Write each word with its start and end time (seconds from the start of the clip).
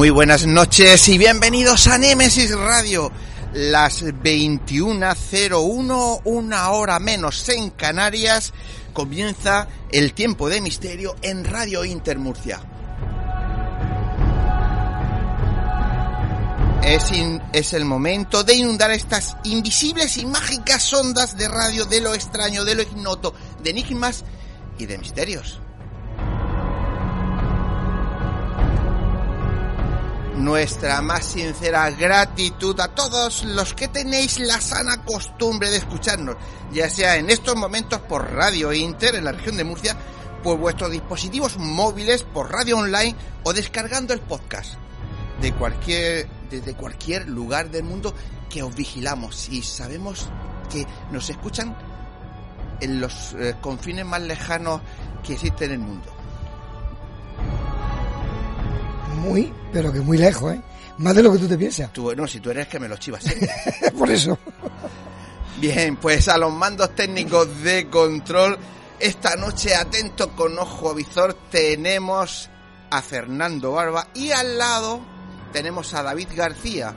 Muy 0.00 0.08
buenas 0.08 0.46
noches 0.46 1.06
y 1.10 1.18
bienvenidos 1.18 1.86
a 1.86 1.98
Nemesis 1.98 2.56
Radio. 2.56 3.12
Las 3.52 4.02
21.01, 4.02 6.22
una 6.24 6.70
hora 6.70 6.98
menos 6.98 7.46
en 7.50 7.68
Canarias, 7.68 8.54
comienza 8.94 9.68
el 9.92 10.14
tiempo 10.14 10.48
de 10.48 10.62
misterio 10.62 11.16
en 11.20 11.44
Radio 11.44 11.84
Intermurcia. 11.84 12.62
Es, 16.82 17.12
es 17.52 17.74
el 17.74 17.84
momento 17.84 18.42
de 18.42 18.54
inundar 18.54 18.92
estas 18.92 19.36
invisibles 19.44 20.16
y 20.16 20.24
mágicas 20.24 20.90
ondas 20.94 21.36
de 21.36 21.46
radio 21.46 21.84
de 21.84 22.00
lo 22.00 22.14
extraño, 22.14 22.64
de 22.64 22.74
lo 22.74 22.80
ignoto, 22.80 23.34
de 23.62 23.68
enigmas 23.68 24.24
y 24.78 24.86
de 24.86 24.96
misterios. 24.96 25.60
Nuestra 30.40 31.02
más 31.02 31.24
sincera 31.24 31.90
gratitud 31.90 32.78
a 32.80 32.88
todos 32.88 33.44
los 33.44 33.74
que 33.74 33.88
tenéis 33.88 34.38
la 34.40 34.60
sana 34.60 35.04
costumbre 35.04 35.70
de 35.70 35.76
escucharnos, 35.76 36.36
ya 36.72 36.88
sea 36.88 37.16
en 37.16 37.30
estos 37.30 37.56
momentos 37.56 38.00
por 38.00 38.32
Radio 38.32 38.72
Inter 38.72 39.14
en 39.14 39.24
la 39.24 39.32
región 39.32 39.56
de 39.56 39.64
Murcia, 39.64 39.96
por 40.42 40.58
vuestros 40.58 40.90
dispositivos 40.90 41.58
móviles, 41.58 42.22
por 42.22 42.50
radio 42.50 42.78
online 42.78 43.14
o 43.44 43.52
descargando 43.52 44.14
el 44.14 44.20
podcast 44.20 44.74
de 45.40 45.52
cualquier 45.52 46.28
desde 46.50 46.74
cualquier 46.74 47.28
lugar 47.28 47.70
del 47.70 47.84
mundo 47.84 48.14
que 48.48 48.62
os 48.62 48.74
vigilamos 48.74 49.48
y 49.50 49.62
sabemos 49.62 50.28
que 50.70 50.86
nos 51.12 51.30
escuchan 51.30 51.76
en 52.80 53.00
los 53.00 53.34
eh, 53.34 53.54
confines 53.60 54.04
más 54.04 54.22
lejanos 54.22 54.80
que 55.22 55.34
existen 55.34 55.72
en 55.72 55.80
el 55.80 55.86
mundo. 55.86 56.19
Muy, 59.20 59.52
pero 59.72 59.92
que 59.92 60.00
muy 60.00 60.16
lejos, 60.16 60.54
¿eh? 60.54 60.62
Más 60.98 61.14
de 61.14 61.22
lo 61.22 61.32
que 61.32 61.38
tú 61.38 61.46
te 61.48 61.58
piensas. 61.58 61.92
Tú, 61.92 62.14
no, 62.16 62.26
si 62.26 62.40
tú 62.40 62.50
eres 62.50 62.68
que 62.68 62.80
me 62.80 62.88
lo 62.88 62.96
chivas. 62.96 63.24
Por 63.98 64.10
eso. 64.10 64.38
Bien, 65.58 65.96
pues 65.96 66.28
a 66.28 66.38
los 66.38 66.52
mandos 66.52 66.94
técnicos 66.94 67.62
de 67.62 67.88
control, 67.88 68.58
esta 68.98 69.36
noche 69.36 69.74
atento 69.74 70.34
con 70.34 70.58
ojo 70.58 70.94
visor 70.94 71.36
tenemos 71.50 72.48
a 72.90 73.02
Fernando 73.02 73.72
Barba 73.72 74.08
y 74.14 74.30
al 74.30 74.56
lado 74.56 75.00
tenemos 75.52 75.92
a 75.94 76.02
David 76.02 76.28
García. 76.34 76.94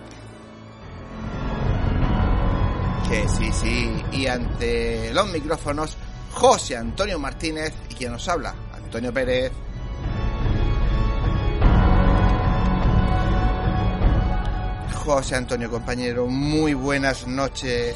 Que 3.10 3.28
sí, 3.28 3.52
sí, 3.52 4.04
y 4.14 4.28
ante 4.28 5.14
los 5.14 5.30
micrófonos 5.30 5.98
José 6.32 6.78
Antonio 6.78 7.20
Martínez 7.20 7.74
y 7.90 7.96
quien 7.96 8.14
nos 8.14 8.28
habla, 8.30 8.56
Antonio 8.74 9.14
Pérez. 9.14 9.52
José 15.04 15.36
Antonio, 15.36 15.70
compañero, 15.70 16.28
muy 16.28 16.74
buenas 16.74 17.28
noches. 17.28 17.94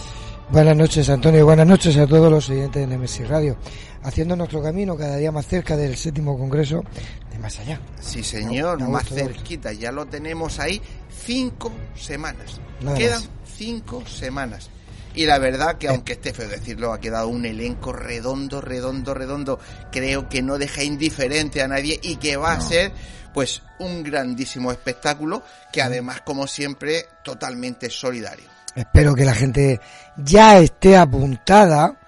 Buenas 0.50 0.76
noches, 0.76 1.10
Antonio. 1.10 1.46
Buenas 1.46 1.66
noches 1.66 1.96
a 1.98 2.06
todos 2.06 2.30
los 2.30 2.50
oyentes 2.50 2.82
de 2.82 2.86
Nemesis 2.88 3.26
Radio. 3.30 3.56
Haciendo 4.04 4.36
nuestro 4.36 4.62
camino 4.62 4.98
cada 4.98 5.16
día 5.16 5.32
más 5.32 5.48
cerca 5.48 5.78
del 5.78 5.96
séptimo 5.96 6.38
congreso 6.38 6.84
de 7.32 7.40
Más 7.40 7.58
Allá. 7.60 7.80
Sí, 8.02 8.24
señor, 8.24 8.82
No, 8.82 8.90
más 8.90 9.08
cerquita, 9.08 9.72
ya 9.72 9.92
lo 9.94 10.06
tenemos 10.06 10.60
ahí. 10.60 10.82
Cinco 11.26 11.72
semanas. 11.96 12.60
Nada 12.82 12.98
Quedan 12.98 13.22
más. 13.22 13.30
cinco 13.56 14.06
semanas. 14.06 14.70
Y 15.16 15.26
la 15.26 15.40
verdad 15.40 15.78
que, 15.78 15.88
aunque 15.88 16.14
esté 16.14 16.34
feo 16.34 16.48
decirlo, 16.50 16.92
ha 16.94 17.00
quedado 17.00 17.30
un 17.30 17.46
elenco 17.46 17.94
redondo, 17.94 18.60
redondo, 18.62 19.14
redondo. 19.14 19.60
Creo 19.94 20.28
que 20.30 20.42
no 20.42 20.58
deja 20.58 20.84
indiferente 20.84 21.62
a 21.62 21.68
nadie 21.70 22.00
y 22.04 22.18
que 22.18 22.36
va 22.38 22.52
a 22.52 22.62
ser, 22.62 22.92
pues, 23.38 23.62
un 23.78 24.02
grandísimo 24.02 24.72
espectáculo 24.72 25.44
que 25.72 25.84
además, 25.84 26.22
como 26.22 26.48
siempre, 26.48 27.06
totalmente 27.24 27.88
solidario. 27.92 28.50
Espero 28.76 29.14
que 29.14 29.26
la 29.26 29.36
gente 29.36 29.80
ya 30.18 30.58
esté 30.58 30.98
apuntada, 30.98 32.00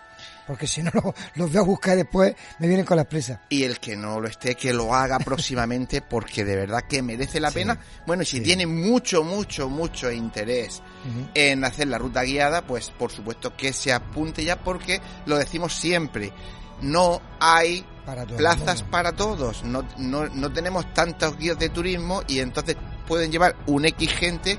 porque 0.47 0.65
si 0.65 0.81
no 0.81 0.89
lo- 0.95 1.13
los 1.35 1.49
voy 1.51 1.57
a 1.59 1.61
buscar 1.61 1.95
después, 1.97 2.33
me 2.57 2.67
vienen 2.67 2.83
con 2.83 2.97
las 2.97 3.05
presas. 3.05 3.41
y 3.49 3.63
el 3.63 3.79
que 3.79 3.95
no 3.95 4.19
lo 4.19 4.27
esté, 4.27 4.55
que 4.55 4.73
lo 4.73 4.91
haga 4.95 5.19
próximamente 5.23 6.01
porque 6.01 6.43
de 6.43 6.55
verdad 6.55 6.81
que 6.89 7.03
merece 7.03 7.39
la 7.39 7.49
Sí, 7.49 7.59
pena. 7.59 7.77
Bueno, 8.07 8.23
y 8.23 8.25
si 8.25 8.37
sí. 8.37 8.43
tiene 8.43 8.65
mucho, 8.65 9.23
mucho, 9.23 9.69
mucho 9.69 10.11
interés 10.11 10.81
en 11.35 11.63
hacer 11.63 11.89
la 11.89 11.99
ruta 11.99 12.23
guiada, 12.23 12.63
pues 12.63 12.89
por 12.89 13.11
supuesto 13.11 13.55
que 13.55 13.71
se 13.71 13.93
apunte 13.93 14.43
ya 14.43 14.55
porque 14.63 14.99
lo 15.27 15.37
decimos 15.37 15.75
siempre. 15.75 16.33
No 16.81 17.21
hay 17.39 17.85
Para 18.09 18.25
todo 18.25 18.37
plazas 18.37 18.81
para 18.81 19.11
todos, 19.11 19.63
no, 19.63 19.85
no, 19.97 20.25
no 20.29 20.51
tenemos 20.51 20.91
tantos 20.95 21.37
guías 21.37 21.59
de 21.59 21.69
turismo 21.69 22.23
y 22.27 22.39
entonces 22.39 22.75
pueden 23.09 23.31
llevar 23.31 23.57
un 23.67 23.83
X 23.85 24.09
gente, 24.13 24.57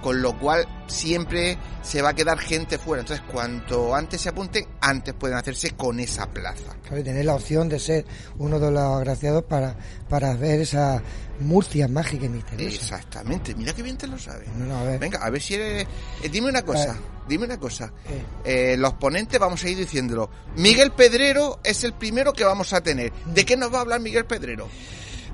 con 0.00 0.22
lo 0.22 0.38
cual 0.38 0.66
siempre 0.86 1.58
se 1.82 2.00
va 2.00 2.10
a 2.10 2.14
quedar 2.14 2.38
gente 2.38 2.78
fuera. 2.78 3.02
Entonces, 3.02 3.26
cuanto 3.30 3.94
antes 3.94 4.20
se 4.22 4.28
apunten, 4.30 4.64
antes 4.80 5.12
pueden 5.12 5.36
hacerse 5.36 5.72
con 5.72 5.98
esa 6.00 6.26
plaza. 6.30 6.76
Claro, 6.82 6.98
y 7.00 7.02
tener 7.04 7.24
la 7.26 7.34
opción 7.34 7.68
de 7.68 7.78
ser 7.80 8.06
uno 8.38 8.58
de 8.60 8.70
los 8.70 8.82
agraciados 8.82 9.42
para, 9.44 9.76
para 10.08 10.34
ver 10.34 10.60
esa 10.60 11.02
Murcia 11.40 11.86
mágica 11.86 12.26
y 12.26 12.28
misteriosa. 12.30 12.76
Exactamente, 12.76 13.54
mira 13.54 13.72
que 13.72 13.82
bien 13.82 13.96
te 13.96 14.06
lo 14.08 14.18
sabes. 14.18 14.48
No, 14.56 14.64
no, 14.66 14.76
a 14.78 14.82
ver. 14.84 14.98
Venga, 14.98 15.18
a 15.18 15.30
ver 15.30 15.40
si 15.42 15.54
eres... 15.54 15.86
eh, 16.22 16.28
dime 16.28 16.48
una 16.48 16.62
cosa, 16.62 16.96
dime 17.28 17.44
una 17.44 17.58
cosa. 17.58 17.92
Eh, 18.08 18.72
Eh, 18.72 18.76
los 18.76 18.94
ponentes 18.94 19.38
vamos 19.38 19.62
a 19.62 19.68
ir 19.68 19.76
diciéndolo. 19.76 20.30
Miguel 20.56 20.90
Pedrero 20.92 21.60
es 21.62 21.84
el 21.84 21.92
primero 21.92 22.32
que 22.32 22.44
vamos 22.44 22.72
a 22.72 22.80
tener. 22.80 23.12
¿De 23.26 23.44
qué 23.44 23.56
nos 23.56 23.72
va 23.72 23.78
a 23.78 23.80
hablar 23.82 24.00
Miguel 24.00 24.24
Pedrero? 24.24 24.68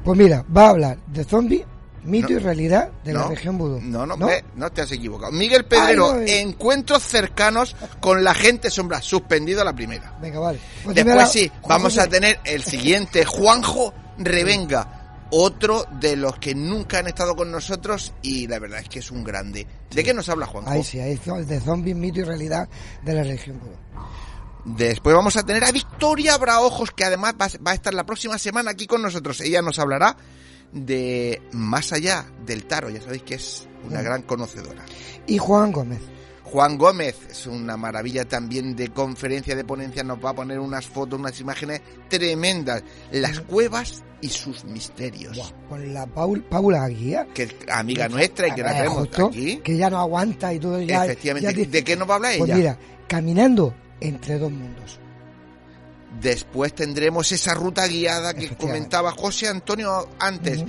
Pues 0.04 0.18
mira, 0.18 0.44
va 0.54 0.66
a 0.66 0.70
hablar 0.70 0.98
de 1.06 1.24
zombies, 1.24 1.64
mito 2.04 2.28
No. 2.28 2.34
y 2.36 2.38
realidad 2.38 2.90
de 3.04 3.12
la 3.12 3.26
región 3.28 3.58
vudú. 3.58 3.80
No, 3.80 4.06
no, 4.06 4.28
eh, 4.30 4.44
no 4.56 4.70
te 4.70 4.82
has 4.82 4.92
equivocado. 4.92 5.32
Miguel 5.32 5.64
Pedrero, 5.64 6.12
Ay, 6.12 6.24
eh. 6.30 6.40
encuentros 6.40 7.02
cercanos 7.02 7.74
con 8.00 8.22
la 8.22 8.34
gente 8.34 8.70
sombra, 8.70 9.00
suspendido 9.02 9.62
a 9.62 9.64
la 9.64 9.72
primera. 9.74 10.16
Venga, 10.20 10.38
vale. 10.38 10.58
Pues 10.84 10.94
Después 10.94 11.16
la- 11.16 11.26
sí, 11.26 11.50
vamos 11.68 11.98
a 11.98 12.06
tener 12.06 12.38
el 12.44 12.62
siguiente, 12.62 13.24
Juanjo 13.24 13.92
Revenga, 14.18 15.00
otro 15.30 15.84
de 16.00 16.14
los 16.16 16.36
que 16.38 16.54
nunca 16.54 16.98
han 16.98 17.06
estado 17.08 17.34
con 17.34 17.50
nosotros 17.50 18.12
y 18.22 18.46
la 18.46 18.58
verdad 18.58 18.80
es 18.80 18.88
que 18.88 19.00
es 19.00 19.10
un 19.10 19.24
grande. 19.24 19.66
¿De 19.90 20.04
qué 20.04 20.14
nos 20.14 20.28
habla 20.28 20.46
Juanjo? 20.46 20.70
Ahí 20.70 20.84
sí, 20.84 21.00
ahí 21.00 21.18
de 21.44 21.60
zombies, 21.60 21.96
mito 21.96 22.20
y 22.20 22.24
realidad 22.24 22.68
de 23.02 23.14
la 23.14 23.22
región 23.24 23.58
vudú. 23.58 23.72
Después 24.66 25.14
vamos 25.14 25.36
a 25.36 25.42
tener 25.44 25.62
a 25.64 25.72
Victoria 25.72 26.38
Braojos, 26.38 26.90
que 26.92 27.04
además 27.04 27.34
va, 27.40 27.48
va 27.66 27.72
a 27.72 27.74
estar 27.74 27.92
la 27.92 28.06
próxima 28.06 28.38
semana 28.38 28.70
aquí 28.70 28.86
con 28.86 29.02
nosotros. 29.02 29.40
Ella 29.40 29.60
nos 29.60 29.78
hablará 29.78 30.16
de 30.74 31.40
más 31.52 31.92
allá 31.92 32.26
del 32.44 32.64
tarot. 32.66 32.92
Ya 32.92 33.00
sabéis 33.00 33.22
que 33.22 33.34
es 33.36 33.68
una 33.88 34.00
Mm. 34.00 34.04
gran 34.04 34.22
conocedora. 34.22 34.84
Y 35.26 35.38
Juan 35.38 35.72
Gómez. 35.72 36.00
Juan 36.42 36.76
Gómez 36.78 37.16
es 37.30 37.46
una 37.46 37.76
maravilla 37.76 38.26
también 38.26 38.76
de 38.76 38.88
conferencia 38.90 39.56
de 39.56 39.64
ponencia, 39.64 40.04
nos 40.04 40.22
va 40.24 40.30
a 40.30 40.34
poner 40.34 40.60
unas 40.60 40.86
fotos, 40.86 41.18
unas 41.18 41.40
imágenes 41.40 41.80
tremendas. 42.08 42.82
Las 43.10 43.40
cuevas 43.40 44.04
y 44.20 44.28
sus 44.28 44.64
misterios. 44.64 45.52
con 45.68 45.92
la 45.94 46.06
Paula 46.06 46.86
Guía. 46.88 47.26
Que 47.34 47.48
amiga 47.72 48.08
nuestra 48.08 48.48
y 48.48 48.52
que 48.52 48.62
la 48.62 48.74
tenemos 48.74 49.08
aquí. 49.18 49.60
Que 49.64 49.76
ya 49.76 49.90
no 49.90 49.98
aguanta 49.98 50.52
y 50.54 50.60
todo 50.60 50.80
ya. 50.80 51.04
Efectivamente. 51.06 51.66
¿De 51.66 51.82
qué 51.82 51.96
nos 51.96 52.08
va 52.08 52.12
a 52.12 52.16
hablar 52.16 52.32
pues 52.38 52.50
ella? 52.50 52.56
mira, 52.56 52.78
caminando 53.08 53.74
entre 54.00 54.38
dos 54.38 54.52
mundos. 54.52 55.00
Después 56.20 56.74
tendremos 56.74 57.30
esa 57.32 57.54
ruta 57.54 57.86
guiada 57.86 58.34
que 58.34 58.56
comentaba 58.56 59.12
José 59.12 59.48
Antonio 59.48 60.08
antes. 60.18 60.64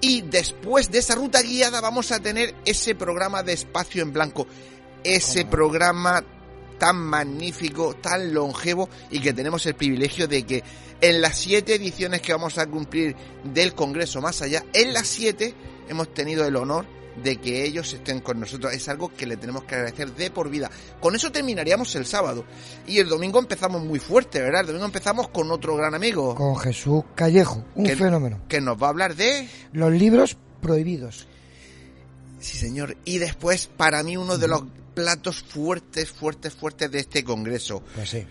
Y 0.00 0.22
después 0.22 0.90
de 0.90 0.98
esa 0.98 1.14
ruta 1.14 1.40
guiada 1.42 1.80
vamos 1.80 2.12
a 2.12 2.20
tener 2.20 2.54
ese 2.64 2.94
programa 2.94 3.42
de 3.42 3.54
espacio 3.54 4.02
en 4.02 4.12
blanco. 4.12 4.46
Ese 5.02 5.44
programa 5.46 6.24
tan 6.78 6.96
magnífico, 6.96 7.94
tan 7.94 8.34
longevo 8.34 8.88
y 9.10 9.20
que 9.20 9.32
tenemos 9.32 9.64
el 9.66 9.74
privilegio 9.74 10.28
de 10.28 10.44
que 10.44 10.62
en 11.00 11.20
las 11.20 11.38
siete 11.38 11.74
ediciones 11.74 12.20
que 12.20 12.32
vamos 12.32 12.58
a 12.58 12.66
cumplir 12.66 13.16
del 13.44 13.74
Congreso 13.74 14.20
Más 14.20 14.42
Allá, 14.42 14.64
en 14.72 14.92
las 14.92 15.06
siete 15.06 15.54
hemos 15.88 16.12
tenido 16.12 16.46
el 16.46 16.56
honor 16.56 16.86
de 17.22 17.36
que 17.36 17.64
ellos 17.64 17.92
estén 17.92 18.20
con 18.20 18.40
nosotros. 18.40 18.72
Es 18.72 18.88
algo 18.88 19.12
que 19.14 19.26
le 19.26 19.36
tenemos 19.36 19.64
que 19.64 19.74
agradecer 19.74 20.12
de 20.14 20.30
por 20.30 20.50
vida. 20.50 20.70
Con 21.00 21.14
eso 21.14 21.30
terminaríamos 21.30 21.94
el 21.96 22.06
sábado. 22.06 22.44
Y 22.86 22.98
el 22.98 23.08
domingo 23.08 23.38
empezamos 23.38 23.82
muy 23.82 23.98
fuerte, 23.98 24.40
¿verdad? 24.40 24.62
El 24.62 24.66
domingo 24.68 24.86
empezamos 24.86 25.28
con 25.28 25.50
otro 25.50 25.76
gran 25.76 25.94
amigo. 25.94 26.34
Con 26.34 26.56
Jesús 26.56 27.04
Callejo, 27.14 27.64
un 27.74 27.86
fenómeno. 27.86 28.40
Que 28.48 28.60
nos 28.60 28.80
va 28.82 28.86
a 28.86 28.90
hablar 28.90 29.14
de... 29.14 29.48
Los 29.72 29.92
libros 29.92 30.36
prohibidos. 30.60 31.28
Sí, 32.40 32.58
señor. 32.58 32.96
Y 33.04 33.18
después, 33.18 33.68
para 33.68 34.02
mí, 34.02 34.16
uno 34.16 34.38
de 34.38 34.48
los 34.48 34.64
platos 34.94 35.42
fuertes, 35.42 36.10
fuertes, 36.10 36.54
fuertes 36.54 36.90
de 36.90 37.00
este 37.00 37.24
congreso. 37.24 37.82
Pues 37.94 38.10
sí. 38.10 38.26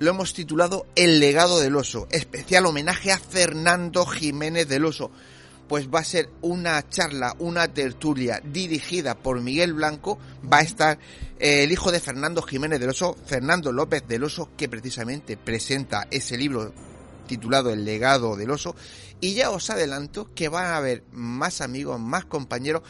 Lo 0.00 0.10
hemos 0.10 0.34
titulado 0.34 0.86
El 0.96 1.20
legado 1.20 1.60
del 1.60 1.76
oso, 1.76 2.08
especial 2.10 2.66
homenaje 2.66 3.12
a 3.12 3.18
Fernando 3.18 4.04
Jiménez 4.04 4.68
del 4.68 4.84
Oso 4.86 5.12
pues 5.68 5.88
va 5.88 6.00
a 6.00 6.04
ser 6.04 6.30
una 6.42 6.88
charla, 6.88 7.34
una 7.38 7.68
tertulia 7.68 8.40
dirigida 8.44 9.14
por 9.14 9.40
Miguel 9.40 9.72
Blanco. 9.72 10.18
Va 10.50 10.58
a 10.58 10.62
estar 10.62 10.98
eh, 11.38 11.64
el 11.64 11.72
hijo 11.72 11.90
de 11.90 12.00
Fernando 12.00 12.42
Jiménez 12.42 12.80
del 12.80 12.90
Oso, 12.90 13.16
Fernando 13.26 13.72
López 13.72 14.06
del 14.06 14.24
Oso, 14.24 14.50
que 14.56 14.68
precisamente 14.68 15.36
presenta 15.36 16.06
ese 16.10 16.36
libro 16.36 16.72
titulado 17.26 17.70
El 17.70 17.84
legado 17.84 18.36
del 18.36 18.50
oso. 18.50 18.76
Y 19.20 19.34
ya 19.34 19.50
os 19.50 19.70
adelanto 19.70 20.34
que 20.34 20.48
van 20.48 20.66
a 20.66 20.76
haber 20.76 21.02
más 21.12 21.60
amigos, 21.60 21.98
más 21.98 22.26
compañeros 22.26 22.82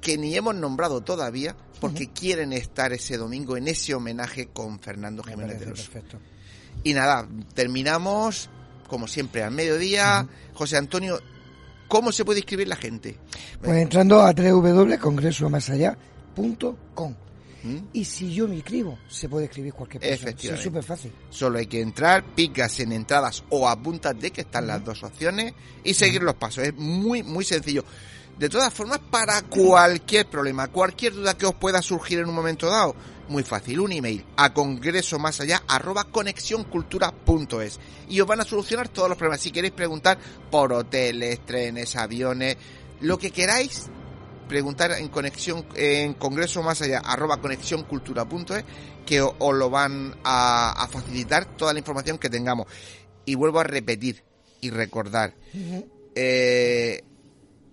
que 0.00 0.18
ni 0.18 0.36
hemos 0.36 0.54
nombrado 0.54 1.00
todavía 1.00 1.56
porque 1.80 2.10
quieren 2.10 2.52
estar 2.52 2.92
ese 2.92 3.16
domingo 3.16 3.56
en 3.56 3.68
ese 3.68 3.94
homenaje 3.94 4.48
con 4.48 4.78
Fernando 4.78 5.22
Jiménez 5.22 5.58
del 5.58 5.72
Oso. 5.72 5.90
Perfecto. 5.90 6.18
Y 6.84 6.94
nada, 6.94 7.28
terminamos 7.54 8.50
como 8.88 9.08
siempre 9.08 9.42
al 9.42 9.52
mediodía. 9.52 10.28
José 10.52 10.76
Antonio, 10.76 11.18
¿Cómo 11.92 12.10
se 12.10 12.24
puede 12.24 12.38
inscribir 12.38 12.68
la 12.68 12.76
gente? 12.76 13.18
Pues 13.60 13.76
entrando 13.76 14.22
a 14.22 14.32
www.congresomasallá.com. 14.32 17.14
¿Mm? 17.64 17.76
Y 17.92 18.06
si 18.06 18.32
yo 18.32 18.48
me 18.48 18.54
inscribo, 18.54 18.98
se 19.06 19.28
puede 19.28 19.44
escribir 19.44 19.74
cualquier 19.74 20.00
persona. 20.00 20.54
Es 20.54 20.62
súper 20.62 20.82
fácil. 20.82 21.12
Solo 21.28 21.58
hay 21.58 21.66
que 21.66 21.82
entrar, 21.82 22.24
picas 22.34 22.80
en 22.80 22.92
entradas 22.92 23.44
o 23.50 23.68
apúntate, 23.68 24.30
que 24.30 24.40
están 24.40 24.68
las 24.68 24.82
dos 24.82 25.02
opciones, 25.02 25.52
y 25.84 25.92
seguir 25.92 26.22
los 26.22 26.36
pasos. 26.36 26.64
Es 26.64 26.74
muy, 26.74 27.22
muy 27.22 27.44
sencillo. 27.44 27.84
De 28.38 28.48
todas 28.48 28.72
formas, 28.72 29.00
para 29.10 29.42
cualquier 29.42 30.30
problema, 30.30 30.68
cualquier 30.68 31.12
duda 31.12 31.36
que 31.36 31.44
os 31.44 31.56
pueda 31.56 31.82
surgir 31.82 32.20
en 32.20 32.30
un 32.30 32.34
momento 32.34 32.70
dado, 32.70 32.96
muy 33.28 33.42
fácil, 33.42 33.80
un 33.80 33.92
email 33.92 34.24
a 34.36 34.52
congreso 34.52 35.18
más 35.18 35.40
allá 35.40 35.62
arroba 35.68 36.04
conexioncultura.es 36.04 37.80
y 38.08 38.20
os 38.20 38.26
van 38.26 38.40
a 38.40 38.44
solucionar 38.44 38.88
todos 38.88 39.08
los 39.08 39.18
problemas. 39.18 39.40
Si 39.40 39.50
queréis 39.50 39.72
preguntar 39.72 40.18
por 40.50 40.72
hoteles, 40.72 41.44
trenes, 41.44 41.96
aviones, 41.96 42.56
lo 43.00 43.18
que 43.18 43.30
queráis, 43.30 43.88
preguntar 44.48 44.92
en 44.92 45.08
conexión 45.08 45.66
en 45.74 46.14
congreso 46.14 46.62
más 46.62 46.82
allá 46.82 46.98
arroba 46.98 47.40
conexioncultura.es 47.40 48.64
que 49.06 49.20
os, 49.20 49.54
lo 49.54 49.70
van 49.70 50.14
a, 50.24 50.88
facilitar 50.90 51.56
toda 51.56 51.72
la 51.72 51.78
información 51.78 52.18
que 52.18 52.30
tengamos. 52.30 52.66
Y 53.24 53.34
vuelvo 53.34 53.60
a 53.60 53.64
repetir 53.64 54.22
y 54.60 54.70
recordar. 54.70 55.34
Eh, 56.14 57.02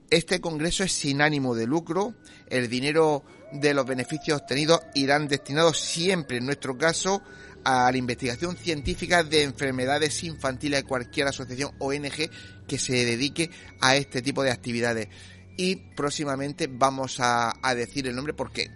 este 0.10 0.42
congreso 0.42 0.84
es 0.84 0.92
sin 0.92 1.22
ánimo 1.22 1.56
de 1.56 1.68
lucro. 1.68 2.16
El 2.48 2.70
dinero 2.70 3.24
de 3.52 3.74
los 3.74 3.86
beneficios 3.86 4.42
obtenidos 4.42 4.82
irán 4.96 5.28
destinados 5.28 5.80
siempre, 5.80 6.38
en 6.38 6.46
nuestro 6.46 6.78
caso, 6.78 7.22
a 7.64 7.92
la 7.92 7.98
investigación 7.98 8.56
científica 8.58 9.24
de 9.24 9.44
enfermedades 9.44 10.24
infantiles 10.24 10.82
de 10.82 10.88
cualquier 10.88 11.28
asociación 11.28 11.72
ONG 11.80 12.30
que 12.68 12.78
se 12.78 13.06
dedique 13.06 13.50
a 13.82 13.96
este 13.96 14.22
tipo 14.22 14.44
de 14.44 14.52
actividades. 14.52 15.10
Y 15.58 15.76
próximamente 15.76 16.68
vamos 16.72 17.18
a, 17.20 17.54
decir 17.76 18.08
el 18.08 18.16
nombre 18.16 18.34
porque 18.34 18.72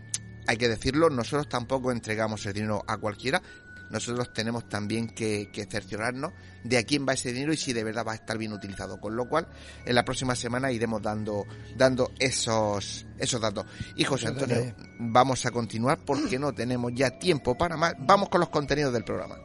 hay 0.47 0.57
que 0.57 0.67
decirlo, 0.67 1.09
nosotros 1.09 1.47
tampoco 1.47 1.91
entregamos 1.91 2.45
el 2.45 2.53
dinero 2.53 2.83
a 2.87 2.97
cualquiera, 2.97 3.41
nosotros 3.89 4.33
tenemos 4.33 4.67
también 4.67 5.09
que, 5.09 5.49
cerciorarnos 5.69 6.33
de 6.63 6.77
a 6.77 6.83
quién 6.83 7.05
va 7.07 7.13
ese 7.13 7.31
dinero 7.31 7.53
y 7.53 7.57
si 7.57 7.73
de 7.73 7.83
verdad 7.83 8.05
va 8.05 8.13
a 8.13 8.15
estar 8.15 8.37
bien 8.37 8.53
utilizado. 8.53 8.99
Con 8.99 9.15
lo 9.15 9.27
cual, 9.27 9.47
en 9.85 9.95
la 9.95 10.03
próxima 10.03 10.35
semana 10.35 10.71
iremos 10.71 11.01
dando, 11.01 11.45
dando 11.75 12.11
esos, 12.19 13.05
esos 13.17 13.41
datos. 13.41 13.65
Y 13.95 14.03
José 14.03 14.27
Antonio, 14.27 14.73
vamos 14.99 15.45
a 15.45 15.51
continuar 15.51 15.99
porque 16.05 16.39
no 16.39 16.53
tenemos 16.53 16.91
ya 16.95 17.11
tiempo 17.19 17.57
para 17.57 17.77
más. 17.77 17.93
Vamos 17.99 18.29
con 18.29 18.39
los 18.39 18.49
contenidos 18.49 18.93
del 18.93 19.03
programa. 19.03 19.37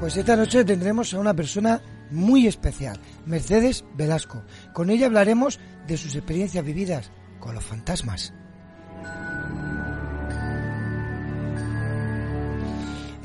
Pues 0.00 0.16
esta 0.16 0.36
noche 0.36 0.64
tendremos 0.64 1.12
a 1.12 1.18
una 1.18 1.34
persona 1.34 1.82
muy 2.10 2.46
especial, 2.46 3.00
Mercedes 3.26 3.84
Velasco. 3.96 4.44
Con 4.72 4.90
ella 4.90 5.06
hablaremos 5.06 5.58
de 5.88 5.96
sus 5.96 6.14
experiencias 6.14 6.64
vividas 6.64 7.10
con 7.40 7.54
los 7.54 7.64
fantasmas. 7.64 8.32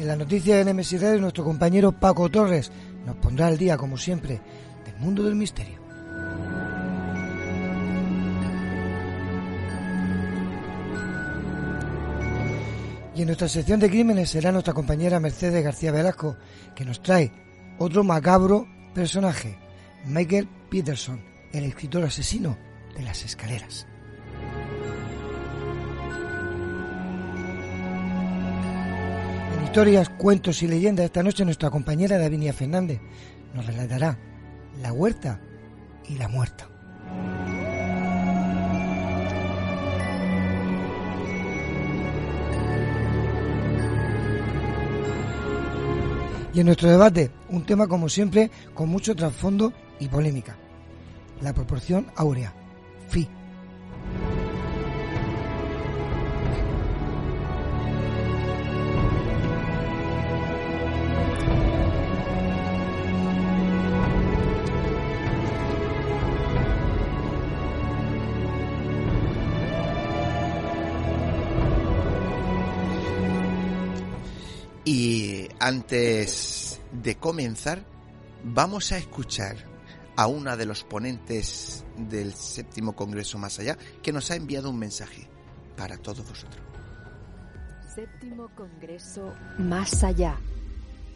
En 0.03 0.09
la 0.09 0.17
noticia 0.17 0.57
de 0.57 0.73
NMS 0.73 1.01
Radio, 1.01 1.21
nuestro 1.21 1.45
compañero 1.45 1.94
Paco 1.94 2.27
Torres 2.29 2.69
nos 3.05 3.15
pondrá 3.15 3.47
al 3.47 3.57
día, 3.57 3.77
como 3.77 3.95
siempre, 3.95 4.41
del 4.83 4.98
mundo 4.98 5.24
del 5.24 5.36
misterio. 5.36 5.79
Y 13.15 13.22
en 13.22 13.27
nuestra 13.27 13.48
sección 13.48 13.79
de 13.79 13.89
crímenes 13.89 14.29
será 14.29 14.51
nuestra 14.51 14.74
compañera 14.74 15.22
Mercedes 15.22 15.63
García 15.63 15.93
Velasco, 15.93 16.36
que 16.75 16.83
nos 16.83 17.01
trae 17.01 17.31
otro 17.79 18.03
macabro 18.03 18.67
personaje, 18.93 19.57
Michael 20.05 20.50
Peterson, 20.69 21.24
el 21.53 21.63
escritor 21.63 22.03
asesino 22.03 22.57
de 22.93 23.03
las 23.03 23.24
escaleras. 23.24 23.88
Historias, 29.63 30.10
cuentos 30.10 30.62
y 30.62 30.67
leyendas, 30.67 31.05
esta 31.05 31.24
noche 31.24 31.46
nuestra 31.46 31.70
compañera 31.70 32.17
Davinia 32.17 32.53
Fernández 32.53 33.00
nos 33.53 33.65
relatará 33.65 34.17
La 34.82 34.93
huerta 34.93 35.41
y 36.08 36.15
la 36.15 36.27
muerta. 36.27 36.67
Y 46.53 46.60
en 46.60 46.67
nuestro 46.67 46.89
debate, 46.89 47.32
un 47.50 47.65
tema 47.65 47.88
como 47.88 48.10
siempre 48.10 48.51
con 48.75 48.89
mucho 48.89 49.15
trasfondo 49.15 49.74
y 50.00 50.08
polémica. 50.08 50.55
La 51.41 51.53
proporción 51.53 52.12
áurea. 52.15 52.53
Fi. 53.10 53.27
Antes 75.65 76.82
de 76.91 77.15
comenzar, 77.15 77.86
vamos 78.43 78.91
a 78.91 78.98
escuchar 78.98 79.55
a 80.17 80.27
una 80.27 80.58
de 80.58 80.65
los 80.65 80.84
ponentes 80.84 81.86
del 81.96 82.34
séptimo 82.34 82.98
Congreso 82.98 83.38
Más 83.38 83.60
Allá 83.60 83.77
que 84.01 84.12
nos 84.12 84.29
ha 84.29 84.36
enviado 84.36 84.70
un 84.70 84.77
mensaje 84.77 85.29
para 85.77 85.96
todos 85.96 86.27
vosotros. 86.27 86.62
Séptimo 87.96 88.50
Congreso 88.58 89.32
Más 89.58 90.03
Allá. 90.03 90.36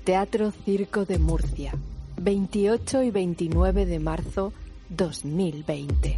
Teatro 0.06 0.54
Circo 0.64 1.04
de 1.04 1.20
Murcia. 1.20 1.74
28 2.16 3.04
y 3.04 3.12
29 3.12 3.86
de 3.86 4.00
marzo 4.00 4.54
2020. 4.88 6.16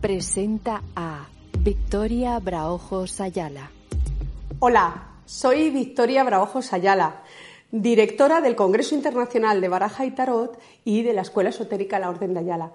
presenta 0.00 0.80
a 0.94 1.26
Victoria 1.58 2.38
Braojos 2.38 3.20
Ayala. 3.20 3.72
Hola, 4.60 5.14
soy 5.24 5.70
Victoria 5.70 6.22
Braojos 6.22 6.72
Ayala, 6.72 7.24
directora 7.82 8.40
del 8.40 8.54
Congreso 8.54 8.94
Internacional 8.94 9.60
de 9.60 9.68
Baraja 9.68 10.06
y 10.06 10.12
Tarot 10.12 10.56
y 10.84 11.02
de 11.02 11.12
la 11.12 11.22
Escuela 11.22 11.50
Esotérica 11.50 11.98
La 11.98 12.08
Orden 12.08 12.32
de 12.32 12.38
Ayala. 12.38 12.72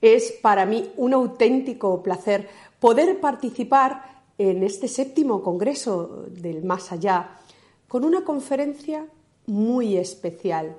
Es 0.00 0.32
para 0.32 0.66
mí 0.66 0.90
un 0.96 1.14
auténtico 1.14 2.02
placer 2.02 2.48
poder 2.80 3.20
participar 3.20 4.24
en 4.38 4.64
este 4.64 4.88
séptimo 4.88 5.40
Congreso 5.40 6.24
del 6.30 6.64
Más 6.64 6.90
Allá 6.90 7.38
con 7.86 8.04
una 8.04 8.24
conferencia 8.24 9.06
muy 9.46 9.96
especial. 9.96 10.76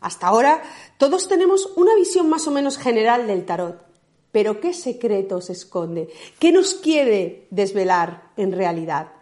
Hasta 0.00 0.26
ahora 0.26 0.60
todos 0.96 1.28
tenemos 1.28 1.66
una 1.76 1.94
visión 1.94 2.28
más 2.28 2.48
o 2.48 2.50
menos 2.50 2.78
general 2.78 3.28
del 3.28 3.44
tarot, 3.44 3.80
pero 4.32 4.60
¿qué 4.60 4.72
secretos 4.72 5.50
esconde? 5.50 6.08
¿Qué 6.40 6.50
nos 6.50 6.74
quiere 6.74 7.46
desvelar 7.50 8.32
en 8.36 8.50
realidad? 8.50 9.12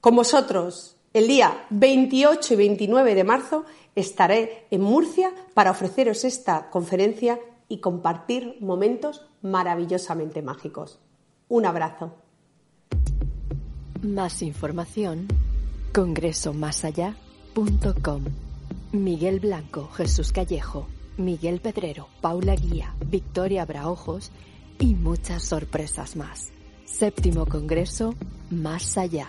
Con 0.00 0.16
vosotros, 0.16 0.97
el 1.12 1.26
día 1.26 1.66
28 1.70 2.54
y 2.54 2.56
29 2.56 3.14
de 3.14 3.24
marzo 3.24 3.64
estaré 3.94 4.66
en 4.70 4.80
Murcia 4.82 5.32
para 5.54 5.70
ofreceros 5.70 6.24
esta 6.24 6.70
conferencia 6.70 7.38
y 7.68 7.80
compartir 7.80 8.56
momentos 8.60 9.26
maravillosamente 9.42 10.42
mágicos. 10.42 11.00
Un 11.48 11.66
abrazo. 11.66 12.14
Más 14.02 14.42
información 14.42 15.26
congresomasallá.com 15.92 18.24
Miguel 18.92 19.40
Blanco, 19.40 19.88
Jesús 19.88 20.32
Callejo, 20.32 20.86
Miguel 21.16 21.60
Pedrero, 21.60 22.08
Paula 22.20 22.54
Guía, 22.54 22.94
Victoria 23.06 23.64
Braojos 23.64 24.30
y 24.78 24.94
muchas 24.94 25.42
sorpresas 25.42 26.14
más. 26.16 26.50
Séptimo 26.84 27.46
Congreso 27.46 28.14
Más 28.50 28.96
Allá. 28.96 29.28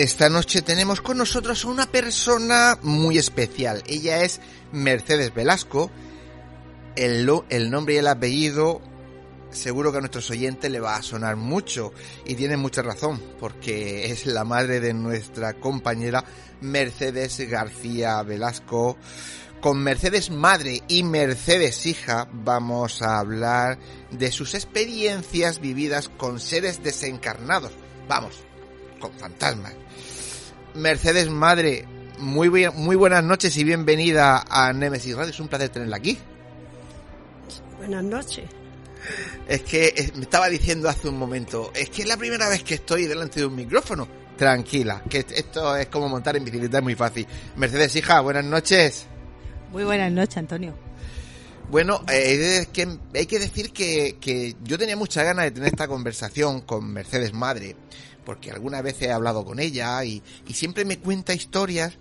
Esta 0.00 0.30
noche 0.30 0.62
tenemos 0.62 1.02
con 1.02 1.18
nosotros 1.18 1.62
a 1.62 1.68
una 1.68 1.84
persona 1.84 2.78
muy 2.80 3.18
especial. 3.18 3.82
Ella 3.86 4.24
es 4.24 4.40
Mercedes 4.72 5.34
Velasco. 5.34 5.90
El, 6.96 7.30
el 7.50 7.70
nombre 7.70 7.92
y 7.92 7.96
el 7.98 8.06
apellido 8.06 8.80
seguro 9.50 9.92
que 9.92 9.98
a 9.98 10.00
nuestros 10.00 10.30
oyentes 10.30 10.70
le 10.70 10.80
va 10.80 10.96
a 10.96 11.02
sonar 11.02 11.36
mucho 11.36 11.92
y 12.24 12.34
tiene 12.34 12.56
mucha 12.56 12.80
razón 12.80 13.20
porque 13.38 14.10
es 14.10 14.24
la 14.24 14.44
madre 14.44 14.80
de 14.80 14.94
nuestra 14.94 15.52
compañera 15.60 16.24
Mercedes 16.62 17.38
García 17.50 18.22
Velasco. 18.22 18.96
Con 19.60 19.82
Mercedes 19.82 20.30
madre 20.30 20.82
y 20.88 21.02
Mercedes 21.02 21.84
hija 21.84 22.26
vamos 22.32 23.02
a 23.02 23.18
hablar 23.18 23.78
de 24.10 24.32
sus 24.32 24.54
experiencias 24.54 25.60
vividas 25.60 26.08
con 26.08 26.40
seres 26.40 26.82
desencarnados. 26.82 27.72
Vamos, 28.08 28.46
con 29.00 29.12
fantasmas. 29.12 29.72
Mercedes 30.74 31.28
madre, 31.28 31.84
muy, 32.18 32.50
muy 32.70 32.96
buenas 32.96 33.24
noches 33.24 33.56
y 33.56 33.64
bienvenida 33.64 34.44
a 34.48 34.72
Nemesis 34.72 35.16
Radio. 35.16 35.30
Es 35.30 35.40
un 35.40 35.48
placer 35.48 35.70
tenerla 35.70 35.96
aquí. 35.96 36.16
Buenas 37.78 38.04
noches. 38.04 38.44
Es 39.48 39.62
que 39.62 40.12
me 40.14 40.22
estaba 40.22 40.48
diciendo 40.48 40.88
hace 40.88 41.08
un 41.08 41.18
momento, 41.18 41.72
es 41.74 41.90
que 41.90 42.02
es 42.02 42.08
la 42.08 42.16
primera 42.16 42.48
vez 42.48 42.62
que 42.62 42.74
estoy 42.74 43.06
delante 43.06 43.40
de 43.40 43.46
un 43.46 43.56
micrófono. 43.56 44.06
Tranquila, 44.36 45.02
que 45.08 45.18
esto 45.34 45.76
es 45.76 45.88
como 45.88 46.08
montar 46.08 46.34
en 46.34 46.44
bicicleta, 46.44 46.78
es 46.78 46.82
muy 46.82 46.94
fácil. 46.94 47.26
Mercedes, 47.56 47.94
hija, 47.96 48.20
buenas 48.20 48.44
noches. 48.44 49.04
Muy 49.70 49.84
buenas 49.84 50.10
noches, 50.10 50.38
Antonio. 50.38 50.74
Bueno, 51.70 52.02
eh, 52.08 52.60
es 52.62 52.68
que 52.68 52.88
hay 53.14 53.26
que 53.26 53.38
decir 53.38 53.70
que, 53.70 54.16
que 54.20 54.56
yo 54.64 54.78
tenía 54.78 54.96
muchas 54.96 55.24
ganas 55.24 55.44
de 55.44 55.50
tener 55.52 55.68
esta 55.68 55.86
conversación 55.86 56.62
con 56.62 56.90
Mercedes 56.90 57.32
Madre, 57.32 57.76
porque 58.30 58.52
algunas 58.52 58.84
veces 58.84 59.08
he 59.08 59.10
hablado 59.10 59.44
con 59.44 59.58
ella 59.58 60.04
y, 60.04 60.22
y 60.46 60.54
siempre 60.54 60.84
me 60.84 61.00
cuenta 61.00 61.34
historias 61.34 61.98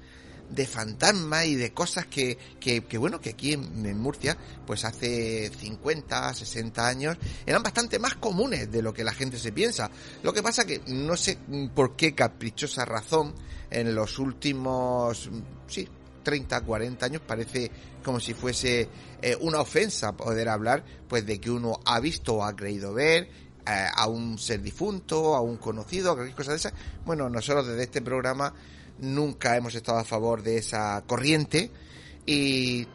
de 0.48 0.68
fantasmas 0.68 1.48
y 1.48 1.56
de 1.56 1.74
cosas 1.74 2.06
que, 2.06 2.38
que, 2.60 2.84
que, 2.84 3.00
bueno, 3.00 3.20
que 3.20 3.32
aquí 3.32 3.54
en, 3.54 3.84
en 3.84 3.98
Murcia, 3.98 4.38
pues 4.68 4.86
hace 4.86 5.50
50, 5.50 6.32
60 6.32 6.88
años, 6.88 7.18
eran 7.48 7.64
bastante 7.64 7.98
más 7.98 8.14
comunes 8.14 8.72
de 8.72 8.84
lo 8.84 8.94
que 8.94 9.04
la 9.04 9.12
gente 9.12 9.40
se 9.40 9.52
piensa. 9.52 9.90
Lo 10.22 10.32
que 10.32 10.44
pasa 10.44 10.68
que 10.68 10.84
no 10.86 11.18
sé 11.18 11.40
por 11.74 11.96
qué 11.96 12.14
caprichosa 12.14 12.86
razón 12.86 13.34
en 13.72 13.96
los 13.96 14.20
últimos, 14.20 15.32
sí, 15.66 15.90
30, 16.22 16.62
40 16.62 17.06
años 17.08 17.24
parece 17.26 17.72
como 18.04 18.20
si 18.20 18.36
fuese 18.36 18.88
eh, 19.24 19.36
una 19.42 19.62
ofensa 19.62 20.16
poder 20.16 20.48
hablar 20.48 20.84
pues 21.08 21.26
de 21.26 21.42
que 21.42 21.50
uno 21.50 21.80
ha 21.86 22.00
visto 22.00 22.36
o 22.36 22.44
ha 22.44 22.56
creído 22.56 22.94
ver 22.94 23.49
eh, 23.70 23.88
a 23.94 24.08
un 24.08 24.40
ser 24.40 24.62
difunto, 24.62 25.36
a 25.36 25.42
un 25.42 25.58
conocido, 25.58 26.12
a 26.12 26.16
cualquier 26.16 26.36
cosa 26.36 26.52
de 26.52 26.58
esa. 26.58 26.74
Bueno, 27.06 27.30
nosotros 27.30 27.68
desde 27.68 27.84
este 27.84 28.02
programa 28.02 28.54
nunca 29.00 29.56
hemos 29.56 29.76
estado 29.76 30.00
a 30.00 30.04
favor 30.04 30.42
de 30.42 30.58
esa 30.58 31.04
corriente 31.06 31.70
y 32.26 32.88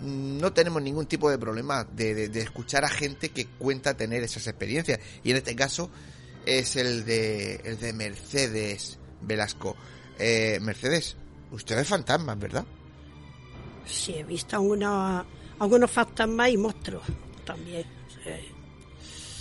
no 0.00 0.52
tenemos 0.52 0.82
ningún 0.82 1.06
tipo 1.06 1.30
de 1.30 1.38
problema 1.38 1.84
de, 1.84 2.24
escuchar 2.34 2.84
a 2.84 2.88
gente 2.88 3.30
que 3.30 3.46
cuenta 3.46 3.96
tener 3.96 4.22
esas 4.22 4.46
experiencias 4.46 4.98
y 5.22 5.30
en 5.30 5.36
este 5.36 5.56
caso 5.56 5.90
es 6.46 6.76
el 6.76 7.04
de 7.04 7.60
el 7.64 7.78
de 7.78 7.92
Mercedes 7.92 8.98
Velasco. 9.20 9.76
Eh, 10.18 10.58
Mercedes, 10.60 11.16
usted 11.52 11.78
es 11.78 11.86
fantasma, 11.86 12.34
¿verdad? 12.34 12.64
Sí, 13.86 14.14
he 14.14 14.24
visto 14.24 14.56
a 14.56 14.60
una, 14.60 15.24
algunos 15.58 15.90
fantasmas 15.90 16.50
y 16.50 16.56
monstruos 16.56 17.04
también. 17.44 17.84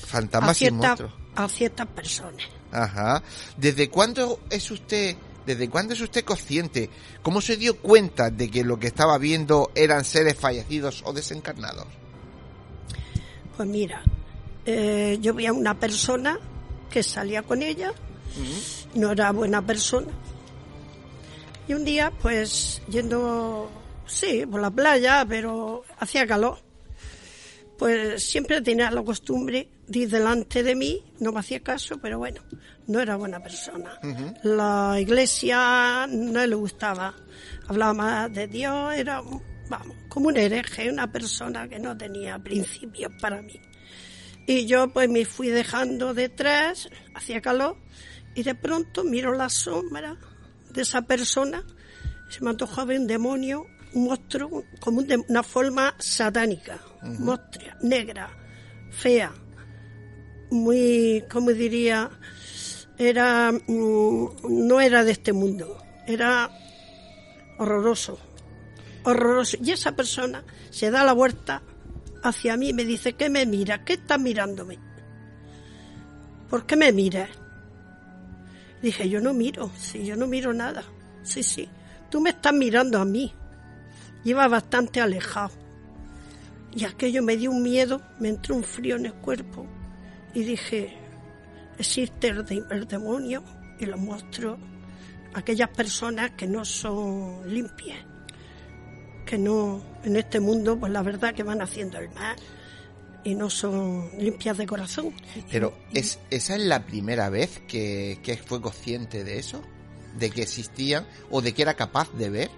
Fantasmas 0.08 0.62
y 0.62 0.72
monstruos. 0.72 1.14
A 1.36 1.50
ciertas 1.50 1.88
personas. 1.88 2.44
Ajá. 2.72 3.22
¿Desde 3.58 3.90
cuándo 3.90 4.40
es 4.50 4.72
usted, 4.72 5.18
desde 5.46 5.70
cuándo 5.70 5.94
es 5.94 6.02
usted 6.02 6.24
consciente? 6.24 6.90
¿Cómo 7.22 7.42
se 7.42 7.58
dio 7.58 7.78
cuenta 7.78 8.30
de 8.30 8.50
que 8.50 8.64
lo 8.64 8.80
que 8.80 8.88
estaba 8.88 9.18
viendo 9.18 9.70
eran 9.76 10.06
seres 10.06 10.36
fallecidos 10.36 11.04
o 11.06 11.12
desencarnados? 11.12 11.88
Pues 13.58 13.68
mira, 13.68 14.02
eh, 14.66 15.18
yo 15.20 15.34
vi 15.34 15.46
a 15.46 15.54
una 15.54 15.78
persona 15.78 16.40
que 16.90 17.04
salía 17.04 17.44
con 17.44 17.62
ella, 17.62 17.92
no 18.94 19.12
era 19.12 19.32
buena 19.32 19.62
persona. 19.62 20.08
Y 21.68 21.74
un 21.74 21.84
día, 21.84 22.14
pues, 22.22 22.82
yendo, 22.88 23.70
sí, 24.06 24.46
por 24.46 24.62
la 24.62 24.72
playa, 24.72 25.26
pero 25.28 25.84
hacía 26.00 26.26
calor, 26.26 26.60
pues 27.78 28.24
siempre 28.24 28.62
tenía 28.62 28.90
la 28.90 29.04
costumbre 29.04 29.68
delante 29.88 30.64
de 30.64 30.76
mí, 30.76 31.04
no 31.20 31.32
me 31.32 31.40
hacía 31.40 31.62
caso, 31.62 31.98
pero 32.02 32.18
bueno, 32.20 32.42
no 32.88 33.00
era 33.00 33.16
buena 33.16 33.42
persona. 33.42 34.00
La 34.44 34.98
iglesia 35.00 36.08
no 36.10 36.46
le 36.46 36.56
gustaba, 36.56 37.14
hablaba 37.68 37.94
más 37.94 38.34
de 38.34 38.48
Dios, 38.48 38.94
era, 38.94 39.22
vamos, 39.70 39.98
como 40.10 40.28
un 40.28 40.38
hereje, 40.38 40.92
una 40.92 41.12
persona 41.12 41.68
que 41.68 41.80
no 41.80 41.98
tenía 41.98 42.38
principios 42.40 43.12
para 43.22 43.42
mí. 43.42 43.60
Y 44.46 44.66
yo 44.66 44.90
pues 44.90 45.10
me 45.10 45.26
fui 45.26 45.50
dejando 45.50 46.14
detrás, 46.14 46.90
hacía 47.14 47.42
calor, 47.42 47.78
y 48.36 48.44
de 48.44 48.56
pronto 48.56 49.04
miro 49.04 49.34
la 49.34 49.50
sombra 49.50 50.18
de 50.70 50.82
esa 50.82 51.02
persona, 51.02 51.64
se 52.30 52.44
me 52.44 52.50
antojó 52.50 52.86
ver 52.86 53.00
un 53.00 53.08
demonio, 53.08 53.66
un 53.94 54.06
monstruo, 54.06 54.64
como 54.82 55.02
una 55.30 55.44
forma 55.44 55.96
satánica, 55.98 56.80
monstruo, 57.02 57.72
negra, 57.82 58.30
fea, 58.92 59.34
muy, 60.50 61.24
como 61.30 61.52
diría, 61.52 62.10
era, 62.98 63.52
mm, 63.52 64.28
no 64.50 64.82
era 64.82 65.04
de 65.04 65.12
este 65.12 65.34
mundo, 65.34 65.78
era 66.08 66.50
horroroso, 67.58 68.18
horroroso. 69.04 69.58
Y 69.64 69.72
esa 69.72 69.94
persona 69.94 70.44
se 70.70 70.92
da 70.92 71.04
la 71.04 71.14
vuelta 71.14 71.62
hacia 72.24 72.58
mí 72.58 72.70
y 72.70 72.74
me 72.74 72.86
dice, 72.86 73.14
¿qué 73.14 73.30
me 73.30 73.46
mira? 73.46 73.84
¿Qué 73.84 73.94
estás 73.94 74.20
mirándome? 74.20 74.80
¿Por 76.50 76.66
qué 76.66 76.76
me 76.76 76.92
miras? 76.92 77.30
Dije, 78.82 79.10
yo 79.10 79.20
no 79.20 79.34
miro, 79.34 79.72
sí, 79.78 80.06
yo 80.06 80.16
no 80.16 80.28
miro 80.28 80.54
nada. 80.54 80.84
Sí, 81.24 81.44
sí, 81.44 81.68
tú 82.10 82.22
me 82.22 82.30
estás 82.30 82.54
mirando 82.54 83.00
a 83.00 83.06
mí. 83.06 83.34
Lleva 84.24 84.48
bastante 84.48 85.02
alejado. 85.02 85.52
Y 86.74 86.86
aquello 86.86 87.24
me 87.24 87.38
dio 87.38 87.52
un 87.52 87.64
miedo, 87.64 88.02
me 88.20 88.30
entró 88.30 88.56
un 88.56 88.64
frío 88.64 88.96
en 88.96 89.08
el 89.08 89.14
cuerpo. 89.14 89.66
Y 90.38 90.44
dije, 90.44 90.96
existe 91.80 92.28
el, 92.28 92.46
el 92.70 92.88
demonio 92.88 93.44
y 93.80 93.88
los 93.88 94.00
monstruos, 94.00 94.60
aquellas 95.34 95.70
personas 95.70 96.32
que 96.38 96.46
no 96.46 96.64
son 96.64 97.42
limpias 97.52 97.98
que 99.26 99.40
no, 99.40 99.82
en 100.04 100.16
este 100.16 100.40
mundo, 100.40 100.80
pues 100.80 100.92
la 100.92 101.02
verdad 101.02 101.34
que 101.34 101.42
van 101.42 101.60
haciendo 101.60 101.98
el 101.98 102.10
mal 102.12 102.36
y 103.24 103.34
no 103.34 103.50
son 103.50 104.12
limpias 104.20 104.58
de 104.60 104.68
corazón. 104.68 105.12
Pero 105.52 105.74
es, 105.92 106.20
esa 106.30 106.56
es 106.56 106.62
la 106.62 106.86
primera 106.86 107.32
vez 107.32 107.60
que, 107.68 108.20
que 108.22 108.38
fue 108.38 108.62
consciente 108.62 109.24
de 109.24 109.40
eso, 109.40 109.64
de 110.20 110.30
que 110.30 110.44
existían 110.44 111.08
o 111.32 111.42
de 111.42 111.56
que 111.56 111.64
era 111.64 111.74
capaz 111.74 112.12
de 112.14 112.30
ver. 112.30 112.52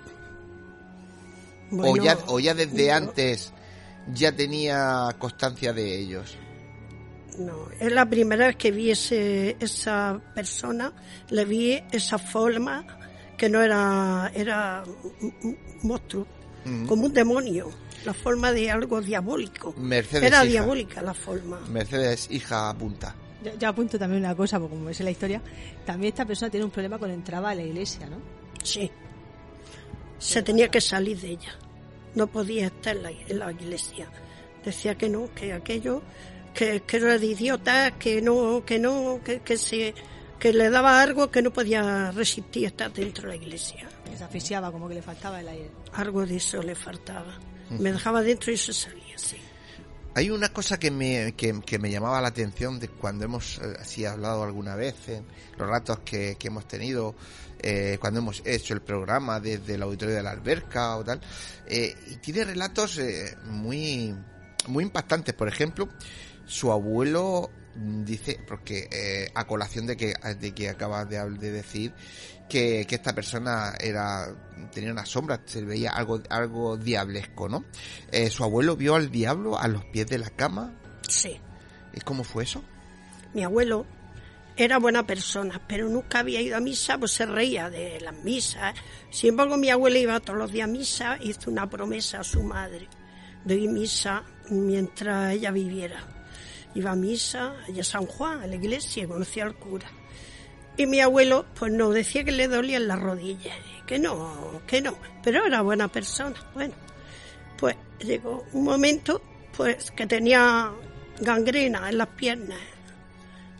o, 1.71 1.95
ya, 1.95 2.17
o 2.27 2.41
ya 2.41 2.53
desde 2.53 2.91
antes 2.91 3.53
ya 4.13 4.36
tenía 4.36 5.15
constancia 5.17 5.71
de 5.71 5.97
ellos. 5.97 6.38
No, 7.39 7.69
es 7.80 7.91
la 7.91 8.06
primera 8.06 8.47
vez 8.47 8.56
que 8.58 8.69
vi 8.71 8.91
ese, 8.91 9.56
esa 9.60 10.19
persona, 10.36 10.91
le 11.30 11.45
vi 11.45 11.82
esa 11.91 12.17
forma 12.17 12.86
que 13.38 13.49
no 13.49 13.62
era, 13.63 14.30
era 14.36 14.84
un 15.21 15.58
monstruo, 15.84 16.28
como 16.86 17.06
un 17.06 17.13
demonio, 17.13 17.69
la 18.06 18.13
forma 18.13 18.52
de 18.52 18.69
algo 18.69 18.99
diabólico. 19.02 19.73
Mercedes 19.78 20.23
Era 20.25 20.39
hija. 20.43 20.52
diabólica 20.52 21.02
la 21.02 21.13
forma. 21.13 21.60
Mercedes, 21.69 22.28
hija, 22.30 22.69
apunta. 22.69 23.15
Yo, 23.43 23.58
yo 23.58 23.69
apunto 23.69 23.97
también 23.97 24.21
una 24.25 24.36
cosa, 24.36 24.60
porque 24.60 24.75
como 24.75 24.89
es 24.89 24.99
la 24.99 25.12
historia, 25.12 25.41
también 25.86 26.10
esta 26.12 26.25
persona 26.25 26.52
tiene 26.52 26.65
un 26.65 26.71
problema 26.71 26.97
cuando 26.97 27.15
entraba 27.15 27.52
a 27.52 27.56
la 27.56 27.63
iglesia, 27.63 28.06
¿no? 28.08 28.17
Sí. 28.62 28.91
Se 30.17 30.41
tenía 30.43 30.67
que 30.67 30.82
salir 30.82 31.17
de 31.21 31.30
ella. 31.30 31.56
No 32.15 32.28
podía 32.28 32.65
estar 32.65 32.97
en 32.97 33.04
la, 33.04 33.12
en 33.12 33.39
la 33.39 33.49
iglesia. 33.54 34.10
Decía 34.65 34.95
que 34.95 35.08
no, 35.08 35.34
que 35.34 35.54
aquello, 35.54 36.02
que, 36.53 36.81
que 36.81 36.97
era 36.97 37.17
de 37.17 37.25
idiota, 37.25 37.97
que 37.97 38.21
no, 38.21 38.63
que 38.65 38.79
no, 38.79 39.21
que, 39.23 39.41
que 39.41 39.57
se 39.57 39.93
que 40.39 40.53
le 40.53 40.69
daba 40.69 41.01
algo 41.01 41.29
que 41.29 41.41
no 41.41 41.51
podía 41.51 42.12
resistir 42.12 42.65
estar 42.65 42.91
dentro 42.93 43.23
de 43.23 43.38
la 43.38 43.43
iglesia. 43.43 43.88
Que 44.05 44.17
se 44.17 44.23
asfixiaba, 44.23 44.71
como 44.71 44.88
que 44.88 44.95
le 44.95 45.01
faltaba 45.01 45.41
el 45.41 45.47
aire. 45.49 45.71
Algo 45.93 46.25
de 46.25 46.38
eso 46.38 46.63
le 46.63 46.75
faltaba. 46.75 47.38
Me 47.69 47.91
dejaba 47.91 48.21
dentro 48.21 48.51
y 48.51 48.57
se 48.57 48.73
salía, 48.73 49.17
sí. 49.17 49.38
Hay 50.15 50.31
una 50.31 50.49
cosa 50.49 50.79
que 50.79 50.89
me, 50.89 51.33
que, 51.33 51.62
que 51.62 51.77
me 51.77 51.91
llamaba 51.91 52.19
la 52.21 52.29
atención 52.29 52.79
de 52.79 52.88
cuando 52.88 53.25
hemos 53.25 53.59
eh, 53.59 53.75
así 53.79 54.05
hablado 54.05 54.43
alguna 54.43 54.75
vez, 54.75 54.95
en 55.09 55.23
los 55.57 55.69
ratos 55.69 55.99
que, 55.99 56.35
que 56.39 56.47
hemos 56.47 56.67
tenido, 56.67 57.15
eh, 57.59 57.97
cuando 57.99 58.19
hemos 58.19 58.41
hecho 58.45 58.73
el 58.73 58.81
programa 58.81 59.39
desde 59.39 59.75
el 59.75 59.83
auditorio 59.83 60.15
de 60.15 60.23
la 60.23 60.31
alberca 60.31 60.97
o 60.97 61.03
tal, 61.03 61.21
eh, 61.67 61.93
y 62.07 62.15
tiene 62.15 62.43
relatos 62.43 62.97
eh, 62.97 63.38
muy, 63.45 64.15
muy 64.67 64.83
impactantes. 64.83 65.35
Por 65.35 65.47
ejemplo, 65.47 65.89
su 66.49 66.71
abuelo 66.71 67.51
dice, 67.75 68.39
porque 68.47 68.89
eh, 68.91 69.31
a 69.35 69.45
colación 69.45 69.85
de 69.85 69.95
que, 69.95 70.13
de 70.39 70.51
que 70.53 70.69
acabas 70.69 71.07
de, 71.07 71.17
de 71.29 71.51
decir, 71.51 71.93
que, 72.49 72.85
que 72.88 72.95
esta 72.95 73.13
persona 73.13 73.73
era 73.79 74.35
tenía 74.73 74.91
una 74.91 75.05
sombra, 75.05 75.41
se 75.45 75.63
veía 75.63 75.91
algo, 75.91 76.21
algo 76.29 76.75
diablesco, 76.75 77.47
¿no? 77.47 77.63
Eh, 78.12 78.29
su 78.29 78.43
abuelo 78.43 78.75
vio 78.75 78.95
al 78.95 79.12
diablo 79.12 79.57
a 79.57 79.67
los 79.67 79.85
pies 79.85 80.07
de 80.07 80.17
la 80.17 80.29
cama. 80.29 80.73
Sí. 81.07 81.39
¿Y 81.93 82.01
cómo 82.01 82.23
fue 82.23 82.43
eso? 82.43 82.63
Mi 83.33 83.43
abuelo 83.43 83.85
era 84.57 84.79
buena 84.79 85.05
persona, 85.05 85.62
pero 85.67 85.88
nunca 85.88 86.19
había 86.19 86.41
ido 86.41 86.57
a 86.57 86.59
misa, 86.59 86.97
pues 86.97 87.12
se 87.12 87.25
reía 87.25 87.69
de 87.69 88.01
las 88.01 88.15
misas. 88.23 88.73
Sin 89.12 89.29
embargo, 89.29 89.55
mi 89.55 89.69
abuela 89.69 89.99
iba 89.99 90.19
todos 90.19 90.39
los 90.39 90.51
días 90.51 90.67
a 90.67 90.71
misa, 90.71 91.17
hizo 91.21 91.51
una 91.51 91.69
promesa 91.69 92.21
a 92.21 92.23
su 92.23 92.41
madre 92.41 92.88
de 93.45 93.55
ir 93.55 93.69
misa 93.69 94.23
mientras 94.49 95.33
ella 95.33 95.51
viviera. 95.51 96.18
Iba 96.75 96.91
a 96.91 96.95
misa 96.95 97.55
allá 97.67 97.82
a 97.82 97.84
San 97.86 98.05
Juan, 98.05 98.41
a 98.41 98.47
la 98.47 98.55
iglesia, 98.55 99.03
y 99.03 99.08
conocía 99.08 99.43
al 99.45 99.55
cura. 99.55 99.89
Y 100.77 100.86
mi 100.86 101.01
abuelo, 101.01 101.45
pues 101.55 101.71
no, 101.73 101.89
decía 101.89 102.23
que 102.23 102.32
le 102.32 102.47
dolían 102.47 102.88
las 102.88 102.99
rodillas, 102.99 103.58
que 103.86 103.99
no, 103.99 104.62
que 104.65 104.82
no, 104.82 104.97
pero 105.23 105.45
era 105.45 105.62
buena 105.62 105.88
persona. 105.89 106.39
Bueno, 106.53 106.73
pues 107.58 107.75
llegó 107.99 108.45
un 108.53 108.63
momento, 108.63 109.21
pues 109.58 109.91
que 109.91 110.08
tenía 110.08 110.71
gangrena 111.19 111.89
en 111.89 111.97
las 111.97 112.08
piernas, 112.08 112.60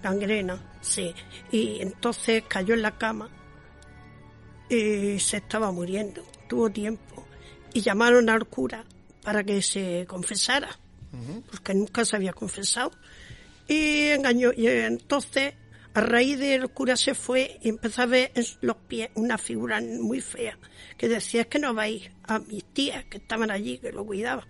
gangrena, 0.02 0.62
sí, 0.80 1.14
y 1.52 1.82
entonces 1.82 2.44
cayó 2.48 2.74
en 2.74 2.84
la 2.84 2.98
cama 2.98 3.30
y 4.70 5.20
se 5.20 5.38
estaba 5.38 5.72
muriendo, 5.72 6.24
tuvo 6.48 6.70
tiempo, 6.70 7.26
y 7.74 7.82
llamaron 7.82 8.30
al 8.30 8.46
cura 8.46 8.86
para 9.24 9.44
que 9.44 9.62
se 9.62 10.06
confesara, 10.08 10.70
porque 11.50 11.74
nunca 11.74 12.06
se 12.06 12.16
había 12.16 12.34
confesado, 12.34 12.92
y 13.68 14.08
engañó, 14.08 14.52
y 14.56 14.68
entonces 14.68 15.54
a 15.94 16.02
raíz 16.02 16.40
del 16.40 16.70
cura 16.70 16.96
se 16.96 17.16
fue 17.16 17.60
y 17.62 17.70
empezó 17.70 18.04
a 18.04 18.06
ver 18.06 18.32
en 18.36 18.46
los 18.62 18.76
pies 18.78 19.10
una 19.16 19.38
figura 19.38 19.82
muy 19.82 20.22
fea 20.22 20.58
que 21.00 21.08
decía 21.08 21.42
es 21.42 21.48
que 21.48 21.60
no 21.60 21.74
vais 21.74 22.12
a 22.24 22.40
mis 22.40 22.64
tías 22.66 23.06
que 23.06 23.18
estaban 23.18 23.50
allí, 23.50 23.78
que 23.78 23.94
lo 23.94 24.06
cuidaban. 24.06 24.46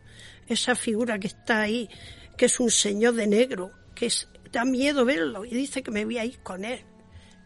Esa 0.48 0.74
figura 0.76 1.20
que 1.20 1.28
está 1.28 1.62
ahí, 1.62 1.88
que 2.36 2.46
es 2.46 2.60
un 2.60 2.72
señor 2.72 3.14
de 3.14 3.28
negro, 3.28 3.72
que 3.94 4.08
es, 4.08 4.28
da 4.52 4.66
miedo 4.66 5.06
verlo 5.06 5.46
y 5.46 5.52
dice 5.52 5.84
que 5.84 5.92
me 5.92 6.06
voy 6.06 6.18
a 6.18 6.26
ir 6.26 6.40
con 6.40 6.66
él, 6.66 6.82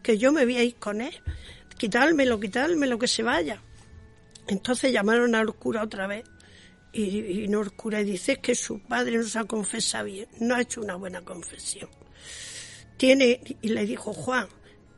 que 0.02 0.16
yo 0.16 0.32
me 0.32 0.46
voy 0.46 0.56
a 0.56 0.64
ir 0.64 0.76
con 0.76 1.02
él, 1.02 1.14
quitármelo, 1.76 2.40
quitármelo, 2.40 2.98
que 2.98 3.08
se 3.08 3.22
vaya. 3.22 3.60
Entonces 4.46 4.90
llamaron 4.90 5.34
al 5.34 5.52
cura 5.52 5.82
otra 5.82 6.06
vez 6.06 6.24
y, 6.94 7.44
y 7.44 7.48
no 7.48 7.60
el 7.60 7.72
cura 7.72 8.02
dice 8.02 8.38
que 8.38 8.54
su 8.54 8.78
padre 8.80 9.18
no 9.18 9.24
se 9.24 9.38
ha 9.38 9.44
confesado 9.44 10.06
bien, 10.06 10.28
no 10.40 10.54
ha 10.54 10.62
hecho 10.62 10.80
una 10.80 10.94
buena 10.94 11.22
confesión 11.22 11.90
tiene, 12.96 13.40
y 13.60 13.68
le 13.68 13.86
dijo 13.86 14.12
Juan, 14.12 14.48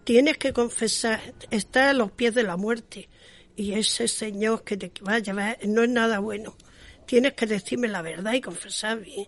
tienes 0.04 0.38
que 0.38 0.52
confesar, 0.52 1.34
está 1.50 1.90
a 1.90 1.92
los 1.92 2.12
pies 2.12 2.34
de 2.34 2.42
la 2.42 2.56
muerte, 2.56 3.08
y 3.56 3.72
ese 3.72 4.08
señor 4.08 4.64
que 4.64 4.76
te 4.76 4.92
va 5.02 5.14
a 5.14 5.18
llevar 5.18 5.58
no 5.66 5.82
es 5.82 5.88
nada 5.88 6.18
bueno. 6.18 6.56
Tienes 7.06 7.32
que 7.34 7.46
decirme 7.46 7.88
la 7.88 8.02
verdad 8.02 8.34
y 8.34 8.40
confesar 8.40 9.00
bien. 9.00 9.26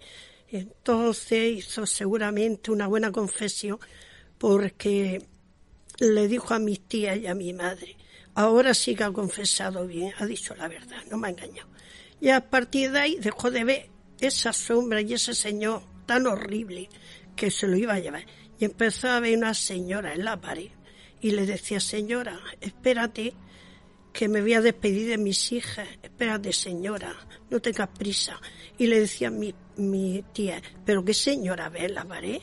Entonces 0.50 1.58
hizo 1.58 1.86
seguramente 1.86 2.70
una 2.70 2.86
buena 2.86 3.10
confesión 3.12 3.78
porque 4.36 5.24
le 5.98 6.28
dijo 6.28 6.54
a 6.54 6.58
mis 6.58 6.80
tías 6.86 7.18
y 7.18 7.26
a 7.26 7.34
mi 7.34 7.52
madre, 7.52 7.96
ahora 8.34 8.74
sí 8.74 8.94
que 8.94 9.04
ha 9.04 9.12
confesado 9.12 9.86
bien, 9.86 10.12
ha 10.18 10.26
dicho 10.26 10.54
la 10.56 10.68
verdad, 10.68 11.02
no 11.10 11.16
me 11.16 11.28
ha 11.28 11.30
engañado. 11.30 11.68
Y 12.20 12.30
a 12.30 12.48
partir 12.48 12.92
de 12.92 13.00
ahí 13.00 13.18
dejó 13.20 13.50
de 13.50 13.64
ver 13.64 13.90
esa 14.20 14.52
sombra 14.52 15.00
y 15.00 15.14
ese 15.14 15.34
señor 15.34 15.82
tan 16.06 16.26
horrible 16.26 16.88
que 17.36 17.50
se 17.50 17.66
lo 17.66 17.76
iba 17.76 17.94
a 17.94 18.00
llevar. 18.00 18.24
Y 18.58 18.64
empezó 18.64 19.08
a 19.08 19.20
ver 19.20 19.36
una 19.36 19.54
señora 19.54 20.14
en 20.14 20.24
la 20.24 20.40
pared 20.40 20.70
y 21.20 21.30
le 21.30 21.46
decía, 21.46 21.80
señora, 21.80 22.40
espérate 22.60 23.34
que 24.12 24.28
me 24.28 24.40
voy 24.40 24.54
a 24.54 24.60
despedir 24.60 25.08
de 25.08 25.18
mis 25.18 25.52
hijas, 25.52 25.88
espérate 26.02 26.52
señora, 26.52 27.14
no 27.50 27.60
tengas 27.60 27.88
prisa. 27.88 28.40
Y 28.76 28.86
le 28.86 29.00
decía 29.00 29.30
mi, 29.30 29.54
mi 29.76 30.24
tía, 30.32 30.60
pero 30.84 31.04
qué 31.04 31.14
señora 31.14 31.68
ve 31.68 31.84
en 31.84 31.94
la 31.94 32.04
pared, 32.04 32.40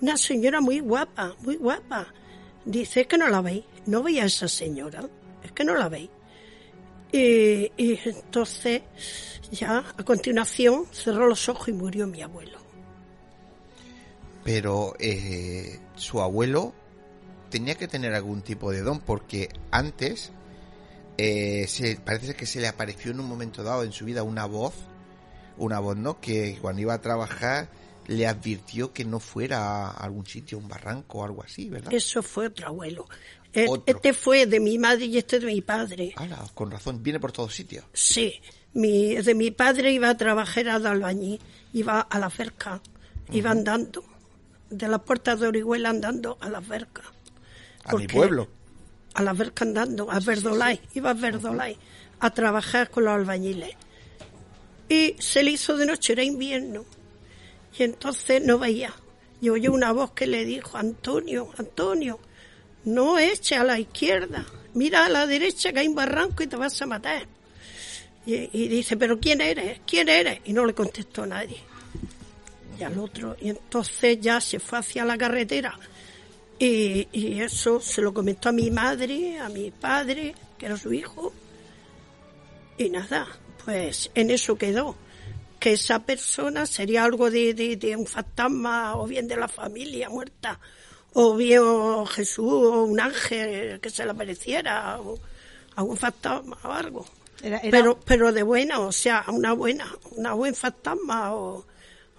una 0.00 0.16
señora 0.16 0.60
muy 0.60 0.80
guapa, 0.80 1.36
muy 1.40 1.56
guapa. 1.56 2.12
Dice, 2.64 3.06
que 3.06 3.18
no 3.18 3.28
la 3.28 3.40
veis, 3.40 3.64
no 3.86 4.02
veía 4.02 4.22
a 4.22 4.26
esa 4.26 4.48
señora, 4.48 5.02
es 5.42 5.52
que 5.52 5.64
no 5.64 5.74
la 5.74 5.88
veis. 5.88 6.10
Y, 7.12 7.72
y 7.76 7.98
entonces 8.04 8.82
ya 9.50 9.84
a 9.96 10.04
continuación 10.04 10.86
cerró 10.92 11.26
los 11.26 11.48
ojos 11.48 11.68
y 11.68 11.72
murió 11.72 12.06
mi 12.06 12.22
abuelo. 12.22 12.58
Pero 14.44 14.94
eh, 14.98 15.78
su 15.96 16.20
abuelo 16.20 16.72
tenía 17.50 17.74
que 17.74 17.88
tener 17.88 18.14
algún 18.14 18.42
tipo 18.42 18.70
de 18.70 18.82
don 18.82 19.00
porque 19.00 19.48
antes 19.70 20.32
eh, 21.18 21.66
se, 21.68 21.96
parece 21.96 22.34
que 22.34 22.46
se 22.46 22.60
le 22.60 22.68
apareció 22.68 23.10
en 23.10 23.20
un 23.20 23.28
momento 23.28 23.62
dado 23.62 23.82
en 23.82 23.92
su 23.92 24.04
vida 24.04 24.22
una 24.22 24.46
voz, 24.46 24.74
una 25.58 25.78
voz, 25.78 25.96
¿no? 25.96 26.20
Que 26.20 26.58
cuando 26.60 26.80
iba 26.80 26.94
a 26.94 27.00
trabajar 27.00 27.68
le 28.06 28.26
advirtió 28.26 28.92
que 28.92 29.04
no 29.04 29.20
fuera 29.20 29.88
a 29.88 29.90
algún 29.90 30.26
sitio, 30.26 30.58
un 30.58 30.68
barranco 30.68 31.18
o 31.18 31.24
algo 31.24 31.42
así, 31.42 31.68
¿verdad? 31.68 31.92
Eso 31.92 32.22
fue 32.22 32.46
otro 32.46 32.68
abuelo. 32.68 33.06
E- 33.52 33.66
Este 33.86 34.12
fue 34.12 34.46
de 34.46 34.60
mi 34.60 34.78
madre 34.78 35.06
y 35.06 35.18
este 35.18 35.40
de 35.40 35.46
mi 35.46 35.60
padre. 35.60 36.12
Ala, 36.16 36.44
con 36.54 36.70
razón, 36.70 37.02
viene 37.02 37.18
por 37.18 37.32
todos 37.32 37.54
sitios. 37.54 37.84
Sí, 37.92 38.40
mi, 38.74 39.16
de 39.16 39.34
mi 39.34 39.50
padre 39.50 39.92
iba 39.92 40.08
a 40.10 40.16
trabajar 40.16 40.68
a 40.68 40.76
albañil, 40.76 41.40
iba 41.72 42.00
a 42.00 42.18
la 42.18 42.30
cerca, 42.30 42.80
iba 43.32 43.50
andando, 43.50 44.04
de 44.70 44.86
las 44.88 45.00
puertas 45.02 45.40
de 45.40 45.48
Orihuela 45.48 45.90
andando 45.90 46.38
a 46.40 46.48
la 46.48 46.60
cerca. 46.60 47.02
A 47.84 47.96
mi 47.96 48.06
pueblo. 48.06 48.48
A 49.14 49.22
la 49.22 49.34
cerca 49.34 49.64
andando, 49.64 50.10
a 50.10 50.20
Verdolay, 50.20 50.80
iba 50.94 51.10
a 51.10 51.14
Verdolay 51.14 51.76
a 52.20 52.30
trabajar 52.30 52.90
con 52.90 53.04
los 53.04 53.14
albañiles. 53.14 53.70
Y 54.88 55.16
se 55.18 55.42
le 55.42 55.52
hizo 55.52 55.76
de 55.76 55.86
noche, 55.86 56.12
era 56.12 56.22
invierno, 56.22 56.84
y 57.78 57.82
entonces 57.84 58.42
no 58.44 58.58
veía. 58.58 58.92
Y 59.40 59.48
oyó 59.48 59.72
una 59.72 59.92
voz 59.92 60.12
que 60.12 60.26
le 60.26 60.44
dijo, 60.44 60.76
Antonio, 60.76 61.48
Antonio, 61.56 62.18
no 62.84 63.18
eche 63.18 63.56
a 63.56 63.64
la 63.64 63.78
izquierda, 63.78 64.46
mira 64.74 65.06
a 65.06 65.08
la 65.08 65.26
derecha 65.26 65.72
que 65.72 65.80
hay 65.80 65.88
un 65.88 65.94
barranco 65.94 66.42
y 66.42 66.46
te 66.46 66.56
vas 66.56 66.80
a 66.80 66.86
matar. 66.86 67.26
Y, 68.26 68.68
dice, 68.68 68.96
pero 68.96 69.18
¿quién 69.18 69.40
eres? 69.40 69.80
¿Quién 69.86 70.08
eres? 70.08 70.40
Y 70.44 70.52
no 70.52 70.64
le 70.64 70.74
contestó 70.74 71.26
nadie. 71.26 71.56
Y 72.78 72.82
al 72.82 72.98
otro, 72.98 73.36
y 73.40 73.50
entonces 73.50 74.20
ya 74.20 74.40
se 74.40 74.60
fue 74.60 74.78
hacia 74.78 75.04
la 75.04 75.18
carretera. 75.18 75.78
Y, 76.58 77.08
y 77.12 77.40
eso 77.40 77.80
se 77.80 78.02
lo 78.02 78.12
comentó 78.12 78.50
a 78.50 78.52
mi 78.52 78.70
madre, 78.70 79.38
a 79.38 79.48
mi 79.48 79.70
padre, 79.70 80.34
que 80.58 80.66
era 80.66 80.76
su 80.76 80.92
hijo. 80.92 81.32
Y 82.78 82.90
nada, 82.90 83.26
pues 83.64 84.10
en 84.14 84.30
eso 84.30 84.56
quedó. 84.56 84.96
Que 85.58 85.72
esa 85.72 85.98
persona 86.04 86.66
sería 86.66 87.04
algo 87.04 87.30
de, 87.30 87.52
de, 87.52 87.76
de 87.76 87.96
un 87.96 88.06
fantasma 88.06 88.96
o 88.96 89.06
bien 89.06 89.26
de 89.26 89.36
la 89.36 89.48
familia 89.48 90.08
muerta, 90.08 90.58
o 91.14 91.36
bien 91.36 91.60
o 91.64 92.06
Jesús 92.06 92.46
o 92.52 92.84
un 92.84 93.00
ángel 93.00 93.80
que 93.80 93.90
se 93.90 94.04
le 94.04 94.10
apareciera, 94.12 95.00
o 95.00 95.18
algún 95.76 95.96
fantasma 95.96 96.58
o 96.64 96.68
algo. 96.72 97.06
Era- 97.42 97.58
era- 97.58 97.70
Pero, 97.70 97.98
pero 98.04 98.32
de 98.32 98.42
buena, 98.42 98.80
o 98.80 98.92
sea, 98.92 99.24
una 99.28 99.52
buena, 99.54 99.90
una 100.12 100.34
buen 100.34 100.54
fantasma 100.54 101.34
o, 101.34 101.64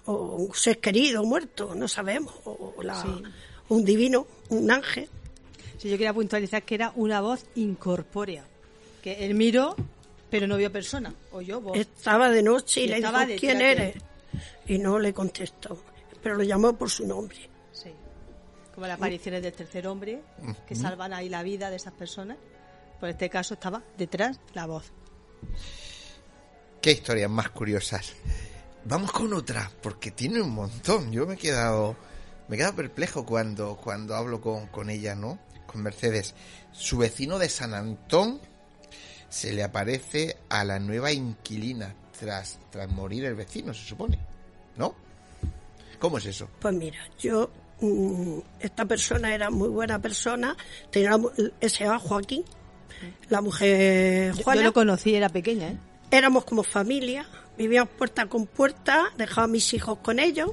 o 0.06 0.12
un 0.36 0.54
ser 0.54 0.78
querido 0.78 1.22
muerto, 1.24 1.74
no 1.74 1.86
sabemos, 1.88 2.34
o 2.44 2.74
la- 2.82 3.00
Sí. 3.00 3.22
un 3.68 3.84
divino, 3.84 4.26
un 4.50 4.70
ángel. 4.70 5.08
Sí, 5.78 5.88
yo 5.88 5.96
quería 5.96 6.12
puntualizar 6.12 6.62
que 6.62 6.74
era 6.74 6.92
una 6.96 7.20
voz 7.20 7.44
incorpórea. 7.54 8.44
Que 9.02 9.24
él 9.24 9.34
miró, 9.34 9.74
pero 10.30 10.46
no 10.46 10.56
vio 10.56 10.70
persona. 10.70 11.12
Oyó 11.32 11.60
voz. 11.60 11.76
Estaba 11.76 12.30
de 12.30 12.42
noche 12.42 12.82
y, 12.82 12.84
Y 12.84 12.88
le 12.88 12.96
dijo, 12.96 13.12
¿quién 13.38 13.60
eres? 13.60 13.96
Y 14.66 14.78
no 14.78 14.98
le 14.98 15.12
contestó, 15.12 15.78
pero 16.22 16.36
lo 16.36 16.42
llamó 16.44 16.72
por 16.74 16.88
su 16.90 17.06
nombre. 17.06 17.36
Como 18.74 18.86
las 18.86 18.96
apariciones 18.96 19.42
del 19.42 19.52
tercer 19.52 19.86
hombre, 19.86 20.22
que 20.66 20.74
salvan 20.74 21.12
ahí 21.12 21.28
la 21.28 21.42
vida 21.42 21.70
de 21.70 21.76
esas 21.76 21.92
personas. 21.92 22.38
Por 22.98 23.08
este 23.08 23.28
caso 23.28 23.54
estaba 23.54 23.82
detrás 23.98 24.40
la 24.54 24.66
voz. 24.66 24.92
Qué 26.80 26.92
historias 26.92 27.30
más 27.30 27.50
curiosas. 27.50 28.14
Vamos 28.84 29.12
con 29.12 29.32
otra, 29.32 29.70
porque 29.82 30.10
tiene 30.10 30.40
un 30.40 30.50
montón. 30.50 31.12
Yo 31.12 31.26
me 31.26 31.34
he 31.34 31.36
quedado, 31.36 31.96
me 32.48 32.56
he 32.56 32.58
quedado 32.58 32.76
perplejo 32.76 33.24
cuando, 33.24 33.76
cuando 33.76 34.14
hablo 34.14 34.40
con, 34.40 34.66
con 34.68 34.90
ella, 34.90 35.14
¿no? 35.14 35.38
Con 35.66 35.82
Mercedes. 35.82 36.34
Su 36.72 36.98
vecino 36.98 37.38
de 37.38 37.48
San 37.48 37.74
Antón 37.74 38.40
se 39.28 39.52
le 39.52 39.62
aparece 39.62 40.36
a 40.48 40.64
la 40.64 40.78
nueva 40.78 41.12
inquilina 41.12 41.94
tras, 42.18 42.58
tras 42.70 42.90
morir 42.90 43.24
el 43.24 43.34
vecino, 43.34 43.72
se 43.72 43.84
supone. 43.84 44.18
¿No? 44.76 44.94
¿Cómo 45.98 46.18
es 46.18 46.26
eso? 46.26 46.48
Pues 46.60 46.74
mira, 46.74 46.98
yo, 47.18 47.50
esta 48.60 48.84
persona 48.84 49.34
era 49.34 49.50
muy 49.50 49.68
buena 49.68 49.98
persona, 49.98 50.56
tenía 50.90 51.18
ese 51.60 51.86
Joaquín, 51.88 52.44
la 53.28 53.40
mujer 53.40 54.32
Juana. 54.42 54.60
yo 54.60 54.66
lo 54.66 54.72
conocí, 54.72 55.14
era 55.14 55.28
pequeña, 55.28 55.68
¿eh? 55.68 55.76
éramos 56.10 56.44
como 56.44 56.62
familia, 56.62 57.26
vivíamos 57.56 57.92
puerta 57.96 58.26
con 58.26 58.46
puerta, 58.46 59.12
dejaba 59.16 59.44
a 59.44 59.48
mis 59.48 59.72
hijos 59.74 59.98
con 59.98 60.18
ellos, 60.18 60.50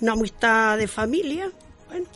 una 0.00 0.12
amistad 0.12 0.78
de 0.78 0.88
familia, 0.88 1.50
bueno. 1.88 2.06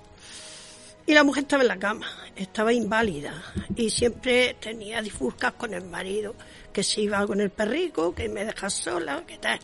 Y 1.04 1.14
la 1.14 1.24
mujer 1.24 1.42
estaba 1.42 1.62
en 1.62 1.68
la 1.68 1.78
cama, 1.78 2.06
estaba 2.36 2.72
inválida 2.72 3.42
y 3.74 3.90
siempre 3.90 4.56
tenía 4.60 5.02
difuscas 5.02 5.52
con 5.54 5.74
el 5.74 5.84
marido, 5.84 6.34
que 6.72 6.84
se 6.84 7.02
iba 7.02 7.26
con 7.26 7.40
el 7.40 7.50
perrico, 7.50 8.14
que 8.14 8.28
me 8.28 8.44
dejas 8.44 8.72
sola, 8.72 9.24
que 9.26 9.36
tal. 9.38 9.58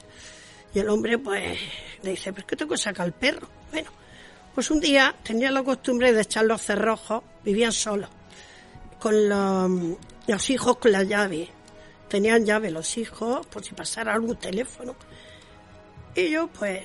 Y 0.75 0.81
el 0.81 0.89
hombre 0.89 1.17
pues 1.17 1.59
le 2.03 2.11
dice, 2.11 2.33
¿pero 2.33 2.47
qué 2.47 2.57
tengo 2.57 2.73
que 2.73 2.79
sacar 2.79 3.07
al 3.07 3.13
perro? 3.13 3.49
Bueno, 3.71 3.91
pues 4.59 4.73
un 4.73 4.81
día 4.81 5.15
tenía 5.23 5.53
la 5.53 5.63
costumbre 5.63 6.13
de 6.13 6.23
echar 6.23 6.45
los 6.45 6.61
cerrojos, 6.61 7.23
vivían 7.45 7.71
solos, 7.71 8.11
con 8.99 9.29
los, 9.29 10.51
hijos 10.51 10.79
con 10.79 10.91
la 10.91 11.05
llave. 11.05 11.49
Tenían 12.09 12.45
llave 12.45 12.73
los 12.73 12.99
hijos 12.99 13.47
por 13.47 13.65
si 13.65 13.73
pasara 13.73 14.15
algún 14.15 14.35
teléfono. 14.35 14.97
Y 16.17 16.31
yo 16.31 16.49
pues 16.49 16.83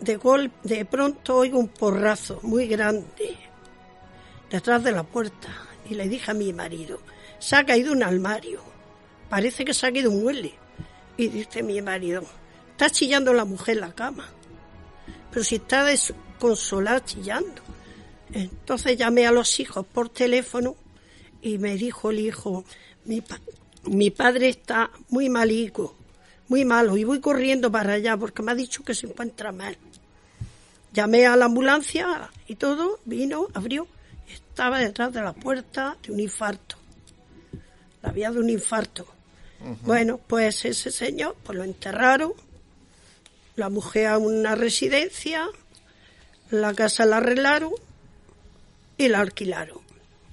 de 0.00 0.16
gol, 0.16 0.52
de 0.62 0.86
pronto 0.86 1.36
oigo 1.36 1.58
un 1.58 1.68
porrazo 1.68 2.40
muy 2.44 2.66
grande 2.66 3.36
detrás 4.50 4.82
de 4.82 4.92
la 4.92 5.02
puerta 5.02 5.48
y 5.90 5.96
le 5.96 6.08
dije 6.08 6.30
a 6.30 6.34
mi 6.34 6.50
marido, 6.54 6.98
se 7.38 7.56
ha 7.56 7.66
caído 7.66 7.92
un 7.92 8.02
armario, 8.02 8.62
parece 9.28 9.66
que 9.66 9.74
se 9.74 9.86
ha 9.86 9.92
caído 9.92 10.10
un 10.10 10.22
mueble. 10.22 10.54
Y 11.18 11.28
dice 11.28 11.62
mi 11.62 11.82
marido, 11.82 12.22
está 12.70 12.88
chillando 12.88 13.34
la 13.34 13.44
mujer 13.44 13.74
en 13.74 13.80
la 13.82 13.94
cama, 13.94 14.30
pero 15.30 15.44
si 15.44 15.56
está 15.56 15.84
desconsolada 16.42 17.04
chillando. 17.04 17.62
Entonces 18.32 18.96
llamé 18.96 19.26
a 19.26 19.32
los 19.32 19.60
hijos 19.60 19.86
por 19.86 20.08
teléfono 20.08 20.74
y 21.40 21.58
me 21.58 21.76
dijo 21.76 22.10
el 22.10 22.18
hijo, 22.20 22.64
mi, 23.04 23.20
pa- 23.20 23.40
mi 23.84 24.10
padre 24.10 24.48
está 24.48 24.90
muy 25.08 25.28
malico, 25.28 25.94
muy 26.48 26.64
malo, 26.64 26.96
y 26.96 27.04
voy 27.04 27.20
corriendo 27.20 27.70
para 27.70 27.94
allá 27.94 28.16
porque 28.16 28.42
me 28.42 28.52
ha 28.52 28.54
dicho 28.54 28.82
que 28.82 28.94
se 28.94 29.06
encuentra 29.06 29.52
mal. 29.52 29.76
Llamé 30.92 31.26
a 31.26 31.36
la 31.36 31.46
ambulancia 31.46 32.30
y 32.46 32.56
todo, 32.56 32.98
vino, 33.04 33.48
abrió, 33.54 33.86
estaba 34.30 34.78
detrás 34.78 35.12
de 35.12 35.22
la 35.22 35.32
puerta 35.32 35.96
de 36.02 36.12
un 36.12 36.20
infarto. 36.20 36.76
La 38.02 38.10
vía 38.10 38.30
de 38.32 38.40
un 38.40 38.50
infarto. 38.50 39.06
Bueno, 39.82 40.18
pues 40.18 40.64
ese 40.64 40.90
señor, 40.90 41.36
pues 41.44 41.56
lo 41.56 41.62
enterraron, 41.62 42.32
la 43.54 43.68
mujer 43.68 44.08
a 44.08 44.18
una 44.18 44.56
residencia, 44.56 45.46
la 46.52 46.74
casa 46.74 47.06
la 47.06 47.16
arreglaron 47.16 47.72
y 48.98 49.08
la 49.08 49.20
alquilaron. 49.20 49.78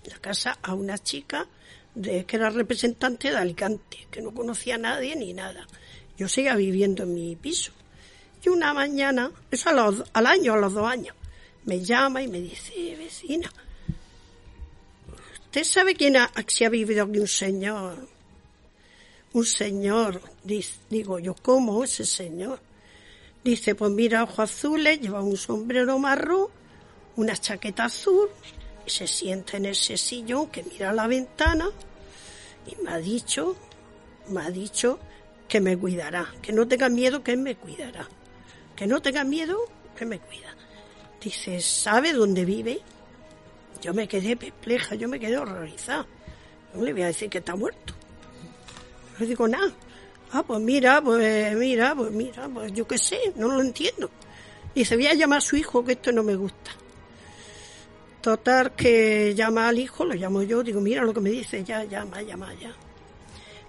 La 0.06 0.18
casa 0.18 0.58
a 0.62 0.74
una 0.74 0.98
chica 0.98 1.48
de 1.96 2.26
que 2.26 2.36
era 2.36 2.50
representante 2.50 3.30
de 3.32 3.38
Alicante, 3.38 4.08
que 4.12 4.22
no 4.22 4.34
conocía 4.34 4.76
a 4.76 4.80
nadie 4.80 5.16
ni 5.16 5.34
nada. 5.34 5.66
Yo 6.18 6.28
seguía 6.28 6.56
viviendo 6.56 7.04
en 7.04 7.14
mi 7.14 7.36
piso. 7.36 7.72
Y 8.44 8.50
una 8.50 8.74
mañana, 8.74 9.32
eso 9.50 9.70
a 9.70 9.74
los- 9.74 10.04
al 10.14 10.26
año, 10.28 10.54
a 10.54 10.58
los 10.58 10.74
dos 10.74 10.86
años, 10.88 11.16
me 11.66 11.80
llama 11.84 12.22
y 12.22 12.28
me 12.28 12.40
dice, 12.42 12.96
vecina, 12.98 13.52
¿usted 15.46 15.64
sabe 15.64 15.96
quién 15.96 16.18
ha, 16.18 16.32
si 16.48 16.64
ha 16.66 16.70
vivido 16.70 17.04
aquí 17.06 17.20
un 17.20 17.28
señor? 17.28 18.08
Un 19.34 19.46
señor, 19.46 20.22
digo 20.90 21.20
yo, 21.20 21.36
¿cómo 21.36 21.84
ese 21.84 22.06
señor? 22.06 22.60
Dice, 23.50 23.74
pues 23.74 23.90
mira, 23.90 24.22
ojos 24.22 24.42
azules, 24.42 25.02
lleva 25.02 25.24
un 25.24 25.36
sombrero 25.36 25.98
marrón, 25.98 26.50
una 27.16 27.36
chaqueta 27.36 27.86
azul, 27.86 28.30
y 28.86 28.92
se 28.92 29.08
sienta 29.08 29.58
en 29.58 29.66
ese 29.66 29.98
sillón 29.98 30.52
que 30.52 30.62
mira 30.62 30.92
a 30.92 30.94
la 30.94 31.08
ventana, 31.08 31.68
y 32.68 32.80
me 32.84 32.92
ha 32.92 33.00
dicho, 33.00 33.56
me 34.28 34.42
ha 34.42 34.52
dicho 34.52 35.00
que 35.48 35.60
me 35.62 35.76
cuidará, 35.76 36.32
que 36.44 36.54
no 36.54 36.68
tenga 36.68 36.90
miedo, 36.90 37.24
que 37.24 37.36
me 37.38 37.56
cuidará, 37.56 38.08
que 38.76 38.86
no 38.86 39.02
tenga 39.02 39.24
miedo, 39.24 39.58
que 39.98 40.06
me 40.06 40.20
cuida. 40.20 40.56
Dice, 41.20 41.60
¿sabe 41.60 42.14
dónde 42.14 42.46
vive? 42.46 42.82
Yo 43.82 43.96
me 43.96 44.08
quedé 44.08 44.38
perpleja, 44.38 44.94
yo 44.94 45.10
me 45.10 45.20
quedé 45.20 45.40
horrorizada. 45.40 46.06
No 46.76 46.84
le 46.84 46.94
voy 46.94 47.02
a 47.02 47.08
decir 47.08 47.32
que 47.32 47.40
está 47.40 47.56
muerto. 47.56 47.96
No 49.14 49.22
le 49.22 49.26
digo 49.26 49.48
nada. 49.48 49.74
Ah, 50.32 50.44
pues 50.44 50.60
mira, 50.60 51.02
pues 51.02 51.56
mira, 51.56 51.96
pues 51.96 52.12
mira, 52.12 52.48
pues 52.50 52.72
yo 52.74 52.88
qué 52.88 52.98
sé, 52.98 53.20
no 53.36 53.48
lo 53.48 53.62
entiendo. 53.62 54.10
Dice, 54.76 54.96
voy 54.96 55.08
a 55.08 55.14
llamar 55.16 55.40
a 55.40 55.42
su 55.42 55.56
hijo, 55.56 55.84
que 55.84 55.94
esto 55.94 56.12
no 56.12 56.24
me 56.24 56.36
gusta. 56.36 56.72
Total, 58.22 58.76
que 58.76 59.34
llama 59.34 59.68
al 59.68 59.80
hijo, 59.80 60.06
lo 60.06 60.14
llamo 60.14 60.44
yo, 60.44 60.62
digo, 60.62 60.82
mira 60.82 61.04
lo 61.04 61.14
que 61.14 61.22
me 61.22 61.32
dice, 61.32 61.64
ya, 61.64 61.84
llama, 61.84 62.22
llama, 62.22 62.54
ya. 62.54 62.76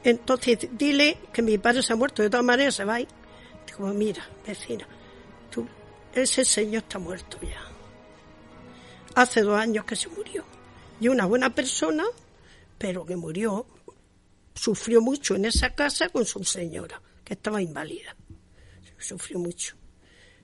Entonces, 0.05 0.69
dile 0.73 1.19
que 1.33 1.41
mi 1.41 1.57
padre 1.57 1.83
se 1.83 1.93
ha 1.93 1.97
muerto, 1.97 2.23
de 2.23 2.29
todas 2.29 2.45
maneras 2.45 2.75
se 2.75 2.85
va 2.85 2.95
a 2.95 3.01
ir. 3.01 3.09
Digo, 3.67 3.79
pues 3.79 3.95
mira, 3.95 4.27
vecina, 4.47 4.87
tú, 5.51 5.67
ese 6.13 6.45
señor 6.45 6.83
está 6.83 6.99
muerto 6.99 7.39
ya. 7.43 7.63
Hace 9.15 9.43
dos 9.43 9.59
años 9.59 9.85
que 9.85 9.97
se 9.97 10.09
murió. 10.09 10.45
Y 11.01 11.09
una 11.09 11.25
buena 11.25 11.55
persona, 11.55 12.05
pero 12.77 13.07
que 13.07 13.17
murió, 13.17 13.67
sufrió 14.55 15.01
mucho 15.01 15.37
en 15.37 15.45
esa 15.45 15.75
casa 15.75 16.09
con 16.09 16.25
su 16.25 16.45
señora, 16.45 17.01
que 17.25 17.35
estaba 17.35 17.63
inválida. 17.63 18.17
Sufrió 18.99 19.39
mucho. 19.39 19.77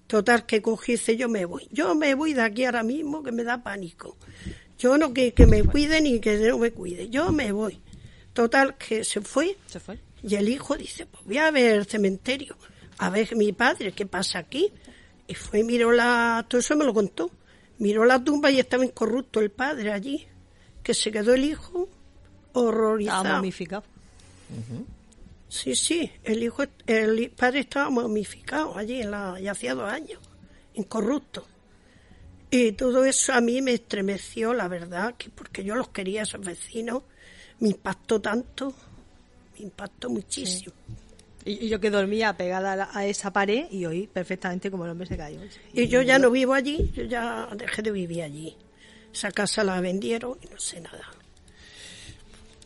Total, 0.07 0.47
que 0.47 0.63
cogí 0.63 0.93
y 0.93 0.95
dice, 0.97 1.17
yo 1.17 1.29
me 1.29 1.45
voy. 1.45 1.69
Yo 1.73 1.95
me 1.95 2.15
voy 2.15 2.33
de 2.33 2.43
aquí 2.43 2.65
ahora 2.65 2.83
mismo, 2.83 3.23
que 3.23 3.33
me 3.33 3.43
da 3.45 3.63
pánico. 3.63 4.17
Yo 4.79 4.97
no 4.97 5.13
que, 5.13 5.33
que 5.33 5.47
me 5.47 5.65
cuide 5.65 6.01
ni 6.01 6.21
que 6.21 6.37
no 6.39 6.59
me 6.59 6.71
cuide. 6.71 7.09
Yo 7.09 7.33
me 7.33 7.51
voy. 7.53 7.81
Total, 8.33 8.77
que 8.77 9.03
se 9.03 9.21
fue. 9.21 9.57
Se 9.67 9.81
fue. 9.81 9.99
Y 10.23 10.35
el 10.37 10.49
hijo 10.49 10.77
dice, 10.77 11.07
pues 11.07 11.25
voy 11.25 11.39
a 11.39 11.51
ver 11.51 11.77
el 11.77 11.87
cementerio, 11.87 12.57
a 12.99 13.11
ver 13.11 13.35
mi 13.37 13.53
padre, 13.53 13.93
¿qué 13.93 14.07
pasa 14.07 14.39
aquí? 14.39 14.73
Y 15.27 15.35
fue 15.35 15.61
y 15.61 15.65
miró 15.65 15.93
la... 15.93 16.45
Todo 16.49 16.61
eso 16.61 16.77
me 16.77 16.85
lo 16.85 16.95
contó. 16.95 17.31
Miró 17.79 18.05
la 18.05 18.23
tumba 18.23 18.51
y 18.51 18.61
estaba 18.61 18.85
incorrupto 18.85 19.41
el 19.41 19.51
padre 19.51 19.93
allí. 19.93 20.27
Que 20.83 20.95
se 20.95 21.11
quedó 21.11 21.35
el 21.35 21.45
hijo 21.45 21.89
horrorizado. 22.53 23.23
Estaba 23.23 23.37
momificado. 23.37 23.85
Sí, 25.49 25.75
sí, 25.77 26.11
el 26.25 26.43
hijo, 26.43 26.65
el 26.87 27.31
padre 27.31 27.61
estaba 27.61 27.89
momificado 27.91 28.77
allí, 28.77 29.01
en 29.03 29.11
la, 29.13 29.39
ya 29.41 29.53
hacía 29.53 29.75
dos 29.75 29.91
años, 29.91 30.19
incorrupto. 30.75 31.47
Y 32.51 32.73
todo 32.73 33.05
eso 33.05 33.33
a 33.33 33.41
mí 33.41 33.61
me 33.63 33.73
estremeció, 33.75 34.53
la 34.55 34.69
verdad, 34.69 35.15
que 35.17 35.31
porque 35.31 35.63
yo 35.65 35.75
los 35.75 35.89
quería, 35.89 36.23
esos 36.23 36.41
vecinos, 36.45 37.03
me 37.61 37.69
impactó 37.69 38.21
tanto, 38.21 38.73
me 39.59 39.65
impactó 39.67 40.11
muchísimo. 40.11 40.73
Y, 41.45 41.67
y 41.67 41.69
yo 41.69 41.79
que 41.81 41.91
dormía 41.91 42.37
pegada 42.37 42.73
a, 42.73 42.77
la- 42.77 42.91
a 42.93 43.07
esa 43.07 43.33
pared 43.33 43.67
y 43.71 43.85
oí 43.87 44.07
perfectamente 44.09 44.69
como 44.71 44.85
el 44.85 44.91
hombre 44.91 45.07
se 45.07 45.17
cayó. 45.17 45.41
Y 45.73 45.87
yo 45.89 46.03
ya 46.03 46.19
no 46.19 46.31
vivo 46.31 46.55
allí, 46.55 46.91
yo 46.95 47.05
ya 47.05 47.49
dejé 47.57 47.83
de 47.83 47.93
vivir 47.93 48.23
allí. 48.23 48.57
Esa 49.13 49.31
casa 49.31 49.63
la 49.63 49.81
vendieron 49.81 50.37
y 50.43 50.47
no 50.49 50.59
sé 50.59 50.81
nada. 50.81 51.09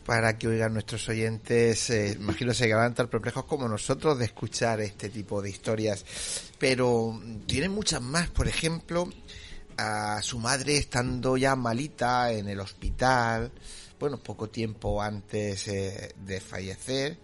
Para 0.05 0.37
que 0.37 0.47
oigan 0.47 0.73
nuestros 0.73 1.07
oyentes, 1.09 1.89
eh, 1.89 2.17
imagino 2.19 2.53
se 2.53 2.65
quedarán 2.67 2.93
tan 2.95 3.07
perplejos 3.07 3.45
como 3.45 3.67
nosotros 3.67 4.17
de 4.17 4.25
escuchar 4.25 4.81
este 4.81 5.09
tipo 5.09 5.41
de 5.41 5.49
historias. 5.49 6.03
Pero 6.57 7.19
tienen 7.45 7.71
muchas 7.71 8.01
más, 8.01 8.29
por 8.29 8.47
ejemplo, 8.47 9.07
a 9.77 10.21
su 10.21 10.39
madre 10.39 10.77
estando 10.77 11.37
ya 11.37 11.55
malita 11.55 12.31
en 12.31 12.47
el 12.49 12.59
hospital, 12.59 13.51
bueno, 13.99 14.17
poco 14.17 14.49
tiempo 14.49 15.01
antes 15.01 15.67
eh, 15.67 16.13
de 16.25 16.39
fallecer, 16.41 17.17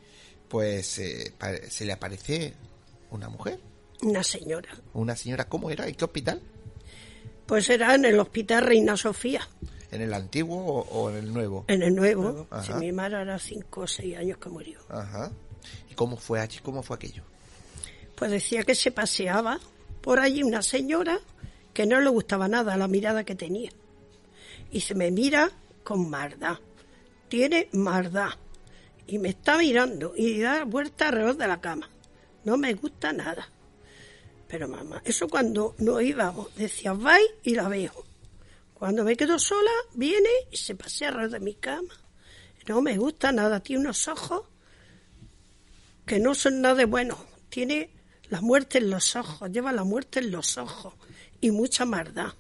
pues 0.48 1.00
eh, 1.00 1.34
se 1.70 1.86
le 1.86 1.94
aparece 1.94 2.54
una 3.10 3.28
mujer, 3.30 3.60
Una 4.04 4.24
señora. 4.24 4.70
una 4.94 5.16
señora, 5.16 5.46
¿cómo 5.50 5.72
era? 5.72 5.88
¿En 5.88 5.96
qué 5.96 6.06
hospital? 6.06 6.42
Pues 7.48 7.70
era 7.70 7.96
en 7.96 8.06
el 8.06 8.20
hospital 8.20 8.64
Reina 8.66 8.96
Sofía, 8.98 9.48
¿En 9.92 10.02
el 10.02 10.14
antiguo 10.14 10.58
o, 10.58 10.82
o 10.82 11.10
en 11.10 11.18
el 11.18 11.34
nuevo? 11.34 11.66
en 11.68 11.82
el 11.82 11.96
nuevo. 11.96 12.48
Ajá. 12.50 12.64
Si 12.64 12.74
mi 12.74 12.92
madre 12.92 13.22
era 13.22 13.40
cinco 13.40 13.82
o 13.82 13.88
seis 13.88 14.18
años 14.18 14.38
que 14.38 14.50
murió. 14.50 14.80
Ajá. 14.90 15.32
¿Y 15.90 15.96
cómo 15.96 16.18
fue 16.18 16.40
allí? 16.40 16.60
¿Cómo 16.60 16.84
fue 16.84 16.96
aquello? 16.96 17.24
Pues 18.16 18.32
decía 18.32 18.64
que 18.64 18.76
se 18.76 18.92
paseaba 18.92 19.60
por 20.02 20.20
allí 20.20 20.44
una 20.44 20.62
señora 20.62 21.20
que 21.74 21.86
no 21.86 22.02
le 22.02 22.10
gustaba 22.10 22.48
nada 22.48 22.76
la 22.76 22.88
mirada 22.88 23.24
que 23.24 23.36
tenía. 23.36 23.72
Y 24.72 24.82
se 24.82 24.96
me 24.96 25.12
mira 25.12 25.52
con 25.84 26.10
maldad. 26.10 26.58
Tiene 27.30 27.70
maldad. 27.74 28.32
Y 29.06 29.20
me 29.20 29.30
está 29.30 29.58
mirando 29.58 30.14
y 30.16 30.40
da 30.40 30.66
vuelta 30.66 31.08
alrededor 31.08 31.38
de 31.38 31.48
la 31.48 31.62
cama. 31.62 31.90
No 32.44 32.58
me 32.58 32.74
gusta 32.74 33.14
nada. 33.14 33.50
Pero 34.48 34.68
mamá, 34.68 35.02
eso 35.06 35.28
cuando 35.28 35.76
no 35.78 36.00
íbamos, 36.02 36.54
decía, 36.56 36.94
vai 36.94 37.22
y 37.44 37.54
la 37.54 37.68
veo. 37.68 38.06
Cuando 38.78 39.04
me 39.04 39.18
quedo 39.18 39.40
sola, 39.40 39.72
viene 39.96 40.30
y 40.52 40.58
se 40.58 40.76
pasea 40.76 41.10
alrededor 41.10 41.32
de 41.32 41.40
mi 41.40 41.56
cama. 41.56 41.96
No 42.68 42.80
me 42.80 42.96
gusta 42.96 43.32
nada, 43.32 43.60
tiene 43.60 43.82
unos 43.82 44.08
ojos 44.08 44.44
que 46.06 46.20
no 46.20 46.36
son 46.36 46.62
nada 46.62 46.76
de 46.76 46.86
bueno. 46.86 47.18
Tiene 47.50 47.90
la 48.30 48.40
muerte 48.40 48.78
en 48.78 48.92
los 48.92 49.16
ojos, 49.16 49.50
lleva 49.52 49.72
la 49.72 49.84
muerte 49.84 50.20
en 50.20 50.30
los 50.30 50.60
ojos 50.60 50.94
y 51.42 51.50
mucha 51.50 51.86
maldad. 51.86 52.34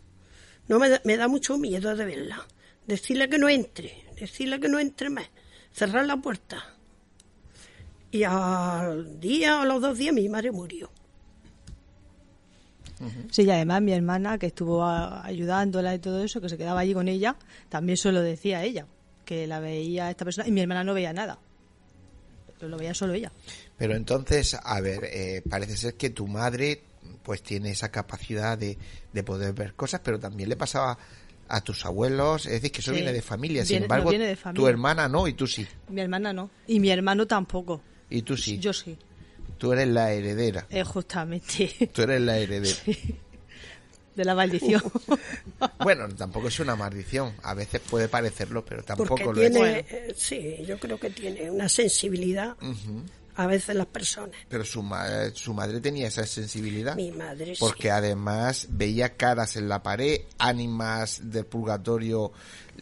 No 0.67 0.77
me 0.77 0.89
da, 0.89 1.01
me 1.05 1.17
da 1.17 1.27
mucho 1.27 1.57
miedo 1.57 1.95
de 1.95 2.05
verla. 2.05 2.45
Decirle 2.85 3.29
que 3.29 3.39
no 3.39 3.49
entre, 3.49 4.05
decirle 4.19 4.59
que 4.59 4.69
no 4.69 4.77
entre 4.77 5.09
más, 5.09 5.27
cerrar 5.73 6.05
la 6.05 6.17
puerta. 6.17 6.75
Y 8.11 8.23
al 8.23 9.19
día 9.19 9.57
o 9.57 9.61
a 9.61 9.65
los 9.65 9.81
dos 9.81 9.97
días 9.97 10.13
mi 10.13 10.29
madre 10.29 10.51
murió. 10.51 10.91
Sí, 13.31 13.43
y 13.43 13.49
además 13.51 13.81
mi 13.81 13.91
hermana, 13.93 14.37
que 14.37 14.47
estuvo 14.47 14.83
a- 14.83 15.25
ayudándola 15.25 15.93
y 15.95 15.99
todo 15.99 16.23
eso, 16.23 16.41
que 16.41 16.49
se 16.49 16.57
quedaba 16.57 16.79
allí 16.81 16.93
con 16.93 17.07
ella, 17.07 17.35
también 17.69 17.97
se 17.97 18.11
lo 18.11 18.21
decía 18.21 18.59
a 18.59 18.63
ella, 18.63 18.85
que 19.25 19.45
la 19.47 19.59
veía 19.59 20.09
esta 20.09 20.25
persona, 20.25 20.47
y 20.47 20.51
mi 20.51 20.61
hermana 20.61 20.83
no 20.83 20.93
veía 20.93 21.13
nada. 21.13 21.37
Pero 22.57 22.69
lo 22.69 22.77
veía 22.77 22.93
solo 22.93 23.13
ella. 23.13 23.31
Pero 23.77 23.95
entonces, 23.95 24.55
a 24.61 24.81
ver, 24.81 25.03
eh, 25.03 25.43
parece 25.47 25.77
ser 25.77 25.93
que 25.95 26.09
tu 26.09 26.27
madre 26.27 26.81
pues 27.23 27.43
tiene 27.43 27.71
esa 27.71 27.89
capacidad 27.91 28.57
de, 28.57 28.77
de 29.13 29.23
poder 29.23 29.53
ver 29.53 29.73
cosas, 29.73 29.99
pero 30.03 30.17
también 30.17 30.47
le 30.49 30.55
pasaba 30.55 30.97
a 31.49 31.61
tus 31.61 31.85
abuelos, 31.85 32.45
es 32.45 32.53
decir, 32.53 32.71
que 32.71 32.79
eso 32.81 32.91
Sí. 32.91 32.97
viene 32.97 33.13
de 33.13 33.21
familia. 33.21 33.63
Sin 33.63 33.73
Viene- 33.75 33.85
embargo, 33.85 34.05
no 34.05 34.09
viene 34.09 34.25
de 34.27 34.35
tu 34.53 34.67
hermana 34.67 35.07
no 35.09 35.27
y 35.27 35.33
tú 35.33 35.45
sí. 35.45 35.67
Mi 35.89 36.01
hermana 36.01 36.31
no. 36.33 36.49
Y 36.67 36.79
mi 36.79 36.89
hermano 36.89 37.27
tampoco. 37.27 37.81
Y 38.09 38.21
tú 38.21 38.35
sí. 38.37 38.57
Yo 38.59 38.71
sí. 38.73 38.97
Tú 39.57 39.73
eres 39.73 39.87
la 39.87 40.11
heredera. 40.11 40.65
Eh, 40.69 40.83
justamente. 40.83 41.89
Tú 41.93 42.01
eres 42.03 42.21
la 42.21 42.37
heredera. 42.37 42.77
De 44.15 44.25
la 44.25 44.33
maldición. 44.35 44.81
Bueno, 45.79 46.07
tampoco 46.09 46.47
es 46.49 46.59
una 46.59 46.75
maldición. 46.75 47.33
A 47.43 47.53
veces 47.53 47.81
puede 47.81 48.07
parecerlo, 48.07 48.63
pero 48.65 48.83
tampoco 48.83 49.15
Porque 49.15 49.25
lo 49.25 49.33
tiene, 49.33 49.79
es. 49.79 49.85
eh, 49.91 50.15
sí, 50.17 50.65
yo 50.65 50.77
creo 50.79 50.99
que 50.99 51.09
tiene 51.09 51.49
una 51.49 51.67
sensibilidad. 51.69 52.55
A 53.39 53.45
veces 53.47 53.75
las 53.75 53.85
personas. 53.85 54.35
Pero 54.49 54.65
su, 54.65 54.81
ma- 54.83 55.29
su 55.33 55.53
madre 55.53 55.79
tenía 55.79 56.07
esa 56.07 56.25
sensibilidad. 56.25 56.95
Mi 56.95 57.11
madre 57.11 57.53
sí. 57.55 57.59
Porque 57.59 57.91
además 57.91 58.65
veía 58.71 59.15
caras 59.15 59.55
en 59.55 59.69
la 59.69 59.83
pared, 59.83 60.21
ánimas 60.39 61.21
del 61.31 61.45
purgatorio. 61.45 62.31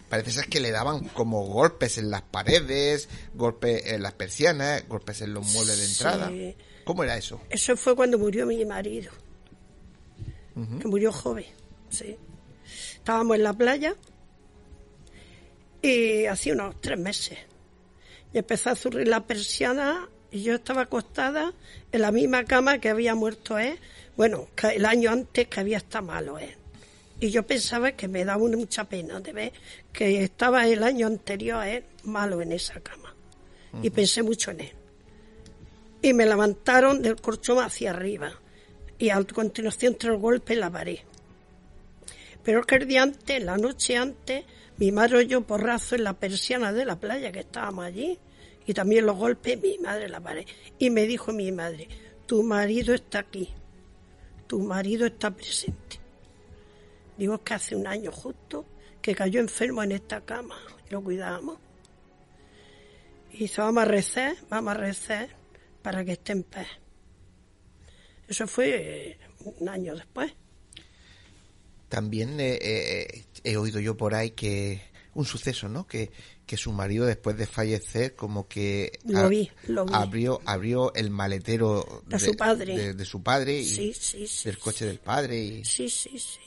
Parece 0.09 0.31
ser 0.31 0.47
que 0.47 0.59
le 0.61 0.71
daban 0.71 1.09
como 1.09 1.45
golpes 1.45 1.97
en 1.97 2.09
las 2.09 2.21
paredes, 2.21 3.09
golpes 3.33 3.85
en 3.87 4.01
las 4.01 4.13
persianas, 4.13 4.87
golpes 4.87 5.21
en 5.21 5.33
los 5.33 5.45
muebles 5.53 5.77
de 5.77 5.85
entrada. 5.85 6.29
Sí. 6.29 6.55
¿Cómo 6.85 7.03
era 7.03 7.17
eso? 7.17 7.41
Eso 7.49 7.75
fue 7.75 7.95
cuando 7.95 8.17
murió 8.17 8.45
mi 8.45 8.63
marido, 8.63 9.11
que 10.79 10.87
murió 10.87 11.11
joven, 11.11 11.45
sí. 11.89 12.15
Estábamos 12.95 13.35
en 13.37 13.43
la 13.43 13.53
playa 13.53 13.95
y 15.81 16.25
hacía 16.25 16.53
unos 16.53 16.79
tres 16.81 16.97
meses. 16.99 17.37
Y 18.33 18.37
empezó 18.37 18.69
a 18.69 18.75
zurrir 18.75 19.07
la 19.07 19.25
persiana 19.25 20.07
y 20.35 20.43
yo 20.43 20.55
estaba 20.55 20.81
acostada 20.81 21.53
en 21.93 22.01
la 22.01 22.11
misma 22.11 22.43
cama 22.43 22.79
que 22.79 22.89
había 22.89 23.15
muerto 23.15 23.57
él. 23.57 23.79
Bueno, 24.17 24.49
que 24.53 24.67
el 24.67 24.85
año 24.85 25.09
antes 25.09 25.47
que 25.47 25.61
había 25.61 25.77
estado 25.77 26.07
malo 26.07 26.37
él. 26.37 26.53
Y 27.21 27.29
yo 27.29 27.47
pensaba 27.47 27.93
que 27.93 28.09
me 28.09 28.25
daba 28.25 28.45
mucha 28.45 28.83
pena 28.83 29.21
de 29.21 29.31
ver 29.31 29.53
que 29.93 30.21
estaba 30.21 30.67
el 30.67 30.83
año 30.83 31.07
anterior 31.07 31.59
a 31.59 31.69
él 31.69 31.85
malo 32.03 32.41
en 32.41 32.51
esa 32.51 32.81
cama. 32.81 33.15
Y 33.81 33.89
pensé 33.91 34.23
mucho 34.23 34.51
en 34.51 34.59
él 34.59 34.71
y 36.01 36.11
me 36.11 36.25
levantaron 36.25 37.01
del 37.01 37.15
colchón 37.15 37.59
hacia 37.59 37.91
arriba 37.91 38.33
y 38.99 39.11
a 39.11 39.23
continuación 39.23 39.95
tres 39.95 40.19
golpes 40.19 40.55
en 40.55 40.59
la 40.59 40.69
pared. 40.69 40.99
Pero 42.43 42.61
que 42.63 42.75
el 42.75 42.87
día 42.87 43.03
antes, 43.03 43.41
la 43.41 43.57
noche 43.57 43.95
antes, 43.95 44.43
mi 44.77 44.91
madre 44.91 45.19
oyó 45.19 45.41
porrazo 45.41 45.95
en 45.95 46.03
la 46.03 46.13
persiana 46.13 46.73
de 46.73 46.83
la 46.83 46.99
playa 46.99 47.31
que 47.31 47.39
estábamos 47.39 47.85
allí 47.85 48.19
y 48.65 48.73
también 48.73 49.05
los 49.05 49.17
golpes 49.17 49.61
mi 49.61 49.77
madre 49.77 50.09
la 50.09 50.19
pared. 50.19 50.45
Y 50.79 50.89
me 50.89 51.05
dijo 51.05 51.31
mi 51.31 51.51
madre, 51.51 51.87
tu 52.25 52.43
marido 52.43 52.93
está 52.93 53.19
aquí, 53.19 53.49
tu 54.47 54.59
marido 54.59 55.05
está 55.05 55.31
presente. 55.31 55.99
Digo 57.17 57.43
que 57.43 57.53
hace 57.53 57.75
un 57.75 57.87
año 57.87 58.11
justo 58.11 58.65
que 59.01 59.15
cayó 59.15 59.39
enfermo 59.39 59.83
en 59.83 59.91
esta 59.93 60.21
cama 60.21 60.57
lo 60.89 61.03
cuidábamos. 61.03 61.59
Y 63.31 63.39
dice, 63.39 63.61
vamos 63.61 63.83
a 63.83 63.85
rezar, 63.85 64.35
vamos 64.49 64.71
a 64.71 64.77
rezar 64.77 65.29
para 65.81 66.05
que 66.05 66.13
esté 66.13 66.31
en 66.33 66.43
paz. 66.43 66.67
Eso 68.27 68.47
fue 68.47 69.11
eh, 69.11 69.17
un 69.59 69.69
año 69.69 69.95
después. 69.95 70.33
También 71.89 72.39
eh, 72.39 72.57
eh, 72.61 73.25
he 73.43 73.57
oído 73.57 73.79
yo 73.79 73.95
por 73.95 74.15
ahí 74.15 74.31
que 74.31 74.81
un 75.13 75.25
suceso, 75.25 75.69
¿no? 75.69 75.85
Que, 75.85 76.11
que 76.45 76.57
su 76.57 76.71
marido 76.71 77.05
después 77.05 77.37
de 77.37 77.47
fallecer 77.47 78.15
como 78.15 78.47
que 78.47 78.99
Lo 79.05 79.27
vi, 79.29 79.49
lo 79.67 79.85
vi. 79.85 79.93
abrió 79.95 80.41
abrió 80.45 80.93
el 80.93 81.09
maletero 81.09 82.03
De 82.05 82.19
su 82.19 82.35
padre. 82.35 82.77
de, 82.77 82.93
de 82.93 83.05
su 83.05 83.23
padre 83.23 83.57
y 83.59 83.65
Sí, 83.65 83.93
sí, 83.93 84.27
sí. 84.27 84.49
del 84.49 84.59
coche 84.59 84.85
del 84.85 84.99
padre 84.99 85.37
y 85.43 85.65
Sí, 85.65 85.89
sí, 85.89 86.19
sí. 86.19 86.39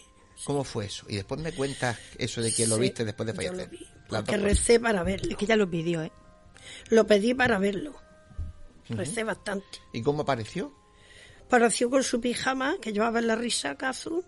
cómo 0.45 0.63
fue 0.65 0.87
eso 0.87 1.05
y 1.09 1.17
después 1.17 1.41
me 1.41 1.53
cuentas 1.53 1.99
eso 2.17 2.41
de 2.41 2.53
que 2.53 2.67
lo 2.67 2.79
viste 2.79 3.05
después 3.05 3.27
de 3.27 3.35
fallecer 3.35 3.71
cosas. 4.09 4.41
recé 4.41 4.79
para 4.81 5.03
verlo. 5.03 5.31
Es 5.31 5.37
que 5.37 5.47
ya 5.47 5.57
lo 5.57 5.69
pidió, 5.69 6.03
¿eh? 6.03 6.13
Lo 6.91 7.07
pedí 7.07 7.35
para 7.35 7.59
verlo. 7.59 7.95
Recé 8.89 9.23
bastante. 9.25 9.67
y 9.93 10.01
cómo 10.03 10.23
apareció 10.23 10.73
Apareció 11.47 11.89
con 11.91 12.03
su 12.05 12.21
pijama, 12.21 12.77
que 12.81 12.93
llevaba 12.93 13.19
en 13.21 13.27
la 13.27 13.35
risaca 13.35 13.89
azul. 13.89 14.23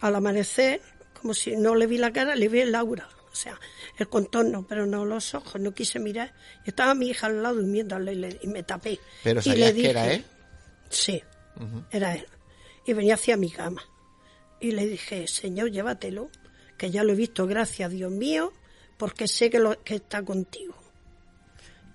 Al 0.00 0.14
amanecer, 0.14 0.80
como 1.20 1.34
si 1.34 1.56
no 1.56 1.74
le 1.74 1.86
vi 1.88 1.98
la 1.98 2.12
cara, 2.12 2.36
le 2.36 2.48
vi 2.48 2.60
el 2.60 2.74
aura. 2.76 3.08
O 3.34 3.36
sea, 3.36 3.58
el 3.98 4.08
contorno, 4.08 4.64
pero 4.64 4.86
no 4.86 5.04
los 5.04 5.34
ojos, 5.34 5.60
no 5.60 5.74
quise 5.74 5.98
mirar. 5.98 6.32
Y 6.64 6.68
estaba 6.70 6.94
mi 6.94 7.08
hija 7.08 7.26
al 7.26 7.42
lado 7.42 7.56
durmiendo 7.56 7.98
y, 8.00 8.14
le- 8.14 8.38
y 8.40 8.46
me 8.46 8.62
tapé. 8.62 9.00
pero 9.24 9.40
y 9.44 9.48
le 9.56 9.74
que 9.74 9.90
era 9.90 10.02
dije- 10.04 10.14
él 10.14 10.24
Sí, 10.88 11.20
era 11.90 12.14
él. 12.14 12.26
Y 12.86 12.92
venía 12.92 13.14
hacia 13.14 13.36
mi 13.36 13.50
cama. 13.50 13.82
Y 14.60 14.70
le 14.70 14.86
dije, 14.86 15.26
Señor, 15.26 15.72
llévatelo, 15.72 16.30
que 16.78 16.92
ya 16.92 17.02
lo 17.02 17.12
he 17.12 17.16
visto, 17.16 17.48
gracias 17.48 17.90
Dios 17.90 18.12
mío, 18.12 18.52
porque 18.96 19.26
sé 19.26 19.50
que, 19.50 19.58
lo, 19.58 19.82
que 19.82 19.96
está 19.96 20.22
contigo. 20.24 20.76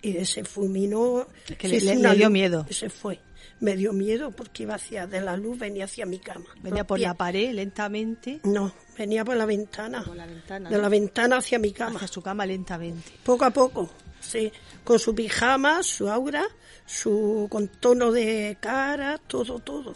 Y 0.01 0.25
se 0.25 0.43
fulminó. 0.43 1.25
Es 1.47 1.55
que 1.57 1.67
se 1.79 1.85
le- 1.85 1.95
le- 2.09 2.15
dio 2.15 2.29
miedo. 2.29 2.65
y 2.69 2.73
Se 2.73 2.89
fue. 2.89 3.17
Me 3.61 3.75
dio 3.75 3.91
miedo 3.91 4.31
porque 4.31 4.63
iba 4.63 4.75
hacia 4.75 5.05
de 5.05 5.19
la 5.19 5.35
luz, 5.35 5.59
venía 5.59 5.83
hacia 5.85 6.05
mi 6.05 6.19
cama. 6.19 6.45
Venía 6.61 6.85
por 6.87 6.97
la 6.99 7.13
pared 7.13 7.51
lentamente, 7.53 8.39
No, 8.43 8.73
venía 8.97 9.25
por 9.25 9.35
la 9.35 9.45
ventana. 9.45 10.03
por 10.05 10.15
la 10.15 10.25
ventana, 10.25 10.69
De 10.69 10.75
¿no? 10.77 10.81
la 10.81 10.87
ventana 10.89 11.37
hacia 11.37 11.59
mi 11.59 11.73
cama. 11.73 11.95
hacia 11.97 12.07
su 12.07 12.21
cama 12.21 12.45
lentamente. 12.45 13.11
Poco 13.23 13.43
a 13.45 13.49
poco, 13.51 13.89
sí. 14.21 14.51
Con 14.85 14.97
su 14.97 15.13
pijama, 15.13 15.83
su 15.83 16.09
aura, 16.09 16.43
su 16.85 17.47
contorno 17.51 18.11
de 18.13 18.57
cara, 18.61 19.17
todo, 19.27 19.59
todo. 19.59 19.93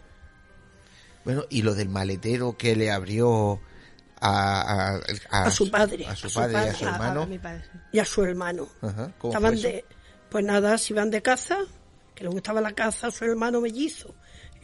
bueno 1.24 1.46
y 1.50 1.62
lo 1.62 1.74
del 1.74 1.88
maletero 1.90 2.58
que 2.58 2.76
le 2.76 2.92
abrió 2.92 3.62
a, 4.20 4.98
a, 5.32 5.44
A 5.46 5.52
su 5.52 5.72
padre, 5.72 6.06
a 6.06 6.16
su 6.18 6.28
a 6.28 6.30
su 6.30 6.40
padre 6.40 6.54
y 6.66 6.68
a 6.70 6.74
su 6.76 6.86
hermano 6.86 7.22
a 7.22 7.26
mi 7.26 7.40
padre. 7.40 7.64
y 7.94 8.00
a 8.00 8.06
su 8.06 8.24
hermano. 8.24 8.68
Ajá, 8.82 9.14
¿cómo 9.18 9.34
Estaban 9.34 9.58
fue 9.58 9.60
eso? 9.60 9.68
de, 9.70 9.86
pues 10.30 10.44
nada, 10.46 10.78
se 10.78 10.94
iban 10.94 11.10
de 11.12 11.22
caza, 11.22 11.60
que 12.16 12.24
le 12.24 12.30
gustaba 12.30 12.62
la 12.62 12.74
caza 12.74 13.08
a 13.08 13.12
su 13.12 13.26
hermano 13.26 13.62
mellizo 13.62 14.14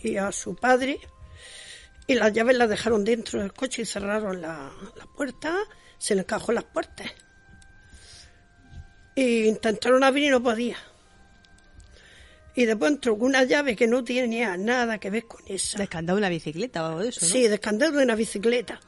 y 0.02 0.18
a 0.18 0.32
su 0.32 0.56
padre, 0.56 1.00
y 2.08 2.16
las 2.16 2.32
llaves 2.34 2.58
las 2.58 2.70
dejaron 2.70 3.04
dentro 3.04 3.40
del 3.42 3.54
coche 3.54 3.84
y 3.84 3.86
cerraron 3.86 4.42
la, 4.42 4.72
la 4.98 5.06
puerta, 5.16 5.56
se 5.98 6.16
le 6.16 6.22
encajó 6.22 6.52
las 6.52 6.64
puertas. 6.64 7.12
Y 9.16 9.46
intentaron 9.46 10.04
abrir 10.04 10.26
y 10.26 10.30
no 10.30 10.42
podía. 10.42 10.78
Y 12.56 12.66
después 12.66 12.92
entró 12.92 13.18
con 13.18 13.28
una 13.28 13.44
llave 13.44 13.76
que 13.76 13.88
no 13.88 14.04
tenía 14.04 14.58
nada 14.58 14.98
que 14.98 15.10
ver 15.10 15.26
con 15.26 15.42
esa. 15.48 15.78
Descandado 15.78 16.18
una 16.18 16.30
bicicleta 16.30 16.84
o 16.84 16.88
algo 16.88 17.00
de 17.04 17.10
eso, 17.10 17.22
¿no? 17.22 17.28
Sí, 17.32 17.48
descandado 17.48 17.98
de 17.98 18.04
una 18.04 18.16
bicicleta. 18.16 18.80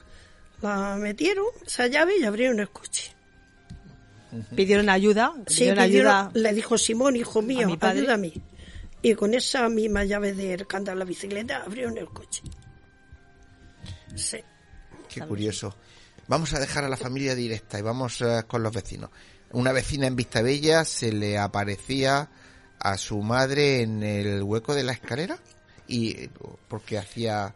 La 0.62 0.96
metieron, 0.98 1.46
esa 1.66 1.88
llave, 1.88 2.18
y 2.18 2.24
abrieron 2.24 2.60
el 2.60 2.70
coche. 2.70 3.14
Pidieron 4.56 4.90
ayuda, 4.90 5.34
Sí, 5.48 5.60
pidieron 5.66 5.80
ayuda. 5.80 6.32
le 6.34 6.54
dijo 6.54 6.78
Simón, 6.78 7.16
hijo 7.18 7.42
mío, 7.42 7.68
mi 7.68 7.76
padre. 7.78 8.00
ayúdame. 8.00 8.32
Y 9.02 9.16
con 9.16 9.34
esa 9.34 9.68
misma 9.70 10.04
llave 10.04 10.34
de 10.34 10.66
la 10.96 11.06
bicicleta 11.06 11.64
abrieron 11.64 11.98
el 11.98 12.08
coche. 12.08 12.44
Sí. 14.16 14.38
Qué 15.10 15.22
curioso. 15.22 15.76
Vamos 16.28 16.54
a 16.54 16.60
dejar 16.60 16.84
a 16.84 16.90
la 16.90 16.98
familia 16.98 17.36
directa 17.36 17.80
y 17.80 17.82
vamos 17.82 18.22
eh, 18.22 18.44
con 18.48 18.64
los 18.64 18.74
vecinos. 18.74 19.10
Una 19.52 19.72
vecina 19.72 20.08
en 20.08 20.16
Vistabella 20.16 20.86
se 20.86 21.12
le 21.12 21.38
aparecía 21.38 22.30
a 22.80 22.98
su 22.98 23.22
madre 23.22 23.82
en 23.82 24.04
el 24.04 24.42
hueco 24.44 24.74
de 24.74 24.84
la 24.84 24.94
escalera 24.94 25.38
y 25.88 26.12
eh, 26.12 26.30
porque 26.68 26.98
hacía 26.98 27.54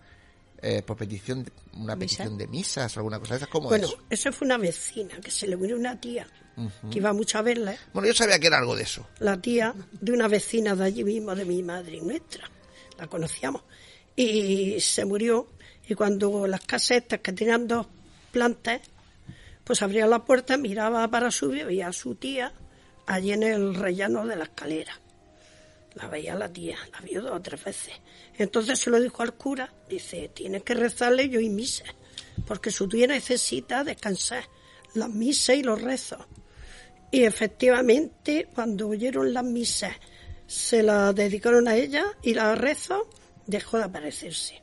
eh, 0.68 0.82
por 0.82 0.98
petición 0.98 1.44
de- 1.44 1.52
una 1.74 1.96
¿Misa? 1.96 1.98
petición 2.00 2.38
de 2.38 2.48
misas 2.48 2.96
o 2.98 3.00
alguna 3.00 3.20
cosa 3.20 3.36
de 3.36 3.38
esas 3.38 3.50
como 3.50 3.70
Bueno, 3.70 3.86
eso. 3.88 3.98
eso 4.10 4.32
fue 4.32 4.46
una 4.48 4.58
vecina 4.58 5.20
que 5.22 5.30
se 5.32 5.48
le 5.48 5.56
murió 5.56 5.76
una 5.78 6.00
tía 6.02 6.28
que 6.90 6.98
iba 7.00 7.12
mucho 7.14 7.38
a 7.38 7.42
verla. 7.42 7.74
¿eh? 7.74 7.78
Bueno, 7.94 8.08
yo 8.08 8.14
sabía 8.14 8.40
que 8.40 8.48
era 8.48 8.58
algo 8.58 8.76
de 8.76 8.84
eso. 8.84 9.06
la 9.20 9.40
tía 9.42 9.76
de 9.92 10.12
una 10.14 10.28
vecina 10.30 10.74
de 10.76 10.86
allí 10.86 11.04
mismo, 11.04 11.36
de 11.36 11.44
mi 11.46 11.62
madre 11.62 11.98
y 11.98 12.02
nuestra. 12.02 12.50
La 12.98 13.08
conocíamos. 13.08 13.64
Y 14.16 14.80
se 14.80 15.04
murió. 15.06 15.50
Y 15.88 15.94
cuando 15.96 16.48
las 16.48 16.62
casas 16.62 16.92
estas 16.98 17.20
que 17.20 17.34
tenían 17.34 17.68
dos 17.68 17.88
plantas, 18.32 18.82
pues 19.66 19.82
abría 19.82 20.08
la 20.08 20.24
puerta, 20.26 20.56
miraba 20.58 21.08
para 21.10 21.30
subir 21.30 21.62
y 21.62 21.66
veía 21.66 21.88
a 21.90 21.94
su 21.94 22.16
tía 22.16 22.54
allí 23.06 23.34
en 23.34 23.44
el 23.44 23.76
rellano 23.76 24.26
de 24.26 24.36
la 24.38 24.46
escalera. 24.46 25.00
La 25.96 26.08
veía 26.08 26.36
la 26.36 26.52
tía, 26.52 26.78
la 26.92 27.00
vio 27.02 27.22
dos 27.22 27.32
o 27.32 27.42
tres 27.42 27.64
veces. 27.64 27.94
Entonces 28.38 28.80
se 28.80 28.90
lo 28.90 29.00
dijo 29.00 29.24
al 29.24 29.34
cura, 29.34 29.74
dice, 29.90 30.30
tienes 30.34 30.64
que 30.64 30.74
rezarle 30.74 31.30
yo 31.30 31.40
y 31.40 31.50
misa, 31.50 31.86
porque 32.46 32.70
su 32.72 32.88
tía 32.88 33.08
necesita 33.08 33.84
descansar, 33.84 34.44
las 34.94 35.10
misas 35.10 35.56
y 35.56 35.64
los 35.64 35.82
rezos. 35.82 36.20
Y 37.12 37.24
efectivamente, 37.24 38.50
cuando 38.54 38.90
oyeron 38.90 39.34
las 39.34 39.46
misas, 39.46 39.96
se 40.48 40.84
las 40.84 41.16
dedicaron 41.16 41.68
a 41.68 41.76
ella 41.76 42.06
y 42.22 42.34
las 42.34 42.58
rezos 42.58 43.04
dejó 43.48 43.78
de 43.78 43.86
aparecerse. 43.86 44.62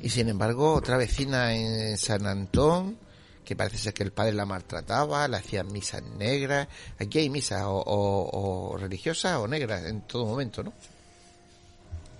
Y 0.00 0.10
sin 0.10 0.28
embargo, 0.28 0.74
otra 0.74 0.96
vecina 0.96 1.54
en 1.54 1.96
San 1.96 2.26
Antón, 2.26 2.98
que 3.44 3.54
parece 3.56 3.78
ser 3.78 3.94
que 3.94 4.02
el 4.02 4.12
padre 4.12 4.32
la 4.32 4.46
maltrataba, 4.46 5.28
le 5.28 5.36
hacían 5.36 5.70
misas 5.72 6.02
negras. 6.02 6.66
Aquí 6.98 7.18
hay 7.18 7.30
misas 7.30 7.62
o, 7.64 7.72
o- 7.76 8.70
o 8.72 8.76
religiosas 8.78 9.36
o 9.38 9.46
negras 9.46 9.84
en 9.84 10.00
todo 10.02 10.24
momento, 10.26 10.62
¿no? 10.62 10.72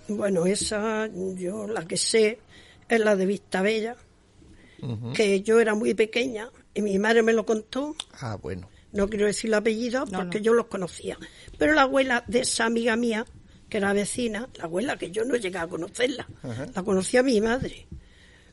Bueno, 0.07 0.45
esa, 0.45 1.07
yo 1.35 1.67
la 1.67 1.85
que 1.87 1.97
sé 1.97 2.39
es 2.87 2.99
la 2.99 3.15
de 3.15 3.25
Vista 3.25 3.61
Bella, 3.61 3.95
que 5.15 5.41
yo 5.41 5.59
era 5.59 5.73
muy 5.73 5.95
pequeña 5.95 6.49
y 6.75 6.81
mi 6.83 6.99
madre 6.99 7.23
me 7.23 7.33
lo 7.33 7.45
contó. 7.45 7.95
Ah, 8.21 8.37
bueno. 8.39 8.69
No 8.91 9.09
quiero 9.09 9.25
decir 9.25 9.49
el 9.49 9.55
apellido 9.55 10.05
No, 10.05 10.19
porque 10.19 10.37
no. 10.37 10.43
yo 10.45 10.53
los 10.53 10.67
conocía. 10.67 11.17
Pero 11.57 11.73
la 11.73 11.81
abuela 11.83 12.23
de 12.27 12.41
esa 12.41 12.65
amiga 12.65 12.95
mía, 12.95 13.25
que 13.67 13.77
era 13.77 13.93
vecina, 13.93 14.47
la 14.57 14.65
abuela 14.65 14.97
que 14.97 15.09
yo 15.11 15.25
no 15.25 15.35
llegué 15.35 15.57
a 15.57 15.67
conocerla, 15.67 16.27
la 16.73 16.83
conocía 16.83 17.23
mi 17.23 17.41
madre. 17.41 17.87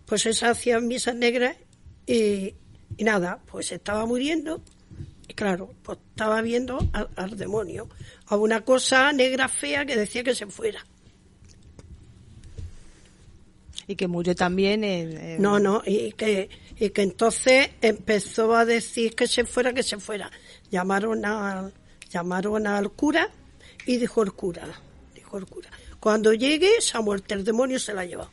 Pues 0.07 0.25
esa 0.27 0.51
hacía 0.51 0.81
misas 0.81 1.15
negras 1.15 1.57
y, 2.07 2.55
y 2.97 3.05
nada, 3.05 3.41
pues 3.51 3.73
estaba 3.73 4.07
muriendo. 4.07 4.61
Y 5.29 5.35
claro, 5.35 5.73
pues 5.83 5.99
estaba 6.11 6.43
viendo 6.43 6.79
al, 6.93 7.09
al 7.17 7.37
demonio, 7.39 7.89
a 8.27 8.37
una 8.37 8.63
cosa 8.65 9.13
negra 9.13 9.49
fea 9.49 9.87
que 9.87 9.97
decía 9.97 10.23
que 10.25 10.35
se 10.35 10.47
fuera. 10.47 10.85
Y 13.87 13.97
que 13.97 14.07
murió 14.09 14.35
también 14.35 14.85
en... 14.85 15.17
en- 15.17 15.43
No, 15.43 15.59
no, 15.59 15.83
y 15.85 16.13
que, 16.13 16.49
y 16.79 16.91
que 16.91 17.03
entonces 17.03 17.71
empezó 17.81 18.55
a 18.55 18.65
decir 18.65 19.15
que 19.15 19.27
se 19.27 19.45
fuera, 19.45 19.73
que 19.73 19.83
se 19.83 19.99
fuera. 19.99 20.31
Llamaron 20.71 21.25
al, 21.25 21.73
llamaron 22.11 22.67
al 22.67 22.91
cura 22.93 23.29
y 23.87 23.97
dijo 23.97 24.23
el 24.23 24.33
cura, 24.33 24.69
dijo 25.15 25.37
el 25.39 25.47
cura, 25.47 25.69
cuando 25.99 26.33
llegue 26.33 26.81
se 26.81 26.97
ha 26.97 27.01
muerto 27.01 27.35
el 27.35 27.45
demonio 27.45 27.79
se 27.79 27.93
la 27.93 28.03
ha 28.03 28.05
llevado. 28.07 28.31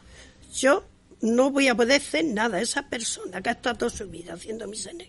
Yo 0.53 0.83
no 1.21 1.51
voy 1.51 1.67
a 1.67 1.75
poder 1.75 2.01
hacer 2.01 2.25
nada 2.25 2.57
a 2.57 2.61
esa 2.61 2.87
persona 2.87 3.41
que 3.41 3.49
ha 3.49 3.53
estado 3.53 3.77
toda 3.77 3.91
su 3.91 4.07
vida 4.07 4.33
haciendo 4.33 4.65
negra 4.65 5.07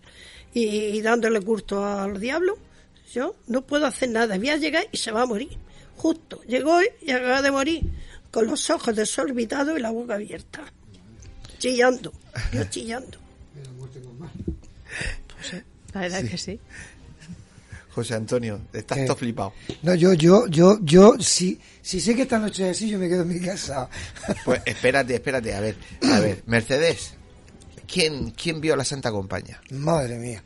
y, 0.52 0.66
y 0.66 1.00
dándole 1.02 1.40
culto 1.40 1.84
al 1.84 2.18
diablo. 2.20 2.58
Yo 3.12 3.36
no 3.46 3.62
puedo 3.62 3.86
hacer 3.86 4.11
nada, 4.11 4.36
voy 4.36 4.50
a 4.50 4.56
llegar 4.56 4.86
y 4.92 4.96
se 4.96 5.11
va 5.11 5.22
a 5.22 5.26
morir. 5.26 5.56
Justo, 5.96 6.42
llegó 6.46 6.78
y 7.02 7.11
acaba 7.11 7.42
de 7.42 7.50
morir 7.50 7.82
con 8.30 8.46
los 8.46 8.70
ojos 8.70 8.94
desorbitados 8.94 9.76
y 9.78 9.82
la 9.82 9.90
boca 9.90 10.14
abierta 10.14 10.64
chillando, 11.61 12.12
yo 12.52 12.64
chillando. 12.64 13.18
La 15.92 16.00
verdad 16.00 16.24
que 16.24 16.38
sí. 16.38 16.58
José 17.90 18.14
Antonio, 18.14 18.61
estás 18.72 18.98
¿Qué? 18.98 19.04
todo 19.04 19.16
flipado. 19.16 19.52
No, 19.82 19.94
yo, 19.94 20.14
yo, 20.14 20.46
yo, 20.46 20.78
yo, 20.82 21.14
si, 21.18 21.61
si 21.83 22.01
sé 22.01 22.14
que 22.14 22.22
esta 22.22 22.39
noche 22.39 22.70
es 22.70 22.76
así, 22.76 22.89
yo 22.91 22.99
me 22.99 23.09
quedo 23.09 23.22
en 23.22 23.28
mi 23.28 23.41
casa. 23.41 23.89
Pues 24.45 24.61
espérate, 24.64 25.14
espérate, 25.14 25.55
a 25.55 25.61
ver, 25.61 25.76
a 26.03 26.20
ver, 26.20 26.43
Mercedes, 26.47 27.14
¿quién, 27.93 28.31
quién 28.33 28.61
vio 28.61 28.74
a 28.74 28.76
la 28.76 28.85
Santa 28.85 29.11
Compañía? 29.11 29.61
Madre 29.70 30.18
mía. 30.18 30.43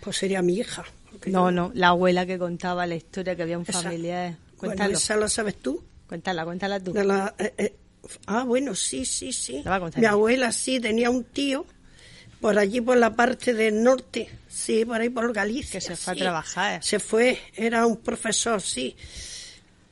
Pues 0.00 0.16
sería 0.16 0.42
mi 0.42 0.54
hija. 0.58 0.84
No, 1.26 1.46
yo- 1.46 1.50
no, 1.50 1.70
la 1.74 1.88
abuela 1.88 2.26
que 2.26 2.38
contaba 2.38 2.86
la 2.86 2.94
historia 2.94 3.34
que 3.36 3.42
había 3.42 3.58
un 3.58 3.66
familiar. 3.66 4.30
Bueno, 4.58 4.74
Cuéntalo, 4.74 4.94
esa 4.94 5.16
la 5.16 5.28
sabes 5.28 5.56
tú. 5.56 5.82
cuéntala, 6.08 6.44
cuéntala 6.44 6.80
tú. 6.80 6.92
De 6.92 7.04
la, 7.04 7.34
eh, 7.38 7.52
eh, 7.58 7.76
ah, 8.26 8.44
bueno, 8.44 8.74
sí, 8.74 9.04
sí, 9.04 9.32
sí. 9.32 9.62
La 9.64 9.70
va 9.72 9.76
a 9.76 9.80
contar 9.80 10.00
Mi 10.00 10.06
abuela 10.06 10.52
sí 10.52 10.78
tenía 10.80 11.10
un 11.10 11.24
tío 11.24 11.66
por 12.40 12.58
allí 12.58 12.80
por 12.80 12.96
la 12.96 13.14
parte 13.16 13.54
del 13.54 13.82
norte, 13.82 14.28
sí, 14.48 14.84
por 14.84 15.00
ahí 15.00 15.08
por 15.08 15.32
Galicia. 15.32 15.72
Que 15.72 15.80
se 15.86 15.96
fue 15.96 16.12
a 16.12 16.16
trabajar. 16.16 16.84
Se 16.84 17.00
fue, 17.00 17.38
era 17.54 17.86
un 17.86 17.96
profesor, 17.96 18.60
sí. 18.62 18.94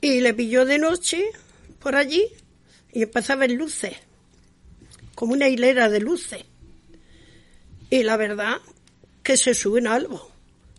Y 0.04 0.20
le 0.20 0.34
pilló 0.34 0.66
de 0.66 0.78
noche 0.78 1.30
por 1.78 1.96
allí 1.96 2.26
y 2.92 3.04
empezó 3.04 3.32
a 3.32 3.36
ver 3.36 3.52
luces, 3.52 3.96
como 5.14 5.32
una 5.32 5.48
hilera 5.48 5.88
de 5.88 6.00
luces. 6.00 6.44
Y 7.88 8.02
la 8.02 8.18
verdad 8.18 8.58
que 9.22 9.38
se 9.38 9.54
sube 9.54 9.78
en 9.78 9.86
algo, 9.86 10.30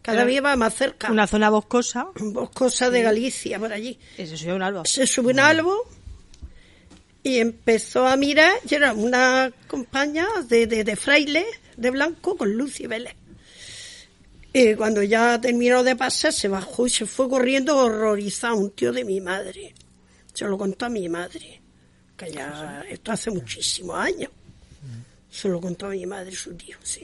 cada 0.03 0.25
vez 0.25 0.43
va 0.43 0.55
más 0.55 0.75
cerca. 0.75 1.11
Una 1.11 1.25
zona 1.25 1.49
boscosa. 1.49 2.07
Boscosa 2.19 2.91
de 2.91 3.01
Galicia, 3.01 3.57
por 3.57 3.73
allí. 3.73 3.97
Eso 4.15 4.37
sí, 4.37 4.47
un 4.47 4.61
árbol. 4.61 4.85
Se 4.85 5.07
sube 5.07 5.31
en 5.31 5.39
algo 5.39 5.75
y 7.23 7.39
empezó 7.39 8.05
a 8.05 8.15
mirar 8.17 8.53
y 8.69 8.75
era 8.75 8.93
una 8.93 9.51
compañía 9.67 10.27
de, 10.47 10.67
de, 10.67 10.83
de 10.83 10.95
fraile 10.95 11.43
de 11.77 11.89
blanco 11.89 12.37
con 12.37 12.53
luz 12.53 12.79
y 12.79 12.85
vélez. 12.85 13.15
Y 14.57 14.73
cuando 14.75 15.03
ya 15.03 15.39
terminó 15.41 15.83
de 15.83 15.97
pasar, 15.97 16.31
se 16.31 16.47
bajó 16.47 16.87
y 16.87 16.89
se 16.89 17.05
fue 17.05 17.27
corriendo 17.27 17.77
horrorizado, 17.77 18.55
un 18.55 18.71
tío 18.71 18.93
de 18.93 19.03
mi 19.03 19.19
madre. 19.19 19.75
Se 20.33 20.45
lo 20.45 20.57
contó 20.57 20.85
a 20.85 20.89
mi 20.89 21.09
madre, 21.09 21.61
que 22.15 22.31
ya, 22.31 22.81
esto 22.89 23.11
hace 23.11 23.31
muchísimos 23.31 23.97
años. 23.97 24.31
Se 25.29 25.49
lo 25.49 25.59
contó 25.59 25.87
a 25.87 25.89
mi 25.89 26.05
madre, 26.05 26.31
su 26.33 26.53
tío, 26.53 26.77
sí. 26.83 27.03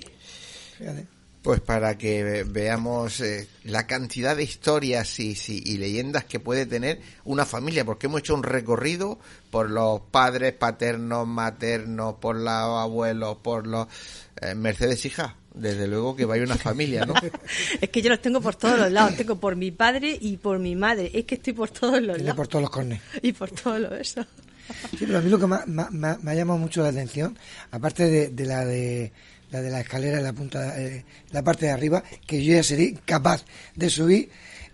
Pues 1.43 1.59
para 1.59 1.97
que 1.97 2.23
ve- 2.23 2.43
veamos 2.45 3.19
eh, 3.19 3.49
la 3.65 3.85
cantidad 3.85 4.37
de 4.37 4.43
historias 4.43 5.19
y, 5.19 5.35
sí, 5.35 5.61
y 5.65 5.77
leyendas 5.77 6.23
que 6.23 6.39
puede 6.39 6.65
tener 6.65 7.01
una 7.25 7.45
familia, 7.45 7.83
porque 7.83 8.05
hemos 8.07 8.19
hecho 8.21 8.33
un 8.35 8.43
recorrido 8.43 9.19
por 9.49 9.69
los 9.69 9.99
padres 10.09 10.53
paternos, 10.53 11.27
maternos, 11.27 12.15
por 12.21 12.37
los 12.37 12.47
abuelos, 12.47 13.37
por 13.43 13.67
los... 13.67 13.87
eh, 14.41 14.55
Mercedes 14.55 15.03
hija, 15.05 15.35
desde 15.53 15.87
luego 15.87 16.15
que 16.15 16.25
vaya 16.25 16.43
una 16.43 16.57
familia, 16.57 17.05
¿no? 17.05 17.13
Es 17.81 17.89
que 17.89 18.01
yo 18.01 18.09
los 18.09 18.21
tengo 18.21 18.39
por 18.41 18.55
todos 18.55 18.79
los 18.79 18.91
lados. 18.91 19.15
Tengo 19.17 19.39
por 19.39 19.55
mi 19.55 19.71
padre 19.71 20.17
y 20.19 20.37
por 20.37 20.59
mi 20.59 20.75
madre. 20.75 21.11
Es 21.13 21.25
que 21.25 21.35
estoy 21.35 21.53
por 21.53 21.69
todos 21.69 22.01
los 22.01 22.15
Tiene 22.15 22.23
lados. 22.23 22.35
por 22.37 22.47
todos 22.47 22.61
los 22.63 22.71
cornes. 22.71 23.01
Y 23.21 23.31
por 23.33 23.51
todo 23.51 23.77
lo 23.79 23.95
eso. 23.95 24.25
Sí, 24.97 25.05
pero 25.05 25.17
a 25.17 25.21
mí 25.21 25.29
lo 25.29 25.37
que 25.39 25.47
más- 25.47 25.67
más- 25.67 25.91
más- 25.91 26.23
me 26.23 26.31
ha 26.31 26.35
llamado 26.35 26.57
mucho 26.59 26.81
la 26.81 26.89
atención, 26.89 27.37
aparte 27.71 28.05
de, 28.09 28.29
de 28.29 28.45
la 28.45 28.63
de 28.65 29.11
la 29.51 29.61
de 29.61 29.69
la 29.69 29.81
escalera 29.81 30.21
la 30.21 30.31
punta, 30.31 30.81
eh, 30.81 31.03
la 31.31 31.43
parte 31.43 31.65
de 31.65 31.73
arriba, 31.73 32.01
que 32.25 32.41
yo 32.41 32.53
ya 32.53 32.63
sería 32.63 32.87
incapaz 32.87 33.43
de 33.75 33.89
subir, 33.89 34.29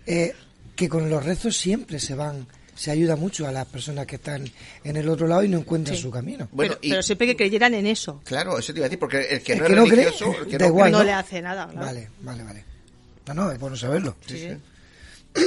eh, 0.06 0.34
que 0.76 0.88
con 0.88 1.10
los 1.10 1.24
rezos 1.24 1.56
siempre 1.56 1.98
se 1.98 2.14
van, 2.14 2.46
se 2.78 2.92
ayuda 2.92 3.16
mucho 3.16 3.46
a 3.48 3.50
las 3.52 3.66
personas 3.66 4.06
que 4.06 4.14
están 4.16 4.48
en 4.84 4.96
el 4.96 5.08
otro 5.08 5.26
lado 5.26 5.42
y 5.42 5.48
no 5.48 5.58
encuentran 5.58 5.96
Sí. 5.96 6.02
su 6.02 6.10
camino. 6.12 6.48
Bueno, 6.52 6.74
pero, 6.74 6.78
y 6.80 6.90
pero 6.90 7.02
siempre 7.02 7.26
que 7.26 7.34
creyeran 7.36 7.74
en 7.74 7.86
eso. 7.88 8.20
claro, 8.24 8.56
eso 8.58 8.72
te 8.72 8.78
iba 8.78 8.86
a 8.86 8.88
decir, 8.88 8.98
porque 9.00 9.20
el 9.28 9.42
que 9.42 9.54
El 9.54 9.58
no 9.58 9.64
que 9.66 9.72
es 9.72 9.76
no 9.78 9.84
cree, 9.86 10.04
religioso, 10.04 10.34
el 10.40 10.46
que 10.46 10.58
da 10.58 10.66
no 10.66 10.70
igual. 10.72 10.92
no 10.92 10.98
¿no? 10.98 11.04
le 11.04 11.12
hace 11.12 11.42
nada. 11.42 11.66
claro. 11.66 11.86
Vale, 11.86 12.10
vale, 12.20 12.44
vale. 12.44 12.64
No, 13.26 13.34
no, 13.34 13.50
es 13.52 13.58
bueno 13.58 13.76
saberlo. 13.76 14.16
Sí, 14.26 14.38
sí. 14.38 15.44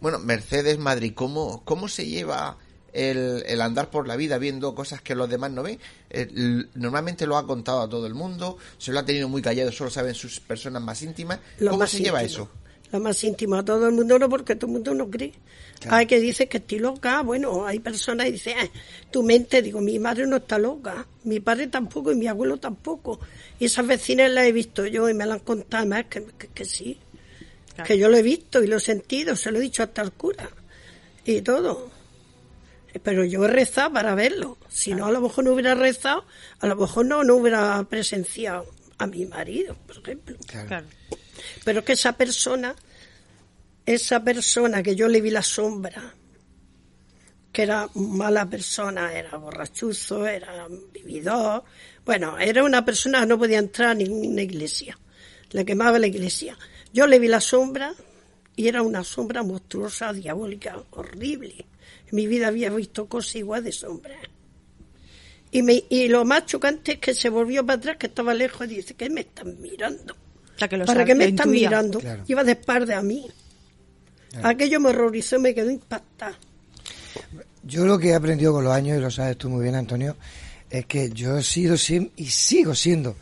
Bueno, 0.00 0.18
Mercedes 0.18 0.78
Madrid, 0.78 1.12
¿cómo, 1.14 1.62
cómo 1.64 1.88
se 1.88 2.06
lleva 2.06 2.56
el, 2.92 3.42
el 3.46 3.60
andar 3.60 3.90
por 3.90 4.06
la 4.08 4.16
vida 4.16 4.38
viendo 4.38 4.74
cosas 4.74 5.02
que 5.02 5.14
los 5.14 5.28
demás 5.28 5.50
no 5.50 5.62
ven? 5.62 5.78
Eh, 6.08 6.64
normalmente 6.74 7.26
lo 7.26 7.36
ha 7.36 7.46
contado 7.46 7.82
a 7.82 7.88
todo 7.88 8.06
el 8.06 8.14
mundo, 8.14 8.56
se 8.78 8.92
lo 8.92 9.00
ha 9.00 9.04
tenido 9.04 9.28
muy 9.28 9.42
callado, 9.42 9.70
solo 9.72 9.90
saben 9.90 10.14
sus 10.14 10.40
personas 10.40 10.82
más 10.82 11.02
íntimas. 11.02 11.40
Lo 11.58 11.70
¿Cómo 11.70 11.80
más 11.80 11.90
se 11.90 12.00
lleva 12.00 12.22
eso? 12.22 12.48
Lo 12.92 13.00
más 13.00 13.22
íntimo 13.22 13.54
a 13.56 13.64
todo 13.64 13.86
el 13.88 13.94
mundo 13.94 14.18
no, 14.18 14.28
porque 14.28 14.56
todo 14.56 14.66
el 14.66 14.72
mundo 14.72 14.94
no 14.94 15.08
cree. 15.08 15.32
Hay 15.88 16.06
que 16.06 16.20
dice 16.20 16.48
que 16.48 16.58
estoy 16.58 16.78
loca. 16.78 17.22
Bueno, 17.22 17.66
hay 17.66 17.78
personas 17.78 18.26
que 18.26 18.32
dicen, 18.32 18.56
"Ah, 18.60 18.68
tu 19.10 19.22
mente, 19.22 19.62
digo, 19.62 19.80
mi 19.80 19.98
madre 19.98 20.26
no 20.26 20.36
está 20.36 20.58
loca, 20.58 21.06
mi 21.24 21.40
padre 21.40 21.68
tampoco 21.68 22.12
y 22.12 22.16
mi 22.16 22.26
abuelo 22.26 22.58
tampoco. 22.58 23.20
Y 23.58 23.66
esas 23.66 23.86
vecinas 23.86 24.30
las 24.30 24.44
he 24.44 24.52
visto 24.52 24.86
yo 24.86 25.08
y 25.08 25.14
me 25.14 25.24
las 25.24 25.38
han 25.38 25.44
contado 25.44 25.86
más 25.86 26.04
que, 26.06 26.24
que, 26.38 26.48
que 26.48 26.64
sí. 26.64 26.98
Claro. 27.74 27.86
Que 27.86 27.96
yo 27.96 28.08
lo 28.08 28.16
he 28.16 28.22
visto 28.22 28.62
y 28.62 28.66
lo 28.66 28.76
he 28.76 28.80
sentido, 28.80 29.36
se 29.36 29.50
lo 29.52 29.58
he 29.58 29.62
dicho 29.62 29.82
hasta 29.82 30.02
al 30.02 30.12
cura. 30.12 30.50
Y 31.24 31.40
todo. 31.42 31.90
Pero 33.02 33.24
yo 33.24 33.44
he 33.44 33.48
rezado 33.48 33.92
para 33.92 34.14
verlo. 34.14 34.58
Si 34.68 34.94
no, 34.94 35.06
a 35.06 35.12
lo 35.12 35.20
mejor 35.20 35.44
no 35.44 35.52
hubiera 35.52 35.74
rezado, 35.74 36.24
a 36.58 36.66
lo 36.66 36.76
mejor 36.76 37.06
no, 37.06 37.22
no 37.24 37.36
hubiera 37.36 37.82
presenciado 37.84 38.66
a 38.98 39.06
mi 39.06 39.24
marido, 39.26 39.76
por 39.86 39.98
ejemplo. 39.98 40.36
Claro. 40.46 40.86
Pero 41.64 41.84
que 41.84 41.92
esa 41.92 42.12
persona, 42.12 42.74
esa 43.86 44.22
persona 44.22 44.82
que 44.82 44.94
yo 44.94 45.08
le 45.08 45.20
vi 45.20 45.30
la 45.30 45.42
sombra, 45.42 46.14
que 47.52 47.62
era 47.62 47.88
mala 47.94 48.48
persona, 48.48 49.12
era 49.12 49.36
borrachuzo, 49.36 50.26
era 50.26 50.68
vividor, 50.92 51.64
bueno, 52.04 52.38
era 52.38 52.64
una 52.64 52.84
persona 52.84 53.20
que 53.20 53.26
no 53.26 53.38
podía 53.38 53.58
entrar 53.58 53.90
a 53.90 53.94
ninguna 53.94 54.42
iglesia, 54.42 54.98
le 55.50 55.64
quemaba 55.64 55.98
la 55.98 56.06
iglesia. 56.06 56.56
Yo 56.92 57.06
le 57.06 57.18
vi 57.18 57.28
la 57.28 57.40
sombra 57.40 57.94
y 58.56 58.68
era 58.68 58.82
una 58.82 59.04
sombra 59.04 59.42
monstruosa, 59.42 60.12
diabólica, 60.12 60.82
horrible. 60.90 61.66
En 62.08 62.16
mi 62.16 62.26
vida 62.26 62.48
había 62.48 62.70
visto 62.70 63.08
cosas 63.08 63.36
igual 63.36 63.64
de 63.64 63.72
sombra. 63.72 64.16
Y, 65.52 65.62
me, 65.62 65.84
y 65.88 66.08
lo 66.08 66.24
más 66.24 66.46
chocante 66.46 66.92
es 66.92 66.98
que 66.98 67.14
se 67.14 67.28
volvió 67.28 67.66
para 67.66 67.78
atrás, 67.78 67.96
que 67.96 68.06
estaba 68.06 68.34
lejos, 68.34 68.66
y 68.66 68.76
dice, 68.76 68.94
¿qué 68.94 69.10
me 69.10 69.22
están 69.22 69.60
mirando? 69.60 70.16
Sea, 70.60 70.68
que 70.68 70.76
lo 70.76 70.84
¿Para 70.84 71.04
qué 71.04 71.14
me 71.14 71.24
están 71.24 71.48
intuía. 71.48 71.68
mirando? 71.70 71.98
Claro. 72.00 72.24
Iba 72.28 72.44
de 72.44 72.52
espalda 72.52 72.98
a 72.98 73.02
mí. 73.02 73.26
Aquello 74.42 74.78
me 74.80 74.90
horrorizó 74.90 75.36
y 75.36 75.40
me 75.40 75.54
quedó 75.54 75.70
impactada. 75.70 76.38
Yo 77.64 77.84
lo 77.84 77.98
que 77.98 78.10
he 78.10 78.14
aprendido 78.14 78.52
con 78.52 78.64
los 78.64 78.72
años, 78.72 78.96
y 78.98 79.00
lo 79.00 79.10
sabes 79.10 79.36
tú 79.36 79.50
muy 79.50 79.62
bien, 79.62 79.74
Antonio, 79.74 80.16
es 80.70 80.86
que 80.86 81.10
yo 81.10 81.36
he 81.38 81.42
sido 81.42 81.74
y 82.16 82.26
sigo 82.26 82.74
siendo 82.74 83.16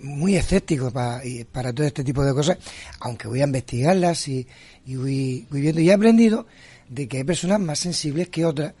muy 0.00 0.36
escéptico 0.36 0.90
pa- 0.90 1.20
y- 1.24 1.44
para 1.44 1.72
todo 1.72 1.86
este 1.86 2.04
tipo 2.04 2.24
de 2.24 2.32
cosas, 2.34 2.58
aunque 3.00 3.28
voy 3.28 3.40
a 3.40 3.44
investigarlas 3.44 4.26
y, 4.28 4.46
y 4.86 4.96
voy, 4.96 5.46
voy 5.50 5.60
viendo. 5.60 5.80
Y 5.80 5.90
he 5.90 5.92
aprendido 5.92 6.46
de 6.88 7.08
que 7.08 7.18
hay 7.18 7.24
personas 7.24 7.60
más 7.60 7.78
sensibles 7.78 8.28
que 8.28 8.44
otras, 8.44 8.74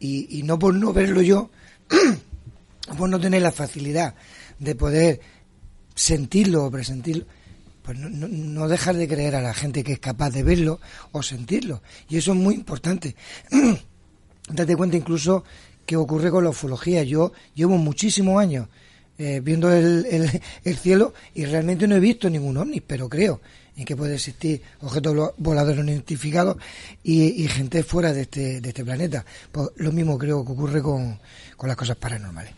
y, 0.00 0.38
y 0.38 0.42
no 0.42 0.58
por 0.58 0.74
no 0.74 0.92
verlo 0.92 1.22
yo, 1.22 1.50
por 2.98 3.08
no 3.08 3.20
tener 3.20 3.42
la 3.42 3.52
facilidad 3.52 4.14
de 4.58 4.74
poder 4.74 5.20
sentirlo 5.94 6.64
o 6.64 6.70
presentirlo, 6.70 7.24
pues 7.82 7.98
no, 7.98 8.08
no, 8.28 8.68
dejar 8.68 8.96
de 8.96 9.08
creer 9.08 9.34
a 9.36 9.40
la 9.42 9.54
gente 9.54 9.82
que 9.82 9.92
es 9.94 9.98
capaz 9.98 10.30
de 10.30 10.42
verlo 10.42 10.80
o 11.12 11.22
sentirlo. 11.22 11.82
Y 12.08 12.16
eso 12.16 12.32
es 12.32 12.38
muy 12.38 12.54
importante. 12.54 13.16
Date 14.48 14.76
cuenta 14.76 14.96
incluso 14.96 15.44
que 15.86 15.96
ocurre 15.96 16.30
con 16.30 16.44
la 16.44 16.50
ufología. 16.50 17.02
Yo 17.02 17.32
llevo 17.54 17.76
muchísimos 17.78 18.40
años 18.40 18.68
eh, 19.18 19.40
viendo 19.42 19.72
el, 19.72 20.06
el- 20.10 20.40
el 20.64 20.76
cielo 20.76 21.12
y 21.34 21.44
realmente 21.44 21.86
no 21.88 21.96
he 21.96 22.00
visto 22.00 22.28
ningún 22.30 22.56
ovni, 22.56 22.80
pero 22.80 23.08
creo 23.08 23.40
en 23.76 23.84
que 23.84 23.96
puede 23.96 24.14
existir 24.14 24.60
objetos 24.80 25.14
vo- 25.14 25.34
voladores 25.38 25.84
no 25.84 25.90
identificados 25.90 26.56
y, 27.02 27.42
y 27.42 27.48
gente 27.48 27.82
fuera 27.82 28.12
de 28.12 28.22
este, 28.22 28.60
de 28.60 28.68
este 28.68 28.84
planeta. 28.84 29.24
Pues 29.50 29.70
lo 29.76 29.92
mismo 29.92 30.18
creo 30.18 30.44
que 30.44 30.52
ocurre 30.52 30.82
con, 30.82 31.18
con 31.56 31.68
las 31.68 31.76
cosas 31.76 31.96
paranormales. 31.96 32.52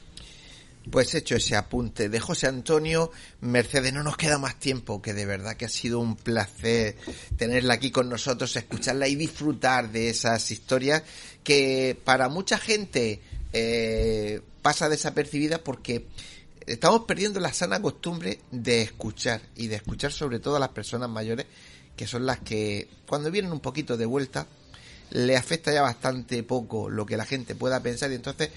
Pues 0.91 1.15
hecho 1.15 1.37
ese 1.37 1.57
apunte. 1.57 2.09
De 2.09 2.21
José 2.21 2.47
Antonio, 2.47 3.11
Mercedes, 3.41 3.93
no 3.93 4.03
nos 4.03 4.17
queda 4.17 4.39
más 4.39 4.59
tiempo, 4.59 5.01
que 5.01 5.15
de 5.15 5.25
verdad 5.25 5.57
que 5.57 5.65
ha 5.65 5.71
sido 5.71 5.99
un 5.99 6.15
placer 6.17 6.97
tenerla 7.37 7.75
aquí 7.75 7.91
con 7.91 8.09
nosotros, 8.09 8.55
escucharla 8.57 9.09
y 9.09 9.15
disfrutar 9.15 9.91
de 9.91 10.11
esas 10.11 10.51
historias 10.51 11.03
que 11.43 11.99
para 12.05 12.29
mucha 12.29 12.59
gente 12.59 13.21
eh, 13.53 14.41
pasa 14.63 14.89
desapercibida 14.89 15.63
porque 15.63 16.07
estamos 16.67 17.05
perdiendo 17.05 17.41
la 17.41 17.53
sana 17.53 17.81
costumbre 17.81 18.41
de 18.51 18.83
escuchar 18.83 19.41
y 19.55 19.69
de 19.69 19.77
escuchar 19.77 20.13
sobre 20.13 20.41
todo 20.41 20.57
a 20.57 20.61
las 20.61 20.71
personas 20.71 21.09
mayores 21.09 21.47
que 21.97 22.07
son 22.07 22.27
las 22.27 22.41
que 22.41 22.89
cuando 23.07 23.31
vienen 23.31 23.53
un 23.53 23.61
poquito 23.61 23.97
de 23.97 24.07
vuelta 24.07 24.47
le 25.11 25.37
afecta 25.37 25.73
ya 25.73 25.83
bastante 25.83 26.43
poco 26.43 26.89
lo 26.89 27.07
que 27.07 27.17
la 27.17 27.27
gente 27.27 27.55
pueda 27.55 27.83
pensar 27.83 28.11
y 28.11 28.15
entonces 28.15 28.51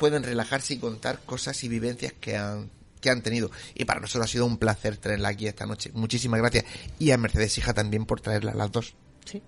pueden 0.00 0.22
relajarse 0.22 0.74
y 0.74 0.78
contar 0.78 1.20
cosas 1.20 1.62
y 1.62 1.68
vivencias 1.68 2.14
que 2.18 2.36
han 2.36 2.70
que 3.02 3.10
han 3.10 3.22
tenido 3.22 3.50
y 3.74 3.84
para 3.84 4.00
nosotros 4.00 4.24
ha 4.24 4.32
sido 4.32 4.46
un 4.46 4.56
placer 4.56 4.96
tenerla 4.96 5.28
aquí 5.28 5.46
esta 5.46 5.66
noche 5.66 5.90
muchísimas 5.92 6.40
gracias 6.40 6.64
y 6.98 7.10
a 7.10 7.18
Mercedes 7.18 7.56
hija 7.58 7.74
también 7.74 8.06
por 8.06 8.20
traerla 8.20 8.54
las 8.54 8.72
dos 8.72 8.94
Sí. 9.26 9.42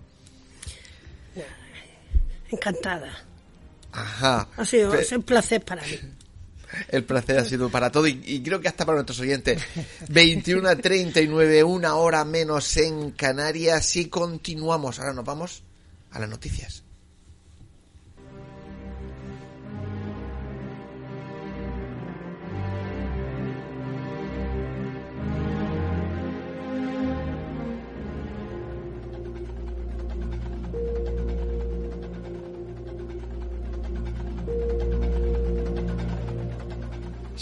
Encantada. 2.51 3.11
ajá 3.91 4.47
Ha 4.55 4.65
sido, 4.65 4.93
es 4.93 5.11
un 5.11 5.23
placer 5.23 5.65
para 5.65 5.81
mí. 5.81 5.99
El 6.89 7.03
placer 7.03 7.37
ha 7.37 7.45
sido 7.45 7.69
para 7.69 7.91
todo 7.91 8.07
y, 8.07 8.21
y 8.25 8.41
creo 8.41 8.59
que 8.59 8.67
hasta 8.67 8.85
para 8.85 8.95
nuestros 8.95 9.19
oyentes. 9.19 9.61
21 10.09 10.67
a 10.67 10.75
39, 10.75 11.63
una 11.63 11.95
hora 11.95 12.25
menos 12.25 12.77
en 12.77 13.11
Canarias 13.11 13.95
y 13.95 14.07
continuamos. 14.07 14.99
Ahora 14.99 15.13
nos 15.13 15.23
vamos 15.23 15.61
a 16.11 16.19
las 16.19 16.29
noticias. 16.29 16.83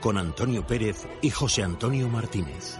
con 0.00 0.18
Antonio 0.18 0.66
Pérez 0.66 1.06
y 1.22 1.30
José 1.30 1.62
Antonio 1.62 2.08
Martínez. 2.08 2.76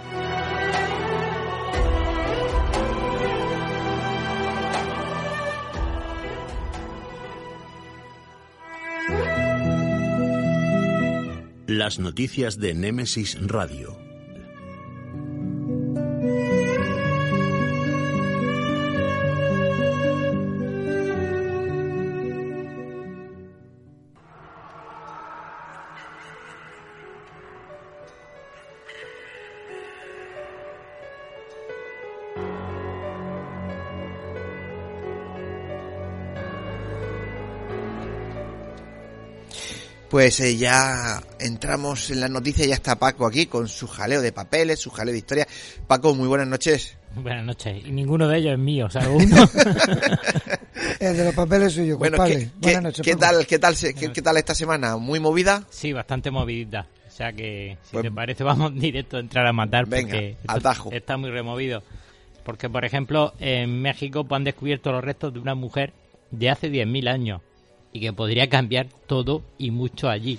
Las 11.66 11.98
noticias 11.98 12.58
de 12.58 12.74
Némesis 12.74 13.38
Radio. 13.46 14.09
Pues 40.10 40.40
eh, 40.40 40.56
ya 40.56 41.20
entramos 41.38 42.10
en 42.10 42.20
las 42.20 42.30
noticias, 42.30 42.66
ya 42.66 42.74
está 42.74 42.96
Paco 42.98 43.26
aquí 43.26 43.46
con 43.46 43.68
su 43.68 43.86
jaleo 43.86 44.20
de 44.20 44.32
papeles, 44.32 44.80
su 44.80 44.90
jaleo 44.90 45.12
de 45.12 45.18
historia. 45.18 45.46
Paco, 45.86 46.14
muy 46.16 46.26
buenas 46.26 46.48
noches. 46.48 46.96
Buenas 47.14 47.44
noches. 47.44 47.84
Y 47.86 47.92
ninguno 47.92 48.26
de 48.26 48.38
ellos 48.38 48.52
es 48.54 48.58
mío, 48.58 48.90
salvo 48.90 49.16
uno. 49.18 49.36
El 50.98 51.16
de 51.16 51.24
los 51.24 51.34
papeles 51.34 51.72
suyo, 51.74 51.96
Bueno, 51.96 52.16
compadre. 52.16 52.38
¿qué, 52.46 52.50
Buenas 52.60 52.74
qué- 52.76 52.80
noches, 52.82 53.04
qué 53.04 53.10
Paco. 53.16 53.20
tal, 53.20 53.46
qué, 53.46 53.58
tal, 53.60 53.76
se- 53.76 53.94
qué, 53.94 54.12
qué 54.12 54.22
tal 54.22 54.36
esta 54.36 54.54
semana? 54.54 54.96
¿Muy 54.96 55.20
movida? 55.20 55.64
Sí, 55.70 55.92
bastante 55.92 56.30
movidita. 56.32 56.88
O 57.06 57.10
sea 57.12 57.32
que, 57.32 57.78
si 57.84 57.92
Pues- 57.92 58.02
te 58.02 58.10
parece, 58.10 58.42
vamos 58.42 58.74
directo 58.80 59.16
a 59.16 59.20
entrar 59.20 59.46
a 59.46 59.52
matar. 59.52 59.86
Venga, 59.86 60.08
porque 60.10 60.36
al 60.48 60.56
esto 60.58 60.68
tajo. 60.68 60.90
Está 60.92 61.16
muy 61.16 61.30
removido. 61.30 61.84
Porque, 62.44 62.68
por 62.68 62.84
ejemplo, 62.84 63.32
en 63.38 63.80
México 63.80 64.24
pues, 64.24 64.36
han 64.38 64.44
descubierto 64.44 64.90
los 64.90 65.04
restos 65.04 65.32
de 65.32 65.38
una 65.38 65.54
mujer 65.54 65.92
de 66.32 66.50
hace 66.50 66.68
10.000 66.68 67.08
años 67.08 67.40
y 67.92 68.00
que 68.00 68.12
podría 68.12 68.48
cambiar 68.48 68.86
todo 69.06 69.42
y 69.58 69.70
mucho 69.70 70.08
allí. 70.08 70.38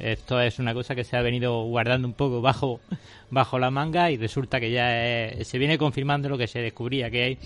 Esto 0.00 0.40
es 0.40 0.58
una 0.58 0.72
cosa 0.74 0.94
que 0.94 1.04
se 1.04 1.16
ha 1.16 1.22
venido 1.22 1.62
guardando 1.64 2.06
un 2.06 2.14
poco 2.14 2.40
bajo, 2.40 2.80
bajo 3.30 3.58
la 3.58 3.70
manga 3.70 4.10
y 4.10 4.16
resulta 4.16 4.60
que 4.60 4.70
ya 4.70 5.26
es- 5.28 5.48
se 5.48 5.58
viene 5.58 5.76
confirmando 5.78 6.28
lo 6.28 6.38
que 6.38 6.46
se 6.46 6.60
descubría, 6.60 7.10
que 7.10 7.22
hay 7.24 7.38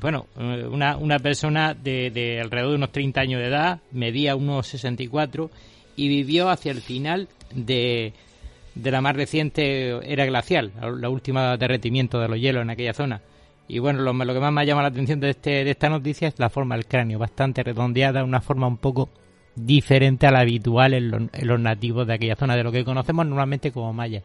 bueno, 0.00 0.24
eh, 0.38 0.66
una, 0.70 0.96
una 0.96 1.18
persona 1.18 1.74
de, 1.74 2.10
de 2.10 2.40
alrededor 2.40 2.70
de 2.70 2.76
unos 2.76 2.92
30 2.92 3.20
años 3.20 3.40
de 3.42 3.48
edad, 3.48 3.80
medía 3.90 4.34
unos 4.36 4.66
64 4.68 5.50
y 5.96 6.08
vivió 6.08 6.48
hacia 6.48 6.72
el 6.72 6.80
final 6.80 7.28
de, 7.54 8.14
de 8.74 8.90
la 8.90 9.02
más 9.02 9.14
reciente 9.14 9.90
era 10.10 10.24
glacial, 10.24 10.72
la, 10.80 10.90
la 10.92 11.10
última 11.10 11.58
derretimiento 11.58 12.18
de 12.20 12.28
los 12.28 12.38
hielos 12.40 12.62
en 12.62 12.70
aquella 12.70 12.94
zona. 12.94 13.20
Y 13.72 13.78
bueno, 13.78 14.02
lo, 14.02 14.12
lo 14.12 14.34
que 14.34 14.38
más 14.38 14.52
me 14.52 14.66
llama 14.66 14.82
la 14.82 14.88
atención 14.88 15.18
de, 15.18 15.30
este, 15.30 15.64
de 15.64 15.70
esta 15.70 15.88
noticia 15.88 16.28
es 16.28 16.34
la 16.36 16.50
forma 16.50 16.74
del 16.74 16.84
cráneo, 16.84 17.18
bastante 17.18 17.62
redondeada, 17.62 18.22
una 18.22 18.42
forma 18.42 18.66
un 18.66 18.76
poco 18.76 19.08
diferente 19.54 20.26
a 20.26 20.30
la 20.30 20.40
habitual 20.40 20.92
en 20.92 21.10
los, 21.10 21.22
en 21.32 21.48
los 21.48 21.58
nativos 21.58 22.06
de 22.06 22.12
aquella 22.12 22.36
zona, 22.36 22.54
de 22.54 22.64
lo 22.64 22.70
que 22.70 22.84
conocemos 22.84 23.24
normalmente 23.24 23.72
como 23.72 23.94
mayas. 23.94 24.24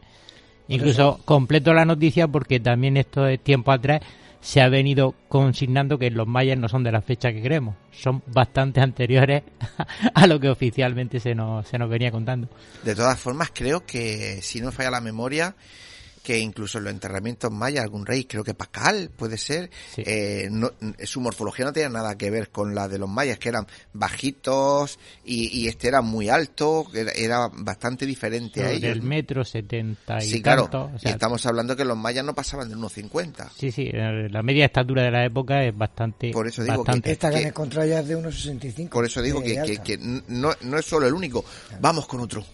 Incluso 0.68 1.20
completo 1.24 1.72
la 1.72 1.86
noticia 1.86 2.28
porque 2.28 2.60
también 2.60 2.98
esto 2.98 3.22
de 3.22 3.38
tiempo 3.38 3.72
atrás 3.72 4.02
se 4.42 4.60
ha 4.60 4.68
venido 4.68 5.14
consignando 5.30 5.98
que 5.98 6.10
los 6.10 6.26
mayas 6.26 6.58
no 6.58 6.68
son 6.68 6.84
de 6.84 6.92
la 6.92 7.00
fecha 7.00 7.32
que 7.32 7.40
creemos, 7.40 7.74
son 7.90 8.22
bastante 8.26 8.82
anteriores 8.82 9.44
a 10.14 10.26
lo 10.26 10.38
que 10.40 10.50
oficialmente 10.50 11.20
se 11.20 11.34
nos, 11.34 11.66
se 11.66 11.78
nos 11.78 11.88
venía 11.88 12.10
contando. 12.10 12.50
De 12.84 12.94
todas 12.94 13.18
formas, 13.18 13.50
creo 13.54 13.86
que, 13.86 14.40
si 14.42 14.60
no 14.60 14.72
falla 14.72 14.90
la 14.90 15.00
memoria, 15.00 15.56
que 16.22 16.38
incluso 16.38 16.78
en 16.78 16.84
los 16.84 16.92
enterramientos 16.92 17.50
mayas, 17.50 17.82
algún 17.84 18.04
rey, 18.06 18.24
creo 18.24 18.44
que 18.44 18.54
Pacal 18.54 19.10
puede 19.16 19.36
ser, 19.38 19.70
Sí. 19.94 20.02
eh, 20.06 20.48
no- 20.50 20.72
su 21.04 21.20
morfología 21.20 21.64
no 21.64 21.72
tenía 21.72 21.88
nada 21.88 22.16
que 22.18 22.30
ver 22.30 22.50
con 22.50 22.74
la 22.74 22.88
de 22.88 22.98
los 22.98 23.08
mayas, 23.08 23.38
que 23.38 23.48
eran 23.48 23.66
bajitos 23.92 24.98
y, 25.24 25.48
y 25.58 25.68
este 25.68 25.88
era 25.88 26.02
muy 26.02 26.28
alto, 26.28 26.86
que 26.92 27.00
era, 27.00 27.12
era 27.12 27.48
bastante 27.52 28.06
diferente 28.06 28.62
a 28.62 28.68
Del 28.68 28.84
ellos. 28.84 29.02
metro 29.02 29.44
setenta 29.44 30.18
y 30.22 30.28
Sí, 30.28 30.42
claro. 30.42 30.62
tanto, 30.62 30.90
o 30.92 30.96
y 30.96 30.98
sea, 30.98 31.12
estamos 31.12 31.44
hablando 31.46 31.76
que 31.76 31.84
los 31.84 31.96
mayas 31.96 32.24
no 32.24 32.34
pasaban 32.34 32.68
de 32.68 32.74
unos 32.76 32.92
50. 32.92 33.50
Sí, 33.56 33.70
sí, 33.70 33.88
eh, 33.92 34.28
la 34.30 34.42
media 34.42 34.66
estatura 34.66 35.02
de 35.04 35.10
la 35.10 35.24
época 35.24 35.64
es 35.64 35.76
bastante... 35.76 36.30
Por 36.30 36.46
eso 36.48 36.62
digo 36.62 36.74
que- 36.74 36.78
bastante. 36.88 37.12
Esta 37.12 37.30
que 37.30 37.36
que- 37.42 37.48
encontrado 37.48 37.88
ya 37.88 38.00
es 38.00 38.08
de 38.08 38.16
unos 38.16 38.34
65. 38.36 38.90
Por 38.92 39.04
eso 39.04 39.22
digo 39.22 39.40
de 39.40 39.54
que, 39.62 39.62
que, 39.62 39.78
que 39.78 39.98
no, 40.28 40.50
no 40.62 40.78
es 40.78 40.84
solo 40.84 41.06
el 41.06 41.14
único. 41.14 41.44
Vamos 41.80 42.06
con 42.06 42.20
otro. 42.20 42.44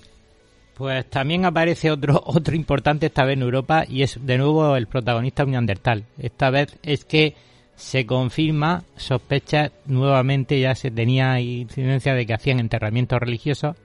Pues 0.74 1.08
también 1.08 1.44
aparece 1.44 1.90
otro 1.90 2.20
otro 2.26 2.54
importante 2.54 3.06
esta 3.06 3.24
vez 3.24 3.36
en 3.36 3.42
Europa 3.42 3.84
y 3.88 4.02
es 4.02 4.18
de 4.20 4.38
nuevo 4.38 4.76
el 4.76 4.86
protagonista 4.86 5.44
un 5.44 5.52
neandertal. 5.52 6.04
Esta 6.18 6.50
vez 6.50 6.76
es 6.82 7.04
que 7.04 7.34
se 7.76 8.06
confirma 8.06 8.84
sospechas 8.96 9.72
nuevamente 9.86 10.60
ya 10.60 10.74
se 10.74 10.90
tenía 10.90 11.40
incidencia 11.40 12.14
de 12.14 12.24
que 12.24 12.34
hacían 12.34 12.60
enterramientos 12.60 13.18
religiosos. 13.18 13.76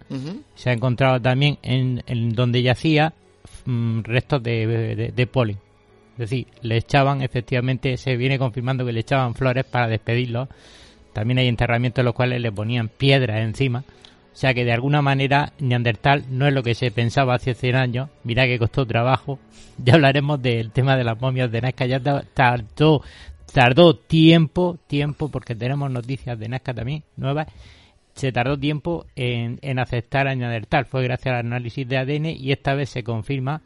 Se 0.56 0.70
ha 0.70 0.74
encontrado 0.74 1.20
también 1.20 1.58
en, 1.64 2.04
en 2.06 2.34
donde 2.34 2.62
yacía 2.62 3.14
mm, 3.66 4.02
restos 4.02 4.44
de, 4.44 4.68
de, 4.68 5.12
de 5.12 5.28
polen. 5.28 5.58
Es 6.14 6.30
decir, 6.30 6.48
le 6.62 6.78
echaban, 6.78 7.22
efectivamente, 7.22 7.96
se 7.96 8.18
viene 8.18 8.38
confirmando 8.38 8.86
que 8.86 8.92
le 8.92 9.00
echaban 9.00 9.34
flores 9.36 9.64
para 9.64 9.88
despedirlos. 9.88 10.50
También 11.14 11.40
hay 11.40 11.48
enterramientos 11.48 12.02
en 12.02 12.06
los 12.06 12.14
cuales 12.14 12.42
le 12.42 12.52
ponían 12.52 12.90
piedras 12.90 13.40
encima. 13.40 13.84
O 14.32 14.36
sea 14.40 14.54
que 14.54 14.64
de 14.64 14.72
alguna 14.72 15.02
manera 15.02 15.52
Neandertal 15.60 16.26
no 16.30 16.48
es 16.48 16.54
lo 16.54 16.64
que 16.64 16.76
se 16.76 16.92
pensaba 16.92 17.34
hace 17.36 17.54
100 17.54 17.76
años. 17.76 18.10
Mira 18.24 18.46
que 18.46 18.60
costó 18.60 18.86
trabajo. 18.86 19.40
Ya 19.82 19.94
hablaremos 19.94 20.42
del 20.42 20.72
tema 20.72 20.98
de 20.98 21.06
las 21.06 21.20
momias 21.22 21.50
de 21.52 21.62
Nazca. 21.62 21.86
Ya 21.86 22.02
ta- 22.02 22.26
tardó, 22.34 23.02
tardó 23.54 23.96
tiempo, 23.96 24.78
tiempo, 24.88 25.30
porque 25.30 25.56
tenemos 25.56 25.90
noticias 25.90 26.38
de 26.38 26.50
Nazca 26.50 26.74
también 26.74 27.04
nuevas. 27.16 27.48
Se 28.14 28.34
tardó 28.34 28.60
tiempo 28.60 29.06
en, 29.16 29.58
en 29.62 29.80
aceptar 29.80 30.28
a 30.28 30.36
Neandertal. 30.36 30.84
Fue 30.86 31.02
gracias 31.04 31.34
al 31.34 31.46
análisis 31.46 31.88
de 31.88 31.98
ADN 31.98 32.26
y 32.26 32.52
esta 32.52 32.74
vez 32.74 32.90
se 32.90 33.04
confirma 33.06 33.62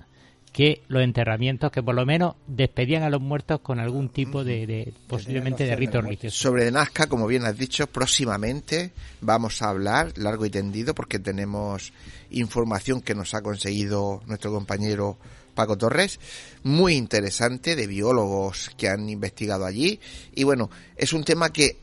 que 0.54 0.84
los 0.88 1.01
enterramientos 1.01 1.72
que 1.72 1.82
por 1.82 1.95
lo 1.95 2.06
menos 2.06 2.36
despedían 2.45 3.01
a 3.01 3.10
los 3.10 3.20
muertos 3.20 3.60
con 3.62 3.80
algún 3.80 4.10
tipo 4.10 4.43
de, 4.43 4.68
de 4.68 4.93
posiblemente 5.08 5.66
de 5.66 5.76
rito 5.76 5.99
religioso. 5.99 6.38
Sobre 6.38 6.72
Nazca, 6.72 7.08
como 7.08 7.26
bien 7.26 7.43
has 7.43 7.58
dicho, 7.58 7.88
próximamente 7.88 8.91
vamos 9.20 9.64
a 9.64 9.70
hablar 9.70 10.14
largo 10.16 10.45
y 10.45 10.51
tendido 10.51 10.93
porque 10.93 11.18
tenemos 11.18 11.91
información 12.30 13.01
que 13.01 13.16
nos 13.16 13.34
ha 13.34 13.41
conseguido 13.41 14.22
nuestro 14.28 14.54
compañero 14.54 15.18
Paco 15.56 15.78
Torres, 15.78 16.20
muy 16.64 16.95
interesante 16.95 17.76
de 17.76 17.88
biólogos 17.88 18.72
que 18.78 18.89
han 18.89 19.10
investigado 19.10 19.66
allí 19.66 19.99
y 20.36 20.43
bueno, 20.43 20.70
es 20.95 21.14
un 21.14 21.24
tema 21.24 21.51
que 21.51 21.78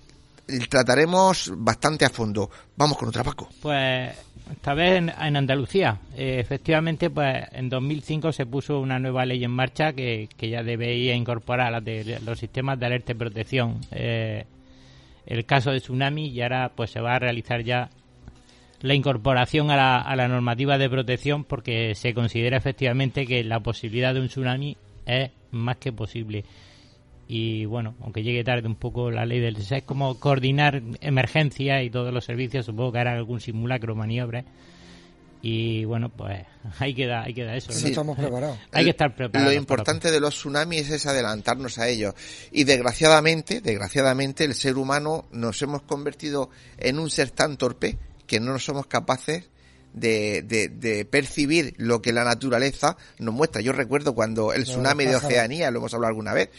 trataremos 0.69 1.53
bastante 1.57 2.05
a 2.05 2.11
fondo. 2.11 2.51
Vamos 2.77 2.99
con 2.99 3.09
otra 3.09 3.25
Paco. 3.25 3.49
Pues 3.61 4.11
esta 4.51 4.75
vez 4.75 4.99
en, 4.99 5.37
Andalucía. 5.37 5.99
Eh, 6.17 6.39
efectivamente, 6.41 7.11
pues 7.11 7.45
en 7.53 7.69
2005 7.69 8.33
se 8.33 8.47
puso 8.47 8.81
una 8.81 8.99
nueva 8.99 9.25
ley 9.25 9.43
en 9.45 9.51
marcha 9.51 9.93
que, 9.93 10.29
que 10.37 10.49
ya 10.49 10.63
debería 10.63 11.15
incorporar 11.15 11.73
las 11.73 11.85
de, 11.85 12.19
los 12.25 12.39
sistemas 12.39 12.79
de 12.79 12.87
alerta 12.87 13.13
y 13.13 13.15
protección. 13.17 13.81
Eh, 13.91 14.45
el 15.27 15.45
caso 15.45 15.71
de 15.71 15.81
tsunami 15.81 16.29
y 16.29 16.43
ahora 16.43 16.73
pues 16.75 16.91
se 16.91 17.01
va 17.01 17.15
a 17.15 17.19
realizar 17.19 17.63
ya 17.63 17.91
la 18.81 18.95
incorporación 18.95 19.71
a 19.71 19.77
la, 19.77 19.99
a 19.99 20.17
la 20.17 20.27
normativa 20.29 20.79
de 20.79 20.89
protección 20.89 21.45
porque 21.45 21.95
se 21.95 22.15
considera 22.15 22.57
efectivamente 22.57 23.27
que 23.27 23.45
la 23.45 23.61
posibilidad 23.61 24.15
de 24.15 24.21
un 24.21 24.29
tsunami 24.29 24.77
es 25.07 25.31
más 25.51 25.77
que 25.77 25.93
posible 25.93 26.45
y 27.33 27.65
bueno, 27.65 27.95
aunque 28.03 28.25
llegue 28.25 28.43
tarde 28.43 28.67
un 28.67 28.75
poco 28.75 29.13
la 29.13 29.25
ley 29.25 29.39
del 29.39 29.57
es 29.57 29.83
como 29.85 30.19
coordinar 30.19 30.83
emergencias 31.01 31.85
y 31.85 31.89
todos 31.89 32.13
los 32.13 32.25
servicios, 32.25 32.67
supongo 32.67 32.91
que 32.91 32.99
harán 32.99 33.19
algún 33.19 33.41
simulacro, 33.41 33.95
maniobras 33.95 34.45
y 35.41 35.85
bueno, 35.85 36.09
pues 36.09 36.45
ahí 36.81 36.93
queda, 36.93 37.23
ahí 37.23 37.33
queda 37.33 37.55
eso. 37.55 37.71
No 37.73 37.79
¿no? 37.79 37.87
estamos 37.87 38.19
preparados. 38.19 38.59
Hay 38.73 38.83
que 38.83 38.91
estar 38.91 39.15
preparados. 39.15 39.55
Lo 39.55 39.57
importante 39.57 40.11
de 40.11 40.19
los 40.19 40.35
tsunamis 40.35 40.91
es 40.91 41.07
adelantarnos 41.07 41.79
a 41.79 41.87
ellos. 41.87 42.15
Y 42.51 42.65
desgraciadamente, 42.65 43.61
desgraciadamente, 43.61 44.43
el 44.43 44.57
ser 44.57 44.77
humano 44.77 45.27
nos 45.31 45.63
hemos 45.63 45.83
convertido 45.83 46.51
en 46.79 46.99
un 46.99 47.11
ser 47.11 47.31
tan 47.31 47.57
torpe 47.57 47.97
que 48.27 48.41
no 48.41 48.59
somos 48.59 48.87
capaces 48.87 49.51
de, 49.93 50.43
de, 50.43 50.69
de, 50.69 51.05
percibir 51.05 51.75
lo 51.79 52.01
que 52.01 52.13
la 52.13 52.25
naturaleza 52.25 52.97
nos 53.19 53.35
muestra. 53.35 53.61
Yo 53.61 53.73
recuerdo 53.73 54.15
cuando 54.15 54.53
el 54.53 54.65
tsunami 54.65 55.07
de 55.07 55.17
Oceanía, 55.17 55.71
lo 55.71 55.79
hemos 55.79 55.95
hablado 55.95 56.11
alguna 56.11 56.33
vez, 56.33 56.51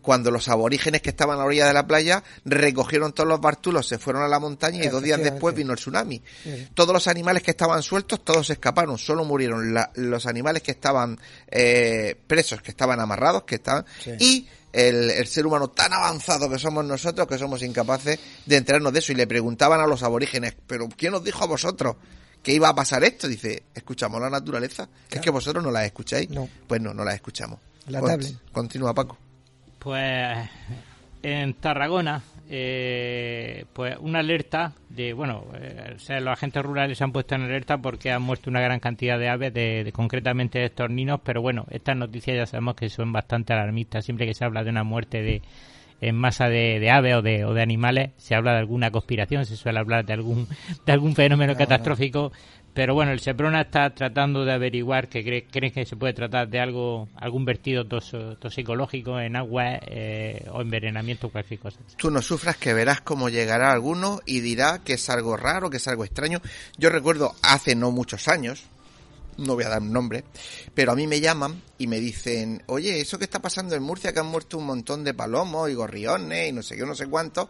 cuando 0.00 0.30
los 0.30 0.48
aborígenes 0.48 1.02
que 1.02 1.10
estaban 1.10 1.36
a 1.36 1.40
la 1.40 1.46
orilla 1.46 1.66
de 1.66 1.74
la 1.74 1.86
playa 1.86 2.22
recogieron 2.44 3.12
todos 3.12 3.28
los 3.28 3.40
bartulos, 3.40 3.86
se 3.86 3.98
fueron 3.98 4.22
a 4.22 4.28
la 4.28 4.38
montaña 4.38 4.84
y 4.84 4.88
dos 4.88 5.02
días 5.02 5.22
después 5.22 5.54
vino 5.54 5.72
el 5.72 5.78
tsunami. 5.78 6.22
Todos 6.74 6.92
los 6.92 7.08
animales 7.08 7.42
que 7.42 7.50
estaban 7.50 7.82
sueltos, 7.82 8.24
todos 8.24 8.46
se 8.46 8.54
escaparon, 8.54 8.98
solo 8.98 9.24
murieron 9.24 9.74
los 9.94 10.26
animales 10.26 10.62
que 10.62 10.72
estaban 10.72 11.18
eh, 11.48 12.16
presos, 12.26 12.62
que 12.62 12.70
estaban 12.70 13.00
amarrados, 13.00 13.44
que 13.44 13.56
estaban... 13.56 13.84
Y 14.18 14.48
el, 14.72 15.10
el, 15.10 15.26
ser 15.26 15.46
humano 15.46 15.70
tan 15.70 15.92
avanzado 15.94 16.48
que 16.50 16.58
somos 16.58 16.84
nosotros 16.84 17.26
que 17.26 17.38
somos 17.38 17.62
incapaces 17.62 18.18
de 18.44 18.56
enterarnos 18.56 18.92
de 18.92 18.98
eso. 18.98 19.12
Y 19.12 19.14
le 19.14 19.26
preguntaban 19.26 19.80
a 19.80 19.86
los 19.86 20.02
aborígenes, 20.02 20.54
pero 20.66 20.88
¿quién 20.94 21.14
os 21.14 21.24
dijo 21.24 21.42
a 21.44 21.46
vosotros 21.46 21.96
que 22.42 22.52
iba 22.52 22.68
a 22.68 22.74
pasar 22.74 23.04
esto? 23.04 23.28
Dice, 23.28 23.64
escuchamos 23.74 24.20
la 24.20 24.30
naturaleza. 24.30 24.88
Es 25.10 25.20
que 25.20 25.30
vosotros 25.30 25.62
no 25.62 25.70
la 25.70 25.84
escucháis. 25.84 26.30
No. 26.30 26.48
Pues 26.66 26.80
no, 26.80 26.94
no 26.94 27.04
la 27.04 27.14
escuchamos. 27.14 27.58
La 27.88 28.00
Continúa, 28.52 28.94
Paco. 28.94 29.16
Pues 29.78 30.48
en 31.22 31.54
Tarragona 31.54 32.22
eh, 32.50 33.66
pues 33.74 33.96
una 34.00 34.20
alerta 34.20 34.72
de, 34.88 35.12
bueno, 35.12 35.44
eh, 35.54 35.96
los 36.20 36.32
agentes 36.32 36.62
rurales 36.62 36.96
se 36.96 37.04
han 37.04 37.12
puesto 37.12 37.34
en 37.34 37.42
alerta 37.42 37.76
porque 37.76 38.10
han 38.10 38.22
muerto 38.22 38.48
una 38.48 38.62
gran 38.62 38.80
cantidad 38.80 39.18
de 39.18 39.28
aves, 39.28 39.52
de, 39.52 39.90
concretamente 39.94 40.58
de 40.58 40.66
estorninos, 40.66 41.20
pero 41.22 41.42
bueno, 41.42 41.66
estas 41.70 41.96
noticias 41.96 42.36
ya 42.36 42.46
sabemos 42.46 42.74
que 42.74 42.88
son 42.88 43.12
bastante 43.12 43.52
alarmistas. 43.52 44.04
Siempre 44.06 44.26
que 44.26 44.32
se 44.32 44.46
habla 44.46 44.64
de 44.64 44.70
una 44.70 44.82
muerte 44.82 45.20
de 45.20 45.42
en 46.00 46.14
masa 46.16 46.48
de, 46.48 46.90
aves 46.90 47.16
o 47.16 47.22
de, 47.22 47.44
o 47.44 47.54
de 47.54 47.62
animales, 47.62 48.10
se 48.16 48.34
habla 48.34 48.52
de 48.52 48.58
alguna 48.58 48.90
conspiración, 48.90 49.46
se 49.46 49.56
suele 49.56 49.78
hablar 49.78 50.04
de 50.04 50.12
algún, 50.12 50.46
de 50.86 50.92
algún 50.92 51.14
fenómeno 51.14 51.56
catastrófico. 51.56 52.32
Pero 52.74 52.94
bueno, 52.94 53.10
el 53.10 53.18
Seprona 53.18 53.62
está 53.62 53.90
tratando 53.90 54.44
de 54.44 54.52
averiguar 54.52 55.08
que 55.08 55.24
cree, 55.24 55.72
que 55.72 55.84
se 55.84 55.96
puede 55.96 56.12
tratar 56.12 56.48
de 56.48 56.60
algo, 56.60 57.08
algún 57.16 57.44
vertido 57.44 57.86
toxicológico 57.86 59.18
en 59.18 59.34
agua 59.34 59.80
eh, 59.82 60.46
o 60.52 60.60
envenenamiento, 60.60 61.28
cualquier 61.28 61.58
cosa. 61.58 61.80
Tú 61.96 62.08
no 62.12 62.22
sufras 62.22 62.56
que 62.56 62.74
verás 62.74 63.00
cómo 63.00 63.30
llegará 63.30 63.72
alguno 63.72 64.20
y 64.26 64.40
dirá 64.40 64.78
que 64.84 64.92
es 64.92 65.10
algo 65.10 65.36
raro, 65.36 65.70
que 65.70 65.78
es 65.78 65.88
algo 65.88 66.04
extraño. 66.04 66.40
Yo 66.76 66.88
recuerdo 66.90 67.34
hace 67.42 67.74
no 67.74 67.90
muchos 67.90 68.28
años, 68.28 68.68
no 69.38 69.54
voy 69.54 69.64
a 69.64 69.70
dar 69.70 69.80
un 69.80 69.92
nombre, 69.92 70.24
pero 70.74 70.92
a 70.92 70.94
mí 70.94 71.06
me 71.06 71.20
llaman 71.20 71.62
y 71.78 71.86
me 71.86 71.98
dicen, 72.00 72.62
oye, 72.66 73.00
eso 73.00 73.18
que 73.18 73.24
está 73.24 73.40
pasando 73.40 73.74
en 73.74 73.82
Murcia, 73.82 74.12
que 74.12 74.20
han 74.20 74.26
muerto 74.26 74.58
un 74.58 74.66
montón 74.66 75.04
de 75.04 75.14
palomos 75.14 75.70
y 75.70 75.74
gorriones 75.74 76.50
y 76.50 76.52
no 76.52 76.62
sé 76.62 76.76
qué, 76.76 76.84
no 76.84 76.94
sé 76.94 77.06
cuánto, 77.06 77.48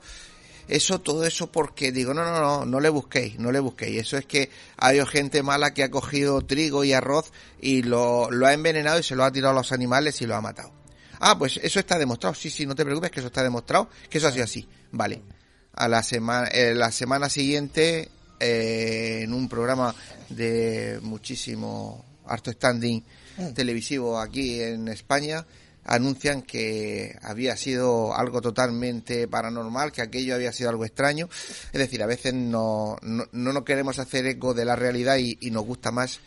eso, 0.69 1.01
todo 1.01 1.25
eso 1.25 1.51
porque 1.51 1.93
digo, 1.93 2.13
no, 2.13 2.25
no, 2.25 2.41
no, 2.41 2.67
no 2.67 2.81
le 2.81 2.91
busquéis, 2.91 3.39
no 3.39 3.51
le 3.51 3.59
busquéis. 3.59 4.03
Eso 4.03 4.19
es 4.19 4.27
que 4.27 4.51
hay 4.77 5.05
gente 5.07 5.43
mala 5.43 5.73
que 5.73 5.83
ha 5.83 5.91
cogido 5.91 6.43
trigo 6.43 6.85
y 6.85 6.93
arroz 6.93 7.33
y 7.61 7.83
lo, 7.83 8.31
lo 8.31 8.47
ha 8.47 8.53
envenenado 8.53 8.99
y 8.99 9.03
se 9.03 9.17
lo 9.17 9.25
ha 9.25 9.33
tirado 9.33 9.53
a 9.53 9.57
los 9.57 9.73
animales 9.73 10.21
y 10.21 10.27
lo 10.27 10.37
ha 10.37 10.43
matado. 10.43 10.73
Ah, 11.21 11.39
pues 11.39 11.59
eso 11.63 11.81
está 11.81 11.99
demostrado. 11.99 12.35
Sí, 12.35 12.51
sí, 12.51 12.67
no 12.67 12.75
te 12.75 12.85
preocupes, 12.85 13.11
que 13.11 13.21
eso 13.21 13.29
está 13.29 13.43
demostrado, 13.43 13.89
que 14.11 14.19
eso 14.19 14.29
ha 14.29 14.33
sido 14.33 14.45
así. 14.45 14.69
Vale. 14.93 15.23
A 15.73 15.89
la 15.89 16.03
semana, 16.03 16.49
eh, 16.49 16.75
la 16.75 16.93
semana 16.93 17.29
siguiente, 17.29 18.11
eh, 18.41 19.21
en 19.23 19.33
un 19.33 19.49
programa 19.49 19.95
de 20.29 20.99
muchísimo 21.03 22.05
harto 22.27 22.53
standing 22.53 23.03
mm. 23.37 23.53
televisivo 23.55 24.19
aquí 24.19 24.61
en 24.61 24.89
España, 24.89 25.45
anuncian 25.85 26.43
que 26.43 27.17
había 27.23 27.57
sido 27.57 28.15
algo 28.15 28.41
totalmente 28.41 29.27
paranormal, 29.27 29.91
que 29.91 30.03
aquello 30.03 30.35
había 30.35 30.53
sido 30.53 30.71
algo 30.71 30.85
extraño. 30.85 31.29
Es 31.73 31.79
decir, 31.79 32.03
a 32.03 32.07
veces 32.07 32.35
no, 32.35 32.97
no, 33.03 33.27
no 33.33 33.65
queremos 33.65 33.99
hacer 33.99 34.27
eco 34.27 34.55
de 34.55 34.65
la 34.65 34.77
realidad 34.77 35.17
y, 35.17 35.37
nos 35.51 35.65
gusta 35.65 35.91
más 35.91 36.21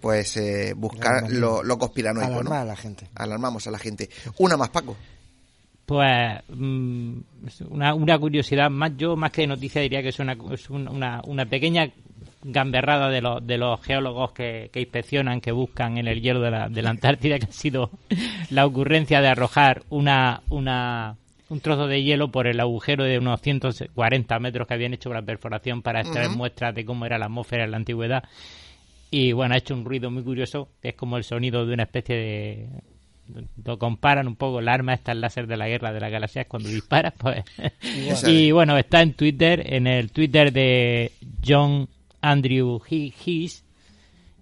pues 0.00 0.36
eh, 0.36 0.74
buscar 0.76 1.30
lo, 1.30 1.62
lo 1.62 1.78
conspiranoico. 1.78 2.30
Alarmar 2.30 2.60
a 2.60 2.64
la 2.66 2.76
gente. 2.76 3.08
Alarmamos 3.14 3.66
a 3.66 3.70
la 3.70 3.78
gente. 3.78 4.10
Una 4.38 4.58
más, 4.58 4.68
Paco. 4.68 4.96
Pues 5.86 6.42
mm, 6.48 7.18
una, 7.70 7.94
una 7.94 8.18
curiosidad 8.18 8.68
más, 8.70 8.92
yo 8.96 9.16
más 9.16 9.30
que 9.30 9.42
de 9.42 9.46
noticia 9.46 9.80
diría 9.80 10.02
que 10.02 10.08
es 10.08 10.18
una, 10.18 10.36
es 10.52 10.68
una, 10.68 11.22
una 11.24 11.46
pequeña 11.46 11.88
gamberrada 12.42 13.08
de 13.08 13.20
los, 13.20 13.46
de 13.46 13.58
los 13.58 13.80
geólogos 13.82 14.32
que, 14.32 14.70
inspeccionan, 14.74 15.40
que 15.40 15.52
buscan 15.52 15.98
en 15.98 16.08
el 16.08 16.20
hielo 16.20 16.40
de 16.40 16.50
la, 16.50 16.68
de 16.68 16.82
la 16.82 16.90
Antártida, 16.90 17.38
que 17.38 17.46
ha 17.46 17.52
sido 17.52 17.90
la 18.50 18.66
ocurrencia 18.66 19.20
de 19.20 19.28
arrojar 19.28 19.82
una, 19.90 20.42
una, 20.50 21.16
un 21.48 21.60
trozo 21.60 21.86
de 21.86 22.02
hielo 22.02 22.30
por 22.30 22.46
el 22.46 22.60
agujero 22.60 23.04
de 23.04 23.18
unos 23.18 23.40
140 23.40 24.38
metros 24.38 24.66
que 24.66 24.74
habían 24.74 24.94
hecho 24.94 25.12
la 25.12 25.22
perforación 25.22 25.82
para 25.82 26.00
extraer 26.00 26.30
muestras 26.30 26.74
de 26.74 26.84
cómo 26.84 27.06
era 27.06 27.18
la 27.18 27.26
atmósfera 27.26 27.64
en 27.64 27.70
la 27.72 27.76
antigüedad. 27.76 28.24
Y 29.10 29.32
bueno, 29.32 29.54
ha 29.54 29.58
hecho 29.58 29.74
un 29.74 29.84
ruido 29.84 30.10
muy 30.10 30.22
curioso, 30.22 30.68
que 30.82 30.90
es 30.90 30.94
como 30.94 31.16
el 31.16 31.24
sonido 31.24 31.64
de 31.64 31.74
una 31.74 31.84
especie 31.84 32.16
de... 32.16 32.68
Lo 33.64 33.78
comparan 33.78 34.28
un 34.28 34.36
poco 34.36 34.60
el 34.60 34.68
arma 34.68 34.94
esta 34.94 35.12
el 35.12 35.20
láser 35.20 35.46
de 35.46 35.56
la 35.56 35.68
guerra 35.68 35.92
de 35.92 36.00
las 36.00 36.10
galaxias 36.10 36.46
cuando 36.46 36.68
disparas, 36.68 37.14
pues. 37.18 37.44
y 38.26 38.52
bueno, 38.52 38.76
está 38.78 39.02
en 39.02 39.14
Twitter, 39.14 39.62
en 39.72 39.86
el 39.86 40.10
Twitter 40.10 40.52
de 40.52 41.12
John 41.44 41.88
Andrew 42.20 42.80
Hees 42.88 43.64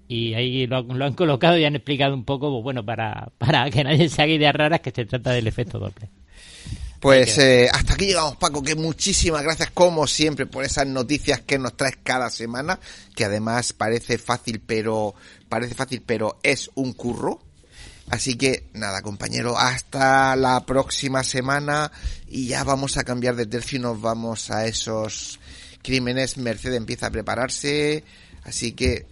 y 0.08 0.34
ahí 0.34 0.66
lo, 0.66 0.78
han 0.78 1.14
colocado 1.14 1.56
y 1.58 1.64
han 1.64 1.76
explicado 1.76 2.14
un 2.14 2.24
poco, 2.24 2.50
pues, 2.50 2.62
bueno, 2.62 2.84
para, 2.84 3.30
para 3.38 3.70
que 3.70 3.84
nadie 3.84 4.08
se 4.08 4.22
haga 4.22 4.32
ideas 4.32 4.54
raras 4.54 4.80
que 4.80 4.90
se 4.90 5.04
trata 5.06 5.32
del 5.32 5.46
efecto 5.46 5.78
doble. 5.78 6.08
Pues 7.00 7.36
eh, 7.36 7.68
hasta 7.70 7.94
aquí 7.94 8.06
llegamos, 8.06 8.36
Paco, 8.36 8.62
que 8.62 8.74
muchísimas 8.74 9.42
gracias 9.42 9.70
como 9.72 10.06
siempre 10.06 10.46
por 10.46 10.64
esas 10.64 10.86
noticias 10.86 11.40
que 11.42 11.58
nos 11.58 11.76
traes 11.76 11.98
cada 12.02 12.30
semana, 12.30 12.80
que 13.14 13.26
además 13.26 13.74
parece 13.74 14.16
fácil, 14.16 14.62
pero 14.64 15.14
parece 15.50 15.74
fácil, 15.74 16.02
pero 16.04 16.38
es 16.42 16.70
un 16.74 16.94
curro. 16.94 17.42
Así 18.10 18.36
que 18.36 18.66
nada, 18.74 19.02
compañero, 19.02 19.58
hasta 19.58 20.36
la 20.36 20.64
próxima 20.66 21.24
semana 21.24 21.90
y 22.28 22.46
ya 22.48 22.62
vamos 22.62 22.96
a 22.96 23.04
cambiar 23.04 23.34
de 23.34 23.46
tercio 23.46 23.78
y 23.78 23.82
nos 23.82 24.00
vamos 24.00 24.50
a 24.50 24.66
esos 24.66 25.40
Crímenes, 25.82 26.38
Mercedes 26.38 26.78
empieza 26.78 27.08
a 27.08 27.10
prepararse, 27.10 28.04
así 28.44 28.72
que 28.72 29.06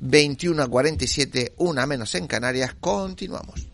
21 0.00 0.62
a 0.62 0.68
47, 0.68 1.52
una 1.58 1.86
menos 1.86 2.14
en 2.14 2.26
Canarias, 2.26 2.74
continuamos. 2.80 3.73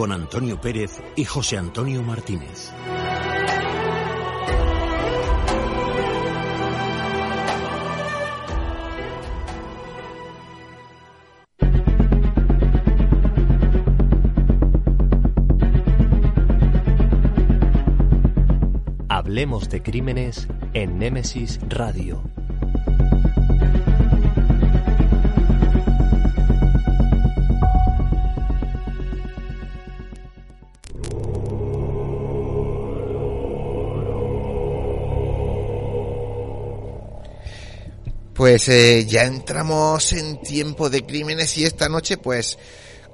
con 0.00 0.12
Antonio 0.12 0.58
Pérez 0.58 1.02
y 1.14 1.26
José 1.26 1.58
Antonio 1.58 2.02
Martínez. 2.02 2.72
Hablemos 19.10 19.68
de 19.68 19.82
crímenes 19.82 20.48
en 20.72 20.98
Némesis 20.98 21.60
Radio. 21.68 22.39
Pues 38.40 38.70
eh, 38.70 39.04
ya 39.04 39.24
entramos 39.24 40.14
en 40.14 40.40
tiempo 40.40 40.88
de 40.88 41.04
crímenes 41.04 41.58
y 41.58 41.66
esta 41.66 41.90
noche 41.90 42.16
pues 42.16 42.56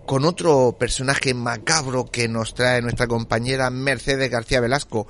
con 0.06 0.24
otro 0.24 0.76
personaje 0.78 1.34
macabro 1.34 2.04
que 2.04 2.28
nos 2.28 2.54
trae 2.54 2.80
nuestra 2.80 3.08
compañera 3.08 3.68
Mercedes 3.70 4.30
García 4.30 4.60
Velasco, 4.60 5.08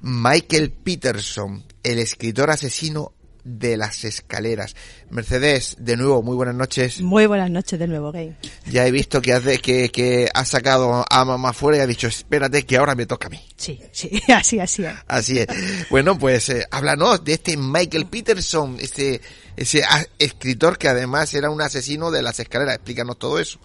Michael 0.00 0.72
Peterson, 0.72 1.62
el 1.84 2.00
escritor 2.00 2.50
asesino 2.50 3.12
de 3.44 3.76
las 3.76 4.04
escaleras. 4.04 4.74
Mercedes, 5.10 5.76
de 5.78 5.96
nuevo, 5.96 6.22
muy 6.22 6.34
buenas 6.34 6.54
noches. 6.54 7.00
Muy 7.00 7.26
buenas 7.26 7.50
noches 7.50 7.78
de 7.78 7.86
nuevo, 7.86 8.10
Gay. 8.10 8.34
Ya 8.66 8.86
he 8.86 8.90
visto 8.90 9.20
que 9.22 9.32
has, 9.32 9.44
de- 9.44 9.58
que, 9.58 9.90
que 9.90 10.28
has 10.32 10.48
sacado 10.48 11.04
a 11.08 11.24
mamá 11.24 11.52
fuera 11.52 11.78
y 11.78 11.80
has 11.82 11.88
dicho, 11.88 12.06
espérate 12.08 12.64
que 12.64 12.76
ahora 12.76 12.94
me 12.94 13.06
toca 13.06 13.26
a 13.26 13.30
mí. 13.30 13.40
Sí, 13.56 13.80
sí, 13.92 14.10
así, 14.34 14.58
así. 14.58 14.84
es. 14.84 14.94
Así 15.06 15.38
es. 15.38 15.46
Bueno, 15.90 16.18
pues 16.18 16.48
eh, 16.48 16.66
háblanos 16.70 17.22
de 17.24 17.34
este 17.34 17.56
Michael 17.56 18.06
Peterson, 18.06 18.76
este 18.80 19.20
ese 19.56 19.82
escritor 20.18 20.78
que 20.78 20.88
además 20.88 21.32
era 21.34 21.48
un 21.50 21.60
asesino 21.60 22.10
de 22.10 22.22
las 22.22 22.40
escaleras. 22.40 22.74
Explícanos 22.76 23.18
todo 23.18 23.38
eso. 23.38 23.60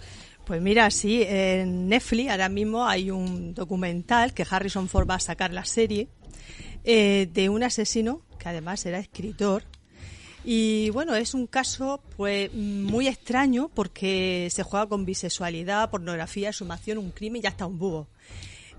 Pues 0.45 0.61
mira, 0.61 0.89
sí, 0.91 1.23
en 1.27 1.87
Netflix 1.89 2.31
ahora 2.31 2.49
mismo 2.49 2.85
hay 2.87 3.11
un 3.11 3.53
documental 3.53 4.33
que 4.33 4.45
Harrison 4.49 4.89
Ford 4.89 5.07
va 5.09 5.15
a 5.15 5.19
sacar 5.19 5.53
la 5.53 5.63
serie 5.63 6.07
eh, 6.83 7.29
de 7.33 7.49
un 7.49 7.63
asesino 7.63 8.21
que 8.39 8.49
además 8.49 8.85
era 8.85 8.99
escritor. 8.99 9.63
Y 10.43 10.89
bueno, 10.91 11.15
es 11.15 11.33
un 11.33 11.47
caso 11.47 12.01
pues 12.15 12.53
muy 12.53 13.07
extraño 13.07 13.69
porque 13.73 14.47
se 14.51 14.63
juega 14.63 14.87
con 14.87 15.05
bisexualidad, 15.05 15.89
pornografía, 15.89 16.53
sumación, 16.53 16.97
un 16.97 17.11
crimen 17.11 17.41
y 17.43 17.47
hasta 17.47 17.65
un 17.65 17.77
búho. 17.77 18.07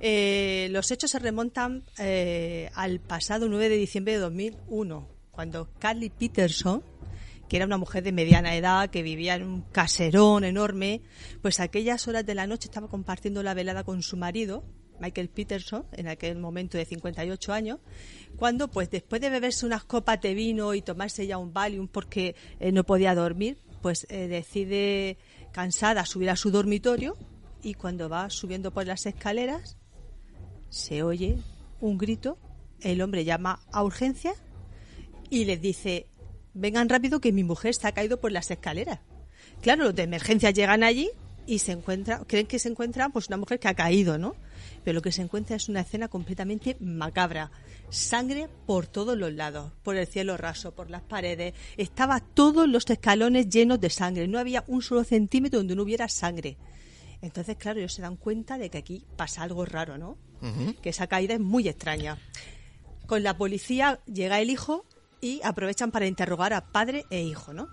Eh, 0.01 0.69
los 0.71 0.91
hechos 0.91 1.11
se 1.11 1.19
remontan 1.19 1.85
eh, 1.99 2.71
al 2.75 3.01
pasado 3.01 3.49
9 3.49 3.69
de 3.69 3.77
diciembre 3.77 4.15
de 4.15 4.19
2001, 4.21 5.07
cuando 5.31 5.69
Carly 5.79 6.09
Peterson, 6.09 6.83
que 7.49 7.57
era 7.57 7.67
una 7.67 7.77
mujer 7.77 8.03
de 8.03 8.13
mediana 8.13 8.57
edad, 8.57 8.89
que 8.89 9.03
vivía 9.03 9.35
en 9.35 9.43
un 9.43 9.61
caserón 9.61 10.45
enorme, 10.45 11.03
pues 11.43 11.61
a 11.61 11.65
aquellas 11.65 12.09
horas 12.09 12.25
de 12.25 12.35
la 12.35 12.47
noche 12.47 12.69
estaba 12.69 12.89
compartiendo 12.89 13.43
la 13.43 13.53
velada 13.53 13.85
con 13.85 14.01
su 14.01 14.17
marido, 14.17 14.65
Michael 15.01 15.29
Peterson, 15.29 15.85
en 15.93 16.09
aquel 16.09 16.39
momento 16.39 16.79
de 16.79 16.85
58 16.85 17.53
años, 17.53 17.79
cuando 18.41 18.69
pues 18.69 18.91
después 18.91 19.21
de 19.21 19.29
beberse 19.29 19.67
unas 19.67 19.85
copas 19.85 20.19
de 20.23 20.33
vino 20.33 20.73
y 20.73 20.81
tomarse 20.81 21.27
ya 21.27 21.37
un 21.37 21.53
Valium 21.53 21.89
porque 21.89 22.35
eh, 22.59 22.73
no 22.73 22.85
podía 22.85 23.15
dormir, 23.15 23.59
pues 23.83 24.07
eh, 24.09 24.29
decide 24.29 25.19
cansada 25.53 26.07
subir 26.07 26.31
a 26.31 26.37
su 26.37 26.51
dormitorio 26.51 27.19
y 27.63 27.75
cuando 27.75 28.09
va 28.09 28.31
subiendo 28.31 28.71
por 28.71 28.87
las 28.87 29.05
escaleras 29.05 29.77
se 30.71 31.03
oye 31.03 31.37
un 31.83 31.99
grito, 31.99 32.39
el 32.81 33.03
hombre 33.03 33.27
llama 33.27 33.61
a 33.73 33.85
urgencia 33.85 34.33
y 35.29 35.45
les 35.45 35.61
dice, 35.61 36.07
vengan 36.55 36.89
rápido 36.89 37.21
que 37.21 37.33
mi 37.33 37.45
mujer 37.45 37.75
se 37.75 37.89
ha 37.89 37.93
caído 37.93 38.21
por 38.21 38.33
las 38.33 38.51
escaleras. 38.51 39.01
Claro, 39.61 39.85
los 39.85 39.95
de 39.95 40.05
emergencia 40.05 40.51
llegan 40.51 40.83
allí 40.83 41.11
y 41.47 41.59
se 41.59 41.73
encuentran, 41.73 42.25
creen 42.25 42.47
que 42.47 42.59
se 42.59 42.71
encuentra 42.71 43.11
pues 43.11 43.29
una 43.29 43.37
mujer 43.37 43.59
que 43.59 43.69
ha 43.69 43.75
caído, 43.75 44.17
¿no? 44.17 44.35
Pero 44.83 44.95
lo 44.95 45.03
que 45.03 45.13
se 45.13 45.21
encuentra 45.21 45.57
es 45.57 45.69
una 45.69 45.81
escena 45.81 46.09
completamente 46.09 46.79
macabra. 46.81 47.51
Sangre 47.91 48.49
por 48.67 48.87
todos 48.87 49.17
los 49.17 49.33
lados, 49.33 49.73
por 49.83 49.97
el 49.97 50.07
cielo 50.07 50.37
raso, 50.37 50.75
por 50.75 50.91
las 50.91 51.03
paredes. 51.03 51.55
Estaba 51.77 52.21
todos 52.21 52.69
los 52.69 52.89
escalones 52.89 53.49
llenos 53.49 53.81
de 53.81 53.91
sangre. 53.91 54.29
No 54.29 54.39
había 54.39 54.65
un 54.67 54.83
solo 54.83 55.05
centímetro 55.05 55.59
donde 55.59 55.75
no 55.75 55.83
hubiera 55.83 56.09
sangre. 56.09 56.57
Entonces, 57.23 57.57
claro, 57.57 57.79
ellos 57.79 57.93
se 57.93 58.03
dan 58.03 58.17
cuenta 58.17 58.59
de 58.59 58.71
que 58.71 58.79
aquí 58.79 59.05
pasa 59.17 59.43
algo 59.43 59.65
raro, 59.65 59.99
¿no? 59.99 60.17
Que 60.81 60.89
esa 60.89 61.07
caída 61.07 61.35
es 61.35 61.41
muy 61.41 61.69
extraña. 61.69 62.19
Con 63.07 63.23
la 63.23 63.37
policía 63.37 64.01
llega 64.07 64.41
el 64.41 64.49
hijo 64.51 64.87
y 65.21 65.41
aprovechan 65.45 65.91
para 65.91 66.07
interrogar 66.07 66.55
a 66.55 66.73
padre 66.73 67.05
e 67.11 67.21
hijo, 67.21 67.53
¿no? 67.53 67.69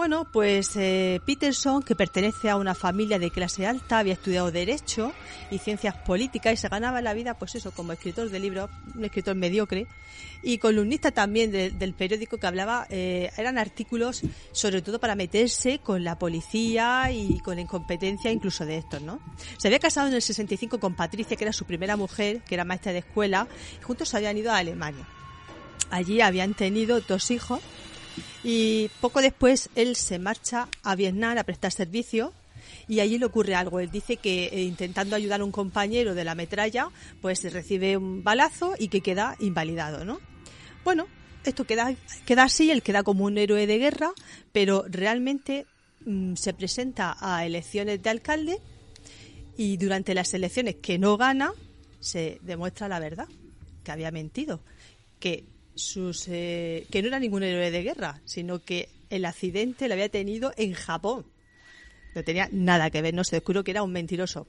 Bueno, 0.00 0.24
pues 0.24 0.76
eh, 0.76 1.20
Peterson, 1.26 1.82
que 1.82 1.94
pertenece 1.94 2.48
a 2.48 2.56
una 2.56 2.74
familia 2.74 3.18
de 3.18 3.30
clase 3.30 3.66
alta, 3.66 3.98
había 3.98 4.14
estudiado 4.14 4.50
Derecho 4.50 5.12
y 5.50 5.58
Ciencias 5.58 5.94
Políticas 5.94 6.54
y 6.54 6.56
se 6.56 6.68
ganaba 6.70 7.02
la 7.02 7.12
vida, 7.12 7.34
pues 7.34 7.54
eso, 7.56 7.70
como 7.72 7.92
escritor 7.92 8.30
de 8.30 8.38
libros, 8.40 8.70
un 8.94 9.04
escritor 9.04 9.34
mediocre, 9.36 9.86
y 10.42 10.56
columnista 10.56 11.10
también 11.10 11.52
de- 11.52 11.68
del 11.72 11.92
periódico 11.92 12.38
que 12.38 12.46
hablaba, 12.46 12.86
eh, 12.88 13.30
eran 13.36 13.58
artículos 13.58 14.22
sobre 14.52 14.80
todo 14.80 15.00
para 15.00 15.16
meterse 15.16 15.80
con 15.80 16.02
la 16.02 16.18
policía 16.18 17.10
y 17.12 17.38
con 17.40 17.56
la 17.56 17.60
incompetencia 17.60 18.32
incluso 18.32 18.64
de 18.64 18.78
estos, 18.78 19.02
¿no? 19.02 19.20
Se 19.58 19.68
había 19.68 19.80
casado 19.80 20.08
en 20.08 20.14
el 20.14 20.22
65 20.22 20.80
con 20.80 20.94
Patricia, 20.94 21.36
que 21.36 21.44
era 21.44 21.52
su 21.52 21.66
primera 21.66 21.98
mujer, 21.98 22.40
que 22.48 22.54
era 22.54 22.64
maestra 22.64 22.92
de 22.94 23.00
escuela, 23.00 23.48
y 23.78 23.84
juntos 23.84 24.14
habían 24.14 24.38
ido 24.38 24.50
a 24.50 24.56
Alemania. 24.56 25.06
Allí 25.90 26.22
habían 26.22 26.54
tenido 26.54 27.02
dos 27.02 27.30
hijos 27.30 27.60
y 28.42 28.90
poco 29.00 29.20
después 29.20 29.70
él 29.74 29.96
se 29.96 30.18
marcha 30.18 30.68
a 30.82 30.94
Vietnam 30.96 31.38
a 31.38 31.44
prestar 31.44 31.72
servicio 31.72 32.32
y 32.88 33.00
allí 33.00 33.18
le 33.18 33.26
ocurre 33.26 33.54
algo. 33.54 33.80
Él 33.80 33.90
dice 33.90 34.16
que 34.16 34.46
eh, 34.46 34.62
intentando 34.62 35.16
ayudar 35.16 35.40
a 35.40 35.44
un 35.44 35.52
compañero 35.52 36.14
de 36.14 36.24
la 36.24 36.34
metralla, 36.34 36.88
pues 37.20 37.50
recibe 37.52 37.96
un 37.96 38.24
balazo 38.24 38.74
y 38.78 38.88
que 38.88 39.00
queda 39.00 39.36
invalidado, 39.38 40.04
¿no? 40.04 40.20
Bueno, 40.84 41.06
esto 41.44 41.64
queda, 41.64 41.94
queda 42.26 42.44
así, 42.44 42.70
él 42.70 42.82
queda 42.82 43.02
como 43.02 43.24
un 43.24 43.38
héroe 43.38 43.66
de 43.66 43.78
guerra, 43.78 44.10
pero 44.52 44.84
realmente 44.88 45.66
mm, 46.04 46.34
se 46.34 46.52
presenta 46.52 47.16
a 47.20 47.46
elecciones 47.46 48.02
de 48.02 48.10
alcalde 48.10 48.58
y 49.56 49.76
durante 49.76 50.14
las 50.14 50.32
elecciones 50.34 50.76
que 50.76 50.98
no 50.98 51.16
gana, 51.16 51.52
se 52.00 52.38
demuestra 52.42 52.88
la 52.88 52.98
verdad, 52.98 53.28
que 53.84 53.92
había 53.92 54.10
mentido, 54.10 54.60
que 55.18 55.44
sus 55.80 56.28
eh, 56.28 56.86
que 56.90 57.02
no 57.02 57.08
era 57.08 57.18
ningún 57.18 57.42
héroe 57.42 57.70
de 57.70 57.82
guerra, 57.82 58.20
sino 58.24 58.62
que 58.62 58.88
el 59.10 59.24
accidente 59.24 59.88
lo 59.88 59.94
había 59.94 60.08
tenido 60.08 60.52
en 60.56 60.72
Japón. 60.72 61.26
No 62.14 62.24
tenía 62.24 62.48
nada 62.52 62.90
que 62.90 63.02
ver, 63.02 63.14
no 63.14 63.24
se 63.24 63.36
descubrió 63.36 63.64
que 63.64 63.70
era 63.70 63.82
un 63.82 63.92
mentiroso. 63.92 64.46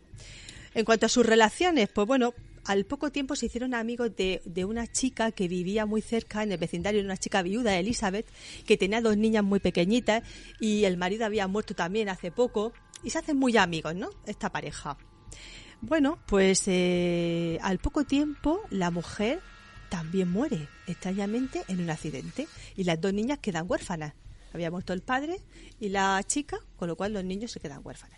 En 0.74 0.86
cuanto 0.86 1.06
a 1.06 1.10
sus 1.10 1.26
relaciones, 1.26 1.90
pues 1.90 2.08
bueno, 2.08 2.34
al 2.66 2.86
poco 2.86 3.12
tiempo 3.12 3.36
se 3.36 3.48
hicieron 3.48 3.74
amigos 3.74 4.16
de, 4.16 4.42
de 4.46 4.66
una 4.66 4.88
chica 4.88 5.32
que 5.32 5.48
vivía 5.48 5.86
muy 5.86 6.02
cerca 6.02 6.44
en 6.44 6.52
el 6.52 6.58
vecindario, 6.58 7.02
una 7.02 7.18
chica 7.18 7.42
viuda, 7.42 7.78
Elizabeth, 7.78 8.28
que 8.66 8.78
tenía 8.78 9.02
dos 9.02 9.18
niñas 9.18 9.44
muy 9.44 9.60
pequeñitas 9.60 10.24
y 10.60 10.86
el 10.86 10.98
marido 10.98 11.26
había 11.26 11.48
muerto 11.48 11.74
también 11.74 12.10
hace 12.10 12.32
poco 12.32 12.74
y 13.04 13.10
se 13.10 13.18
hacen 13.18 13.38
muy 13.38 13.58
amigos, 13.58 13.96
¿no? 13.96 14.10
Esta 14.26 14.52
pareja. 14.52 14.98
Bueno, 15.82 16.20
pues 16.28 16.64
eh, 16.68 17.58
al 17.62 17.80
poco 17.80 18.04
tiempo 18.06 18.62
la 18.70 18.92
mujer 18.92 19.42
también 19.92 20.32
muere, 20.32 20.70
extrañamente, 20.88 21.64
en 21.68 21.82
un 21.82 21.90
accidente 21.90 22.48
y 22.78 22.86
las 22.86 23.02
dos 23.02 23.14
niñas 23.14 23.40
quedan 23.40 23.70
huérfanas. 23.70 24.14
Había 24.54 24.72
muerto 24.72 24.94
el 24.94 25.02
padre 25.02 25.42
y 25.82 25.90
la 25.90 26.24
chica, 26.24 26.60
con 26.78 26.88
lo 26.88 26.96
cual 26.96 27.12
los 27.12 27.26
niños 27.26 27.52
se 27.52 27.60
quedan 27.60 27.82
huérfanos. 27.84 28.18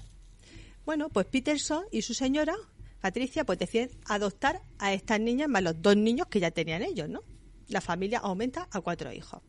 Bueno, 0.85 1.09
pues 1.09 1.25
Peterson 1.25 1.85
y 1.91 2.03
su 2.03 2.13
señora, 2.13 2.53
Patricia, 3.01 3.43
pues 3.43 3.57
deciden 3.57 3.89
adoptar 4.05 4.61
a 4.77 4.93
estas 4.93 5.19
niñas 5.19 5.49
más 5.49 5.63
los 5.63 5.81
dos 5.81 5.97
niños 5.97 6.27
que 6.27 6.39
ya 6.39 6.51
tenían 6.51 6.83
ellos, 6.83 7.09
¿no? 7.09 7.23
La 7.69 7.81
familia 7.81 8.19
aumenta 8.19 8.67
a 8.69 8.79
cuatro 8.79 9.11
hijos. 9.11 9.41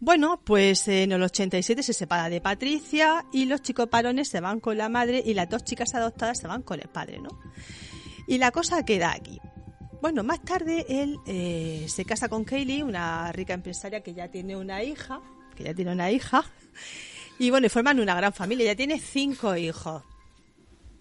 Bueno, 0.00 0.42
pues 0.44 0.86
en 0.86 1.12
el 1.12 1.22
87 1.22 1.82
se 1.82 1.94
separa 1.94 2.28
de 2.28 2.42
Patricia 2.42 3.24
y 3.32 3.46
los 3.46 3.62
chicos 3.62 3.88
varones 3.90 4.28
se 4.28 4.40
van 4.40 4.60
con 4.60 4.76
la 4.76 4.90
madre 4.90 5.22
y 5.24 5.32
las 5.32 5.48
dos 5.48 5.64
chicas 5.64 5.94
adoptadas 5.94 6.38
se 6.38 6.46
van 6.46 6.60
con 6.60 6.78
el 6.78 6.88
padre, 6.88 7.20
¿no? 7.20 7.30
Y 8.26 8.36
la 8.36 8.50
cosa 8.50 8.84
queda 8.84 9.12
aquí. 9.12 9.40
Bueno, 10.00 10.24
más 10.24 10.40
tarde 10.42 10.86
él 10.88 11.18
eh, 11.26 11.84
se 11.88 12.06
casa 12.06 12.28
con 12.28 12.44
Kaylee, 12.44 12.82
una 12.82 13.30
rica 13.32 13.52
empresaria 13.52 14.02
que 14.02 14.14
ya 14.14 14.28
tiene 14.28 14.56
una 14.56 14.82
hija, 14.82 15.20
que 15.54 15.64
ya 15.64 15.74
tiene 15.74 15.92
una 15.92 16.10
hija, 16.10 16.42
y 17.38 17.50
bueno, 17.50 17.68
forman 17.68 18.00
una 18.00 18.14
gran 18.14 18.32
familia, 18.32 18.66
ya 18.66 18.76
tiene 18.76 18.98
cinco 18.98 19.54
hijos. 19.56 20.02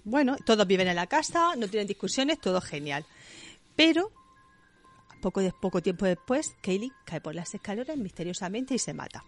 Bueno, 0.03 0.35
todos 0.45 0.67
viven 0.67 0.89
en 0.89 0.97
la 0.97 1.07
casa, 1.07 1.55
no 1.55 1.69
tienen 1.69 1.87
discusiones, 1.87 2.41
todo 2.41 2.59
genial. 2.59 3.05
Pero 3.77 4.11
poco, 5.21 5.41
poco 5.61 5.81
tiempo 5.81 6.05
después, 6.05 6.55
Kaylee 6.61 6.91
cae 7.05 7.21
por 7.21 7.35
las 7.35 7.53
escaleras 7.53 7.95
misteriosamente 7.95 8.73
y 8.73 8.79
se 8.79 8.93
mata. 8.93 9.23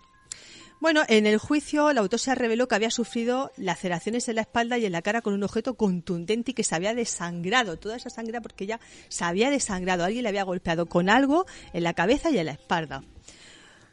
Bueno, 0.82 1.04
en 1.08 1.28
el 1.28 1.38
juicio 1.38 1.94
la 1.94 2.02
autopsia 2.02 2.34
reveló 2.34 2.68
que 2.68 2.74
había 2.74 2.90
sufrido 2.90 3.52
laceraciones 3.56 4.28
en 4.28 4.38
la 4.38 4.42
espalda 4.42 4.80
y 4.80 4.86
en 4.88 4.92
la 4.92 5.04
cara 5.04 5.22
con 5.22 5.36
un 5.36 5.44
objeto 5.44 5.76
contundente 5.76 6.52
y 6.52 6.54
que 6.56 6.64
se 6.64 6.74
había 6.74 6.96
desangrado. 6.96 7.78
Toda 7.78 7.98
esa 7.98 8.10
sangre 8.10 8.42
porque 8.42 8.66
ya 8.66 8.80
se 9.08 9.24
había 9.24 9.52
desangrado. 9.52 10.04
Alguien 10.04 10.24
le 10.24 10.30
había 10.30 10.44
golpeado 10.44 10.88
con 10.88 11.12
algo 11.12 11.46
en 11.74 11.84
la 11.84 11.94
cabeza 11.94 12.32
y 12.32 12.40
en 12.40 12.48
la 12.48 12.54
espalda. 12.54 13.04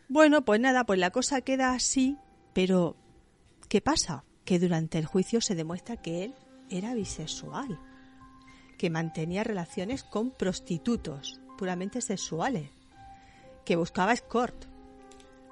Bueno, 0.08 0.46
pues 0.46 0.60
nada, 0.60 0.84
pues 0.84 0.98
la 0.98 1.10
cosa 1.10 1.42
queda 1.42 1.74
así, 1.74 2.16
pero 2.54 2.96
¿qué 3.68 3.82
pasa? 3.82 4.24
Que 4.46 4.58
durante 4.58 4.96
el 4.96 5.04
juicio 5.04 5.42
se 5.42 5.54
demuestra 5.54 5.98
que 5.98 6.24
él 6.24 6.34
era 6.70 6.94
bisexual, 6.94 7.78
que 8.78 8.88
mantenía 8.88 9.44
relaciones 9.44 10.04
con 10.04 10.30
prostitutos 10.30 11.38
puramente 11.58 12.00
sexuales, 12.00 12.70
que 13.66 13.76
buscaba 13.76 14.14
escort, 14.14 14.67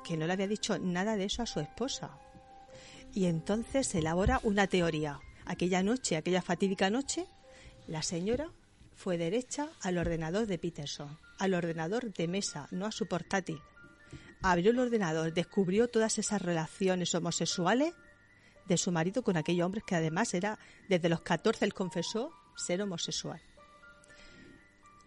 que 0.06 0.16
no 0.16 0.26
le 0.28 0.34
había 0.34 0.46
dicho 0.46 0.78
nada 0.78 1.16
de 1.16 1.24
eso 1.24 1.42
a 1.42 1.46
su 1.46 1.58
esposa. 1.58 2.16
Y 3.12 3.26
entonces 3.26 3.88
se 3.88 3.98
elabora 3.98 4.40
una 4.44 4.68
teoría. 4.68 5.18
Aquella 5.44 5.82
noche, 5.82 6.16
aquella 6.16 6.42
fatídica 6.42 6.90
noche, 6.90 7.26
la 7.88 8.02
señora 8.02 8.52
fue 8.94 9.18
derecha 9.18 9.68
al 9.82 9.98
ordenador 9.98 10.46
de 10.46 10.58
Peterson, 10.58 11.18
al 11.40 11.54
ordenador 11.54 12.12
de 12.12 12.28
mesa, 12.28 12.68
no 12.70 12.86
a 12.86 12.92
su 12.92 13.06
portátil. 13.06 13.60
Abrió 14.42 14.70
el 14.70 14.78
ordenador, 14.78 15.34
descubrió 15.34 15.88
todas 15.88 16.18
esas 16.18 16.40
relaciones 16.40 17.12
homosexuales 17.14 17.92
de 18.66 18.78
su 18.78 18.92
marido 18.92 19.22
con 19.22 19.36
aquellos 19.36 19.66
hombres 19.66 19.82
que 19.84 19.96
además 19.96 20.34
era, 20.34 20.58
desde 20.88 21.08
los 21.08 21.22
14 21.22 21.64
él 21.64 21.74
confesó 21.74 22.30
ser 22.56 22.80
homosexual. 22.80 23.40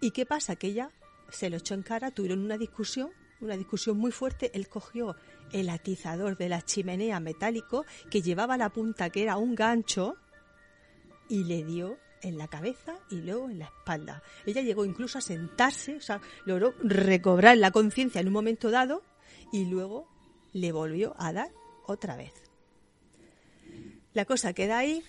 ¿Y 0.02 0.12
qué 0.12 0.26
pasa? 0.26 0.58
Que 0.58 0.68
ella 0.68 0.92
se 1.32 1.50
lo 1.50 1.58
echó 1.58 1.74
en 1.74 1.84
cara, 1.84 2.12
tuvieron 2.12 2.40
una 2.40 2.58
discusión 2.58 3.12
una 3.42 3.58
discusión 3.58 3.98
muy 3.98 4.12
fuerte, 4.12 4.52
él 4.54 4.68
cogió 4.68 5.16
el 5.52 5.70
atizador 5.70 6.38
de 6.38 6.50
la 6.50 6.62
chimenea 6.62 7.20
metálico 7.20 7.86
que 8.10 8.22
llevaba 8.22 8.58
la 8.58 8.70
punta 8.70 9.10
que 9.10 9.24
era 9.24 9.38
un 9.38 9.56
gancho 9.56 10.16
y 11.28 11.44
le 11.44 11.64
dio 11.64 11.98
en 12.22 12.38
la 12.38 12.48
cabeza 12.48 13.00
y 13.10 13.22
luego 13.22 13.50
en 13.50 13.60
la 13.60 13.66
espalda. 13.66 14.22
Ella 14.46 14.62
llegó 14.62 14.86
incluso 14.86 15.18
a 15.18 15.22
sentarse, 15.22 15.96
o 15.96 16.02
sea, 16.02 16.22
logró 16.46 16.74
recobrar 16.84 17.58
la 17.58 17.72
conciencia 17.72 18.22
en 18.22 18.28
un 18.28 18.34
momento 18.34 18.72
dado 18.72 19.04
y 19.52 19.66
luego 19.66 20.08
le 20.54 20.72
volvió 20.72 21.16
a 21.18 21.32
dar 21.34 21.52
otra 21.86 22.16
vez. 22.16 22.34
La 24.14 24.26
cosa 24.26 24.54
queda 24.54 24.78
ahí 24.80 25.04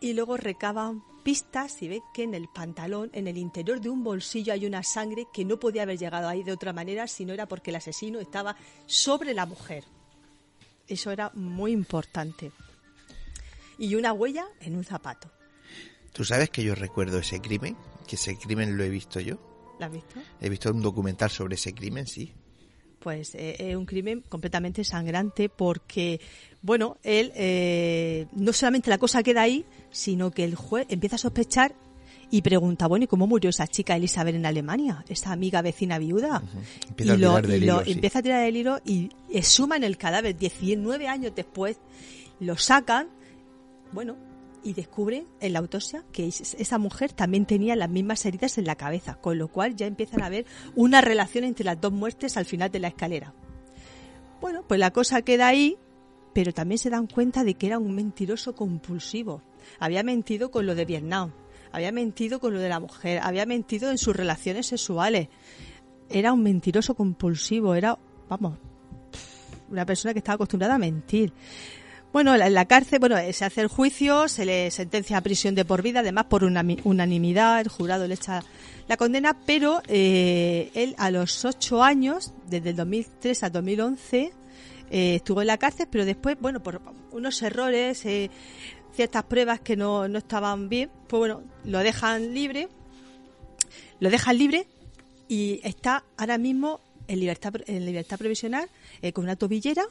y 0.00 0.14
luego 0.14 0.36
recaban 0.36 1.02
pistas 1.22 1.82
y 1.82 1.88
ve 1.88 2.02
que 2.14 2.22
en 2.22 2.34
el 2.34 2.48
pantalón, 2.48 3.10
en 3.12 3.28
el 3.28 3.36
interior 3.36 3.80
de 3.80 3.90
un 3.90 4.02
bolsillo 4.02 4.52
hay 4.52 4.66
una 4.66 4.82
sangre 4.82 5.26
que 5.32 5.44
no 5.44 5.58
podía 5.58 5.82
haber 5.82 5.98
llegado 5.98 6.28
ahí 6.28 6.42
de 6.42 6.52
otra 6.52 6.72
manera 6.72 7.06
si 7.06 7.24
no 7.24 7.32
era 7.32 7.46
porque 7.46 7.70
el 7.70 7.76
asesino 7.76 8.20
estaba 8.20 8.56
sobre 8.86 9.34
la 9.34 9.46
mujer. 9.46 9.84
Eso 10.88 11.10
era 11.10 11.30
muy 11.34 11.72
importante. 11.72 12.52
Y 13.78 13.94
una 13.94 14.12
huella 14.12 14.46
en 14.60 14.76
un 14.76 14.84
zapato. 14.84 15.30
¿Tú 16.12 16.24
sabes 16.24 16.50
que 16.50 16.64
yo 16.64 16.74
recuerdo 16.74 17.18
ese 17.18 17.40
crimen? 17.40 17.76
Que 18.06 18.16
ese 18.16 18.36
crimen 18.36 18.76
lo 18.76 18.84
he 18.84 18.88
visto 18.88 19.20
yo. 19.20 19.36
¿Lo 19.78 19.86
has 19.86 19.92
visto? 19.92 20.20
He 20.40 20.48
visto 20.48 20.70
un 20.70 20.82
documental 20.82 21.30
sobre 21.30 21.54
ese 21.54 21.72
crimen, 21.72 22.06
sí. 22.06 22.34
Pues 23.00 23.34
eh, 23.34 23.56
es 23.58 23.76
un 23.76 23.86
crimen 23.86 24.22
completamente 24.28 24.84
sangrante 24.84 25.48
porque, 25.48 26.20
bueno, 26.62 26.98
él 27.02 27.32
eh, 27.34 28.26
no 28.32 28.52
solamente 28.52 28.90
la 28.90 28.98
cosa 28.98 29.22
queda 29.22 29.42
ahí, 29.42 29.64
sino 29.90 30.30
que 30.30 30.44
el 30.44 30.54
juez 30.54 30.86
empieza 30.90 31.16
a 31.16 31.18
sospechar 31.18 31.74
y 32.30 32.42
pregunta, 32.42 32.86
bueno, 32.86 33.04
¿y 33.04 33.08
cómo 33.08 33.26
murió 33.26 33.50
esa 33.50 33.66
chica 33.66 33.96
Elizabeth 33.96 34.34
en 34.36 34.46
Alemania? 34.46 35.04
Esa 35.08 35.32
amiga 35.32 35.62
vecina 35.62 35.98
viuda. 35.98 36.42
Empieza 36.88 37.12
a 37.14 37.16
y 37.16 37.18
lo, 37.18 37.28
tirar 37.30 37.46
del 37.48 37.62
y 37.62 37.66
lo- 37.66 37.72
hilo, 37.76 37.84
sí. 37.86 37.92
empieza 37.92 38.18
a 38.18 38.22
tirar 38.22 38.44
del 38.44 38.56
hilo 38.56 38.78
y 38.84 39.08
exhuman 39.32 39.82
el 39.82 39.96
cadáver 39.96 40.36
19 40.38 41.08
años 41.08 41.32
después, 41.34 41.78
lo 42.38 42.56
sacan, 42.56 43.08
bueno, 43.92 44.16
y 44.62 44.74
descubren 44.74 45.26
en 45.40 45.52
la 45.52 45.58
autopsia 45.60 46.04
que 46.12 46.26
es- 46.26 46.54
esa 46.54 46.78
mujer 46.78 47.12
también 47.12 47.46
tenía 47.46 47.76
las 47.76 47.88
mismas 47.90 48.24
heridas 48.26 48.58
en 48.58 48.64
la 48.66 48.76
cabeza, 48.76 49.14
con 49.14 49.38
lo 49.38 49.48
cual 49.48 49.76
ya 49.76 49.86
empiezan 49.86 50.22
a 50.22 50.28
ver 50.28 50.46
una 50.74 51.00
relación 51.00 51.44
entre 51.44 51.64
las 51.64 51.80
dos 51.80 51.92
muertes 51.92 52.36
al 52.36 52.44
final 52.44 52.70
de 52.70 52.80
la 52.80 52.88
escalera. 52.88 53.34
Bueno, 54.40 54.62
pues 54.66 54.80
la 54.80 54.90
cosa 54.90 55.22
queda 55.22 55.48
ahí, 55.48 55.76
pero 56.32 56.52
también 56.52 56.78
se 56.78 56.90
dan 56.90 57.06
cuenta 57.06 57.44
de 57.44 57.54
que 57.54 57.66
era 57.66 57.78
un 57.78 57.94
mentiroso 57.94 58.54
compulsivo. 58.54 59.42
Había 59.78 60.02
mentido 60.02 60.50
con 60.50 60.64
lo 60.66 60.74
de 60.74 60.84
Vietnam, 60.84 61.32
había 61.72 61.92
mentido 61.92 62.40
con 62.40 62.54
lo 62.54 62.60
de 62.60 62.68
la 62.68 62.80
mujer, 62.80 63.20
había 63.22 63.46
mentido 63.46 63.90
en 63.90 63.98
sus 63.98 64.16
relaciones 64.16 64.66
sexuales. 64.66 65.28
Era 66.08 66.32
un 66.32 66.42
mentiroso 66.42 66.94
compulsivo, 66.94 67.74
era, 67.74 67.98
vamos, 68.28 68.58
una 69.68 69.86
persona 69.86 70.12
que 70.12 70.18
estaba 70.18 70.34
acostumbrada 70.34 70.74
a 70.74 70.78
mentir. 70.78 71.32
Bueno, 72.12 72.34
en 72.34 72.54
la 72.54 72.64
cárcel, 72.64 72.98
bueno, 72.98 73.16
eh, 73.16 73.32
se 73.32 73.44
hace 73.44 73.60
el 73.60 73.68
juicio, 73.68 74.26
se 74.26 74.44
le 74.44 74.72
sentencia 74.72 75.16
a 75.16 75.20
prisión 75.20 75.54
de 75.54 75.64
por 75.64 75.80
vida, 75.80 76.00
además 76.00 76.24
por 76.24 76.42
unanimidad, 76.42 77.60
el 77.60 77.68
jurado 77.68 78.08
le 78.08 78.14
echa 78.14 78.42
la 78.90 78.96
condena, 78.96 79.36
pero 79.46 79.80
eh, 79.86 80.72
él 80.74 80.96
a 80.98 81.12
los 81.12 81.44
ocho 81.44 81.84
años, 81.84 82.32
desde 82.48 82.70
el 82.70 82.76
2003 82.76 83.44
al 83.44 83.52
2011, 83.52 84.32
eh, 84.90 85.14
estuvo 85.14 85.40
en 85.42 85.46
la 85.46 85.58
cárcel, 85.58 85.86
pero 85.88 86.04
después, 86.04 86.36
bueno, 86.40 86.60
por 86.60 86.82
unos 87.12 87.40
errores, 87.42 88.04
eh, 88.04 88.32
ciertas 88.92 89.22
pruebas 89.22 89.60
que 89.60 89.76
no, 89.76 90.08
no 90.08 90.18
estaban 90.18 90.68
bien, 90.68 90.90
pues 91.06 91.20
bueno, 91.20 91.44
lo 91.62 91.78
dejan 91.78 92.34
libre, 92.34 92.68
lo 94.00 94.10
dejan 94.10 94.36
libre 94.36 94.66
y 95.28 95.60
está 95.62 96.02
ahora 96.16 96.38
mismo 96.38 96.80
en 97.06 97.20
libertad, 97.20 97.52
en 97.68 97.86
libertad 97.86 98.18
provisional 98.18 98.68
con 99.14 99.22
una 99.22 99.36
tobillera. 99.36 99.84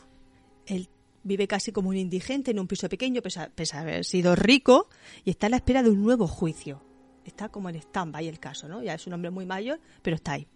Él 0.66 0.90
vive 1.24 1.48
casi 1.48 1.72
como 1.72 1.90
un 1.90 1.98
indigente 1.98 2.52
en 2.52 2.60
un 2.60 2.68
piso 2.68 2.90
pequeño, 2.90 3.22
pese 3.22 3.76
a, 3.78 3.80
haber 3.80 4.06
sido 4.06 4.36
rico, 4.36 4.90
y 5.26 5.32
está 5.32 5.48
a 5.48 5.50
la 5.50 5.58
espera 5.58 5.84
de 5.84 5.90
un 5.90 6.02
nuevo 6.02 6.28
juicio. 6.28 6.82
Está 7.26 7.50
como 7.50 7.70
en 7.70 7.76
stand-by 7.76 8.28
el 8.28 8.40
caso, 8.40 8.68
¿no? 8.68 8.82
Ya 8.82 8.94
es 8.94 9.06
un 9.08 9.14
hombre 9.14 9.30
muy 9.30 9.46
mayor, 9.46 9.80
pero 10.02 10.16
está 10.16 10.34
ahí. 10.34 10.48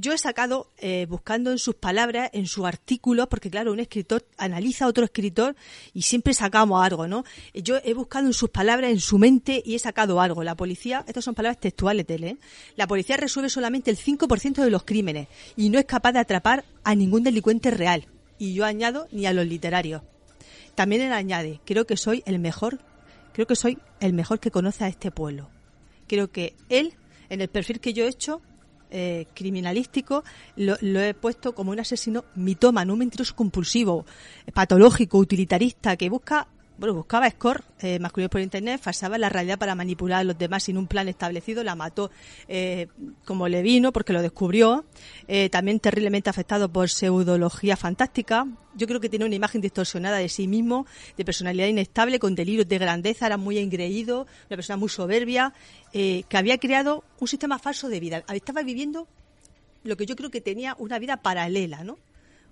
Yo 0.00 0.14
he 0.14 0.18
sacado, 0.18 0.70
eh, 0.78 1.04
buscando 1.10 1.50
en 1.50 1.58
sus 1.58 1.74
palabras, 1.74 2.30
en 2.32 2.46
su 2.46 2.64
artículo, 2.64 3.28
porque 3.28 3.50
claro, 3.50 3.70
un 3.70 3.80
escritor 3.80 4.26
analiza 4.38 4.86
a 4.86 4.88
otro 4.88 5.04
escritor 5.04 5.56
y 5.92 6.02
siempre 6.02 6.32
sacamos 6.32 6.82
algo, 6.82 7.06
¿no? 7.06 7.24
Yo 7.52 7.76
he 7.84 7.92
buscado 7.92 8.26
en 8.26 8.32
sus 8.32 8.48
palabras, 8.48 8.92
en 8.92 9.00
su 9.00 9.18
mente, 9.18 9.62
y 9.62 9.74
he 9.74 9.78
sacado 9.78 10.22
algo. 10.22 10.42
La 10.42 10.56
policía, 10.56 11.04
estas 11.06 11.24
son 11.24 11.34
palabras 11.34 11.60
textuales 11.60 12.06
de 12.06 12.14
él, 12.14 12.24
¿eh? 12.24 12.38
La 12.76 12.86
policía 12.86 13.18
resuelve 13.18 13.50
solamente 13.50 13.90
el 13.90 13.98
5% 13.98 14.64
de 14.64 14.70
los 14.70 14.84
crímenes 14.84 15.28
y 15.54 15.68
no 15.68 15.78
es 15.78 15.84
capaz 15.84 16.12
de 16.12 16.20
atrapar 16.20 16.64
a 16.82 16.94
ningún 16.94 17.22
delincuente 17.22 17.70
real. 17.70 18.06
Y 18.40 18.54
yo 18.54 18.64
añado, 18.64 19.06
ni 19.12 19.26
a 19.26 19.32
los 19.32 19.46
literarios. 19.46 20.02
También 20.74 21.02
él 21.02 21.12
añade, 21.12 21.60
creo 21.64 21.86
que 21.86 21.96
soy 21.96 22.22
el 22.26 22.38
mejor, 22.38 22.80
creo 23.32 23.46
que 23.46 23.54
soy 23.54 23.78
el 24.00 24.14
mejor 24.14 24.40
que 24.40 24.50
conoce 24.50 24.82
a 24.84 24.88
este 24.88 25.10
pueblo. 25.10 25.50
Creo 26.08 26.32
que 26.32 26.56
él, 26.68 26.94
en 27.28 27.42
el 27.42 27.48
perfil 27.48 27.80
que 27.80 27.92
yo 27.92 28.04
he 28.04 28.08
hecho, 28.08 28.40
eh, 28.90 29.26
criminalístico, 29.34 30.24
lo, 30.56 30.76
he 30.80 31.14
puesto 31.14 31.54
como 31.54 31.70
un 31.70 31.80
asesino 31.80 32.24
mitómano, 32.34 32.94
un 32.94 32.98
mentiroso 33.00 33.36
compulsivo, 33.36 34.06
patológico, 34.52 35.18
utilitarista, 35.18 35.96
que 35.96 36.08
busca, 36.08 36.48
bueno, 36.80 36.94
buscaba 36.94 37.28
score 37.28 37.62
eh, 37.80 37.98
masculinos 37.98 38.30
por 38.30 38.40
internet, 38.40 38.80
falsaba 38.80 39.18
la 39.18 39.28
realidad 39.28 39.58
para 39.58 39.74
manipular 39.74 40.20
a 40.20 40.24
los 40.24 40.38
demás 40.38 40.62
sin 40.62 40.78
un 40.78 40.86
plan 40.86 41.08
establecido, 41.08 41.62
la 41.62 41.74
mató 41.74 42.10
eh, 42.48 42.86
como 43.26 43.48
le 43.48 43.60
vino 43.60 43.92
porque 43.92 44.14
lo 44.14 44.22
descubrió, 44.22 44.86
eh, 45.28 45.50
también 45.50 45.78
terriblemente 45.78 46.30
afectado 46.30 46.72
por 46.72 46.88
pseudología 46.88 47.76
fantástica. 47.76 48.46
Yo 48.74 48.86
creo 48.86 48.98
que 48.98 49.10
tiene 49.10 49.26
una 49.26 49.34
imagen 49.34 49.60
distorsionada 49.60 50.16
de 50.16 50.30
sí 50.30 50.48
mismo, 50.48 50.86
de 51.18 51.24
personalidad 51.26 51.66
inestable, 51.66 52.18
con 52.18 52.34
delirios 52.34 52.66
de 52.66 52.78
grandeza, 52.78 53.26
era 53.26 53.36
muy 53.36 53.58
engreído, 53.58 54.26
una 54.48 54.56
persona 54.56 54.78
muy 54.78 54.88
soberbia, 54.88 55.52
eh, 55.92 56.24
que 56.30 56.38
había 56.38 56.56
creado 56.56 57.04
un 57.18 57.28
sistema 57.28 57.58
falso 57.58 57.90
de 57.90 58.00
vida. 58.00 58.24
Estaba 58.32 58.62
viviendo 58.62 59.06
lo 59.84 59.98
que 59.98 60.06
yo 60.06 60.16
creo 60.16 60.30
que 60.30 60.40
tenía 60.40 60.76
una 60.78 60.98
vida 60.98 61.18
paralela, 61.18 61.84
¿no? 61.84 61.98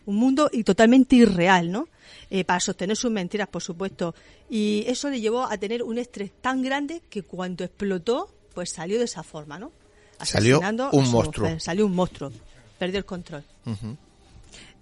Un 0.08 0.16
mundo 0.16 0.48
y 0.50 0.64
totalmente 0.64 1.16
irreal, 1.16 1.70
¿no? 1.70 1.86
Eh, 2.30 2.42
para 2.42 2.60
sostener 2.60 2.96
sus 2.96 3.10
mentiras, 3.10 3.46
por 3.48 3.62
supuesto. 3.62 4.14
Y 4.48 4.84
eso 4.86 5.10
le 5.10 5.20
llevó 5.20 5.44
a 5.44 5.58
tener 5.58 5.82
un 5.82 5.98
estrés 5.98 6.30
tan 6.40 6.62
grande 6.62 7.02
que 7.10 7.22
cuando 7.22 7.62
explotó, 7.62 8.32
pues 8.54 8.70
salió 8.70 8.98
de 8.98 9.04
esa 9.04 9.22
forma, 9.22 9.58
¿no? 9.58 9.70
Salió 10.22 10.56
Asesinando 10.56 10.90
un 10.92 11.10
monstruo. 11.10 11.46
mujer. 11.46 11.60
Salió 11.60 11.84
un 11.84 11.94
monstruo. 11.94 12.32
Perdió 12.78 12.98
el 12.98 13.04
control. 13.04 13.44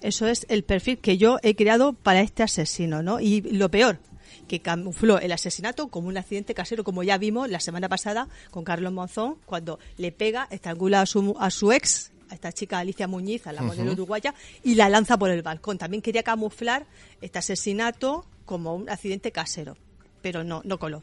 Eso 0.01 0.29
es 0.29 0.47
el 0.49 0.63
perfil 0.63 0.99
que 0.99 1.19
yo 1.19 1.39
he 1.43 1.57
creado 1.57 1.93
para 1.93 2.21
este 2.21 2.45
asesino, 2.45 3.03
¿no? 3.03 3.19
Y 3.19 3.41
lo 3.41 3.69
peor, 3.69 3.99
que 4.47 4.61
camufló 4.61 5.19
el 5.19 5.33
asesinato 5.33 5.89
como 5.89 6.07
un 6.07 6.19
accidente 6.19 6.55
casero, 6.55 6.85
como 6.85 7.03
ya 7.03 7.19
vimos 7.19 7.51
la 7.51 7.59
semana 7.59 7.89
pasada 7.89 8.29
con 8.53 8.63
Carlos 8.63 8.93
Monzón, 8.93 9.39
cuando 9.45 9.81
le 9.97 10.13
pega, 10.13 10.47
estrangula 10.51 11.01
a 11.01 11.07
su, 11.07 11.35
a 11.41 11.51
su 11.51 11.73
ex, 11.73 12.13
a 12.31 12.35
esta 12.35 12.53
chica 12.53 12.79
Alicia 12.79 13.07
Muñiz, 13.07 13.47
a 13.47 13.53
la 13.53 13.63
modelo 13.63 13.93
Ujú. 13.93 14.03
uruguaya, 14.03 14.35
y 14.63 14.75
la 14.75 14.89
lanza 14.89 15.19
por 15.19 15.31
el 15.31 15.43
balcón. 15.43 15.79
También 15.79 16.03
quería 16.03 16.23
camuflar 16.23 16.87
este 17.21 17.39
asesinato 17.39 18.25
como 18.45 18.75
un 18.75 18.89
accidente 18.89 19.33
casero, 19.33 19.77
pero 20.23 20.45
no, 20.45 20.63
no 20.65 20.79
coló. 20.79 21.03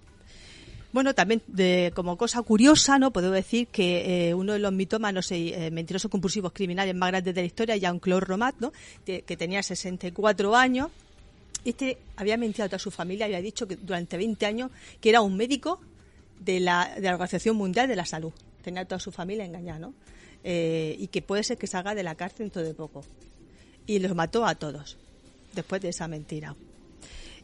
Bueno, 0.92 1.16
también 1.16 1.42
de, 1.48 1.92
como 1.96 2.18
cosa 2.18 2.42
curiosa, 2.44 3.00
no 3.00 3.12
puedo 3.12 3.32
decir 3.32 3.68
que 3.68 4.30
eh, 4.30 4.34
uno 4.36 4.54
de 4.54 4.60
los 4.60 4.72
mitómanos 4.72 5.32
y 5.32 5.52
eh, 5.52 5.72
mentirosos 5.72 6.12
compulsivos 6.12 6.54
criminales 6.54 6.94
más 6.94 7.10
grandes 7.10 7.34
de 7.34 7.42
la 7.42 7.48
historia, 7.48 7.76
Jean-Claude 7.76 8.26
Romat, 8.26 8.56
¿no? 8.60 8.72
que, 9.04 9.24
que 9.24 9.36
tenía 9.36 9.64
64 9.64 10.56
años, 10.56 10.92
este 11.66 11.98
había 12.16 12.38
mentido 12.38 12.66
a 12.66 12.70
toda 12.70 12.78
su 12.80 12.92
familia, 12.92 13.26
había 13.26 13.42
dicho 13.42 13.68
que 13.68 13.76
durante 13.76 14.18
20 14.18 14.46
años 14.46 14.70
que 15.02 15.10
era 15.10 15.22
un 15.22 15.36
médico 15.36 15.80
de 16.40 16.60
la, 16.60 16.94
de 16.96 17.02
la 17.02 17.14
Organización 17.14 17.56
Mundial 17.56 17.88
de 17.88 17.96
la 17.96 18.06
Salud. 18.06 18.32
Tenía 18.62 18.82
a 18.82 18.86
toda 18.86 19.00
su 19.00 19.12
familia 19.12 19.46
engañada, 19.46 19.80
¿no? 19.80 19.94
Eh, 20.44 20.96
y 21.00 21.08
que 21.08 21.22
puede 21.22 21.44
ser 21.44 21.58
que 21.58 21.68
salga 21.68 21.96
de 21.96 22.04
la 22.04 22.16
cárcel 22.16 22.46
dentro 22.48 22.62
de 22.64 22.74
poco. 22.74 23.04
Y 23.86 24.00
los 24.00 24.14
mató 24.16 24.46
a 24.46 24.56
todos, 24.56 24.98
después 25.54 25.82
de 25.82 25.90
esa 25.90 26.08
mentira. 26.08 26.56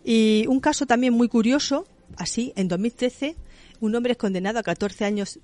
Y 0.03 0.45
un 0.47 0.59
caso 0.59 0.85
también 0.85 1.13
muy 1.13 1.27
curioso, 1.27 1.85
así, 2.17 2.53
en 2.55 2.67
2013, 2.67 3.35
un 3.81 3.95
hombre 3.95 4.13
es 4.13 4.17
condenado 4.17 4.59
a 4.59 4.63
14 4.63 5.05
años 5.05 5.39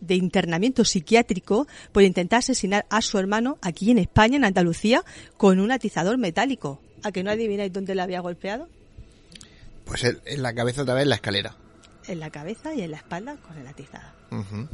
de 0.00 0.14
internamiento 0.16 0.84
psiquiátrico 0.84 1.66
por 1.92 2.02
intentar 2.02 2.40
asesinar 2.40 2.84
a 2.90 3.00
su 3.00 3.18
hermano 3.18 3.56
aquí 3.62 3.90
en 3.90 3.98
España, 3.98 4.36
en 4.36 4.44
Andalucía, 4.44 5.02
con 5.36 5.60
un 5.60 5.70
atizador 5.72 6.18
metálico. 6.18 6.80
¿A 7.02 7.12
que 7.12 7.22
no 7.22 7.30
adivináis 7.30 7.72
dónde 7.72 7.94
le 7.94 8.02
había 8.02 8.20
golpeado? 8.20 8.68
Pues 9.84 10.04
en- 10.04 10.20
en 10.24 10.42
la 10.42 10.54
cabeza 10.54 10.82
otra 10.82 10.94
vez 10.94 11.02
en 11.04 11.08
la 11.10 11.14
escalera. 11.16 11.56
En 12.06 12.20
la 12.20 12.30
cabeza 12.30 12.74
y 12.74 12.82
en 12.82 12.90
la 12.90 12.96
espalda 12.98 13.36
con 13.36 13.56
el 13.58 13.66
atizador. 13.66 14.10
Ujú. 14.30 14.68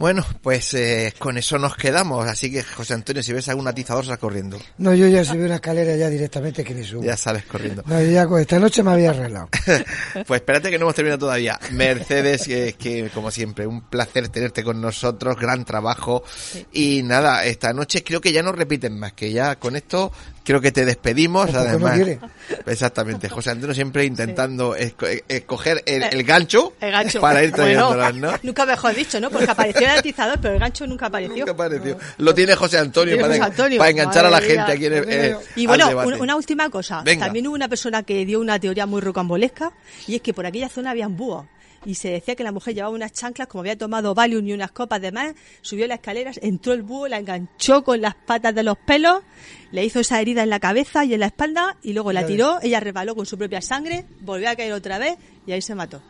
Bueno, 0.00 0.24
pues 0.40 0.72
eh, 0.72 1.12
con 1.18 1.36
eso 1.36 1.58
nos 1.58 1.76
quedamos. 1.76 2.26
Así 2.26 2.50
que, 2.50 2.62
José 2.62 2.94
Antonio, 2.94 3.22
si 3.22 3.34
ves 3.34 3.50
algún 3.50 3.68
atizador, 3.68 4.06
sal 4.06 4.18
corriendo. 4.18 4.58
No, 4.78 4.94
yo 4.94 5.06
ya 5.08 5.22
si 5.26 5.36
veo 5.36 5.44
una 5.44 5.56
escalera 5.56 5.94
ya 5.94 6.08
directamente 6.08 6.64
que 6.64 6.72
ni 6.72 6.82
subo. 6.84 7.02
Ya 7.02 7.18
sales 7.18 7.44
corriendo. 7.44 7.82
No, 7.84 8.00
yo 8.00 8.10
ya 8.10 8.26
con 8.26 8.40
esta 8.40 8.58
noche 8.58 8.82
me 8.82 8.92
había 8.92 9.10
arreglado. 9.10 9.50
pues 10.26 10.40
espérate 10.40 10.70
que 10.70 10.78
no 10.78 10.86
hemos 10.86 10.94
terminado 10.94 11.18
todavía. 11.18 11.60
Mercedes, 11.72 12.46
que, 12.46 12.76
que 12.78 13.10
como 13.12 13.30
siempre, 13.30 13.66
un 13.66 13.82
placer 13.82 14.30
tenerte 14.30 14.64
con 14.64 14.80
nosotros, 14.80 15.36
gran 15.36 15.66
trabajo. 15.66 16.24
Y 16.72 17.02
nada, 17.02 17.44
esta 17.44 17.74
noche 17.74 18.02
creo 18.02 18.22
que 18.22 18.32
ya 18.32 18.42
no 18.42 18.52
repiten 18.52 18.98
más, 18.98 19.12
que 19.12 19.32
ya 19.32 19.56
con 19.56 19.76
esto 19.76 20.12
creo 20.44 20.60
que 20.60 20.72
te 20.72 20.84
despedimos. 20.84 21.52
No 21.52 21.58
Además, 21.60 21.94
quiere. 21.94 22.18
exactamente. 22.66 23.28
José 23.28 23.50
Antonio 23.50 23.74
siempre 23.74 24.04
intentando 24.04 24.74
esco- 24.76 25.06
eh, 25.08 25.24
escoger 25.28 25.82
el, 25.86 26.02
el 26.04 26.24
gancho, 26.24 26.74
El 26.80 26.92
gancho. 26.92 27.20
para 27.20 27.42
ir 27.42 27.50
Bueno, 27.50 27.64
trayéndolas, 27.64 28.14
¿no? 28.14 28.32
Nunca 28.42 28.66
mejor 28.66 28.94
dicho, 28.94 29.20
¿no? 29.20 29.30
Porque 29.30 29.50
apareció 29.50 29.82
el 29.86 29.98
atizador, 29.98 30.38
pero 30.40 30.54
el 30.54 30.60
gancho 30.60 30.86
nunca 30.86 31.06
apareció. 31.06 31.38
Nunca 31.38 31.52
apareció. 31.52 31.98
Lo 32.18 32.34
tiene 32.34 32.54
José 32.54 32.78
Antonio, 32.78 33.14
Tiene 33.14 33.22
para, 33.28 33.34
José 33.34 33.50
Antonio. 33.50 33.78
para 33.78 33.90
enganchar 33.90 34.26
a 34.26 34.30
la 34.30 34.40
gente 34.40 34.72
aquí 34.72 34.86
en 34.86 34.92
el, 34.94 35.04
eh, 35.08 35.36
Y 35.56 35.62
al 35.62 35.66
bueno, 35.68 35.88
debate. 35.88 36.08
una, 36.08 36.16
una 36.18 36.36
última 36.36 36.70
cosa. 36.70 37.02
Venga. 37.04 37.26
También 37.26 37.46
hubo 37.46 37.54
una 37.54 37.68
persona 37.68 38.02
que 38.02 38.24
dio 38.24 38.40
una 38.40 38.58
teoría 38.58 38.86
muy 38.86 39.00
rocambolesca 39.00 39.72
y 40.06 40.16
es 40.16 40.20
que 40.22 40.32
por 40.34 40.46
aquella 40.46 40.68
zona 40.68 40.90
habían 40.90 41.16
búhos. 41.16 41.46
Y 41.84 41.94
se 41.94 42.10
decía 42.10 42.34
que 42.36 42.44
la 42.44 42.52
mujer 42.52 42.74
llevaba 42.74 42.94
unas 42.94 43.12
chanclas, 43.12 43.48
como 43.48 43.62
había 43.62 43.76
tomado 43.76 44.14
Valium 44.14 44.46
y 44.46 44.52
unas 44.52 44.70
copas 44.70 45.00
de 45.00 45.12
más, 45.12 45.34
subió 45.62 45.86
las 45.86 45.98
escaleras, 45.98 46.38
entró 46.42 46.72
el 46.72 46.82
búho, 46.82 47.08
la 47.08 47.18
enganchó 47.18 47.82
con 47.84 48.00
las 48.00 48.14
patas 48.14 48.54
de 48.54 48.62
los 48.62 48.76
pelos, 48.78 49.22
le 49.70 49.84
hizo 49.84 50.00
esa 50.00 50.20
herida 50.20 50.42
en 50.42 50.50
la 50.50 50.60
cabeza 50.60 51.04
y 51.04 51.14
en 51.14 51.20
la 51.20 51.26
espalda 51.26 51.76
y 51.82 51.92
luego 51.92 52.12
la 52.12 52.26
tiró, 52.26 52.58
ella 52.62 52.80
resbaló 52.80 53.14
con 53.14 53.24
su 53.24 53.38
propia 53.38 53.62
sangre, 53.62 54.04
volvió 54.20 54.50
a 54.50 54.56
caer 54.56 54.72
otra 54.72 54.98
vez 54.98 55.16
y 55.46 55.52
ahí 55.52 55.62
se 55.62 55.74
mató. 55.74 56.02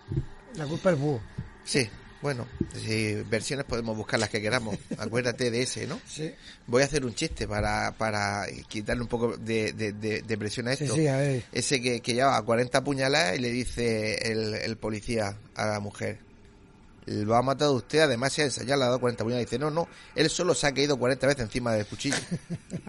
La 0.56 0.66
culpa 0.66 0.90
es 0.90 0.98
búho. 0.98 1.20
Sí, 1.64 1.88
bueno, 2.22 2.46
si 2.76 3.14
versiones 3.30 3.64
podemos 3.66 3.96
buscar 3.96 4.20
las 4.20 4.28
que 4.28 4.40
queramos. 4.42 4.76
Acuérdate 4.98 5.50
de 5.50 5.62
ese, 5.62 5.86
¿no? 5.86 5.98
Sí. 6.06 6.32
Voy 6.66 6.82
a 6.82 6.84
hacer 6.84 7.04
un 7.04 7.14
chiste 7.14 7.48
para, 7.48 7.92
para 7.92 8.44
quitarle 8.68 9.02
un 9.02 9.08
poco 9.08 9.36
de, 9.36 9.72
de, 9.72 9.92
de- 9.92 10.22
de 10.22 10.38
presión 10.38 10.68
a 10.68 10.72
esto. 10.74 10.94
sí, 10.94 11.06
a 11.06 11.16
ver. 11.16 11.44
Ese 11.52 11.80
que, 11.80 12.00
que 12.00 12.14
lleva 12.14 12.40
40 12.42 12.84
puñaladas 12.84 13.36
y 13.36 13.40
le 13.40 13.50
dice 13.50 14.30
el, 14.32 14.54
el 14.54 14.76
policía 14.76 15.36
a 15.54 15.66
la 15.66 15.80
mujer. 15.80 16.18
Lo 17.06 17.34
ha 17.34 17.42
matado 17.42 17.72
usted, 17.72 18.00
además 18.00 18.32
se 18.34 18.42
ha 18.42 18.44
ensayado, 18.44 18.78
le 18.78 18.84
ha 18.84 18.88
dado 18.88 19.00
40 19.00 19.24
puñaladas. 19.24 19.46
Dice, 19.50 19.58
no, 19.58 19.70
no, 19.70 19.88
él 20.14 20.28
solo 20.30 20.54
se 20.54 20.66
ha 20.66 20.74
caído 20.74 20.98
40 20.98 21.26
veces 21.26 21.42
encima 21.44 21.72
del 21.72 21.86
cuchillo. 21.86 22.16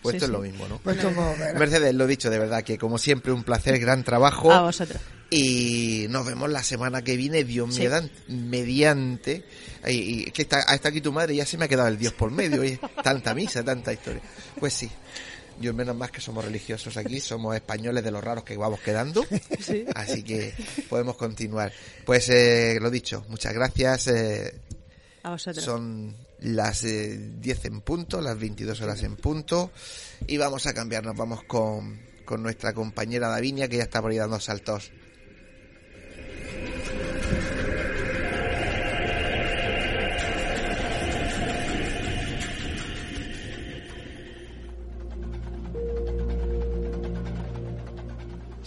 Pues 0.00 0.12
Sí, 0.12 0.16
esto 0.18 0.26
es 0.26 0.30
lo 0.30 0.38
mismo, 0.38 0.68
¿no? 0.68 0.78
Pues 0.78 0.96
esto 0.96 1.10
más 1.10 1.34
o 1.34 1.36
menos. 1.36 1.58
Mercedes, 1.58 1.92
lo 1.92 2.06
dicho, 2.06 2.30
de 2.30 2.38
verdad, 2.38 2.62
que 2.62 2.78
como 2.78 2.98
siempre 2.98 3.32
un 3.32 3.42
placer, 3.42 3.76
gran 3.80 4.04
trabajo. 4.04 4.52
A 4.52 4.62
vosotros. 4.62 5.00
Y 5.30 6.06
nos 6.08 6.24
vemos 6.26 6.48
la 6.50 6.62
semana 6.62 7.02
que 7.02 7.16
viene, 7.16 7.44
Dios 7.44 7.74
Sí. 7.74 7.86
mediante. 8.28 9.44
Y, 9.86 9.90
y 10.28 10.30
que 10.30 10.42
está, 10.42 10.64
ah, 10.66 10.74
está 10.74 10.88
aquí 10.88 11.00
tu 11.00 11.12
madre, 11.12 11.34
ya 11.36 11.44
se 11.44 11.58
me 11.58 11.66
ha 11.66 11.68
quedado 11.68 11.88
el 11.88 11.98
Dios 11.98 12.12
por 12.14 12.30
medio. 12.30 12.62
tanta 13.02 13.34
misa, 13.34 13.62
tanta 13.62 13.92
historia. 13.92 14.22
Pues 14.58 14.72
sí. 14.74 14.90
Yo 15.60 15.74
menos 15.74 15.96
más 15.96 16.12
que 16.12 16.20
somos 16.20 16.44
religiosos 16.44 16.96
aquí, 16.96 17.18
somos 17.20 17.54
españoles 17.56 18.04
de 18.04 18.10
los 18.12 18.22
raros 18.22 18.44
que 18.44 18.56
vamos 18.56 18.80
quedando. 18.80 19.26
Así 19.94 20.22
que 20.22 20.54
podemos 20.88 21.16
continuar. 21.16 21.72
Pues 22.06 22.28
eh, 22.28 22.78
lo 22.80 22.90
dicho, 22.90 23.24
muchas 23.28 23.52
gracias. 23.52 24.06
eh, 24.06 24.54
A 25.24 25.30
vosotros. 25.30 25.64
son 25.64 26.16
las 26.40 26.84
eh, 26.84 27.18
10 27.40 27.64
en 27.64 27.80
punto, 27.80 28.20
las 28.20 28.38
22 28.38 28.80
horas 28.82 29.02
en 29.02 29.16
punto. 29.16 29.72
Y 30.28 30.36
vamos 30.36 30.66
a 30.66 30.72
cambiarnos, 30.74 31.16
vamos 31.16 31.42
con, 31.42 32.00
con 32.24 32.40
nuestra 32.40 32.72
compañera 32.72 33.26
Davinia, 33.28 33.66
que 33.68 33.78
ya 33.78 33.82
está 33.82 34.00
por 34.00 34.12
ahí 34.12 34.16
dando 34.18 34.38
saltos. 34.38 34.92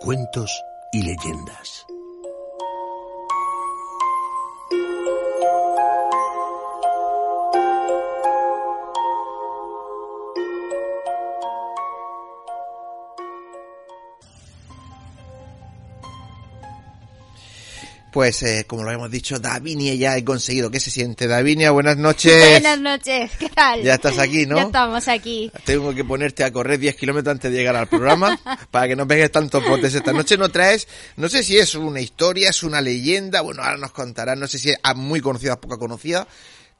cuentos 0.00 0.64
y 0.92 1.02
leyendas. 1.02 1.86
Pues 18.12 18.42
eh, 18.42 18.64
como 18.66 18.82
lo 18.82 18.90
hemos 18.90 19.10
dicho, 19.10 19.38
Davinia 19.38 19.94
ya 19.94 20.16
he 20.16 20.24
conseguido. 20.24 20.70
¿Qué 20.70 20.80
se 20.80 20.90
siente? 20.90 21.28
Davinia, 21.28 21.70
buenas 21.70 21.96
noches. 21.96 22.50
Buenas 22.50 22.80
noches, 22.80 23.30
¿qué 23.38 23.48
tal? 23.48 23.82
Ya 23.82 23.94
estás 23.94 24.18
aquí, 24.18 24.46
¿no? 24.46 24.56
Ya 24.56 24.62
estamos 24.62 25.06
aquí. 25.06 25.52
Tengo 25.64 25.94
que 25.94 26.04
ponerte 26.04 26.42
a 26.42 26.52
correr 26.52 26.78
10 26.78 26.96
kilómetros 26.96 27.32
antes 27.32 27.52
de 27.52 27.56
llegar 27.56 27.76
al 27.76 27.86
programa 27.86 28.38
para 28.70 28.88
que 28.88 28.96
no 28.96 29.06
pegues 29.06 29.30
tantos 29.30 29.62
potes. 29.62 29.94
Esta 29.94 30.12
noche 30.12 30.36
no 30.36 30.48
traes, 30.48 30.88
no 31.16 31.28
sé 31.28 31.44
si 31.44 31.58
es 31.58 31.74
una 31.76 32.00
historia, 32.00 32.50
es 32.50 32.62
una 32.62 32.80
leyenda, 32.80 33.42
bueno, 33.42 33.62
ahora 33.62 33.78
nos 33.78 33.92
contarás, 33.92 34.36
no 34.36 34.48
sé 34.48 34.58
si 34.58 34.70
es 34.70 34.78
muy 34.96 35.20
conocida 35.20 35.54
o 35.54 35.60
poca 35.60 35.78
conocida, 35.78 36.26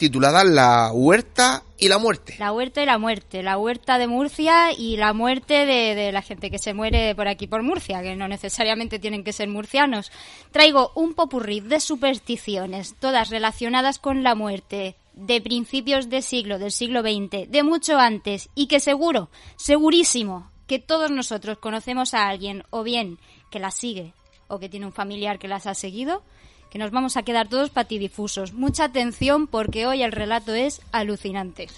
titulada 0.00 0.44
La 0.44 0.92
Huerta 0.94 1.62
y 1.76 1.88
la 1.88 1.98
Muerte. 1.98 2.34
La 2.38 2.52
huerta 2.52 2.82
y 2.82 2.86
la 2.86 2.96
muerte. 2.96 3.42
La 3.42 3.58
huerta 3.58 3.98
de 3.98 4.06
Murcia 4.06 4.72
y 4.72 4.96
la 4.96 5.12
muerte 5.12 5.66
de, 5.66 5.94
de 5.94 6.10
la 6.10 6.22
gente 6.22 6.50
que 6.50 6.58
se 6.58 6.72
muere 6.72 7.14
por 7.14 7.28
aquí 7.28 7.46
por 7.46 7.62
Murcia, 7.62 8.00
que 8.00 8.16
no 8.16 8.26
necesariamente 8.26 8.98
tienen 8.98 9.24
que 9.24 9.34
ser 9.34 9.50
murcianos. 9.50 10.10
Traigo 10.52 10.90
un 10.94 11.12
popurrí 11.12 11.60
de 11.60 11.80
supersticiones, 11.80 12.94
todas 12.98 13.28
relacionadas 13.28 13.98
con 13.98 14.22
la 14.22 14.34
muerte, 14.34 14.96
de 15.12 15.42
principios 15.42 16.08
de 16.08 16.22
siglo, 16.22 16.58
del 16.58 16.72
siglo 16.72 17.02
XX, 17.02 17.50
de 17.50 17.62
mucho 17.62 17.98
antes, 17.98 18.48
y 18.54 18.68
que 18.68 18.80
seguro, 18.80 19.28
segurísimo, 19.56 20.50
que 20.66 20.78
todos 20.78 21.10
nosotros 21.10 21.58
conocemos 21.58 22.14
a 22.14 22.26
alguien, 22.26 22.64
o 22.70 22.84
bien 22.84 23.18
que 23.50 23.58
la 23.58 23.70
sigue, 23.70 24.14
o 24.48 24.58
que 24.58 24.70
tiene 24.70 24.86
un 24.86 24.94
familiar 24.94 25.38
que 25.38 25.46
las 25.46 25.66
ha 25.66 25.74
seguido, 25.74 26.22
que 26.70 26.78
nos 26.78 26.90
vamos 26.90 27.16
a 27.16 27.22
quedar 27.22 27.48
todos 27.48 27.70
patidifusos. 27.70 28.52
Mucha 28.52 28.84
atención 28.84 29.46
porque 29.46 29.86
hoy 29.86 30.02
el 30.02 30.12
relato 30.12 30.54
es 30.54 30.80
alucinante. 30.92 31.68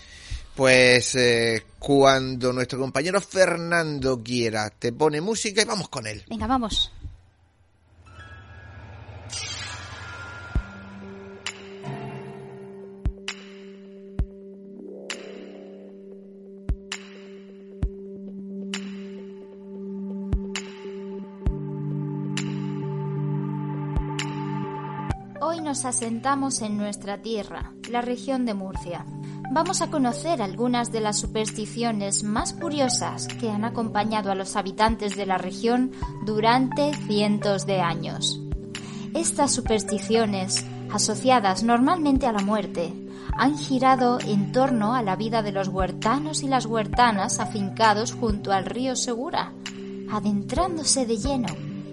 Pues 0.54 1.14
eh, 1.14 1.64
cuando 1.78 2.52
nuestro 2.52 2.78
compañero 2.78 3.20
Fernando 3.20 4.22
quiera, 4.22 4.68
te 4.70 4.92
pone 4.92 5.20
música 5.20 5.62
y 5.62 5.64
vamos 5.64 5.88
con 5.88 6.06
él. 6.06 6.24
Venga, 6.28 6.46
vamos. 6.46 6.92
Nos 25.72 25.86
asentamos 25.86 26.60
en 26.60 26.76
nuestra 26.76 27.22
tierra, 27.22 27.72
la 27.90 28.02
región 28.02 28.44
de 28.44 28.52
Murcia. 28.52 29.06
Vamos 29.52 29.80
a 29.80 29.90
conocer 29.90 30.42
algunas 30.42 30.92
de 30.92 31.00
las 31.00 31.18
supersticiones 31.18 32.24
más 32.24 32.52
curiosas 32.52 33.26
que 33.26 33.48
han 33.48 33.64
acompañado 33.64 34.30
a 34.30 34.34
los 34.34 34.54
habitantes 34.56 35.16
de 35.16 35.24
la 35.24 35.38
región 35.38 35.92
durante 36.26 36.92
cientos 37.06 37.64
de 37.64 37.80
años. 37.80 38.38
Estas 39.14 39.52
supersticiones, 39.52 40.62
asociadas 40.92 41.62
normalmente 41.62 42.26
a 42.26 42.32
la 42.32 42.42
muerte, 42.42 42.92
han 43.38 43.56
girado 43.56 44.18
en 44.20 44.52
torno 44.52 44.94
a 44.94 45.00
la 45.00 45.16
vida 45.16 45.40
de 45.40 45.52
los 45.52 45.68
huertanos 45.68 46.42
y 46.42 46.48
las 46.48 46.66
huertanas 46.66 47.40
afincados 47.40 48.12
junto 48.12 48.52
al 48.52 48.66
río 48.66 48.94
Segura, 48.94 49.54
adentrándose 50.10 51.06
de 51.06 51.16
lleno 51.16 51.48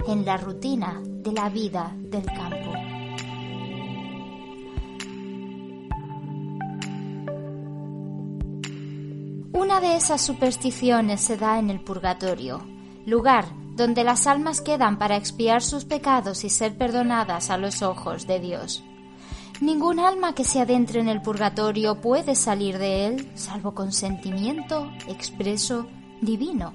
en 0.05 0.25
la 0.25 0.35
rutina 0.35 0.99
de 1.01 1.31
la 1.31 1.47
vida 1.47 1.93
del 1.97 2.25
campo. 2.25 2.58
De 9.81 9.95
esas 9.95 10.19
supersticiones 10.19 11.21
se 11.21 11.37
da 11.37 11.57
en 11.57 11.69
el 11.69 11.79
purgatorio, 11.79 12.61
lugar 13.05 13.45
donde 13.77 14.03
las 14.03 14.27
almas 14.27 14.59
quedan 14.59 14.99
para 14.99 15.15
expiar 15.15 15.61
sus 15.61 15.85
pecados 15.85 16.43
y 16.43 16.49
ser 16.49 16.77
perdonadas 16.77 17.49
a 17.49 17.57
los 17.57 17.81
ojos 17.81 18.27
de 18.27 18.41
Dios. 18.41 18.83
Ningún 19.61 20.01
alma 20.01 20.35
que 20.35 20.43
se 20.43 20.59
adentre 20.59 20.99
en 20.99 21.07
el 21.07 21.21
purgatorio 21.21 22.01
puede 22.01 22.35
salir 22.35 22.77
de 22.77 23.07
él 23.07 23.31
salvo 23.35 23.73
con 23.73 23.93
sentimiento 23.93 24.91
expreso 25.07 25.87
divino. 26.19 26.73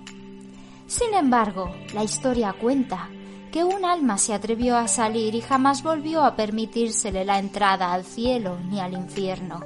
Sin 0.87 1.13
embargo, 1.13 1.75
la 1.93 2.05
historia 2.05 2.55
cuenta 2.55 3.11
que 3.53 3.65
un 3.65 3.85
alma 3.85 4.17
se 4.17 4.33
atrevió 4.33 4.79
a 4.79 4.89
salir 4.89 5.35
y 5.35 5.43
jamás 5.43 5.83
volvió 5.83 6.25
a 6.25 6.37
permitírsele 6.37 7.27
la 7.27 7.39
entrada 7.39 7.93
al 7.93 8.05
cielo 8.05 8.59
ni 8.71 8.81
al 8.81 8.95
infierno. 8.95 9.61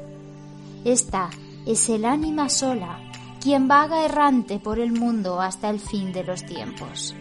Esta 0.85 1.31
es 1.67 1.89
el 1.89 2.05
ánima 2.05 2.49
sola 2.49 3.08
quien 3.41 3.69
vaga 3.69 4.05
errante 4.05 4.59
por 4.59 4.79
el 4.79 4.93
mundo 4.93 5.41
hasta 5.41 5.71
el 5.71 5.81
fin 5.81 6.13
de 6.13 6.25
los 6.25 6.45
tiempos. 6.45 7.15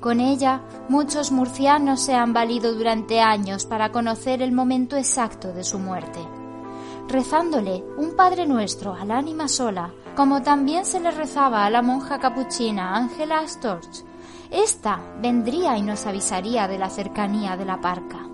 Con 0.00 0.20
ella, 0.20 0.60
muchos 0.90 1.32
murcianos 1.32 2.02
se 2.02 2.12
han 2.12 2.34
valido 2.34 2.74
durante 2.74 3.22
años 3.22 3.64
para 3.64 3.90
conocer 3.90 4.42
el 4.42 4.52
momento 4.52 4.98
exacto 4.98 5.54
de 5.54 5.64
su 5.64 5.78
muerte, 5.78 6.20
rezándole 7.08 7.82
un 7.96 8.14
Padre 8.14 8.46
Nuestro 8.46 8.92
al 8.92 9.10
ánima 9.10 9.48
sola, 9.48 9.94
como 10.14 10.42
también 10.42 10.84
se 10.84 11.00
le 11.00 11.10
rezaba 11.10 11.64
a 11.64 11.70
la 11.70 11.80
monja 11.80 12.18
capuchina 12.18 12.94
Ángela 12.94 13.48
Storch, 13.48 14.04
esta 14.50 15.00
vendría 15.20 15.76
y 15.76 15.82
nos 15.82 16.06
avisaría 16.06 16.68
de 16.68 16.78
la 16.78 16.90
cercanía 16.90 17.56
de 17.56 17.64
la 17.64 17.80
parca. 17.80 18.28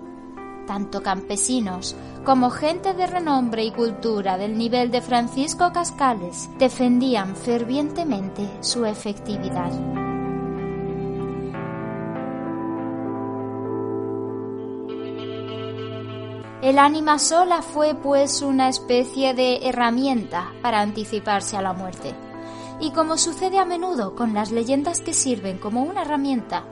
Tanto 0.67 1.01
campesinos 1.01 1.95
como 2.23 2.49
gente 2.49 2.93
de 2.93 3.07
renombre 3.07 3.63
y 3.63 3.71
cultura 3.71 4.37
del 4.37 4.57
nivel 4.57 4.91
de 4.91 5.01
Francisco 5.01 5.71
Cascales 5.73 6.49
defendían 6.57 7.35
fervientemente 7.35 8.47
su 8.61 8.85
efectividad. 8.85 9.71
El 16.61 16.77
ánima 16.77 17.17
sola 17.17 17.63
fue 17.63 17.95
pues 17.95 18.43
una 18.43 18.69
especie 18.69 19.33
de 19.33 19.67
herramienta 19.67 20.51
para 20.61 20.79
anticiparse 20.79 21.57
a 21.57 21.61
la 21.63 21.73
muerte 21.73 22.13
y 22.81 22.91
como 22.91 23.17
sucede 23.17 23.59
a 23.59 23.65
menudo 23.65 24.15
con 24.15 24.33
las 24.33 24.51
leyendas 24.51 25.01
que 25.01 25.13
sirven 25.13 25.59
como 25.59 25.83
una 25.83 26.01
herramienta, 26.01 26.65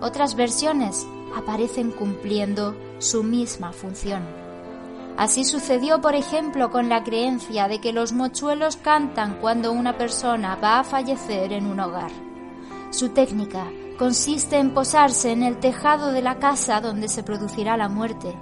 otras 0.00 0.36
versiones 0.36 1.06
aparecen 1.34 1.90
cumpliendo 1.90 2.76
su 2.98 3.22
misma 3.22 3.72
función. 3.72 4.22
Así 5.16 5.44
sucedió, 5.44 6.02
por 6.02 6.14
ejemplo, 6.14 6.70
con 6.70 6.90
la 6.90 7.02
creencia 7.02 7.68
de 7.68 7.80
que 7.80 7.94
los 7.94 8.12
mochuelos 8.12 8.76
cantan 8.76 9.38
cuando 9.40 9.72
una 9.72 9.96
persona 9.96 10.56
va 10.56 10.78
a 10.78 10.84
fallecer 10.84 11.54
en 11.54 11.66
un 11.66 11.80
hogar. 11.80 12.10
Su 12.90 13.08
técnica 13.08 13.66
consiste 13.98 14.58
en 14.58 14.74
posarse 14.74 15.32
en 15.32 15.42
el 15.42 15.58
tejado 15.58 16.12
de 16.12 16.20
la 16.20 16.38
casa 16.38 16.82
donde 16.82 17.08
se 17.08 17.22
producirá 17.22 17.78
la 17.78 17.88
muerte, 17.88 18.36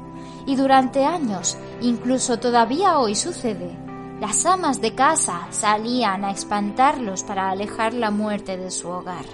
y 0.47 0.57
durante 0.57 1.05
años, 1.05 1.57
incluso 1.81 2.41
todavía 2.41 2.99
hoy 2.99 3.15
sucede, 3.15 3.79
las 4.21 4.47
amas 4.47 4.81
de 4.81 4.95
casa 4.95 5.49
salían 5.51 6.25
a 6.25 6.31
espantarlos 6.31 7.25
para 7.25 7.51
alejar 7.51 7.95
la 7.95 8.11
muerte 8.11 8.57
de 8.57 8.71
su 8.71 8.89
hogar. 8.89 9.25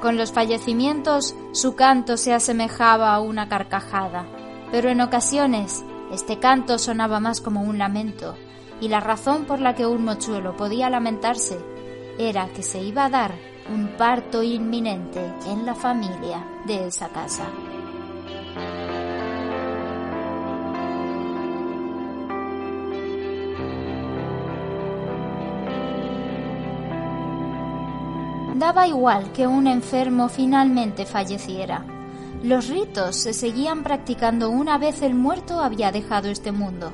Con 0.00 0.16
los 0.16 0.32
fallecimientos, 0.32 1.34
su 1.52 1.74
canto 1.74 2.16
se 2.16 2.32
asemejaba 2.32 3.14
a 3.14 3.20
una 3.20 3.48
carcajada, 3.48 4.26
pero 4.70 4.88
en 4.88 5.00
ocasiones 5.00 5.84
este 6.12 6.38
canto 6.38 6.78
sonaba 6.78 7.20
más 7.20 7.40
como 7.40 7.62
un 7.62 7.78
lamento, 7.78 8.36
y 8.80 8.88
la 8.88 9.00
razón 9.00 9.44
por 9.44 9.60
la 9.60 9.74
que 9.74 9.86
un 9.86 10.04
mochuelo 10.04 10.56
podía 10.56 10.90
lamentarse 10.90 11.58
era 12.18 12.48
que 12.48 12.62
se 12.62 12.80
iba 12.82 13.06
a 13.06 13.10
dar 13.10 13.34
un 13.72 13.88
parto 13.96 14.42
inminente 14.42 15.32
en 15.46 15.66
la 15.66 15.74
familia 15.74 16.46
de 16.66 16.86
esa 16.86 17.08
casa. 17.08 17.44
Daba 28.58 28.86
igual 28.86 29.32
que 29.32 29.46
un 29.46 29.66
enfermo 29.66 30.30
finalmente 30.30 31.04
falleciera. 31.04 31.84
Los 32.42 32.68
ritos 32.68 33.14
se 33.16 33.34
seguían 33.34 33.82
practicando 33.82 34.48
una 34.48 34.78
vez 34.78 35.02
el 35.02 35.14
muerto 35.14 35.60
había 35.60 35.92
dejado 35.92 36.30
este 36.30 36.52
mundo. 36.52 36.90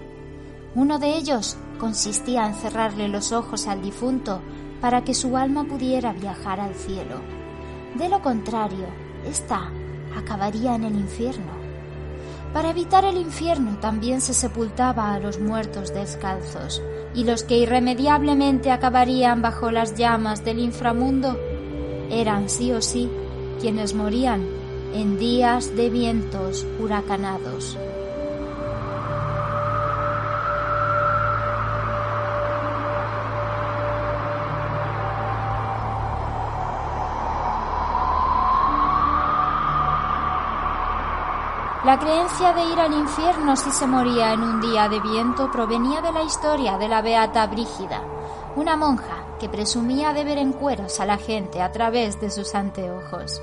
Uno 0.74 0.98
de 0.98 1.14
ellos 1.14 1.56
consistía 1.78 2.48
en 2.48 2.54
cerrarle 2.56 3.06
los 3.06 3.30
ojos 3.30 3.68
al 3.68 3.80
difunto 3.80 4.40
para 4.80 5.04
que 5.04 5.14
su 5.14 5.36
alma 5.36 5.62
pudiera 5.62 6.12
viajar 6.12 6.58
al 6.58 6.74
cielo. 6.74 7.20
De 7.94 8.08
lo 8.08 8.20
contrario, 8.22 8.86
ésta 9.24 9.70
acabaría 10.16 10.74
en 10.74 10.82
el 10.82 10.96
infierno. 10.96 11.52
Para 12.52 12.70
evitar 12.70 13.04
el 13.04 13.18
infierno 13.18 13.78
también 13.78 14.20
se 14.20 14.34
sepultaba 14.34 15.14
a 15.14 15.20
los 15.20 15.38
muertos 15.38 15.94
descalzos, 15.94 16.82
y 17.14 17.22
los 17.22 17.44
que 17.44 17.58
irremediablemente 17.58 18.72
acabarían 18.72 19.42
bajo 19.42 19.70
las 19.70 19.94
llamas 19.94 20.44
del 20.44 20.58
inframundo 20.58 21.38
eran 22.10 22.48
sí 22.48 22.72
o 22.72 22.82
sí 22.82 23.08
quienes 23.60 23.94
morían 23.94 24.46
en 24.94 25.18
días 25.18 25.74
de 25.76 25.90
vientos 25.90 26.66
huracanados. 26.78 27.78
La 41.84 41.98
creencia 41.98 42.52
de 42.52 42.64
ir 42.64 42.78
al 42.78 42.92
infierno 42.92 43.56
si 43.56 43.70
se 43.72 43.88
moría 43.88 44.32
en 44.32 44.42
un 44.42 44.60
día 44.60 44.88
de 44.88 45.00
viento 45.00 45.50
provenía 45.50 46.00
de 46.00 46.12
la 46.12 46.22
historia 46.22 46.78
de 46.78 46.88
la 46.88 47.02
Beata 47.02 47.44
Brígida, 47.48 48.02
una 48.54 48.76
monja 48.76 49.11
que 49.42 49.48
presumía 49.48 50.12
de 50.12 50.22
ver 50.22 50.38
en 50.38 50.52
cueros 50.52 51.00
a 51.00 51.04
la 51.04 51.18
gente 51.18 51.60
a 51.60 51.72
través 51.72 52.20
de 52.20 52.30
sus 52.30 52.54
anteojos. 52.54 53.42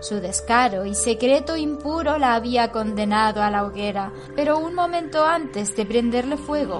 Su 0.00 0.16
descaro 0.16 0.84
y 0.86 0.96
secreto 0.96 1.56
impuro 1.56 2.18
la 2.18 2.34
había 2.34 2.72
condenado 2.72 3.40
a 3.40 3.48
la 3.48 3.64
hoguera, 3.64 4.12
pero 4.34 4.58
un 4.58 4.74
momento 4.74 5.24
antes 5.24 5.76
de 5.76 5.86
prenderle 5.86 6.36
fuego, 6.36 6.78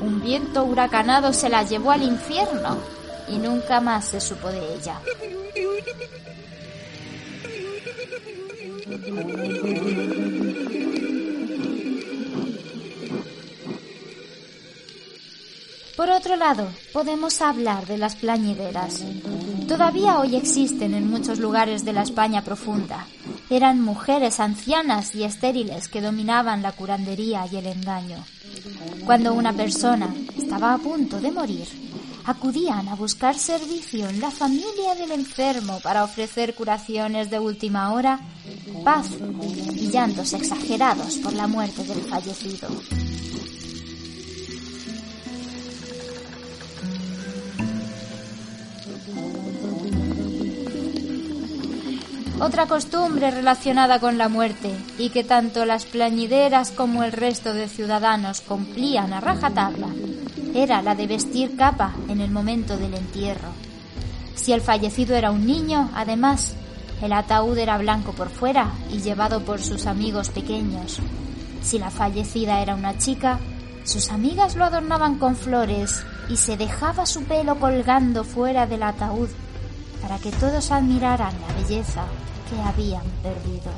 un 0.00 0.20
viento 0.22 0.62
huracanado 0.62 1.32
se 1.32 1.48
la 1.48 1.64
llevó 1.64 1.90
al 1.90 2.04
infierno 2.04 2.76
y 3.26 3.38
nunca 3.38 3.80
más 3.80 4.04
se 4.04 4.20
supo 4.20 4.46
de 4.46 4.74
ella. 4.76 5.00
Por 15.98 16.10
otro 16.10 16.36
lado, 16.36 16.68
podemos 16.92 17.42
hablar 17.42 17.84
de 17.86 17.98
las 17.98 18.14
plañideras. 18.14 19.02
Todavía 19.66 20.20
hoy 20.20 20.36
existen 20.36 20.94
en 20.94 21.10
muchos 21.10 21.40
lugares 21.40 21.84
de 21.84 21.92
la 21.92 22.02
España 22.02 22.44
profunda. 22.44 23.04
Eran 23.50 23.80
mujeres 23.80 24.38
ancianas 24.38 25.12
y 25.16 25.24
estériles 25.24 25.88
que 25.88 26.00
dominaban 26.00 26.62
la 26.62 26.70
curandería 26.70 27.46
y 27.50 27.56
el 27.56 27.66
engaño. 27.66 28.24
Cuando 29.06 29.34
una 29.34 29.52
persona 29.52 30.14
estaba 30.36 30.72
a 30.72 30.78
punto 30.78 31.20
de 31.20 31.32
morir, 31.32 31.66
acudían 32.26 32.86
a 32.86 32.94
buscar 32.94 33.36
servicio 33.36 34.08
en 34.08 34.20
la 34.20 34.30
familia 34.30 34.94
del 34.94 35.10
enfermo 35.10 35.80
para 35.82 36.04
ofrecer 36.04 36.54
curaciones 36.54 37.28
de 37.28 37.40
última 37.40 37.92
hora, 37.92 38.20
paz 38.84 39.08
y 39.74 39.90
llantos 39.90 40.32
exagerados 40.32 41.16
por 41.16 41.32
la 41.32 41.48
muerte 41.48 41.82
del 41.82 42.02
fallecido. 42.02 42.68
Otra 52.40 52.66
costumbre 52.66 53.32
relacionada 53.32 53.98
con 53.98 54.16
la 54.16 54.28
muerte 54.28 54.72
y 54.96 55.10
que 55.10 55.24
tanto 55.24 55.64
las 55.64 55.84
plañideras 55.86 56.70
como 56.70 57.02
el 57.02 57.10
resto 57.10 57.52
de 57.52 57.68
ciudadanos 57.68 58.42
cumplían 58.42 59.12
a 59.12 59.20
rajatabla 59.20 59.88
era 60.54 60.80
la 60.80 60.94
de 60.94 61.08
vestir 61.08 61.56
capa 61.56 61.94
en 62.08 62.20
el 62.20 62.30
momento 62.30 62.76
del 62.76 62.94
entierro. 62.94 63.48
Si 64.36 64.52
el 64.52 64.60
fallecido 64.60 65.16
era 65.16 65.32
un 65.32 65.46
niño, 65.46 65.90
además, 65.94 66.54
el 67.02 67.12
ataúd 67.12 67.58
era 67.58 67.76
blanco 67.76 68.12
por 68.12 68.28
fuera 68.28 68.70
y 68.92 69.00
llevado 69.00 69.40
por 69.40 69.60
sus 69.60 69.86
amigos 69.86 70.28
pequeños. 70.30 71.00
Si 71.60 71.80
la 71.80 71.90
fallecida 71.90 72.60
era 72.60 72.76
una 72.76 72.98
chica, 72.98 73.40
sus 73.82 74.10
amigas 74.10 74.54
lo 74.54 74.64
adornaban 74.64 75.18
con 75.18 75.34
flores 75.34 76.04
y 76.28 76.36
se 76.36 76.56
dejaba 76.56 77.04
su 77.04 77.24
pelo 77.24 77.58
colgando 77.58 78.22
fuera 78.22 78.66
del 78.66 78.84
ataúd 78.84 79.28
para 80.02 80.18
que 80.18 80.30
todos 80.32 80.70
admiraran 80.70 81.34
la 81.40 81.54
belleza 81.54 82.04
que 82.48 82.60
habían 82.62 83.04
perdido. 83.22 83.70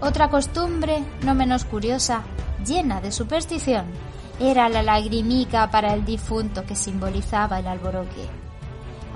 Otra 0.00 0.30
costumbre, 0.30 1.02
no 1.22 1.34
menos 1.34 1.64
curiosa, 1.64 2.22
llena 2.64 3.00
de 3.00 3.10
superstición, 3.10 3.86
era 4.40 4.68
la 4.68 4.82
lagrimica 4.82 5.70
para 5.70 5.92
el 5.92 6.04
difunto 6.04 6.64
que 6.64 6.76
simbolizaba 6.76 7.58
el 7.58 7.66
alboroque. 7.66 8.26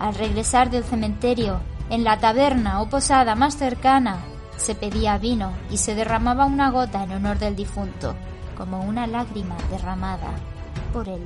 Al 0.00 0.14
regresar 0.14 0.70
del 0.70 0.82
cementerio, 0.82 1.60
en 1.88 2.02
la 2.02 2.18
taberna 2.18 2.82
o 2.82 2.88
posada 2.88 3.34
más 3.36 3.56
cercana, 3.56 4.18
se 4.62 4.76
pedía 4.76 5.18
vino 5.18 5.52
y 5.70 5.76
se 5.76 5.94
derramaba 5.94 6.46
una 6.46 6.70
gota 6.70 7.02
en 7.02 7.12
honor 7.12 7.38
del 7.38 7.56
difunto, 7.56 8.14
como 8.56 8.80
una 8.80 9.08
lágrima 9.08 9.56
derramada 9.70 10.30
por 10.92 11.08
él. 11.08 11.20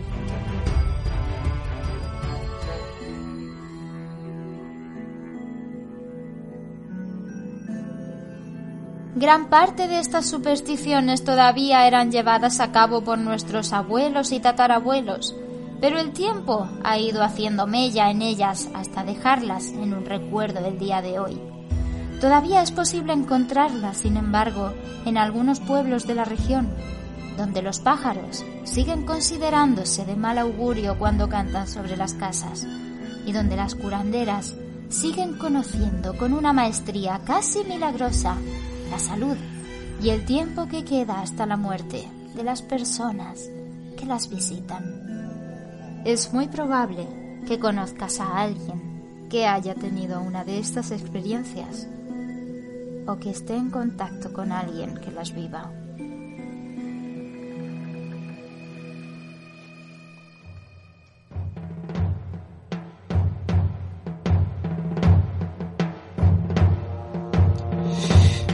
Gran 9.14 9.48
parte 9.48 9.88
de 9.88 9.98
estas 9.98 10.26
supersticiones 10.26 11.24
todavía 11.24 11.86
eran 11.86 12.10
llevadas 12.10 12.60
a 12.60 12.72
cabo 12.72 13.02
por 13.02 13.18
nuestros 13.18 13.72
abuelos 13.72 14.32
y 14.32 14.40
tatarabuelos, 14.40 15.34
pero 15.80 15.98
el 15.98 16.12
tiempo 16.12 16.68
ha 16.84 16.98
ido 16.98 17.22
haciendo 17.22 17.66
mella 17.66 18.10
en 18.10 18.22
ellas 18.22 18.68
hasta 18.74 19.04
dejarlas 19.04 19.68
en 19.68 19.94
un 19.94 20.04
recuerdo 20.04 20.62
del 20.62 20.78
día 20.78 21.00
de 21.00 21.18
hoy. 21.18 21.55
Todavía 22.20 22.62
es 22.62 22.72
posible 22.72 23.12
encontrarlas, 23.12 23.98
sin 23.98 24.16
embargo, 24.16 24.72
en 25.04 25.18
algunos 25.18 25.60
pueblos 25.60 26.06
de 26.06 26.14
la 26.14 26.24
región, 26.24 26.68
donde 27.36 27.60
los 27.60 27.80
pájaros 27.80 28.44
siguen 28.64 29.04
considerándose 29.04 30.06
de 30.06 30.16
mal 30.16 30.38
augurio 30.38 30.98
cuando 30.98 31.28
cantan 31.28 31.68
sobre 31.68 31.96
las 31.96 32.14
casas, 32.14 32.66
y 33.26 33.32
donde 33.32 33.56
las 33.56 33.74
curanderas 33.74 34.54
siguen 34.88 35.36
conociendo 35.36 36.16
con 36.16 36.32
una 36.32 36.54
maestría 36.54 37.20
casi 37.24 37.64
milagrosa 37.64 38.36
la 38.90 38.98
salud 38.98 39.36
y 40.00 40.10
el 40.10 40.24
tiempo 40.24 40.68
que 40.68 40.84
queda 40.84 41.20
hasta 41.20 41.44
la 41.44 41.56
muerte 41.56 42.08
de 42.34 42.44
las 42.44 42.62
personas 42.62 43.50
que 43.98 44.06
las 44.06 44.30
visitan. 44.30 46.02
Es 46.04 46.32
muy 46.32 46.46
probable 46.48 47.08
que 47.46 47.58
conozcas 47.58 48.20
a 48.20 48.40
alguien 48.40 49.26
que 49.28 49.46
haya 49.46 49.74
tenido 49.74 50.20
una 50.20 50.44
de 50.44 50.60
estas 50.60 50.92
experiencias 50.92 51.88
o 53.06 53.18
que 53.18 53.30
esté 53.30 53.54
en 53.56 53.70
contacto 53.70 54.32
con 54.32 54.52
alguien 54.52 54.98
que 54.98 55.10
las 55.10 55.34
viva. 55.34 55.70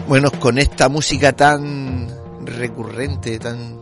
Bueno, 0.06 0.30
con 0.30 0.58
esta 0.58 0.90
música 0.90 1.32
tan 1.32 2.06
recurrente, 2.44 3.38
tan 3.38 3.80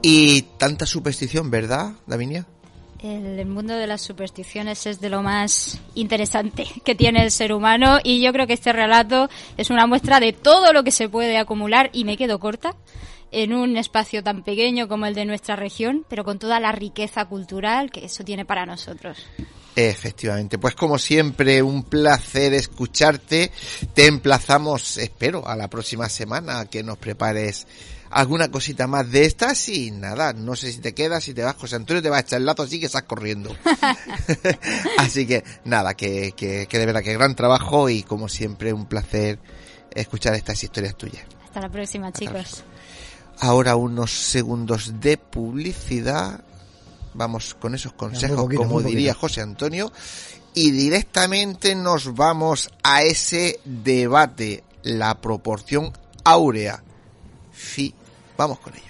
y 0.00 0.42
tanta 0.58 0.86
superstición, 0.86 1.50
¿verdad, 1.50 1.92
Davinia? 2.06 2.46
El 3.02 3.46
mundo 3.46 3.76
de 3.76 3.86
las 3.86 4.02
supersticiones 4.02 4.84
es 4.84 5.00
de 5.00 5.08
lo 5.08 5.22
más 5.22 5.80
interesante 5.94 6.66
que 6.84 6.94
tiene 6.94 7.22
el 7.22 7.30
ser 7.30 7.52
humano 7.52 7.98
y 8.04 8.22
yo 8.22 8.32
creo 8.32 8.46
que 8.46 8.52
este 8.52 8.72
relato 8.72 9.28
es 9.56 9.70
una 9.70 9.86
muestra 9.86 10.20
de 10.20 10.32
todo 10.32 10.72
lo 10.72 10.84
que 10.84 10.90
se 10.90 11.08
puede 11.08 11.38
acumular 11.38 11.88
y 11.92 12.04
me 12.04 12.18
quedo 12.18 12.38
corta 12.38 12.76
en 13.32 13.54
un 13.54 13.76
espacio 13.76 14.22
tan 14.22 14.42
pequeño 14.42 14.88
como 14.88 15.06
el 15.06 15.14
de 15.14 15.24
nuestra 15.24 15.56
región, 15.56 16.04
pero 16.08 16.24
con 16.24 16.38
toda 16.38 16.60
la 16.60 16.72
riqueza 16.72 17.24
cultural 17.26 17.90
que 17.90 18.04
eso 18.04 18.24
tiene 18.24 18.44
para 18.44 18.66
nosotros. 18.66 19.24
Efectivamente, 19.76 20.58
pues 20.58 20.74
como 20.74 20.98
siempre, 20.98 21.62
un 21.62 21.84
placer 21.84 22.52
escucharte. 22.54 23.52
Te 23.94 24.06
emplazamos, 24.06 24.98
espero, 24.98 25.46
a 25.46 25.54
la 25.54 25.68
próxima 25.68 26.08
semana 26.08 26.66
que 26.66 26.82
nos 26.82 26.98
prepares 26.98 27.66
alguna 28.10 28.50
cosita 28.50 28.86
más 28.86 29.10
de 29.10 29.24
estas 29.24 29.68
y 29.68 29.90
nada, 29.90 30.32
no 30.32 30.56
sé 30.56 30.72
si 30.72 30.80
te 30.80 30.94
quedas, 30.94 31.24
si 31.24 31.34
te 31.34 31.42
vas, 31.42 31.56
José 31.56 31.76
Antonio 31.76 32.02
te 32.02 32.10
va 32.10 32.18
a 32.18 32.20
echar 32.20 32.40
el 32.40 32.46
lazo 32.46 32.62
así 32.62 32.80
que 32.80 32.86
estás 32.86 33.04
corriendo. 33.04 33.54
así 34.98 35.26
que 35.26 35.44
nada, 35.64 35.94
que, 35.94 36.32
que, 36.36 36.66
que 36.68 36.78
de 36.78 36.86
verdad 36.86 37.02
que 37.02 37.14
gran 37.14 37.34
trabajo 37.34 37.88
y 37.88 38.02
como 38.02 38.28
siempre 38.28 38.72
un 38.72 38.86
placer 38.86 39.38
escuchar 39.94 40.34
estas 40.34 40.62
historias 40.62 40.96
tuyas. 40.96 41.24
Hasta 41.44 41.60
la 41.60 41.68
próxima, 41.68 42.12
chicos. 42.12 42.64
Ahora 43.38 43.76
unos 43.76 44.10
segundos 44.12 45.00
de 45.00 45.16
publicidad 45.16 46.44
Vamos 47.14 47.54
con 47.54 47.74
esos 47.74 47.92
consejos, 47.92 48.48
como 48.54 48.80
diría 48.80 49.14
José 49.14 49.40
Antonio, 49.40 49.92
y 50.54 50.70
directamente 50.70 51.74
nos 51.74 52.14
vamos 52.14 52.70
a 52.82 53.02
ese 53.02 53.60
debate, 53.64 54.62
la 54.82 55.20
proporción 55.20 55.92
áurea. 56.24 56.82
Sí, 57.52 57.94
vamos 58.40 58.58
con 58.60 58.74
ello. 58.74 58.89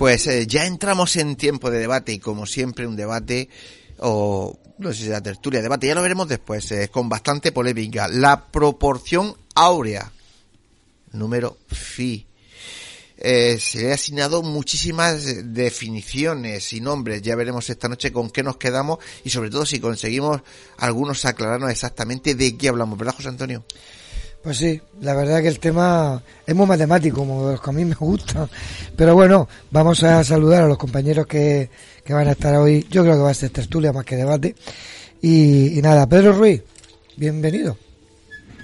Pues 0.00 0.26
eh, 0.28 0.46
ya 0.46 0.64
entramos 0.64 1.14
en 1.16 1.36
tiempo 1.36 1.70
de 1.70 1.78
debate 1.78 2.14
y 2.14 2.18
como 2.18 2.46
siempre 2.46 2.86
un 2.86 2.96
debate 2.96 3.50
o 3.98 4.58
no 4.78 4.94
sé 4.94 4.98
si 4.98 5.04
sea 5.08 5.20
tertulia, 5.20 5.60
debate, 5.60 5.88
ya 5.88 5.94
lo 5.94 6.00
veremos 6.00 6.26
después, 6.26 6.72
eh, 6.72 6.88
con 6.88 7.10
bastante 7.10 7.52
polémica. 7.52 8.08
La 8.08 8.46
proporción 8.46 9.36
áurea, 9.54 10.10
número 11.12 11.58
phi. 11.66 12.26
Eh, 13.18 13.58
se 13.60 13.82
le 13.82 13.90
ha 13.90 13.94
asignado 13.96 14.42
muchísimas 14.42 15.52
definiciones 15.52 16.72
y 16.72 16.80
nombres. 16.80 17.20
Ya 17.20 17.36
veremos 17.36 17.68
esta 17.68 17.86
noche 17.86 18.10
con 18.10 18.30
qué 18.30 18.42
nos 18.42 18.56
quedamos 18.56 19.00
y 19.22 19.28
sobre 19.28 19.50
todo 19.50 19.66
si 19.66 19.80
conseguimos 19.80 20.40
algunos 20.78 21.26
aclararnos 21.26 21.70
exactamente 21.70 22.34
de 22.34 22.56
qué 22.56 22.70
hablamos, 22.70 22.98
¿verdad, 22.98 23.16
José 23.16 23.28
Antonio? 23.28 23.66
Pues 24.42 24.56
sí, 24.56 24.80
la 25.02 25.14
verdad 25.14 25.42
que 25.42 25.48
el 25.48 25.58
tema 25.58 26.22
es 26.46 26.54
muy 26.54 26.66
matemático, 26.66 27.18
como 27.18 27.50
los 27.50 27.60
que 27.60 27.70
a 27.70 27.72
mí 27.74 27.84
me 27.84 27.94
gusta. 27.94 28.48
Pero 28.96 29.14
bueno, 29.14 29.46
vamos 29.70 30.02
a 30.02 30.24
saludar 30.24 30.62
a 30.62 30.66
los 30.66 30.78
compañeros 30.78 31.26
que, 31.26 31.68
que 32.04 32.14
van 32.14 32.26
a 32.26 32.32
estar 32.32 32.56
hoy. 32.56 32.86
Yo 32.90 33.02
creo 33.02 33.16
que 33.16 33.22
va 33.22 33.30
a 33.30 33.34
ser 33.34 33.50
tertulia 33.50 33.92
más 33.92 34.04
que 34.06 34.16
debate. 34.16 34.54
Y, 35.20 35.78
y 35.78 35.82
nada, 35.82 36.08
Pedro 36.08 36.32
Ruiz, 36.32 36.62
bienvenido. 37.16 37.76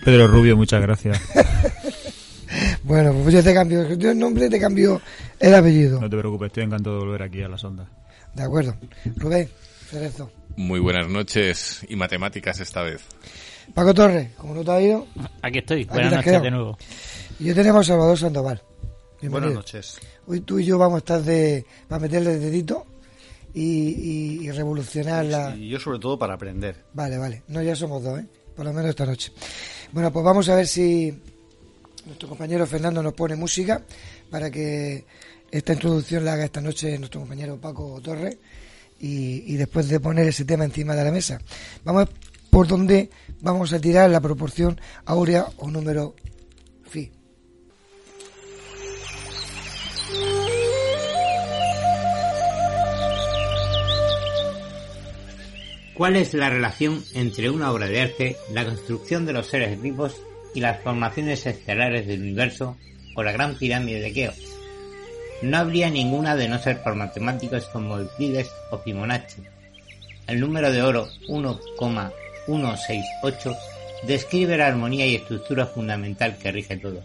Pedro 0.02 0.28
Rubio, 0.28 0.56
muchas 0.56 0.80
gracias. 0.80 1.20
bueno, 2.84 3.12
pues 3.12 3.34
yo 3.34 3.42
te 3.42 3.52
cambio 3.52 3.92
yo 3.94 4.12
el 4.12 4.18
nombre, 4.18 4.48
te 4.48 4.58
cambio 4.58 5.02
el 5.38 5.54
apellido. 5.54 6.00
No 6.00 6.08
te 6.08 6.16
preocupes, 6.16 6.46
estoy 6.46 6.64
encantado 6.64 6.98
de 6.98 7.04
volver 7.04 7.22
aquí 7.22 7.42
a 7.42 7.48
las 7.48 7.62
ondas. 7.64 7.88
De 8.32 8.42
acuerdo. 8.42 8.74
Rubén, 9.16 9.50
Cerezo. 9.90 10.30
Muy 10.56 10.80
buenas 10.80 11.08
noches 11.08 11.80
y 11.88 11.96
matemáticas 11.96 12.60
esta 12.60 12.82
vez. 12.82 13.02
Paco 13.74 13.92
Torres, 13.94 14.30
¿cómo 14.38 14.54
no 14.54 14.64
te 14.64 14.70
ha 14.70 14.80
ido? 14.80 15.06
Aquí 15.42 15.58
estoy, 15.58 15.82
Aquí 15.82 15.90
buenas 15.90 16.12
noches 16.12 16.42
de 16.42 16.50
nuevo. 16.50 16.78
Y 17.38 17.48
hoy 17.48 17.54
tenemos 17.54 17.86
a 17.86 17.92
Salvador 17.92 18.18
Sandoval. 18.18 18.62
Bienvenido. 19.20 19.30
Buenas 19.30 19.54
noches. 19.54 19.98
Hoy 20.26 20.40
tú 20.40 20.58
y 20.58 20.64
yo 20.64 20.78
vamos 20.78 20.96
a 20.96 20.98
estar 20.98 21.22
de, 21.22 21.64
para 21.88 22.00
meterle 22.00 22.38
dedito 22.38 22.86
y, 23.52 23.62
y, 23.62 24.46
y 24.46 24.50
revolucionar 24.50 25.24
la... 25.26 25.54
Y 25.54 25.68
yo 25.68 25.78
sobre 25.78 25.98
todo 25.98 26.18
para 26.18 26.34
aprender. 26.34 26.84
Vale, 26.94 27.18
vale. 27.18 27.42
No, 27.48 27.62
ya 27.62 27.76
somos 27.76 28.02
dos, 28.02 28.18
¿eh? 28.20 28.26
Por 28.54 28.64
lo 28.64 28.72
menos 28.72 28.90
esta 28.90 29.04
noche. 29.04 29.32
Bueno, 29.92 30.10
pues 30.12 30.24
vamos 30.24 30.48
a 30.48 30.54
ver 30.54 30.66
si 30.66 31.12
nuestro 32.06 32.28
compañero 32.28 32.66
Fernando 32.66 33.02
nos 33.02 33.12
pone 33.12 33.36
música 33.36 33.82
para 34.30 34.50
que 34.50 35.04
esta 35.50 35.74
introducción 35.74 36.24
la 36.24 36.32
haga 36.32 36.44
esta 36.44 36.60
noche 36.60 36.98
nuestro 36.98 37.20
compañero 37.20 37.60
Paco 37.60 38.00
Torres 38.02 38.38
y, 39.00 39.52
y 39.52 39.56
después 39.56 39.88
de 39.88 40.00
poner 40.00 40.26
ese 40.28 40.46
tema 40.46 40.64
encima 40.64 40.94
de 40.94 41.04
la 41.04 41.12
mesa. 41.12 41.38
Vamos 41.84 42.02
a 42.02 42.04
ver 42.06 42.14
por 42.50 42.66
dónde 42.66 43.10
vamos 43.46 43.72
a 43.72 43.80
tirar 43.80 44.10
la 44.10 44.20
proporción 44.20 44.80
áurea 45.04 45.46
o 45.58 45.70
número 45.70 46.16
phi. 46.90 47.12
¿Cuál 55.94 56.16
es 56.16 56.34
la 56.34 56.50
relación 56.50 57.04
entre 57.14 57.48
una 57.48 57.70
obra 57.70 57.86
de 57.86 58.00
arte, 58.00 58.36
la 58.52 58.64
construcción 58.64 59.24
de 59.24 59.32
los 59.32 59.46
seres 59.46 59.80
vivos 59.80 60.20
y 60.52 60.58
las 60.58 60.82
formaciones 60.82 61.46
estelares 61.46 62.08
del 62.08 62.22
universo 62.22 62.76
o 63.14 63.22
la 63.22 63.30
gran 63.30 63.54
pirámide 63.54 64.00
de 64.00 64.12
Keops? 64.12 64.56
No 65.42 65.58
habría 65.58 65.88
ninguna 65.88 66.34
de 66.34 66.48
no 66.48 66.58
ser 66.58 66.82
por 66.82 66.96
matemáticos 66.96 67.66
como 67.66 67.96
Euclides 67.96 68.50
o 68.72 68.78
Fibonacci. 68.78 69.44
El 70.26 70.40
número 70.40 70.72
de 70.72 70.82
oro 70.82 71.06
1,168 72.46 73.56
describe 74.06 74.56
la 74.56 74.68
armonía 74.68 75.06
y 75.06 75.16
estructura 75.16 75.66
fundamental 75.66 76.36
que 76.36 76.52
rige 76.52 76.76
todo. 76.76 77.02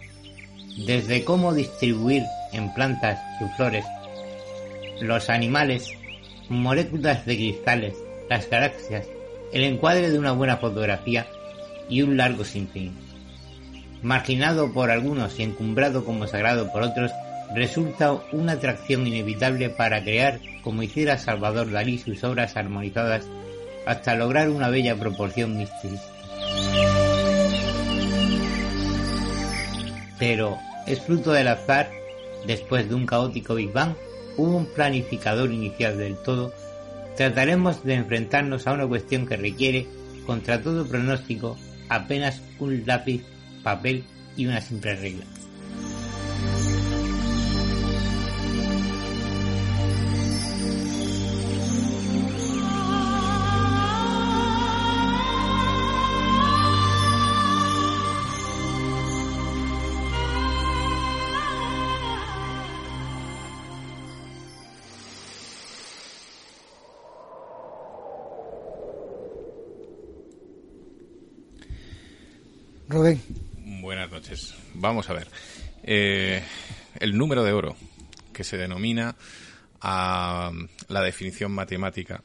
Desde 0.85 1.23
cómo 1.23 1.53
distribuir 1.53 2.23
en 2.53 2.73
plantas 2.73 3.19
sus 3.39 3.51
flores, 3.55 3.85
los 5.01 5.30
animales, 5.30 5.89
moléculas 6.49 7.26
de 7.26 7.35
cristales, 7.35 7.95
las 8.30 8.49
galaxias, 8.49 9.07
el 9.51 9.63
encuadre 9.63 10.11
de 10.11 10.19
una 10.19 10.31
buena 10.31 10.57
fotografía 10.57 11.27
y 11.89 12.01
un 12.01 12.18
largo 12.18 12.45
sinfín. 12.45 12.93
Marginado 14.01 14.72
por 14.73 14.89
algunos 14.89 15.39
y 15.39 15.43
encumbrado 15.43 16.05
como 16.05 16.27
sagrado 16.27 16.72
por 16.72 16.84
otros, 16.84 17.11
resulta 17.53 18.13
una 18.31 18.53
atracción 18.53 19.05
inevitable 19.05 19.69
para 19.69 20.03
crear, 20.03 20.39
como 20.63 20.84
hiciera 20.84 21.18
Salvador 21.18 21.72
Dalí 21.72 21.97
sus 21.97 22.23
obras 22.23 22.55
armonizadas 22.55 23.27
hasta 23.85 24.15
lograr 24.15 24.49
una 24.49 24.69
bella 24.69 24.95
proporción 24.95 25.57
misteriosa. 25.57 26.05
Pero 30.19 30.59
es 30.85 31.01
fruto 31.01 31.31
del 31.31 31.47
azar, 31.47 31.89
después 32.45 32.87
de 32.87 32.95
un 32.95 33.05
caótico 33.05 33.55
Big 33.55 33.71
Bang, 33.71 33.95
hubo 34.37 34.57
un 34.57 34.65
planificador 34.67 35.51
inicial 35.51 35.97
del 35.97 36.15
todo. 36.17 36.53
Trataremos 37.17 37.83
de 37.83 37.95
enfrentarnos 37.95 38.67
a 38.67 38.73
una 38.73 38.87
cuestión 38.87 39.25
que 39.25 39.37
requiere, 39.37 39.87
contra 40.25 40.61
todo 40.61 40.87
pronóstico, 40.87 41.57
apenas 41.89 42.41
un 42.59 42.83
lápiz, 42.85 43.23
papel 43.63 44.03
y 44.37 44.45
una 44.45 44.61
simple 44.61 44.95
regla. 44.95 45.25
Buenas 73.81 74.11
noches. 74.11 74.53
Vamos 74.75 75.09
a 75.09 75.13
ver. 75.13 75.27
Eh, 75.83 76.43
el 76.99 77.17
número 77.17 77.43
de 77.43 77.51
oro, 77.51 77.75
que 78.31 78.43
se 78.43 78.57
denomina 78.57 79.15
a 79.81 80.51
la 80.87 81.01
definición 81.01 81.51
matemática 81.51 82.21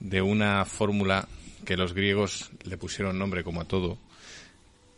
de 0.00 0.20
una 0.20 0.66
fórmula 0.66 1.26
que 1.64 1.78
los 1.78 1.94
griegos 1.94 2.50
le 2.64 2.76
pusieron 2.76 3.18
nombre 3.18 3.42
como 3.42 3.62
a 3.62 3.64
todo 3.64 3.98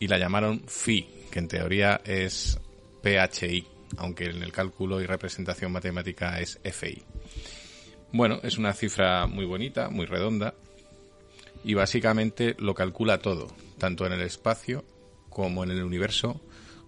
y 0.01 0.09
la 0.09 0.19
llamaron 0.19 0.65
phi, 0.67 1.09
que 1.31 1.39
en 1.39 1.47
teoría 1.47 2.01
es 2.05 2.59
PHI, 3.03 3.65
aunque 3.99 4.25
en 4.25 4.43
el 4.43 4.51
cálculo 4.51 5.01
y 5.01 5.07
representación 5.07 5.71
matemática 5.71 6.41
es 6.41 6.59
FI. 6.65 7.05
Bueno, 8.13 8.41
es 8.43 8.59
una 8.59 8.73
cifra 8.73 9.29
muy 9.29 9.45
bonita, 9.45 9.89
muy 9.89 10.07
redonda, 10.07 10.55
y 11.63 11.75
básicamente 11.75 12.57
lo 12.59 12.75
calcula 12.75 13.19
todo, 13.19 13.47
tanto 13.79 14.05
en 14.05 14.13
el 14.13 14.23
espacio 14.23 14.85
como 15.37 15.65
en 15.65 15.71
el 15.71 15.85
universo, 15.85 16.41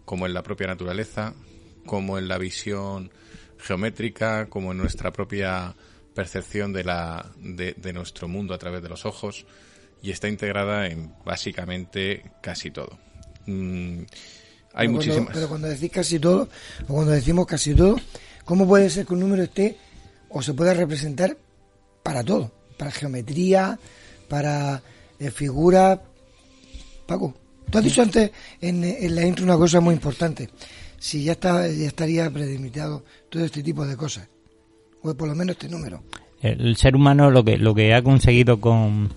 como 0.06 0.24
en 0.24 0.32
la 0.32 0.42
propia 0.42 0.68
naturaleza, 0.68 1.34
como 1.84 2.16
en 2.16 2.28
la 2.28 2.38
visión 2.38 3.10
geométrica, 3.58 4.46
como 4.48 4.72
en 4.72 4.78
nuestra 4.78 5.12
propia 5.12 5.76
percepción 6.14 6.72
de, 6.72 6.82
la, 6.82 7.30
de, 7.36 7.74
de 7.74 7.92
nuestro 7.92 8.26
mundo 8.26 8.54
a 8.54 8.58
través 8.58 8.82
de 8.82 8.88
los 8.88 9.04
ojos 9.04 9.44
y 10.00 10.12
está 10.12 10.28
integrada 10.28 10.86
en 10.86 11.12
básicamente 11.26 12.30
casi 12.40 12.70
todo. 12.70 12.98
Mm, 13.44 14.04
hay 14.72 14.86
pero 14.86 14.92
muchísimas. 14.92 15.24
Cuando, 15.24 15.32
pero 15.34 15.48
cuando 15.50 15.68
decís 15.68 15.90
casi 15.90 16.18
todo, 16.18 16.48
o 16.84 16.94
cuando 16.94 17.12
decimos 17.12 17.46
casi 17.46 17.74
todo, 17.74 18.00
¿cómo 18.46 18.66
puede 18.66 18.88
ser 18.88 19.04
que 19.04 19.12
un 19.12 19.20
número 19.20 19.42
esté 19.42 19.76
o 20.30 20.40
se 20.40 20.54
pueda 20.54 20.72
representar 20.72 21.36
para 22.02 22.24
todo? 22.24 22.50
Para 22.78 22.92
geometría, 22.92 23.78
para 24.26 24.82
eh, 25.18 25.30
figuras. 25.30 26.00
Paco, 27.06 27.34
tú 27.70 27.78
has 27.78 27.84
dicho 27.84 28.02
antes 28.02 28.30
en, 28.60 29.14
la 29.14 29.26
intro 29.26 29.44
una 29.44 29.56
cosa 29.56 29.80
muy 29.80 29.94
importante. 29.94 30.48
Si 30.98 31.24
ya, 31.24 31.32
está, 31.32 31.68
ya 31.68 31.86
estaría 31.86 32.30
predelimitado 32.30 33.04
todo 33.28 33.44
este 33.44 33.62
tipo 33.62 33.86
de 33.86 33.96
cosas, 33.96 34.28
o 35.02 35.14
por 35.14 35.28
lo 35.28 35.34
menos 35.34 35.54
este 35.54 35.68
número. 35.68 36.02
El 36.40 36.76
ser 36.76 36.96
humano 36.96 37.30
lo 37.30 37.44
que, 37.44 37.56
lo 37.56 37.74
que 37.74 37.94
ha 37.94 38.02
conseguido 38.02 38.60
con, 38.60 39.10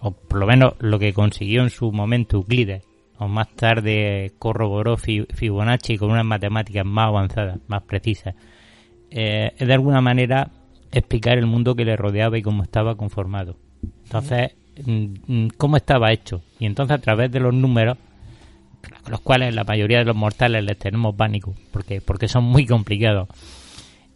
o 0.00 0.10
por 0.10 0.38
lo 0.38 0.46
menos 0.46 0.74
lo 0.80 0.98
que 0.98 1.12
consiguió 1.12 1.62
en 1.62 1.70
su 1.70 1.92
momento 1.92 2.38
Euclides, 2.38 2.82
o 3.18 3.28
más 3.28 3.54
tarde 3.54 4.32
corroboró 4.38 4.96
Fibonacci 4.96 5.96
con 5.96 6.10
unas 6.10 6.24
matemáticas 6.24 6.84
más 6.84 7.08
avanzadas, 7.08 7.58
más 7.68 7.82
precisas, 7.82 8.34
eh, 9.10 9.52
es 9.56 9.66
de 9.66 9.74
alguna 9.74 10.00
manera 10.00 10.50
explicar 10.90 11.38
el 11.38 11.46
mundo 11.46 11.74
que 11.74 11.84
le 11.84 11.96
rodeaba 11.96 12.38
y 12.38 12.42
cómo 12.42 12.62
estaba 12.62 12.96
conformado. 12.96 13.56
Entonces, 14.04 14.52
cómo 15.56 15.76
estaba 15.76 16.12
hecho. 16.12 16.42
Y 16.58 16.66
entonces 16.66 16.96
a 16.96 17.00
través 17.00 17.30
de 17.30 17.40
los 17.40 17.54
números, 17.54 17.98
los 19.08 19.20
cuales 19.20 19.54
la 19.54 19.64
mayoría 19.64 19.98
de 19.98 20.04
los 20.04 20.16
mortales 20.16 20.64
les 20.64 20.78
tenemos 20.78 21.14
pánico, 21.14 21.54
porque, 21.70 22.00
porque 22.00 22.28
son 22.28 22.44
muy 22.44 22.66
complicados, 22.66 23.28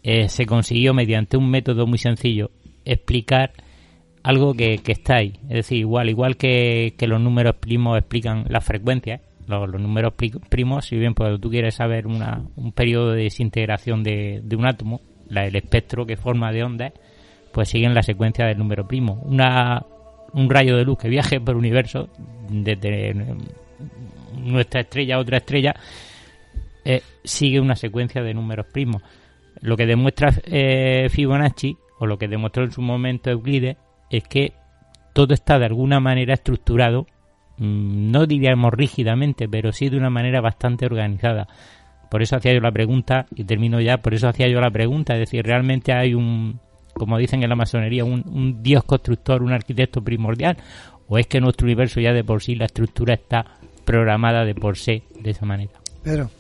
eh, 0.02 0.28
se 0.28 0.46
consiguió 0.46 0.94
mediante 0.94 1.36
un 1.36 1.50
método 1.50 1.86
muy 1.86 1.98
sencillo 1.98 2.50
explicar 2.84 3.52
algo 4.22 4.54
que, 4.54 4.80
está 4.86 5.16
ahí. 5.16 5.34
Es 5.44 5.56
decir, 5.56 5.78
igual, 5.78 6.08
igual 6.08 6.36
que, 6.36 6.94
los 7.00 7.20
números 7.20 7.56
primos 7.56 7.98
explican 7.98 8.44
las 8.48 8.64
frecuencias, 8.64 9.20
los, 9.46 9.68
los, 9.68 9.80
números 9.80 10.14
primos, 10.48 10.86
si 10.86 10.96
bien 10.96 11.14
pues, 11.14 11.40
tú 11.40 11.50
quieres 11.50 11.74
saber 11.76 12.06
una, 12.06 12.42
un 12.56 12.72
periodo 12.72 13.12
de 13.12 13.24
desintegración 13.24 14.02
de, 14.02 14.40
de 14.42 14.56
un 14.56 14.66
átomo, 14.66 15.00
la, 15.28 15.46
el 15.46 15.54
espectro 15.54 16.06
que 16.06 16.16
forma 16.16 16.52
de 16.52 16.64
ondas, 16.64 16.92
pues 17.56 17.70
siguen 17.70 17.94
la 17.94 18.02
secuencia 18.02 18.44
del 18.44 18.58
número 18.58 18.86
primo. 18.86 19.14
Una, 19.24 19.82
un 20.34 20.50
rayo 20.50 20.76
de 20.76 20.84
luz 20.84 20.98
que 20.98 21.08
viaje 21.08 21.40
por 21.40 21.54
el 21.54 21.60
universo 21.60 22.10
desde 22.50 23.14
nuestra 24.36 24.82
estrella 24.82 25.14
a 25.14 25.20
otra 25.20 25.38
estrella 25.38 25.74
eh, 26.84 27.00
sigue 27.24 27.58
una 27.58 27.74
secuencia 27.74 28.22
de 28.22 28.34
números 28.34 28.66
primos. 28.70 29.00
Lo 29.62 29.74
que 29.74 29.86
demuestra 29.86 30.34
eh, 30.44 31.08
Fibonacci, 31.08 31.78
o 31.98 32.04
lo 32.04 32.18
que 32.18 32.28
demostró 32.28 32.62
en 32.62 32.72
su 32.72 32.82
momento 32.82 33.30
Euclides, 33.30 33.78
es 34.10 34.24
que 34.24 34.52
todo 35.14 35.32
está 35.32 35.58
de 35.58 35.64
alguna 35.64 35.98
manera 35.98 36.34
estructurado, 36.34 37.06
mmm, 37.56 38.10
no 38.10 38.26
diríamos 38.26 38.70
rígidamente, 38.74 39.48
pero 39.48 39.72
sí 39.72 39.88
de 39.88 39.96
una 39.96 40.10
manera 40.10 40.42
bastante 40.42 40.84
organizada. 40.84 41.48
Por 42.10 42.20
eso 42.20 42.36
hacía 42.36 42.52
yo 42.52 42.60
la 42.60 42.70
pregunta, 42.70 43.24
y 43.34 43.44
termino 43.44 43.80
ya, 43.80 43.96
por 43.96 44.12
eso 44.12 44.28
hacía 44.28 44.46
yo 44.46 44.60
la 44.60 44.70
pregunta, 44.70 45.14
es 45.14 45.20
decir, 45.20 45.42
realmente 45.42 45.94
hay 45.94 46.12
un, 46.12 46.60
como 46.98 47.18
dicen 47.18 47.42
en 47.42 47.48
la 47.48 47.56
masonería, 47.56 48.04
un, 48.04 48.24
un 48.26 48.62
dios 48.62 48.84
constructor, 48.84 49.42
un 49.42 49.52
arquitecto 49.52 50.02
primordial, 50.02 50.56
o 51.08 51.18
es 51.18 51.26
que 51.26 51.40
nuestro 51.40 51.66
universo 51.66 52.00
ya 52.00 52.12
de 52.12 52.24
por 52.24 52.42
sí 52.42 52.54
la 52.54 52.64
estructura 52.66 53.14
está 53.14 53.58
programada 53.84 54.44
de 54.44 54.54
por 54.54 54.76
sí 54.76 55.02
de 55.20 55.30
esa 55.30 55.46
manera. 55.46 55.72
Pero 56.02 56.30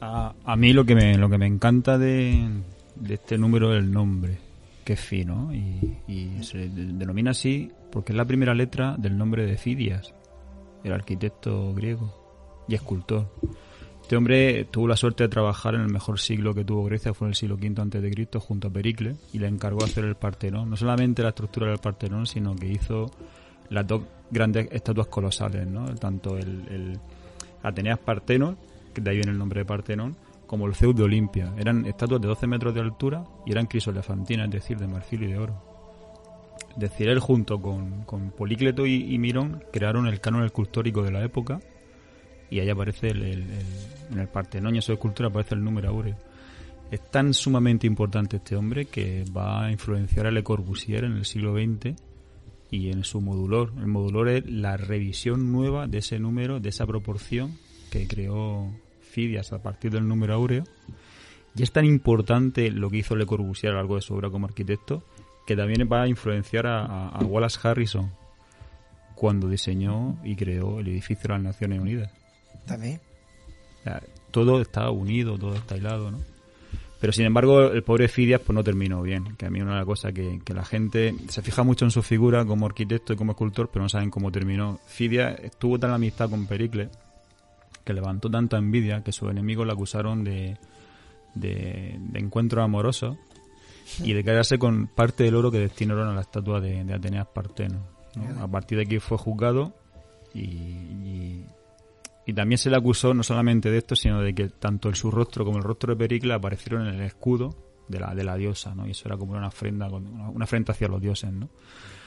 a, 0.00 0.32
a 0.44 0.56
mí 0.56 0.72
lo 0.72 0.84
que 0.84 0.94
me 0.94 1.16
lo 1.16 1.28
que 1.28 1.38
me 1.38 1.46
encanta 1.46 1.98
de, 1.98 2.48
de 2.96 3.14
este 3.14 3.38
número 3.38 3.72
es 3.72 3.82
el 3.82 3.92
nombre, 3.92 4.38
que 4.84 4.94
es 4.94 5.00
fino 5.00 5.52
y, 5.52 5.98
y 6.08 6.42
se 6.42 6.68
denomina 6.68 7.30
así 7.30 7.70
porque 7.90 8.12
es 8.12 8.16
la 8.16 8.24
primera 8.24 8.54
letra 8.54 8.96
del 8.98 9.16
nombre 9.16 9.46
de 9.46 9.56
Fidias, 9.56 10.12
el 10.82 10.92
arquitecto 10.92 11.72
griego 11.74 12.64
y 12.66 12.74
escultor. 12.74 13.30
Este 14.04 14.16
hombre 14.16 14.66
tuvo 14.66 14.86
la 14.86 14.98
suerte 14.98 15.24
de 15.24 15.28
trabajar 15.30 15.74
en 15.74 15.80
el 15.80 15.88
mejor 15.88 16.20
siglo 16.20 16.54
que 16.54 16.62
tuvo 16.62 16.84
Grecia, 16.84 17.14
fue 17.14 17.26
en 17.26 17.30
el 17.30 17.34
siglo 17.34 17.54
V 17.54 17.80
antes 17.80 18.02
de 18.02 18.10
Cristo, 18.10 18.38
junto 18.38 18.68
a 18.68 18.70
Pericles, 18.70 19.16
y 19.32 19.38
le 19.38 19.48
encargó 19.48 19.82
hacer 19.82 20.04
el 20.04 20.14
Partenón. 20.14 20.68
No 20.68 20.76
solamente 20.76 21.22
la 21.22 21.30
estructura 21.30 21.68
del 21.68 21.78
Partenón, 21.78 22.26
sino 22.26 22.54
que 22.54 22.66
hizo 22.66 23.10
las 23.70 23.86
dos 23.86 24.02
grandes 24.30 24.68
estatuas 24.72 25.06
colosales, 25.06 25.66
¿no? 25.66 25.86
Tanto 25.94 26.36
el, 26.36 26.68
el 26.68 27.00
Ateneas 27.62 27.98
Partenos, 27.98 28.56
que 28.92 29.00
de 29.00 29.08
ahí 29.08 29.16
viene 29.16 29.32
el 29.32 29.38
nombre 29.38 29.60
de 29.60 29.64
Partenón, 29.64 30.16
como 30.46 30.66
el 30.66 30.74
Zeus 30.74 30.94
de 30.94 31.04
Olimpia. 31.04 31.54
Eran 31.56 31.86
estatuas 31.86 32.20
de 32.20 32.28
12 32.28 32.46
metros 32.46 32.74
de 32.74 32.82
altura 32.82 33.24
y 33.46 33.52
eran 33.52 33.64
crisolefantinas, 33.64 34.48
es 34.48 34.52
decir, 34.52 34.76
de 34.76 34.86
marfil 34.86 35.22
y 35.22 35.28
de 35.28 35.38
oro. 35.38 35.62
Es 36.72 36.78
decir, 36.78 37.08
él 37.08 37.20
junto 37.20 37.58
con, 37.62 38.02
con 38.02 38.32
Polícleto 38.32 38.84
y, 38.84 39.14
y 39.14 39.18
Mirón 39.18 39.64
crearon 39.72 40.06
el 40.06 40.20
canon 40.20 40.44
escultórico 40.44 41.02
de 41.02 41.10
la 41.10 41.24
época 41.24 41.60
y 42.50 42.60
ahí 42.60 42.68
aparece 42.68 43.08
el, 43.08 43.22
el, 43.22 43.42
el, 43.42 43.66
en 44.12 44.18
el 44.18 44.28
Partenón 44.28 44.76
y 44.76 44.82
su 44.82 44.92
escultura 44.92 45.28
aparece 45.28 45.54
el 45.54 45.64
número 45.64 45.88
áureo. 45.88 46.16
Es 46.90 47.10
tan 47.10 47.34
sumamente 47.34 47.86
importante 47.86 48.36
este 48.36 48.56
hombre 48.56 48.86
que 48.86 49.24
va 49.36 49.64
a 49.64 49.72
influenciar 49.72 50.26
a 50.26 50.30
Le 50.30 50.42
Corbusier 50.42 51.04
en 51.04 51.12
el 51.12 51.24
siglo 51.24 51.54
XX 51.54 51.94
y 52.70 52.90
en 52.90 53.04
su 53.04 53.20
modulor. 53.20 53.72
El 53.78 53.86
modulor 53.86 54.28
es 54.28 54.46
la 54.46 54.76
revisión 54.76 55.50
nueva 55.50 55.86
de 55.86 55.98
ese 55.98 56.18
número, 56.18 56.60
de 56.60 56.68
esa 56.68 56.86
proporción 56.86 57.58
que 57.90 58.06
creó 58.06 58.72
Fidias 59.00 59.52
a 59.52 59.62
partir 59.62 59.92
del 59.92 60.06
número 60.06 60.34
áureo. 60.34 60.64
Y 61.56 61.62
es 61.62 61.72
tan 61.72 61.84
importante 61.84 62.70
lo 62.70 62.90
que 62.90 62.98
hizo 62.98 63.16
Le 63.16 63.26
Corbusier 63.26 63.70
a 63.70 63.74
lo 63.74 63.80
largo 63.80 63.96
de 63.96 64.02
su 64.02 64.14
obra 64.14 64.30
como 64.30 64.46
arquitecto 64.46 65.04
que 65.46 65.56
también 65.56 65.88
va 65.92 66.02
a 66.02 66.08
influenciar 66.08 66.66
a 66.66 67.18
Wallace 67.22 67.58
Harrison 67.62 68.10
cuando 69.14 69.48
diseñó 69.48 70.18
y 70.24 70.36
creó 70.36 70.80
el 70.80 70.88
edificio 70.88 71.28
de 71.28 71.34
las 71.34 71.42
Naciones 71.42 71.80
Unidas. 71.80 72.23
También. 72.66 73.00
Todo 74.30 74.60
está 74.60 74.90
unido, 74.90 75.38
todo 75.38 75.54
está 75.54 75.76
hilado, 75.76 76.10
¿no? 76.10 76.18
Pero 77.00 77.12
sin 77.12 77.26
embargo, 77.26 77.70
el 77.70 77.82
pobre 77.82 78.08
Fidias 78.08 78.40
pues 78.40 78.54
no 78.54 78.64
terminó 78.64 79.02
bien. 79.02 79.36
Que 79.36 79.46
a 79.46 79.50
mí 79.50 79.60
una 79.60 79.72
de 79.72 79.76
las 79.78 79.86
cosas 79.86 80.12
que, 80.12 80.40
que, 80.42 80.54
la 80.54 80.64
gente 80.64 81.14
se 81.28 81.42
fija 81.42 81.62
mucho 81.62 81.84
en 81.84 81.90
su 81.90 82.02
figura 82.02 82.44
como 82.46 82.64
arquitecto 82.66 83.12
y 83.12 83.16
como 83.16 83.32
escultor, 83.32 83.68
pero 83.70 83.82
no 83.82 83.88
saben 83.88 84.10
cómo 84.10 84.32
terminó. 84.32 84.80
Fidias 84.86 85.38
estuvo 85.40 85.78
tan 85.78 85.90
amistad 85.90 86.30
con 86.30 86.46
Pericles 86.46 86.88
que 87.84 87.92
levantó 87.92 88.30
tanta 88.30 88.56
envidia 88.56 89.02
que 89.02 89.12
sus 89.12 89.30
enemigos 89.30 89.66
le 89.66 89.74
acusaron 89.74 90.24
de, 90.24 90.56
de, 91.34 91.96
de 91.98 92.18
encuentros 92.18 92.64
amorosos 92.64 93.18
y 94.02 94.12
de 94.14 94.24
quedarse 94.24 94.58
con 94.58 94.86
parte 94.86 95.24
del 95.24 95.34
oro 95.34 95.50
que 95.50 95.58
destinaron 95.58 96.08
a 96.08 96.14
la 96.14 96.22
estatua 96.22 96.60
de, 96.60 96.84
de 96.84 96.94
Ateneas 96.94 97.26
Parteno. 97.26 97.80
¿no? 98.16 98.42
A 98.42 98.48
partir 98.48 98.78
de 98.78 98.84
aquí 98.84 98.98
fue 98.98 99.18
juzgado 99.18 99.74
y, 100.32 100.40
y, 100.40 101.46
y 102.26 102.32
también 102.32 102.58
se 102.58 102.70
le 102.70 102.76
acusó 102.76 103.12
no 103.14 103.22
solamente 103.22 103.70
de 103.70 103.78
esto, 103.78 103.94
sino 103.96 104.20
de 104.20 104.34
que 104.34 104.48
tanto 104.48 104.88
el 104.88 104.94
su 104.94 105.10
rostro 105.10 105.44
como 105.44 105.58
el 105.58 105.64
rostro 105.64 105.92
de 105.94 105.98
Pericles 105.98 106.34
aparecieron 106.36 106.86
en 106.88 106.94
el 106.94 107.02
escudo 107.02 107.54
de 107.88 108.00
la, 108.00 108.14
de 108.14 108.24
la 108.24 108.36
diosa, 108.36 108.74
¿no? 108.74 108.86
Y 108.86 108.92
eso 108.92 109.08
era 109.08 109.16
como 109.16 109.32
una 109.32 109.48
ofrenda, 109.48 109.88
una, 109.88 110.44
ofrenda 110.44 110.72
hacia 110.72 110.88
los 110.88 111.00
dioses, 111.02 111.32
¿no? 111.32 111.48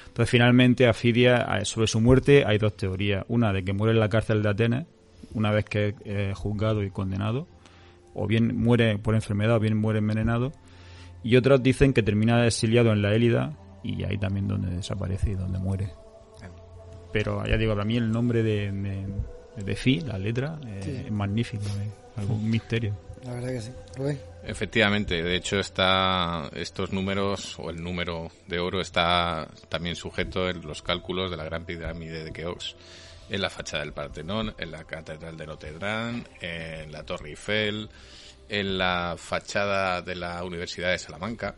Entonces, 0.08 0.30
finalmente, 0.32 0.88
a 0.88 0.94
Fidia, 0.94 1.38
a- 1.38 1.64
sobre 1.66 1.86
su 1.88 2.02
muerte, 2.02 2.44
hay 2.48 2.58
dos 2.58 2.76
teorías. 2.76 3.24
Una 3.28 3.54
de 3.54 3.64
que 3.64 3.74
muere 3.74 3.94
en 3.94 4.00
la 4.00 4.10
cárcel 4.10 4.42
de 4.42 4.50
Atenas, 4.50 4.86
una 5.36 5.52
vez 5.52 5.66
que 5.66 5.90
es 5.90 5.96
eh, 6.06 6.34
juzgado 6.36 6.82
y 6.84 6.90
condenado, 6.90 7.48
o 8.16 8.26
bien 8.26 8.58
muere 8.60 8.98
por 8.98 9.14
enfermedad, 9.14 9.58
o 9.58 9.60
bien 9.60 9.78
muere 9.78 10.00
envenenado. 10.00 10.52
Y 11.24 11.36
otros 11.36 11.62
dicen 11.62 11.94
que 11.94 12.02
termina 12.02 12.48
exiliado 12.48 12.92
en 12.92 13.04
la 13.04 13.14
Élida, 13.14 13.56
y 13.84 14.04
ahí 14.04 14.18
también 14.18 14.48
donde 14.48 14.72
desaparece 14.72 15.32
y 15.32 15.36
donde 15.36 15.60
muere. 15.60 15.92
Pero 17.14 17.46
ya 17.46 17.58
digo, 17.58 17.74
para 17.74 17.86
mí 17.86 17.98
el 17.98 18.12
nombre 18.12 18.42
de, 18.44 18.72
de, 18.72 19.06
de 19.64 19.76
Fi, 19.76 20.02
la 20.02 20.18
letra, 20.18 20.60
eh, 20.66 20.82
Sí. 20.84 21.04
es 21.06 21.12
magnífico, 21.12 21.64
es 21.66 22.18
algún 22.18 22.50
misterio. 22.50 22.98
La 23.24 23.34
verdad 23.34 23.50
que 23.50 23.62
sí. 23.62 23.72
Rubén. 23.96 24.20
Efectivamente, 24.44 25.22
de 25.22 25.36
hecho 25.36 25.60
está 25.60 26.50
estos 26.54 26.94
números 26.94 27.58
o 27.60 27.70
el 27.70 27.84
número 27.84 28.32
de 28.48 28.60
oro 28.60 28.80
está 28.80 29.48
también 29.68 29.96
sujeto 29.96 30.50
en 30.50 30.62
los 30.62 30.82
cálculos 30.82 31.30
de 31.30 31.36
la 31.38 31.44
Gran 31.44 31.66
Pirámide 31.66 32.24
de 32.24 32.32
Keops, 32.32 32.76
en 33.30 33.42
la 33.42 33.50
fachada 33.50 33.84
del 33.84 33.92
Partenón, 33.94 34.56
en 34.58 34.72
la 34.72 34.86
Catedral 34.86 35.36
de 35.36 35.46
Notre 35.48 35.74
Dame, 35.78 36.24
en 36.40 36.92
la 36.94 37.04
Torre 37.04 37.30
Eiffel, 37.32 37.90
en 38.48 38.78
la 38.78 39.16
fachada 39.18 40.02
de 40.02 40.16
la 40.16 40.42
Universidad 40.46 40.92
de 40.92 41.00
Salamanca, 41.00 41.56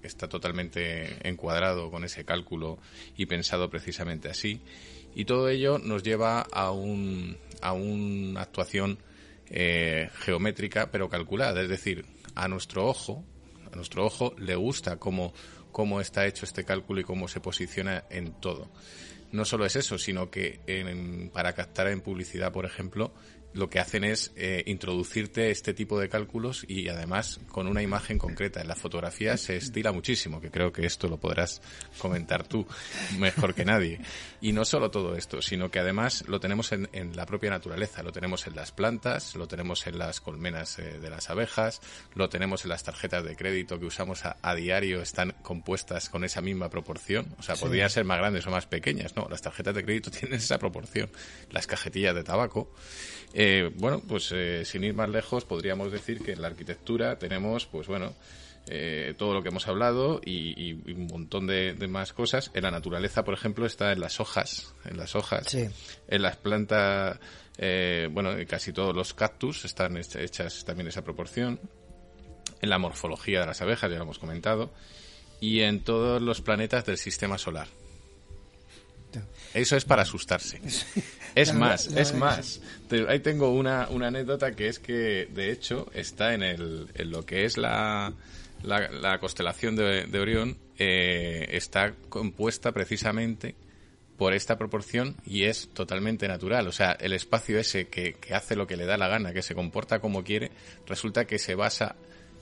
que 0.00 0.06
está 0.06 0.28
totalmente 0.28 1.16
encuadrado 1.28 1.90
con 1.90 2.04
ese 2.04 2.24
cálculo 2.24 2.78
y 3.16 3.26
pensado 3.26 3.68
precisamente 3.68 4.28
así. 4.28 4.60
Y 5.14 5.24
todo 5.24 5.48
ello 5.48 5.78
nos 5.78 6.02
lleva 6.02 6.42
a, 6.42 6.70
un, 6.70 7.36
a 7.60 7.72
una 7.72 8.42
actuación 8.42 8.98
eh, 9.50 10.10
geométrica 10.20 10.90
pero 10.90 11.08
calculada, 11.08 11.62
es 11.62 11.68
decir, 11.68 12.04
a 12.34 12.48
nuestro 12.48 12.86
ojo, 12.86 13.24
a 13.72 13.74
nuestro 13.76 14.04
ojo 14.04 14.34
le 14.38 14.54
gusta 14.54 14.96
cómo, 14.98 15.32
cómo 15.72 16.00
está 16.00 16.26
hecho 16.26 16.44
este 16.44 16.64
cálculo 16.64 17.00
y 17.00 17.04
cómo 17.04 17.28
se 17.28 17.40
posiciona 17.40 18.04
en 18.10 18.32
todo. 18.40 18.70
No 19.32 19.44
solo 19.44 19.66
es 19.66 19.76
eso, 19.76 19.98
sino 19.98 20.30
que 20.30 20.60
en- 20.66 21.30
para 21.30 21.52
captar 21.52 21.88
en 21.88 22.00
publicidad, 22.00 22.52
por 22.52 22.64
ejemplo, 22.64 23.12
lo 23.54 23.68
que 23.70 23.80
hacen 23.80 24.04
es 24.04 24.32
eh, 24.36 24.62
introducirte 24.66 25.50
este 25.50 25.74
tipo 25.74 25.98
de 25.98 26.08
cálculos 26.08 26.64
y 26.68 26.88
además 26.88 27.40
con 27.48 27.66
una 27.66 27.82
imagen 27.82 28.18
concreta. 28.18 28.60
En 28.60 28.68
la 28.68 28.76
fotografía 28.76 29.36
se 29.36 29.56
estila 29.56 29.90
muchísimo, 29.92 30.40
que 30.40 30.50
creo 30.50 30.72
que 30.72 30.86
esto 30.86 31.08
lo 31.08 31.16
podrás 31.18 31.60
comentar 31.98 32.46
tú 32.46 32.66
mejor 33.18 33.54
que 33.54 33.64
nadie. 33.64 34.00
Y 34.40 34.52
no 34.52 34.64
solo 34.64 34.90
todo 34.90 35.16
esto, 35.16 35.42
sino 35.42 35.70
que 35.70 35.78
además 35.80 36.24
lo 36.28 36.40
tenemos 36.40 36.72
en, 36.72 36.88
en 36.92 37.16
la 37.16 37.26
propia 37.26 37.50
naturaleza. 37.50 38.02
Lo 38.02 38.12
tenemos 38.12 38.46
en 38.46 38.54
las 38.54 38.70
plantas, 38.70 39.34
lo 39.34 39.48
tenemos 39.48 39.86
en 39.86 39.98
las 39.98 40.20
colmenas 40.20 40.78
eh, 40.78 40.98
de 41.00 41.10
las 41.10 41.30
abejas, 41.30 41.80
lo 42.14 42.28
tenemos 42.28 42.64
en 42.64 42.68
las 42.70 42.84
tarjetas 42.84 43.24
de 43.24 43.34
crédito 43.34 43.80
que 43.80 43.86
usamos 43.86 44.24
a, 44.24 44.36
a 44.42 44.54
diario, 44.54 45.00
están 45.02 45.34
compuestas 45.42 46.08
con 46.10 46.22
esa 46.24 46.40
misma 46.40 46.68
proporción. 46.70 47.34
O 47.38 47.42
sea, 47.42 47.56
Sí. 47.56 47.62
podrían 47.64 47.90
ser 47.90 48.04
más 48.04 48.18
grandes 48.18 48.46
o 48.46 48.50
más 48.50 48.66
pequeñas, 48.66 49.16
¿no? 49.16 49.26
Las 49.28 49.42
tarjetas 49.42 49.74
de 49.74 49.84
crédito 49.84 50.10
tienen 50.12 50.34
esa 50.38 50.58
proporción. 50.58 51.10
Las 51.50 51.66
cajetillas 51.66 52.14
de 52.14 52.22
tabaco. 52.22 52.72
Eh, 53.40 53.70
bueno, 53.76 54.02
pues 54.06 54.32
eh, 54.34 54.64
sin 54.64 54.82
ir 54.82 54.94
más 54.94 55.08
lejos, 55.08 55.44
podríamos 55.44 55.92
decir 55.92 56.20
que 56.24 56.32
en 56.32 56.42
la 56.42 56.48
arquitectura 56.48 57.18
tenemos, 57.20 57.66
pues 57.66 57.86
bueno, 57.86 58.12
eh, 58.66 59.14
todo 59.16 59.32
lo 59.32 59.42
que 59.44 59.50
hemos 59.50 59.68
hablado 59.68 60.20
y, 60.24 60.72
un 60.92 61.06
montón 61.06 61.46
de, 61.46 61.72
de 61.74 61.86
más 61.86 62.12
cosas. 62.12 62.50
En 62.54 62.64
la 62.64 62.72
naturaleza, 62.72 63.22
por 63.24 63.34
ejemplo, 63.34 63.64
está 63.64 63.92
en 63.92 64.00
las 64.00 64.18
hojas, 64.18 64.74
en 64.84 64.96
las 64.96 65.14
hojas, 65.14 65.46
Sí. 65.46 65.68
en 66.08 66.22
las 66.22 66.36
plantas, 66.36 67.20
eh, 67.58 68.08
bueno, 68.10 68.32
en 68.32 68.44
casi 68.46 68.72
todos 68.72 68.92
los 68.94 69.14
cactus 69.14 69.64
están 69.64 69.94
hech- 69.94 70.20
hechas 70.20 70.64
también 70.64 70.88
esa 70.88 71.02
proporción. 71.04 71.60
En 72.60 72.70
la 72.70 72.78
morfología 72.78 73.40
de 73.40 73.46
las 73.46 73.62
abejas, 73.62 73.88
ya 73.88 73.98
lo 73.98 74.02
hemos 74.02 74.18
comentado, 74.18 74.72
y 75.40 75.60
en 75.60 75.84
todos 75.84 76.20
los 76.20 76.40
planetas 76.40 76.84
del 76.84 76.98
sistema 76.98 77.38
solar. 77.38 77.68
Eso 79.54 79.76
es 79.76 79.84
para 79.84 80.02
asustarse. 80.02 80.60
Es 81.34 81.54
más, 81.54 81.86
es 81.88 82.14
más. 82.14 82.60
Ahí 83.08 83.20
tengo 83.20 83.50
una, 83.52 83.86
una 83.90 84.08
anécdota 84.08 84.56
que 84.56 84.66
es 84.66 84.80
que, 84.80 85.28
de 85.32 85.52
hecho, 85.52 85.88
está 85.94 86.34
en, 86.34 86.42
el, 86.42 86.88
en 86.94 87.10
lo 87.12 87.24
que 87.24 87.44
es 87.44 87.56
la, 87.56 88.12
la, 88.64 88.90
la 88.90 89.20
constelación 89.20 89.76
de, 89.76 90.06
de 90.06 90.18
Orión, 90.18 90.56
eh, 90.78 91.46
está 91.50 91.94
compuesta 92.08 92.72
precisamente 92.72 93.54
por 94.16 94.34
esta 94.34 94.58
proporción 94.58 95.14
y 95.24 95.44
es 95.44 95.68
totalmente 95.74 96.26
natural. 96.26 96.66
O 96.66 96.72
sea, 96.72 96.92
el 96.92 97.12
espacio 97.12 97.60
ese 97.60 97.86
que, 97.86 98.14
que 98.14 98.34
hace 98.34 98.56
lo 98.56 98.66
que 98.66 98.76
le 98.76 98.86
da 98.86 98.96
la 98.96 99.06
gana, 99.06 99.32
que 99.32 99.42
se 99.42 99.54
comporta 99.54 100.00
como 100.00 100.24
quiere, 100.24 100.50
resulta 100.88 101.24
que 101.26 101.38
se 101.38 101.54
basa 101.54 101.94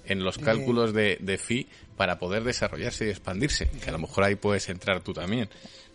en 0.07 0.25
los 0.25 0.39
Eh. 0.39 0.43
cálculos 0.43 0.95
de, 0.95 1.19
de 1.21 1.37
phi 1.37 1.67
para 1.99 2.19
poder 2.19 2.45
desarrollarse 2.45 3.07
y 3.07 3.11
expandirse. 3.11 3.69
Que 3.83 3.91
a 3.91 3.93
lo 3.93 3.99
mejor 3.99 4.25
ahí 4.25 4.37
puedes 4.37 4.71
entrar 4.71 5.03
tú 5.03 5.13
también. 5.13 5.51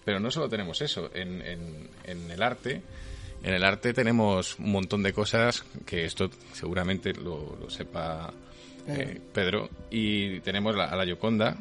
Pero 0.06 0.19
no 0.19 0.32
solo 0.32 0.49
tenemos 0.49 0.82
eso. 0.82 1.10
En, 1.14 1.41
en, 1.41 1.90
en 2.06 2.32
el 2.32 2.41
arte, 2.41 2.82
en 3.44 3.53
el 3.53 3.64
arte 3.64 3.94
tenemos 3.94 4.57
un 4.60 4.72
montón 4.72 5.03
de 5.03 5.14
cosas 5.14 5.64
que 5.86 6.06
esto 6.06 6.30
seguramente 6.53 7.14
lo, 7.14 7.56
lo 7.61 7.69
sepa 7.69 8.34
eh, 8.88 9.19
Pedro. 9.34 9.69
Y 9.91 10.40
tenemos 10.41 10.76
la, 10.76 10.86
a 10.86 10.95
la 10.95 11.06
Yoconda, 11.06 11.56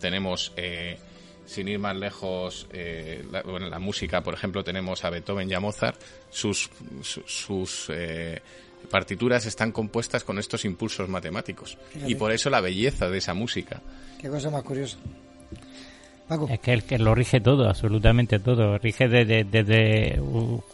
tenemos, 0.00 0.52
eh, 0.56 0.98
sin 1.46 1.66
ir 1.68 1.80
más 1.80 1.96
lejos, 1.96 2.68
eh, 2.72 3.24
la, 3.30 3.42
bueno, 3.42 3.68
la 3.68 3.80
música, 3.80 4.22
por 4.22 4.34
ejemplo, 4.34 4.62
tenemos 4.62 5.04
a 5.04 5.10
Beethoven 5.10 5.50
y 5.50 5.54
a 5.54 5.60
Mozart. 5.60 6.00
Sus, 6.30 6.70
su- 7.02 7.24
sus 7.26 7.86
eh, 7.90 8.40
partituras 8.88 9.46
están 9.46 9.72
compuestas 9.72 10.22
con 10.22 10.38
estos 10.38 10.64
impulsos 10.64 11.08
matemáticos. 11.08 11.76
Fíjate. 11.92 12.12
Y 12.12 12.14
por 12.14 12.30
eso 12.30 12.50
la 12.50 12.60
belleza 12.60 13.08
de 13.10 13.18
esa 13.18 13.34
música. 13.34 13.82
Qué 14.20 14.28
cosa 14.28 14.48
más 14.48 14.62
curiosa. 14.62 14.96
Paco. 16.30 16.48
Es 16.50 16.60
que 16.60 16.72
el 16.72 16.84
que 16.84 16.98
lo 16.98 17.14
rige 17.14 17.40
todo, 17.40 17.68
absolutamente 17.68 18.38
todo. 18.38 18.78
Rige 18.78 19.08
desde, 19.08 20.18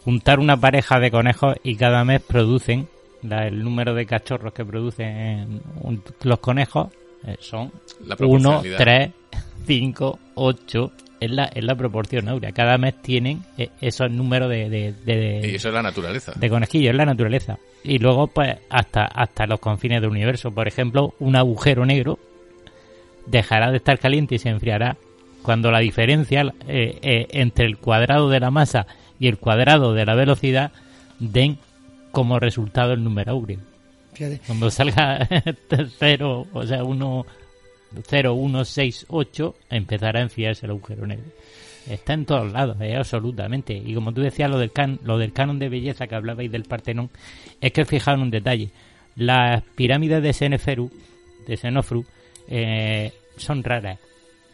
juntar 0.05 0.39
una 0.39 0.55
pareja 0.55 0.99
de 0.99 1.11
conejos 1.11 1.55
y 1.63 1.75
cada 1.75 2.03
mes 2.05 2.21
producen 2.21 2.87
la- 3.23 3.47
el 3.47 3.63
número 3.63 3.93
de 3.93 4.05
cachorros 4.05 4.53
que 4.53 4.63
producen 4.63 5.61
un- 5.81 6.01
los 6.23 6.39
conejos 6.39 6.87
eh, 7.25 7.35
son 7.39 7.71
La 8.05 8.15
1, 8.19 8.61
proporcionalidad. 8.61 8.77
3, 8.77 9.09
5, 9.65 10.19
8. 10.35 10.91
Es 11.19 11.31
la, 11.31 11.45
es 11.45 11.63
la 11.63 11.73
proporción 11.73 12.29
áurea. 12.29 12.51
Cada 12.51 12.77
mes 12.77 13.01
tienen 13.01 13.41
eh, 13.57 13.69
esos 13.81 14.11
números 14.11 14.49
de, 14.51 14.69
de, 14.69 14.93
de- 15.03 15.49
Y 15.51 15.55
eso 15.55 15.69
es 15.69 15.73
la 15.73 15.81
naturaleza. 15.81 16.33
de 16.35 16.49
conejillos, 16.49 16.91
es 16.91 16.95
la 16.95 17.05
naturaleza. 17.05 17.57
Y 17.83 17.97
luego, 17.97 18.27
pues, 18.27 18.55
hasta, 18.69 19.05
hasta 19.05 19.47
los 19.47 19.59
confines 19.59 19.99
del 20.01 20.11
universo. 20.11 20.51
Por 20.51 20.67
ejemplo, 20.67 21.15
un 21.19 21.35
agujero 21.35 21.85
negro 21.87 22.19
dejará 23.25 23.71
de 23.71 23.77
estar 23.77 23.97
caliente 23.97 24.35
y 24.35 24.39
se 24.39 24.49
enfriará 24.49 24.95
cuando 25.47 25.71
la 25.71 25.79
diferencia 25.79 26.41
eh, 26.67 26.99
eh, 27.01 27.27
entre 27.31 27.67
el 27.67 27.77
cuadrado 27.77 28.29
de 28.29 28.41
la 28.41 28.51
masa 28.51 28.85
y 29.17 29.29
el 29.29 29.37
cuadrado 29.37 29.93
de 29.93 30.05
la 30.05 30.13
velocidad 30.13 30.73
den 31.19 31.57
como 32.11 32.37
resultado 32.37 32.91
el 32.91 33.01
número 33.01 33.31
áureo. 33.31 33.59
Fíjate. 34.11 34.41
Cuando 34.45 34.69
salga 34.69 35.25
0, 35.99 36.47
o 36.51 36.65
sea, 36.65 36.83
1, 36.83 37.25
0, 38.09 38.33
1, 38.33 38.65
6, 38.65 39.05
8, 39.07 39.55
empezará 39.69 40.19
a 40.19 40.23
enfriarse 40.23 40.65
el 40.65 40.73
agujero 40.73 41.07
negro. 41.07 41.31
Está 41.89 42.11
en 42.11 42.25
todos 42.25 42.51
lados, 42.51 42.75
eh, 42.81 42.97
absolutamente. 42.97 43.73
Y 43.73 43.93
como 43.93 44.11
tú 44.11 44.19
decías, 44.19 44.51
lo 44.51 44.59
del, 44.59 44.73
can, 44.73 44.99
lo 45.05 45.17
del 45.17 45.31
canon 45.31 45.59
de 45.59 45.69
belleza 45.69 46.07
que 46.07 46.15
hablabais 46.15 46.51
del 46.51 46.65
Partenón, 46.65 47.09
es 47.61 47.71
que 47.71 47.85
fijaos 47.85 48.17
en 48.17 48.23
un 48.23 48.31
detalle. 48.31 48.69
Las 49.15 49.63
pirámides 49.77 50.21
de 50.21 50.33
Seneferu, 50.33 50.91
de 51.47 51.55
Senofru, 51.55 52.03
eh, 52.49 53.13
son 53.37 53.63
raras. 53.63 53.97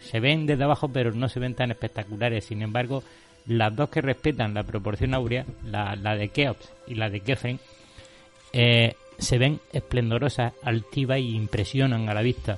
Se 0.03 0.19
ven 0.19 0.45
desde 0.45 0.63
abajo, 0.63 0.89
pero 0.89 1.11
no 1.11 1.29
se 1.29 1.39
ven 1.39 1.55
tan 1.55 1.71
espectaculares. 1.71 2.45
Sin 2.45 2.61
embargo, 2.61 3.03
las 3.47 3.75
dos 3.75 3.89
que 3.89 4.01
respetan 4.01 4.53
la 4.53 4.63
proporción 4.63 5.13
áurea, 5.13 5.45
la, 5.65 5.95
la 5.95 6.15
de 6.15 6.29
Keops 6.29 6.71
y 6.87 6.95
la 6.95 7.09
de 7.09 7.19
Kefren, 7.21 7.59
eh, 8.53 8.95
se 9.17 9.37
ven 9.37 9.59
esplendorosas, 9.71 10.53
altivas 10.63 11.19
y 11.19 11.35
impresionan 11.35 12.09
a 12.09 12.13
la 12.13 12.21
vista. 12.21 12.57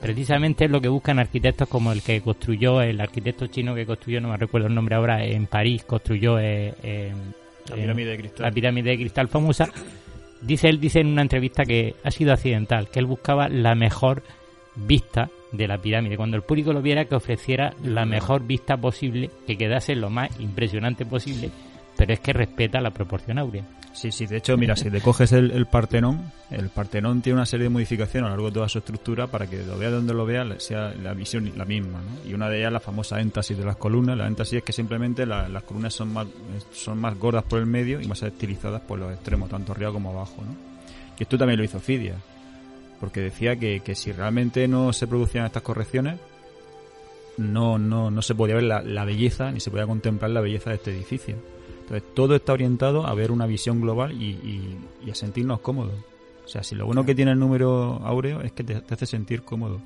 Precisamente 0.00 0.66
es 0.66 0.70
lo 0.70 0.80
que 0.80 0.88
buscan 0.88 1.18
arquitectos 1.18 1.68
como 1.68 1.92
el 1.92 2.02
que 2.02 2.20
construyó, 2.20 2.82
el 2.82 3.00
arquitecto 3.00 3.46
chino 3.46 3.74
que 3.74 3.86
construyó, 3.86 4.20
no 4.20 4.28
me 4.28 4.36
recuerdo 4.36 4.66
el 4.66 4.74
nombre 4.74 4.96
ahora, 4.96 5.24
en 5.24 5.46
París, 5.46 5.84
construyó 5.84 6.38
eh, 6.38 6.74
eh, 6.82 7.12
La 7.68 7.76
pirámide 7.76 8.10
de 8.10 8.18
cristal. 8.18 8.46
la 8.46 8.52
pirámide 8.52 8.90
de 8.90 8.96
cristal 8.96 9.28
famosa. 9.28 9.68
Dice 10.42 10.68
él, 10.68 10.78
dice 10.78 11.00
en 11.00 11.06
una 11.06 11.22
entrevista 11.22 11.64
que 11.64 11.94
ha 12.04 12.10
sido 12.10 12.34
accidental, 12.34 12.90
que 12.90 12.98
él 12.98 13.06
buscaba 13.06 13.48
la 13.48 13.74
mejor 13.74 14.22
vista 14.74 15.30
de 15.56 15.68
la 15.68 15.78
pirámide. 15.78 16.16
Cuando 16.16 16.36
el 16.36 16.42
público 16.42 16.72
lo 16.72 16.82
viera, 16.82 17.04
que 17.04 17.14
ofreciera 17.14 17.74
la 17.82 18.04
mejor 18.04 18.46
vista 18.46 18.76
posible, 18.76 19.30
que 19.46 19.56
quedase 19.56 19.94
lo 19.94 20.10
más 20.10 20.28
impresionante 20.40 21.06
posible 21.06 21.50
pero 21.96 22.12
es 22.12 22.20
que 22.20 22.32
respeta 22.32 22.80
la 22.80 22.90
proporción 22.90 23.38
áurea. 23.38 23.64
Sí, 23.92 24.10
sí, 24.10 24.26
de 24.26 24.38
hecho, 24.38 24.56
mira, 24.56 24.74
si 24.74 24.90
te 24.90 25.00
coges 25.00 25.30
el, 25.30 25.52
el, 25.52 25.66
Partenón, 25.66 26.32
el 26.50 26.68
Partenón 26.68 27.22
tiene 27.22 27.36
una 27.36 27.46
serie 27.46 27.64
de 27.64 27.70
modificaciones 27.70 28.26
a 28.26 28.30
lo 28.30 28.36
largo 28.36 28.48
de 28.48 28.54
toda 28.54 28.68
su 28.68 28.78
estructura 28.78 29.28
para 29.28 29.46
que 29.46 29.62
lo 29.64 29.78
vea 29.78 29.90
donde 29.90 30.12
lo 30.12 30.26
vea 30.26 30.44
sea 30.58 30.92
la 31.00 31.14
visión 31.14 31.52
la 31.56 31.64
misma, 31.64 32.00
¿no? 32.00 32.28
Y 32.28 32.34
una 32.34 32.48
de 32.48 32.58
ellas 32.58 32.72
la 32.72 32.80
famosa 32.80 33.20
énfasis 33.20 33.56
de 33.56 33.64
las 33.64 33.76
columnas. 33.76 34.18
La 34.18 34.26
énfasis 34.26 34.54
es 34.54 34.64
que 34.64 34.72
simplemente 34.72 35.24
la, 35.26 35.48
las 35.48 35.62
columnas 35.62 35.94
son 35.94 36.12
más, 36.12 36.26
son 36.72 37.00
más 37.00 37.16
gordas 37.16 37.44
por 37.44 37.60
el 37.60 37.66
medio 37.66 38.00
y 38.00 38.08
más 38.08 38.20
estilizadas 38.24 38.80
por 38.80 38.98
los 38.98 39.12
extremos, 39.12 39.48
tanto 39.48 39.70
arriba 39.70 39.92
como 39.92 40.10
abajo, 40.10 40.42
¿no? 40.44 40.56
Y 41.16 41.22
esto 41.22 41.38
también 41.38 41.58
lo 41.58 41.64
hizo 41.64 41.78
Fidia, 41.78 42.16
porque 43.00 43.20
decía 43.20 43.56
que, 43.56 43.80
que 43.80 43.94
si 43.94 44.12
realmente 44.12 44.68
no 44.68 44.92
se 44.92 45.06
producían 45.06 45.46
estas 45.46 45.62
correcciones, 45.62 46.18
no, 47.36 47.78
no, 47.78 48.10
no 48.10 48.22
se 48.22 48.34
podía 48.34 48.54
ver 48.54 48.64
la, 48.64 48.82
la 48.82 49.04
belleza, 49.04 49.50
ni 49.50 49.60
se 49.60 49.70
podía 49.70 49.86
contemplar 49.86 50.30
la 50.30 50.40
belleza 50.40 50.70
de 50.70 50.76
este 50.76 50.90
edificio. 50.92 51.36
Entonces, 51.80 52.14
todo 52.14 52.34
está 52.34 52.52
orientado 52.52 53.06
a 53.06 53.14
ver 53.14 53.30
una 53.30 53.46
visión 53.46 53.80
global 53.80 54.12
y, 54.12 54.78
y, 55.04 55.10
a 55.10 55.14
sentirnos 55.14 55.60
cómodos. 55.60 55.94
O 56.44 56.48
sea, 56.48 56.62
si 56.62 56.74
lo 56.74 56.86
bueno 56.86 57.04
que 57.04 57.14
tiene 57.14 57.32
el 57.32 57.38
número 57.38 58.00
áureo 58.04 58.40
es 58.40 58.52
que 58.52 58.64
te, 58.64 58.82
hace 58.88 59.06
sentir 59.06 59.42
cómodo. 59.42 59.80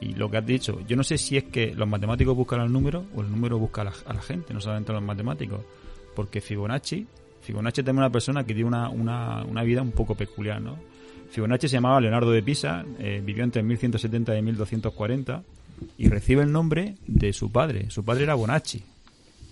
Y 0.00 0.14
lo 0.14 0.30
que 0.30 0.36
has 0.36 0.44
dicho, 0.44 0.80
yo 0.86 0.96
no 0.96 1.02
sé 1.02 1.16
si 1.16 1.38
es 1.38 1.44
que 1.44 1.74
los 1.74 1.88
matemáticos 1.88 2.36
buscan 2.36 2.60
al 2.60 2.70
número 2.70 3.06
o 3.16 3.22
el 3.22 3.30
número 3.30 3.58
busca 3.58 3.82
a 3.82 3.84
la, 3.84 3.92
a 4.04 4.12
la 4.12 4.20
gente, 4.20 4.52
no 4.52 4.60
solamente 4.60 4.92
a 4.92 4.96
los 4.96 5.02
matemáticos. 5.02 5.60
Porque 6.14 6.42
Fibonacci, 6.42 7.06
Fibonacci 7.40 7.80
es 7.80 7.88
una 7.88 8.10
persona 8.10 8.44
que 8.44 8.52
tiene 8.52 8.68
una, 8.68 8.90
una, 8.90 9.44
una 9.44 9.62
vida 9.62 9.80
un 9.80 9.92
poco 9.92 10.14
peculiar, 10.14 10.60
¿no? 10.60 10.76
Fibonacci 11.30 11.68
se 11.68 11.74
llamaba 11.74 12.00
Leonardo 12.00 12.30
de 12.30 12.42
Pisa, 12.42 12.84
eh, 12.98 13.20
vivió 13.24 13.44
entre 13.44 13.62
1170 13.62 14.36
y 14.36 14.42
1240 14.42 15.42
y 15.98 16.08
recibe 16.08 16.42
el 16.42 16.52
nombre 16.52 16.96
de 17.06 17.32
su 17.32 17.50
padre. 17.50 17.90
Su 17.90 18.04
padre 18.04 18.24
era 18.24 18.34
Bonacci, 18.34 18.82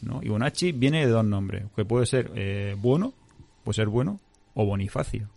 ¿no? 0.03 0.21
Y 0.23 0.29
Bonacci 0.29 0.73
viene 0.73 1.05
de 1.05 1.13
dos 1.13 1.25
nombres, 1.25 1.65
que 1.75 1.85
puede 1.85 2.07
ser 2.07 2.31
eh, 2.35 2.77
bueno, 2.79 3.13
puede 3.65 3.77
ser 3.77 3.89
bueno, 3.89 4.21
o 4.55 4.65
Bonifacio. 4.65 5.29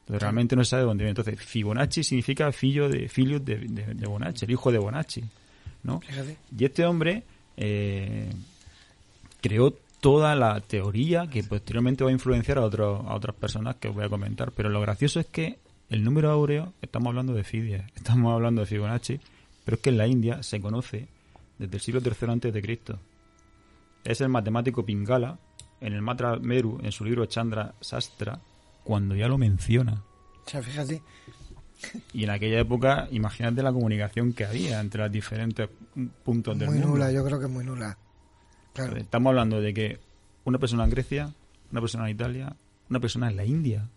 Entonces 0.00 0.22
realmente 0.22 0.56
no 0.56 0.64
se 0.64 0.70
sabe 0.70 0.82
de 0.82 0.86
dónde 0.86 1.04
viene. 1.04 1.10
Entonces 1.10 1.38
Fibonacci 1.38 2.02
significa 2.02 2.50
filho 2.50 2.88
de, 2.88 3.08
filio 3.08 3.40
de, 3.40 3.56
de, 3.58 3.94
de 3.94 4.06
Bonacci, 4.06 4.46
el 4.46 4.52
hijo 4.52 4.72
de 4.72 4.78
Bonacci, 4.78 5.22
¿no? 5.82 6.00
Y 6.56 6.64
este 6.64 6.84
hombre 6.86 7.24
eh, 7.56 8.30
creó 9.40 9.76
toda 10.00 10.34
la 10.34 10.60
teoría 10.60 11.26
que 11.28 11.42
posteriormente 11.42 12.04
va 12.04 12.10
a 12.10 12.12
influenciar 12.12 12.58
a, 12.58 12.62
otro, 12.62 13.04
a 13.08 13.14
otras 13.14 13.34
personas 13.36 13.76
que 13.76 13.88
os 13.88 13.94
voy 13.94 14.04
a 14.04 14.08
comentar. 14.08 14.52
Pero 14.52 14.68
lo 14.68 14.80
gracioso 14.80 15.20
es 15.20 15.26
que 15.26 15.58
el 15.88 16.04
número 16.04 16.30
áureo, 16.30 16.72
estamos 16.82 17.08
hablando 17.08 17.32
de 17.32 17.44
Fidia, 17.44 17.86
estamos 17.96 18.32
hablando 18.32 18.62
de 18.62 18.66
Fibonacci, 18.66 19.20
pero 19.64 19.76
es 19.76 19.82
que 19.82 19.90
en 19.90 19.98
la 19.98 20.06
India 20.06 20.42
se 20.42 20.60
conoce 20.60 21.08
desde 21.58 21.76
el 21.76 21.80
siglo 21.80 22.00
III 22.04 22.32
antes 22.32 22.54
de 22.54 22.62
Cristo. 22.62 22.98
Es 24.04 24.20
el 24.20 24.28
matemático 24.28 24.84
Pingala, 24.84 25.38
en 25.80 25.92
el 25.92 26.02
Matra 26.02 26.36
Meru, 26.36 26.78
en 26.82 26.92
su 26.92 27.04
libro 27.04 27.26
Chandra 27.26 27.74
Sastra, 27.80 28.40
cuando 28.84 29.14
ya 29.14 29.28
lo 29.28 29.38
menciona. 29.38 30.02
O 30.46 30.48
sea, 30.48 30.62
fíjate. 30.62 31.02
Y 32.12 32.24
en 32.24 32.30
aquella 32.30 32.60
época, 32.60 33.06
imagínate 33.10 33.62
la 33.62 33.72
comunicación 33.72 34.32
que 34.32 34.44
había 34.44 34.80
entre 34.80 35.02
los 35.02 35.12
diferentes 35.12 35.68
puntos 36.24 36.58
del 36.58 36.68
muy 36.68 36.78
mundo. 36.78 36.94
nula, 36.94 37.12
yo 37.12 37.24
creo 37.24 37.38
que 37.38 37.46
muy 37.46 37.64
nula. 37.64 37.96
Claro. 38.78 38.96
Estamos 38.96 39.30
hablando 39.30 39.60
de 39.60 39.74
que 39.74 39.98
una 40.44 40.58
persona 40.58 40.84
en 40.84 40.90
Grecia, 40.90 41.32
una 41.72 41.80
persona 41.80 42.04
en 42.04 42.14
Italia, 42.14 42.54
una 42.88 43.00
persona 43.00 43.28
en 43.28 43.36
la 43.36 43.44
India 43.44 43.88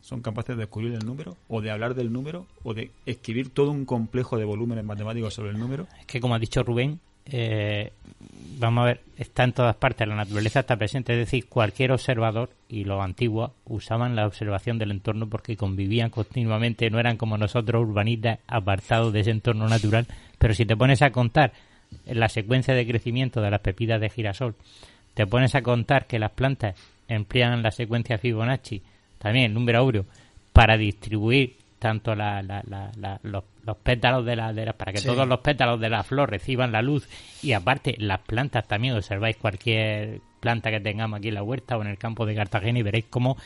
son 0.00 0.22
capaces 0.22 0.56
de 0.56 0.62
descubrir 0.62 0.94
el 0.94 1.04
número 1.04 1.36
o 1.48 1.60
de 1.60 1.70
hablar 1.70 1.94
del 1.94 2.12
número 2.12 2.46
o 2.62 2.72
de 2.72 2.90
escribir 3.04 3.50
todo 3.50 3.70
un 3.70 3.84
complejo 3.84 4.38
de 4.38 4.44
volúmenes 4.44 4.84
matemáticos 4.84 5.34
sobre 5.34 5.50
el 5.50 5.58
número. 5.58 5.86
Es 5.98 6.06
que 6.06 6.20
como 6.20 6.34
ha 6.34 6.38
dicho 6.38 6.62
Rubén, 6.62 7.00
eh, 7.26 7.92
vamos 8.58 8.82
a 8.82 8.86
ver, 8.86 9.00
está 9.16 9.44
en 9.44 9.52
todas 9.52 9.76
partes, 9.76 10.06
la 10.06 10.14
naturaleza 10.14 10.60
está 10.60 10.76
presente, 10.76 11.12
es 11.12 11.18
decir, 11.18 11.46
cualquier 11.46 11.92
observador, 11.92 12.50
y 12.68 12.84
los 12.84 13.02
antiguos 13.02 13.50
usaban 13.66 14.16
la 14.16 14.26
observación 14.26 14.78
del 14.78 14.90
entorno 14.90 15.28
porque 15.28 15.56
convivían 15.56 16.10
continuamente, 16.10 16.90
no 16.90 16.98
eran 16.98 17.16
como 17.16 17.36
nosotros 17.36 17.82
urbanistas 17.82 18.38
apartados 18.46 19.12
de 19.12 19.20
ese 19.20 19.30
entorno 19.30 19.68
natural, 19.68 20.06
pero 20.38 20.54
si 20.54 20.64
te 20.64 20.76
pones 20.76 21.02
a 21.02 21.10
contar 21.10 21.52
la 22.06 22.28
secuencia 22.28 22.74
de 22.74 22.86
crecimiento 22.86 23.40
de 23.40 23.50
las 23.50 23.60
pepitas 23.60 24.00
de 24.00 24.10
girasol, 24.10 24.54
te 25.14 25.26
pones 25.26 25.54
a 25.54 25.62
contar 25.62 26.06
que 26.06 26.18
las 26.18 26.30
plantas 26.30 26.76
emplean 27.08 27.62
la 27.62 27.70
secuencia 27.70 28.18
Fibonacci, 28.18 28.82
también 29.18 29.46
el 29.46 29.54
número 29.54 29.78
áureo, 29.80 30.06
para 30.52 30.76
distribuir 30.76 31.56
tanto 31.78 32.14
la, 32.14 32.42
la, 32.42 32.62
la, 32.66 33.20
los, 33.22 33.42
los, 33.64 33.76
pétalos 33.78 34.24
de 34.24 34.36
la, 34.36 34.52
de 34.52 34.66
la 34.66 34.74
para 34.74 34.92
que 34.92 34.98
sí. 34.98 35.06
todos 35.06 35.26
los 35.26 35.40
pétalos 35.40 35.80
de 35.80 35.88
la 35.88 36.04
flor 36.04 36.30
reciban 36.30 36.72
la 36.72 36.82
luz 36.82 37.08
y 37.42 37.52
aparte 37.52 37.96
las 37.98 38.20
plantas 38.20 38.68
también 38.68 38.94
observáis 38.94 39.36
cualquier 39.38 40.20
planta 40.40 40.70
que 40.70 40.80
tengamos 40.80 41.18
aquí 41.18 41.28
en 41.28 41.34
la 41.34 41.42
huerta 41.42 41.78
o 41.78 41.82
en 41.82 41.88
el 41.88 41.98
campo 41.98 42.26
de 42.26 42.34
Cartagena 42.34 42.78
y 42.78 42.82
veréis 42.82 43.06
cómo 43.08 43.38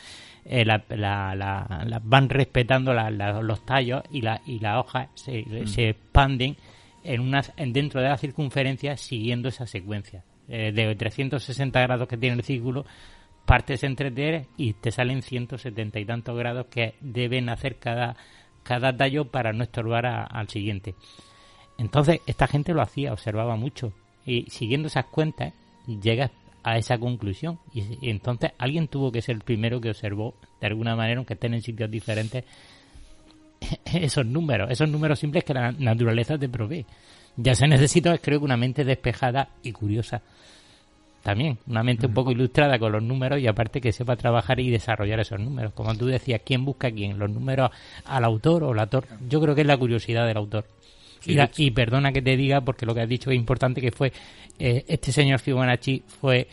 eh, 0.43 0.65
la, 0.65 0.83
la, 0.89 2.01
van 2.03 2.29
respetando 2.29 2.93
los 2.93 3.65
tallos 3.65 4.03
y 4.11 4.21
la 4.21 4.41
y 4.45 4.59
las 4.59 4.79
hojas 4.79 5.07
se, 5.15 5.43
mm. 5.43 5.67
se 5.67 5.89
expanden 5.89 6.57
en 7.05 7.21
una, 7.21 7.41
en, 7.57 7.73
dentro 7.73 8.01
de 8.01 8.09
la 8.09 8.17
circunferencia 8.17 8.97
siguiendo 8.97 9.49
esa 9.49 9.65
secuencia 9.65 10.23
eh, 10.47 10.71
de 10.71 10.95
360 10.95 11.79
grados 11.81 12.07
que 12.07 12.17
tiene 12.17 12.37
el 12.37 12.43
círculo 12.43 12.85
partes 13.45 13.83
entre 13.83 14.11
T 14.11 14.47
y 14.57 14.73
te 14.73 14.91
salen 14.91 15.21
170 15.21 15.99
y 15.99 16.05
tantos 16.05 16.37
grados 16.37 16.67
que 16.67 16.95
deben 16.99 17.49
hacer 17.49 17.77
cada, 17.77 18.17
cada 18.63 18.95
tallo 18.95 19.25
para 19.25 19.53
no 19.53 19.63
estorbar 19.63 20.05
a, 20.05 20.23
al 20.23 20.49
siguiente. 20.49 20.95
Entonces, 21.77 22.21
esta 22.25 22.47
gente 22.47 22.73
lo 22.73 22.81
hacía, 22.81 23.13
observaba 23.13 23.55
mucho. 23.55 23.93
Y 24.25 24.49
siguiendo 24.49 24.87
esas 24.87 25.05
cuentas, 25.05 25.53
llegas 26.01 26.31
a 26.63 26.77
esa 26.77 26.97
conclusión. 26.97 27.59
Y, 27.73 27.83
y, 28.01 28.09
entonces 28.09 28.51
alguien 28.57 28.87
tuvo 28.87 29.11
que 29.11 29.21
ser 29.21 29.35
el 29.35 29.43
primero 29.43 29.79
que 29.79 29.89
observó, 29.89 30.35
de 30.59 30.67
alguna 30.67 30.95
manera, 30.95 31.17
aunque 31.17 31.35
estén 31.35 31.53
en 31.53 31.61
sitios 31.61 31.91
diferentes, 31.91 32.43
esos 33.93 34.25
números, 34.25 34.69
esos 34.71 34.89
números 34.89 35.19
simples 35.19 35.43
que 35.43 35.53
la 35.53 35.71
naturaleza 35.71 36.37
te 36.37 36.49
provee. 36.49 36.85
Ya 37.37 37.53
se 37.53 37.67
necesita, 37.67 38.17
creo 38.17 38.39
que 38.39 38.45
una 38.45 38.57
mente 38.57 38.83
despejada 38.83 39.49
y 39.61 39.71
curiosa 39.71 40.21
también, 41.25 41.57
una 41.65 41.81
mente 41.81 42.05
un 42.05 42.13
poco 42.13 42.31
ilustrada 42.31 42.77
con 42.77 42.91
los 42.91 43.01
números 43.01 43.39
y 43.39 43.47
aparte 43.47 43.81
que 43.81 43.91
sepa 43.91 44.15
trabajar 44.15 44.59
y 44.59 44.69
desarrollar 44.69 45.19
esos 45.19 45.39
números. 45.39 45.73
Como 45.73 45.95
tú 45.95 46.05
decías, 46.05 46.41
¿quién 46.45 46.63
busca 46.63 46.89
a 46.89 46.91
quién? 46.91 47.17
¿Los 47.17 47.31
números 47.31 47.71
al 48.05 48.23
autor 48.23 48.63
o 48.63 48.73
al 48.73 48.79
autor? 48.79 49.07
Yo 49.27 49.41
creo 49.41 49.55
que 49.55 49.61
es 49.61 49.67
la 49.67 49.75
curiosidad 49.75 50.27
del 50.27 50.37
autor. 50.37 50.65
Sí, 51.21 51.31
y, 51.31 51.33
la, 51.33 51.49
y, 51.57 51.71
perdona 51.71 52.11
que 52.11 52.21
te 52.21 52.37
diga, 52.37 52.61
porque 52.61 52.85
lo 52.85 52.93
que 52.93 53.01
has 53.01 53.09
dicho 53.09 53.31
es 53.31 53.37
importante, 53.37 53.81
que 53.81 53.89
fue 53.89 54.13
eh, 54.59 54.85
este 54.87 55.11
señor 55.11 55.39
Fibonacci 55.39 56.03
fue 56.05 56.47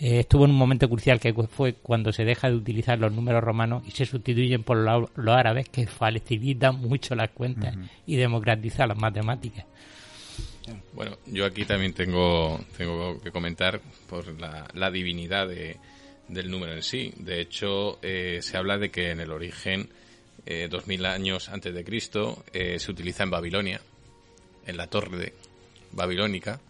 eh, 0.00 0.20
estuvo 0.20 0.44
en 0.44 0.52
un 0.52 0.56
momento 0.56 0.88
crucial 0.88 1.18
que 1.18 1.32
fue 1.32 1.74
cuando 1.74 2.12
se 2.12 2.24
deja 2.24 2.48
de 2.48 2.56
utilizar 2.56 2.98
los 2.98 3.12
números 3.12 3.42
romanos 3.42 3.82
y 3.86 3.90
se 3.90 4.06
sustituyen 4.06 4.62
por 4.62 4.76
los, 4.76 5.10
los 5.16 5.36
árabes 5.36 5.68
que 5.68 5.86
facilitan 5.86 6.76
mucho 6.80 7.14
las 7.14 7.30
cuentas 7.30 7.76
uh 7.76 7.80
-huh. 7.80 7.88
y 8.06 8.16
democratizan 8.16 8.88
las 8.88 8.98
matemáticas. 8.98 9.64
Bueno, 10.92 11.16
yo 11.26 11.46
aquí 11.46 11.64
también 11.64 11.94
tengo, 11.94 12.60
tengo 12.76 13.20
que 13.20 13.30
comentar 13.30 13.80
por 14.08 14.38
la, 14.38 14.68
la 14.74 14.90
divinidad 14.90 15.48
de, 15.48 15.76
del 16.28 16.50
número 16.50 16.74
en 16.74 16.82
sí. 16.82 17.12
De 17.16 17.40
hecho, 17.40 17.98
eh, 18.02 18.40
se 18.42 18.56
habla 18.56 18.78
de 18.78 18.90
que 18.90 19.10
en 19.10 19.20
el 19.20 19.32
origen, 19.32 19.88
eh, 20.46 20.68
2000 20.70 21.06
años 21.06 21.48
antes 21.48 21.74
de 21.74 21.84
Cristo, 21.84 22.44
eh, 22.52 22.78
se 22.78 22.90
utiliza 22.90 23.24
en 23.24 23.30
Babilonia, 23.30 23.80
en 24.66 24.76
la 24.76 24.86
torre 24.86 25.32
babilónica, 25.92 26.60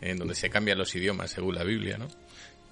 en 0.00 0.16
donde 0.16 0.34
se 0.34 0.48
cambian 0.48 0.78
los 0.78 0.94
idiomas 0.94 1.30
según 1.30 1.56
la 1.56 1.64
Biblia, 1.64 1.98
¿no? 1.98 2.08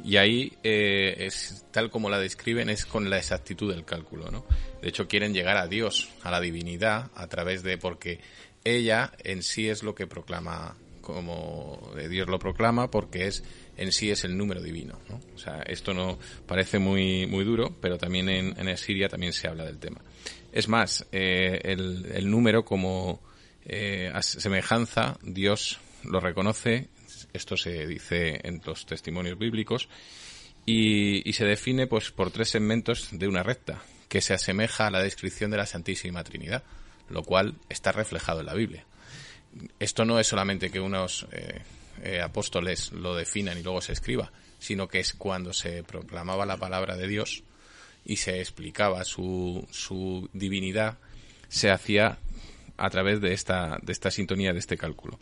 Y 0.04 0.16
ahí, 0.16 0.52
eh, 0.62 1.26
es 1.26 1.66
tal 1.72 1.90
como 1.90 2.08
la 2.08 2.18
describen, 2.18 2.70
es 2.70 2.86
con 2.86 3.10
la 3.10 3.18
exactitud 3.18 3.72
del 3.72 3.84
cálculo, 3.84 4.30
¿no? 4.30 4.44
De 4.80 4.88
hecho, 4.88 5.08
quieren 5.08 5.34
llegar 5.34 5.56
a 5.56 5.66
Dios, 5.66 6.10
a 6.22 6.30
la 6.30 6.40
divinidad, 6.40 7.10
a 7.14 7.26
través 7.26 7.62
de, 7.62 7.78
porque 7.78 8.20
ella 8.64 9.12
en 9.24 9.42
sí 9.42 9.68
es 9.68 9.82
lo 9.82 9.94
que 9.94 10.06
proclama 10.06 10.76
como 11.00 11.90
Dios 12.10 12.28
lo 12.28 12.38
proclama 12.38 12.90
porque 12.90 13.28
es 13.28 13.42
en 13.78 13.92
sí 13.92 14.10
es 14.10 14.24
el 14.24 14.36
número 14.36 14.60
divino 14.60 14.98
¿no? 15.08 15.18
o 15.34 15.38
sea 15.38 15.62
esto 15.62 15.94
no 15.94 16.18
parece 16.46 16.78
muy 16.78 17.26
muy 17.26 17.44
duro 17.44 17.74
pero 17.80 17.96
también 17.96 18.28
en, 18.28 18.54
en 18.58 18.76
Siria 18.76 19.08
también 19.08 19.32
se 19.32 19.48
habla 19.48 19.64
del 19.64 19.78
tema 19.78 20.02
es 20.52 20.68
más 20.68 21.06
eh, 21.10 21.60
el, 21.64 22.10
el, 22.12 22.30
número 22.30 22.62
como 22.66 23.22
eh, 23.64 24.12
semejanza 24.20 25.18
Dios 25.22 25.80
lo 26.04 26.20
reconoce 26.20 26.88
esto 27.32 27.56
se 27.56 27.86
dice 27.86 28.40
en 28.44 28.60
los 28.64 28.86
testimonios 28.86 29.38
bíblicos 29.38 29.88
y, 30.66 31.32
se 31.32 31.44
define 31.44 31.86
pues 31.86 32.10
por 32.10 32.30
tres 32.30 32.50
segmentos 32.50 33.08
de 33.12 33.26
una 33.26 33.42
recta 33.42 33.82
que 34.08 34.20
se 34.20 34.34
asemeja 34.34 34.86
a 34.86 34.90
la 34.90 35.02
descripción 35.02 35.50
de 35.50 35.56
la 35.56 35.66
Santísima 35.66 36.24
Trinidad 36.24 36.62
lo 37.10 37.22
cual 37.22 37.54
está 37.68 37.92
reflejado 37.92 38.40
en 38.40 38.46
la 38.46 38.54
Biblia. 38.54 38.84
Esto 39.78 40.04
no 40.04 40.18
es 40.18 40.26
solamente 40.26 40.70
que 40.70 40.80
unos 40.80 41.26
eh, 41.32 41.62
eh, 42.02 42.20
apóstoles 42.20 42.92
lo 42.92 43.14
definan 43.14 43.58
y 43.58 43.62
luego 43.62 43.80
se 43.80 43.92
escriba, 43.92 44.30
sino 44.58 44.88
que 44.88 45.00
es 45.00 45.14
cuando 45.14 45.52
se 45.52 45.82
proclamaba 45.82 46.46
la 46.46 46.58
palabra 46.58 46.96
de 46.96 47.08
Dios 47.08 47.44
y 48.04 48.16
se 48.16 48.40
explicaba 48.40 49.04
su, 49.04 49.66
su 49.70 50.28
divinidad, 50.32 50.98
se 51.48 51.70
hacía 51.70 52.18
a 52.76 52.90
través 52.90 53.20
de 53.20 53.32
esta, 53.32 53.78
de 53.82 53.92
esta 53.92 54.10
sintonía, 54.10 54.52
de 54.52 54.58
este 54.58 54.76
cálculo. 54.76 55.18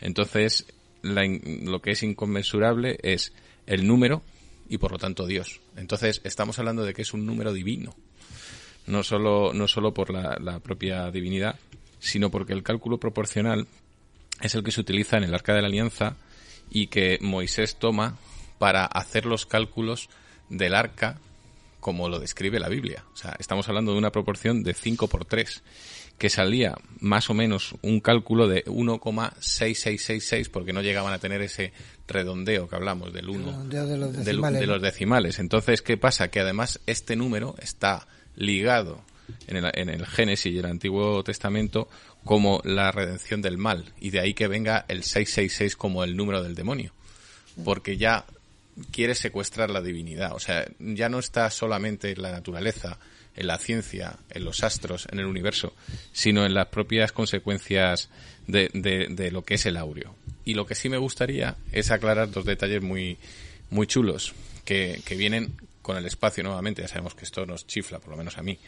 Entonces, 0.00 0.66
la, 1.04 1.22
lo 1.62 1.80
que 1.80 1.92
es 1.92 2.02
inconmensurable 2.02 2.98
es 3.02 3.32
el 3.66 3.86
número 3.86 4.22
y 4.68 4.78
por 4.78 4.92
lo 4.92 4.98
tanto 4.98 5.26
Dios. 5.26 5.60
Entonces 5.76 6.20
estamos 6.24 6.58
hablando 6.58 6.84
de 6.84 6.94
que 6.94 7.02
es 7.02 7.12
un 7.12 7.26
número 7.26 7.52
divino, 7.52 7.94
no 8.86 9.02
solo, 9.02 9.52
no 9.52 9.68
solo 9.68 9.94
por 9.94 10.10
la, 10.10 10.36
la 10.40 10.60
propia 10.60 11.10
divinidad, 11.10 11.58
sino 12.00 12.30
porque 12.30 12.52
el 12.52 12.62
cálculo 12.62 12.98
proporcional 12.98 13.66
es 14.40 14.54
el 14.54 14.64
que 14.64 14.72
se 14.72 14.80
utiliza 14.80 15.16
en 15.16 15.24
el 15.24 15.34
Arca 15.34 15.54
de 15.54 15.62
la 15.62 15.68
Alianza 15.68 16.16
y 16.70 16.88
que 16.88 17.18
Moisés 17.20 17.76
toma 17.76 18.18
para 18.58 18.86
hacer 18.86 19.26
los 19.26 19.46
cálculos 19.46 20.08
del 20.48 20.74
arca 20.74 21.18
como 21.80 22.08
lo 22.08 22.18
describe 22.18 22.58
la 22.58 22.70
Biblia. 22.70 23.04
O 23.12 23.16
sea, 23.16 23.36
estamos 23.38 23.68
hablando 23.68 23.92
de 23.92 23.98
una 23.98 24.10
proporción 24.10 24.62
de 24.62 24.72
5 24.72 25.06
por 25.06 25.26
3, 25.26 25.62
que 26.18 26.30
salía 26.30 26.74
más 27.00 27.28
o 27.28 27.34
menos 27.34 27.74
un 27.82 28.00
cálculo 28.00 28.46
de 28.48 28.64
1,6666, 28.66 30.48
porque 30.50 30.72
no 30.72 30.82
llegaban 30.82 31.12
a 31.12 31.18
tener 31.18 31.42
ese 31.42 31.72
redondeo 32.06 32.68
que 32.68 32.76
hablamos 32.76 33.12
del 33.12 33.28
1 33.30 33.46
Redondeo 33.46 33.86
de 33.86 33.96
los 33.96 34.12
del- 34.12 34.24
decimales, 34.24 34.60
de 34.60 34.66
los 34.66 34.82
decimales. 34.82 35.38
Entonces, 35.38 35.82
¿qué 35.82 35.96
pasa? 35.96 36.28
Que 36.28 36.40
además 36.40 36.80
este 36.86 37.16
número 37.16 37.54
está 37.60 38.06
ligado 38.36 39.02
en 39.46 39.56
el, 39.56 39.70
en 39.74 39.88
el 39.88 40.06
Génesis 40.06 40.52
y 40.52 40.58
el 40.58 40.66
Antiguo 40.66 41.22
Testamento 41.24 41.88
como 42.24 42.60
la 42.64 42.90
redención 42.92 43.42
del 43.42 43.58
mal, 43.58 43.92
y 44.00 44.10
de 44.10 44.20
ahí 44.20 44.34
que 44.34 44.48
venga 44.48 44.84
el 44.88 45.02
666 45.02 45.76
como 45.76 46.04
el 46.04 46.16
número 46.16 46.42
del 46.42 46.54
demonio, 46.54 46.92
porque 47.64 47.96
ya 47.98 48.24
quiere 48.90 49.14
secuestrar 49.14 49.70
la 49.70 49.82
divinidad, 49.82 50.32
o 50.34 50.38
sea, 50.40 50.64
ya 50.78 51.08
no 51.08 51.18
está 51.18 51.50
solamente 51.50 52.12
en 52.12 52.22
la 52.22 52.32
naturaleza, 52.32 52.98
en 53.36 53.46
la 53.46 53.58
ciencia, 53.58 54.16
en 54.30 54.44
los 54.44 54.62
astros, 54.62 55.06
en 55.10 55.18
el 55.18 55.26
universo, 55.26 55.74
sino 56.12 56.44
en 56.46 56.54
las 56.54 56.68
propias 56.68 57.12
consecuencias 57.12 58.08
de, 58.46 58.70
de- 58.74 59.08
de 59.10 59.30
lo 59.30 59.42
que 59.44 59.54
es 59.54 59.66
el 59.66 59.76
aureo. 59.76 60.14
Y 60.44 60.54
lo 60.54 60.66
que 60.66 60.74
sí 60.74 60.88
me 60.88 60.98
gustaría 60.98 61.56
es 61.72 61.90
aclarar 61.90 62.30
dos 62.30 62.44
detalles 62.44 62.82
muy, 62.82 63.16
muy 63.70 63.86
chulos 63.86 64.34
que, 64.64 65.00
que 65.04 65.16
vienen 65.16 65.52
con 65.82 65.96
el 65.96 66.06
espacio 66.06 66.44
nuevamente. 66.44 66.82
Ya 66.82 66.88
sabemos 66.88 67.14
que 67.14 67.24
esto 67.24 67.44
nos 67.46 67.66
chifla, 67.66 67.98
por 67.98 68.10
lo 68.10 68.16
menos 68.16 68.38
a 68.38 68.42
mí. 68.42 68.58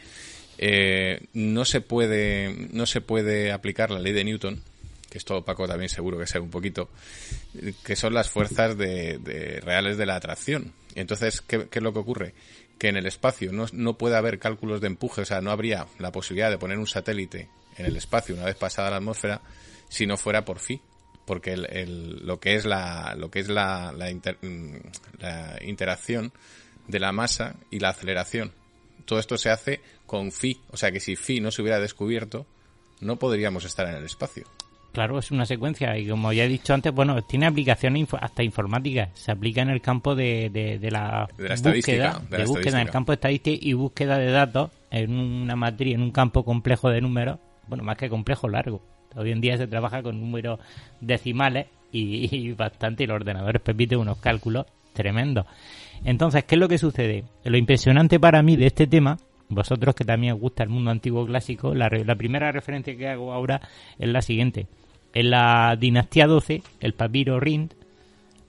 Eh, 0.57 1.21
no 1.33 1.65
se 1.65 1.81
puede, 1.81 2.67
no 2.71 2.85
se 2.87 2.99
puede 3.01 3.51
aplicar 3.51 3.91
la 3.91 3.99
ley 3.99 4.11
de 4.13 4.23
Newton, 4.23 4.61
que 5.09 5.17
esto 5.19 5.45
Paco 5.45 5.67
también 5.67 5.87
seguro 5.89 6.17
que 6.17 6.27
sabe 6.27 6.43
un 6.43 6.51
poquito, 6.51 6.89
que 7.83 7.95
son 7.95 8.13
las 8.13 8.29
fuerzas 8.29 8.77
de, 8.77 9.19
de 9.19 9.61
reales 9.61 9.97
de 9.97 10.05
la 10.07 10.15
atracción. 10.15 10.73
Entonces, 10.95 11.41
¿qué, 11.41 11.67
qué 11.69 11.79
es 11.79 11.83
lo 11.83 11.93
que 11.93 11.99
ocurre? 11.99 12.33
Que 12.79 12.89
en 12.89 12.97
el 12.97 13.05
espacio 13.07 13.51
no, 13.51 13.65
no 13.73 13.97
puede 13.97 14.15
haber 14.17 14.37
cálculos 14.39 14.81
de 14.81 14.87
empuje, 14.87 15.21
o 15.21 15.25
sea, 15.25 15.41
no 15.41 15.51
habría 15.51 15.87
la 15.99 16.11
posibilidad 16.11 16.49
de 16.51 16.57
poner 16.57 16.77
un 16.77 16.87
satélite 16.87 17.49
en 17.77 17.85
el 17.85 17.95
espacio 17.97 18.35
una 18.35 18.45
vez 18.45 18.55
pasada 18.55 18.89
la 18.91 18.97
atmósfera 18.97 19.41
si 19.89 20.05
no 20.07 20.17
fuera 20.17 20.43
por 20.45 20.59
phi 20.59 20.81
porque 21.25 21.53
el, 21.53 21.65
el- 21.71 22.25
lo 22.25 22.39
que 22.39 22.55
es 22.55 22.65
la 22.65 23.13
lo 23.17 23.29
que 23.29 23.39
es 23.39 23.49
la, 23.49 23.91
la, 23.91 24.09
inter- 24.11 24.37
mm, 24.41 24.75
la 25.19 25.57
interacción 25.61 26.31
de 26.87 26.99
la 26.99 27.11
masa 27.11 27.55
y 27.69 27.79
la 27.79 27.89
aceleración. 27.89 28.53
Todo 29.05 29.19
esto 29.19 29.37
se 29.37 29.49
hace 29.49 29.81
con 30.05 30.31
phi 30.31 30.61
o 30.71 30.77
sea 30.77 30.91
que 30.91 30.99
si 30.99 31.15
phi 31.15 31.39
no 31.41 31.51
se 31.51 31.61
hubiera 31.61 31.79
descubierto 31.79 32.45
no 33.01 33.17
podríamos 33.17 33.65
estar 33.65 33.87
en 33.87 33.95
el 33.95 34.05
espacio 34.05 34.45
Claro, 34.93 35.19
es 35.19 35.29
una 35.29 35.45
secuencia 35.45 35.95
y 35.97 36.07
como 36.07 36.33
ya 36.33 36.45
he 36.45 36.47
dicho 36.47 36.73
antes, 36.73 36.91
bueno, 36.91 37.21
tiene 37.21 37.45
aplicaciones 37.45 38.01
info- 38.01 38.17
hasta 38.19 38.41
informáticas. 38.41 39.09
Se 39.13 39.31
aplica 39.31 39.61
en 39.61 39.69
el 39.69 39.79
campo 39.81 40.15
de, 40.15 40.49
de, 40.49 40.79
de 40.79 40.91
la, 40.91 41.27
De 41.37 41.47
la 41.49 41.53
estadística, 41.53 42.13
búsqueda, 42.13 42.27
de 42.31 42.37
la 42.39 42.45
búsqueda 42.45 42.81
en 42.81 42.87
el 42.87 42.91
campo 42.91 43.11
de 43.11 43.15
estadística 43.15 43.57
y 43.67 43.73
búsqueda 43.73 44.17
de 44.17 44.31
datos 44.31 44.71
en 44.89 45.13
una 45.13 45.55
matriz, 45.55 45.93
en 45.93 46.01
un 46.01 46.11
campo 46.11 46.43
complejo 46.43 46.89
de 46.89 47.01
números, 47.01 47.37
bueno, 47.67 47.83
más 47.83 47.97
que 47.97 48.09
complejo, 48.09 48.47
largo. 48.49 48.81
Hoy 49.15 49.31
en 49.31 49.41
día 49.41 49.57
se 49.57 49.67
trabaja 49.67 50.01
con 50.01 50.19
números 50.19 50.59
decimales 50.99 51.67
y, 51.91 52.35
y 52.35 52.53
bastante, 52.53 53.03
y 53.03 53.07
los 53.07 53.15
ordenadores 53.15 53.61
permiten 53.61 53.99
unos 53.99 54.17
cálculos 54.17 54.65
tremendos. 54.93 55.45
Entonces, 56.03 56.43
¿qué 56.45 56.55
es 56.55 56.59
lo 56.59 56.67
que 56.67 56.77
sucede? 56.77 57.23
Lo 57.43 57.57
impresionante 57.57 58.19
para 58.19 58.41
mí 58.41 58.55
de 58.55 58.67
este 58.67 58.87
tema, 58.87 59.17
vosotros 59.49 59.95
que 59.95 60.03
también 60.05 60.33
os 60.33 60.39
gusta 60.39 60.63
el 60.63 60.69
mundo 60.69 60.91
antiguo 60.91 61.25
clásico, 61.25 61.73
la, 61.73 61.89
re- 61.89 62.03
la 62.05 62.15
primera 62.15 62.51
referencia 62.51 62.95
que 62.97 63.07
hago 63.07 63.31
ahora 63.33 63.61
es 63.97 64.09
la 64.09 64.21
siguiente. 64.21 64.67
En 65.13 65.29
la 65.31 65.75
dinastía 65.79 66.27
12, 66.27 66.61
el 66.81 66.93
papiro 66.93 67.39
Rind 67.39 67.73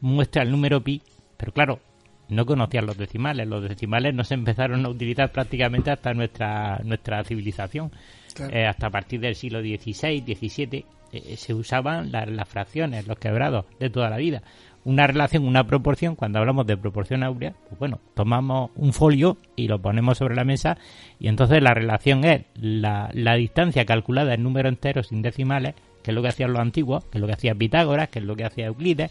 muestra 0.01 0.43
el 0.43 0.51
número 0.51 0.83
pi, 0.83 1.01
pero 1.37 1.53
claro, 1.53 1.81
no 2.29 2.45
conocían 2.45 2.87
los 2.87 2.97
decimales. 2.99 3.47
Los 3.49 3.63
decimales 3.69 4.15
no 4.15 4.25
se 4.25 4.35
empezaron 4.35 4.85
a 4.85 4.89
utilizar 4.89 5.33
prácticamente 5.33 5.91
hasta 5.91 6.13
nuestra, 6.15 6.79
nuestra 6.85 7.25
civilización. 7.25 7.91
Claro. 8.35 8.55
Eh, 8.55 8.67
hasta 8.67 8.89
a 8.89 8.91
partir 8.91 9.21
del 9.21 9.35
siglo 9.35 9.61
XVI, 9.61 10.21
XVII, 10.21 10.85
eh, 11.13 11.37
se 11.37 11.55
usaban 11.55 12.13
la- 12.13 12.27
las 12.27 12.49
fracciones, 12.49 13.07
los 13.07 13.19
quebrados 13.19 13.65
de 13.81 13.89
toda 13.89 14.11
la 14.11 14.19
vida. 14.19 14.43
Una 14.89 15.07
relación, 15.07 15.47
una 15.47 15.67
proporción, 15.67 16.17
cuando 16.17 16.39
hablamos 16.39 16.67
de 16.67 16.79
proporción 16.79 17.23
áurea, 17.23 17.53
pues 17.69 17.79
bueno, 17.79 18.01
tomamos 18.15 18.71
un 18.75 18.95
folio 18.95 19.37
y 19.55 19.69
lo 19.69 19.83
ponemos 19.83 20.17
sobre 20.17 20.35
la 20.35 20.45
mesa 20.45 20.79
y 21.21 21.29
entonces 21.29 21.63
la 21.63 21.75
relación 21.75 22.25
es 22.25 22.47
la, 22.55 23.11
la 23.13 23.35
distancia 23.35 23.85
calculada 23.85 24.33
en 24.33 24.43
números 24.43 24.73
enteros 24.73 25.09
sin 25.09 25.21
decimales, 25.21 25.75
que 26.03 26.11
es 26.11 26.15
lo 26.15 26.23
que 26.23 26.29
hacían 26.29 26.55
los 26.55 26.63
antiguos, 26.63 27.05
que 27.05 27.19
es 27.19 27.21
lo 27.21 27.27
que 27.27 27.35
hacía 27.35 27.55
Pitágoras, 27.55 28.09
que 28.09 28.21
es 28.21 28.25
lo 28.25 28.35
que 28.35 28.47
hacía 28.47 28.69
Euclides. 28.69 29.11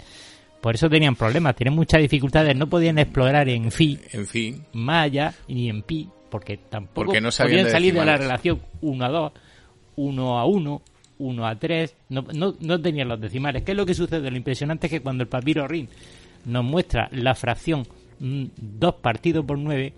Por 0.61 0.73
eso 0.73 0.89
tenían 0.89 1.15
problemas, 1.15 1.55
tienen 1.55 1.75
muchas 1.75 2.01
dificultades, 2.01 2.55
no 2.55 2.65
podían 2.65 2.97
explorar 2.97 3.47
en 3.47 3.69
phi, 3.69 3.99
en 4.13 4.25
fin 4.25 4.65
allá, 4.87 5.35
ni 5.47 5.69
en 5.69 5.83
pi, 5.83 6.09
porque 6.31 6.57
tampoco 6.57 7.05
Porque 7.05 7.21
no 7.21 7.29
podían 7.29 7.65
de 7.65 7.69
salir 7.69 7.93
de 7.93 8.03
la 8.03 8.17
relación 8.17 8.61
1 8.81 9.05
a 9.05 9.09
2, 9.09 9.31
1 9.97 10.39
a 10.39 10.45
1, 10.45 10.81
1 11.19 11.47
a 11.47 11.55
3, 11.55 11.95
no, 12.09 12.25
no, 12.33 12.55
no 12.59 12.81
tenían 12.81 13.07
los 13.07 13.19
decimales. 13.19 13.63
¿Qué 13.63 13.71
es 13.71 13.77
lo 13.77 13.85
que 13.85 13.93
sucede? 13.93 14.29
Lo 14.29 14.37
impresionante 14.37 14.87
es 14.87 14.91
que 14.91 15.01
cuando 15.01 15.23
el 15.23 15.29
papiro 15.29 15.67
Rin 15.67 15.89
nos 16.45 16.63
muestra 16.63 17.09
la 17.11 17.35
fracción 17.35 17.85
2 18.19 18.95
partido 18.95 19.45
por 19.45 19.57
9, 19.57 19.93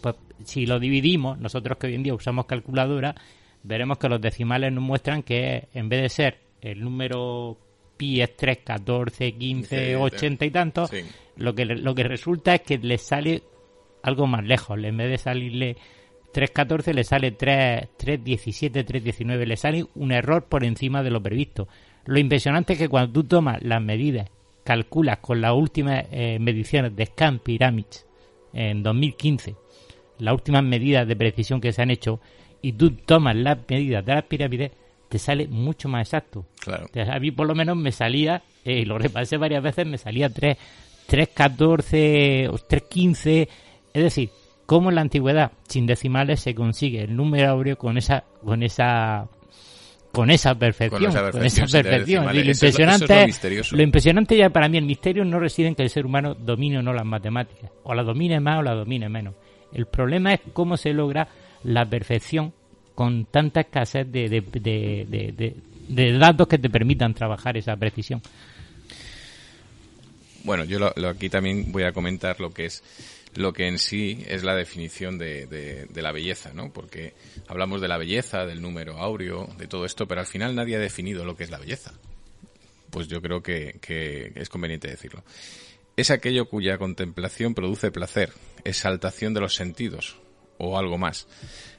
pues 0.00 0.14
si 0.44 0.66
lo 0.66 0.78
dividimos, 0.78 1.38
nosotros 1.38 1.78
que 1.78 1.88
hoy 1.88 1.94
en 1.94 2.02
día 2.02 2.14
usamos 2.14 2.46
calculadora, 2.46 3.14
veremos 3.62 3.98
que 3.98 4.08
los 4.08 4.20
decimales 4.20 4.72
nos 4.72 4.82
muestran 4.84 5.22
que 5.22 5.68
en 5.74 5.88
vez 5.88 6.02
de 6.02 6.08
ser 6.08 6.38
el 6.60 6.80
número 6.80 7.58
pi 7.96 8.20
es 8.20 8.36
3, 8.36 8.58
14, 8.64 9.32
15, 9.32 9.86
Sí, 9.88 9.94
80 9.94 10.44
y 10.46 10.50
tanto, 10.50 10.86
sí. 10.86 10.98
lo 11.36 11.54
que 11.54 11.64
lo 11.64 11.94
que 11.94 12.02
resulta 12.04 12.56
es 12.56 12.62
que 12.62 12.78
le 12.78 12.98
sale 12.98 13.42
algo 14.02 14.26
más 14.26 14.44
lejos. 14.44 14.78
En 14.82 14.96
vez 14.96 15.10
de 15.10 15.18
salirle 15.18 15.76
3.14 16.34 16.92
le 16.92 17.04
sale 17.04 17.30
3, 17.30 17.88
3.17, 17.98 18.84
3.19. 18.84 19.46
Le 19.46 19.56
sale 19.56 19.86
un 19.94 20.12
error 20.12 20.44
por 20.44 20.64
encima 20.64 21.02
de 21.02 21.10
lo 21.10 21.22
previsto. 21.22 21.68
Lo 22.06 22.18
impresionante 22.18 22.74
es 22.74 22.78
que 22.78 22.88
cuando 22.88 23.12
tú 23.12 23.24
tomas 23.24 23.62
las 23.62 23.80
medidas, 23.80 24.28
calculas 24.64 25.18
con 25.18 25.40
las 25.40 25.52
últimas 25.52 26.04
eh, 26.10 26.38
mediciones 26.40 26.94
de 26.96 27.06
Scan 27.06 27.38
Pyramids 27.38 28.06
en 28.52 28.82
2015, 28.82 29.54
las 30.18 30.34
últimas 30.34 30.64
medidas 30.64 31.06
de 31.06 31.16
precisión 31.16 31.60
que 31.60 31.72
se 31.72 31.82
han 31.82 31.90
hecho, 31.90 32.20
y 32.60 32.72
tú 32.72 32.90
tomas 32.90 33.36
las 33.36 33.58
medidas 33.68 34.04
de 34.04 34.14
las 34.14 34.24
pirámides, 34.24 34.72
te 35.08 35.18
sale 35.18 35.46
mucho 35.46 35.88
más 35.88 36.08
exacto. 36.08 36.46
Claro. 36.60 36.88
A 37.12 37.18
mí 37.20 37.30
por 37.30 37.46
lo 37.46 37.54
menos 37.54 37.76
me 37.76 37.92
salía, 37.92 38.42
eh, 38.64 38.80
y 38.80 38.84
lo 38.84 38.98
repasé 38.98 39.36
varias 39.36 39.62
veces, 39.62 39.86
me 39.86 39.98
salía 39.98 40.28
3, 40.28 40.56
3.14 41.08 42.48
o 42.48 42.54
3.15. 42.54 43.48
Es 43.92 44.02
decir, 44.02 44.30
cómo 44.66 44.88
en 44.90 44.94
la 44.96 45.00
antigüedad, 45.02 45.52
sin 45.68 45.86
decimales, 45.86 46.40
se 46.40 46.54
consigue 46.54 47.02
el 47.02 47.16
número 47.16 47.50
áureo 47.50 47.76
con 47.76 47.98
esa, 47.98 48.24
con 48.44 48.62
esa, 48.62 49.26
con 50.12 50.30
esa 50.30 50.54
perfección. 50.54 51.12
Con 51.32 51.44
esa 51.44 51.66
perfección. 51.66 52.24
Y 52.34 52.42
lo 52.44 52.50
Eso 52.52 52.66
es 52.66 52.78
lo- 52.78 52.84
eso 52.84 53.04
es 53.04 53.10
lo 53.10 53.16
impresionante 53.26 53.76
lo 53.76 53.82
impresionante 53.82 54.36
ya 54.36 54.50
para 54.50 54.68
mí, 54.68 54.78
el 54.78 54.84
misterio 54.84 55.24
no 55.24 55.38
reside 55.40 55.68
en 55.68 55.74
que 55.74 55.82
el 55.82 55.90
ser 55.90 56.06
humano 56.06 56.34
domine 56.34 56.78
o 56.78 56.82
no 56.82 56.92
las 56.92 57.04
matemáticas. 57.04 57.70
O 57.82 57.94
la 57.94 58.02
domine 58.02 58.40
más 58.40 58.58
o 58.60 58.62
la 58.62 58.74
domine 58.74 59.08
menos. 59.08 59.34
El 59.72 59.86
problema 59.86 60.34
es 60.34 60.40
cómo 60.52 60.76
se 60.76 60.92
logra 60.92 61.26
la 61.64 61.84
perfección 61.84 62.52
con 62.94 63.24
tanta 63.26 63.60
escasez 63.62 64.06
de, 64.10 64.28
de, 64.28 64.40
de, 64.40 65.54
de- 65.88 66.18
datos 66.18 66.46
que 66.46 66.58
te 66.58 66.70
permitan 66.70 67.12
trabajar 67.12 67.56
esa 67.56 67.76
precisión. 67.76 68.22
Bueno, 70.44 70.64
yo 70.64 70.78
aquí 71.08 71.28
también 71.28 71.72
voy 71.72 71.84
a 71.84 71.92
comentar 71.92 72.38
lo 72.40 72.50
que 72.52 72.66
es 72.66 72.82
lo 73.34 73.52
que 73.52 73.66
en 73.66 73.78
sí 73.78 74.24
es 74.28 74.44
la 74.44 74.54
definición 74.54 75.18
de, 75.18 75.46
de- 75.46 75.86
de 75.86 76.02
la 76.02 76.12
belleza, 76.12 76.52
¿no? 76.54 76.72
Porque 76.72 77.14
hablamos 77.48 77.80
de 77.80 77.88
la 77.88 77.98
belleza, 77.98 78.46
del 78.46 78.62
número 78.62 78.98
áureo, 78.98 79.48
de 79.58 79.66
todo 79.66 79.84
esto, 79.84 80.06
pero 80.06 80.20
al 80.20 80.26
final 80.26 80.54
nadie 80.54 80.76
ha 80.76 80.80
definido 80.80 81.24
lo 81.24 81.36
que 81.36 81.44
es 81.44 81.50
la 81.50 81.58
belleza. 81.58 81.92
Pues 82.90 83.08
yo 83.08 83.20
creo 83.20 83.42
que, 83.42 83.78
que 83.80 84.32
es 84.36 84.48
conveniente 84.48 84.88
decirlo. 84.88 85.24
Es 85.96 86.10
aquello 86.10 86.48
cuya 86.48 86.78
contemplación 86.78 87.54
produce 87.54 87.90
placer, 87.90 88.32
exaltación 88.64 89.34
de 89.34 89.40
los 89.40 89.54
sentidos, 89.54 90.16
o 90.58 90.78
algo 90.78 90.98
más. 90.98 91.26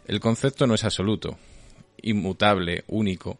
El 0.08 0.20
concepto 0.20 0.68
no 0.68 0.76
es 0.76 0.84
absoluto, 0.84 1.38
inmutable, 2.02 2.84
único, 2.88 3.38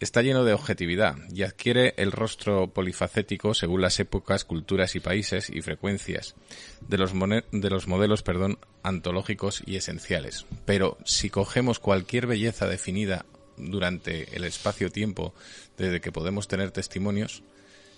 está 0.00 0.22
lleno 0.22 0.44
de 0.44 0.52
objetividad 0.52 1.16
y 1.32 1.42
adquiere 1.42 1.94
el 1.96 2.12
rostro 2.12 2.68
polifacético 2.68 3.54
según 3.54 3.80
las 3.80 3.98
épocas, 3.98 4.44
culturas 4.44 4.94
y 4.94 5.00
países 5.00 5.50
y 5.50 5.60
frecuencias 5.60 6.34
de 6.80 6.98
los, 6.98 7.12
de 7.12 7.70
los 7.70 7.88
modelos 7.88 8.22
perdón, 8.22 8.58
antológicos 8.82 9.62
y 9.66 9.76
esenciales. 9.76 10.46
Pero 10.64 10.98
si 11.04 11.30
cogemos 11.30 11.78
cualquier 11.78 12.26
belleza 12.26 12.66
definida 12.66 13.26
durante 13.56 14.36
el 14.36 14.44
espacio-tiempo 14.44 15.34
desde 15.76 16.00
que 16.00 16.12
podemos 16.12 16.46
tener 16.46 16.70
testimonios, 16.70 17.42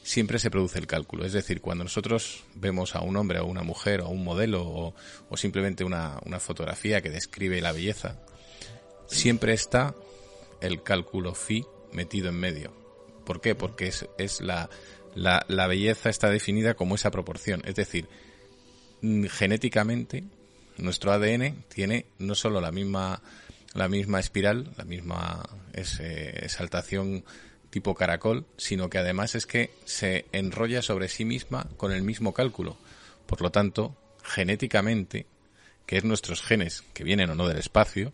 siempre 0.03 0.39
se 0.39 0.51
produce 0.51 0.79
el 0.79 0.87
cálculo. 0.87 1.27
Es 1.27 1.35
decir, 1.35 1.61
cuando 1.61 1.85
nosotros 1.85 2.45
vemos 2.55 2.97
a 2.97 3.03
un 3.03 3.17
hombre 3.17 3.41
o 3.41 3.47
una 3.47 3.63
mujer 3.63 4.01
o 4.01 4.09
un 4.09 4.25
modelo 4.25 4.67
o, 4.67 4.95
o 5.29 5.37
simplemente 5.37 5.85
una, 5.85 6.19
una 6.25 6.41
fotografía 6.41 7.03
que 7.03 7.11
describe 7.11 7.61
la 7.61 7.73
belleza, 7.73 8.17
siempre 9.07 9.53
está 9.53 9.95
el 10.63 10.83
cálculo 10.83 11.35
phi 11.35 11.67
metido 11.93 12.29
en 12.29 12.37
medio. 12.37 12.73
¿Por 13.25 13.41
qué? 13.41 13.55
Porque 13.55 13.89
es, 13.89 14.07
es 14.19 14.41
la, 14.41 14.71
la, 15.15 15.45
la 15.49 15.67
belleza 15.67 16.09
está 16.11 16.31
definida 16.31 16.75
como 16.75 16.95
esa 16.95 17.11
proporción. 17.11 17.63
Es 17.65 17.75
decir, 17.75 18.09
mm, 19.03 19.27
genéticamente 19.27 20.25
nuestro 20.79 21.13
ADN 21.13 21.65
tiene 21.69 22.07
no 22.19 22.35
solo 22.35 22.61
la 22.61 22.73
misma 22.73 23.23
la 23.73 23.89
misma 23.89 24.19
espiral, 24.19 24.73
la 24.77 24.85
misma 24.85 25.49
es, 25.73 26.01
eh, 26.01 26.41
exaltación 26.43 27.25
tipo 27.71 27.95
caracol, 27.95 28.47
sino 28.57 28.91
que 28.91 28.99
además 28.99 29.37
es 29.37 29.47
que 29.47 29.71
se 29.85 30.27
enrolla 30.33 30.83
sobre 30.83 31.09
sí 31.09 31.25
misma 31.25 31.69
con 31.77 31.93
el 31.93 32.03
mismo 32.03 32.35
cálculo. 32.35 32.77
Por 33.27 33.43
lo 33.43 33.51
tanto, 33.51 33.97
genéticamente, 34.25 35.27
que 35.87 35.99
es 35.99 36.05
nuestros 36.05 36.43
genes 36.43 36.83
que 36.93 37.05
vienen 37.05 37.31
o 37.31 37.37
no 37.37 37.47
del 37.47 37.59
espacio, 37.59 38.13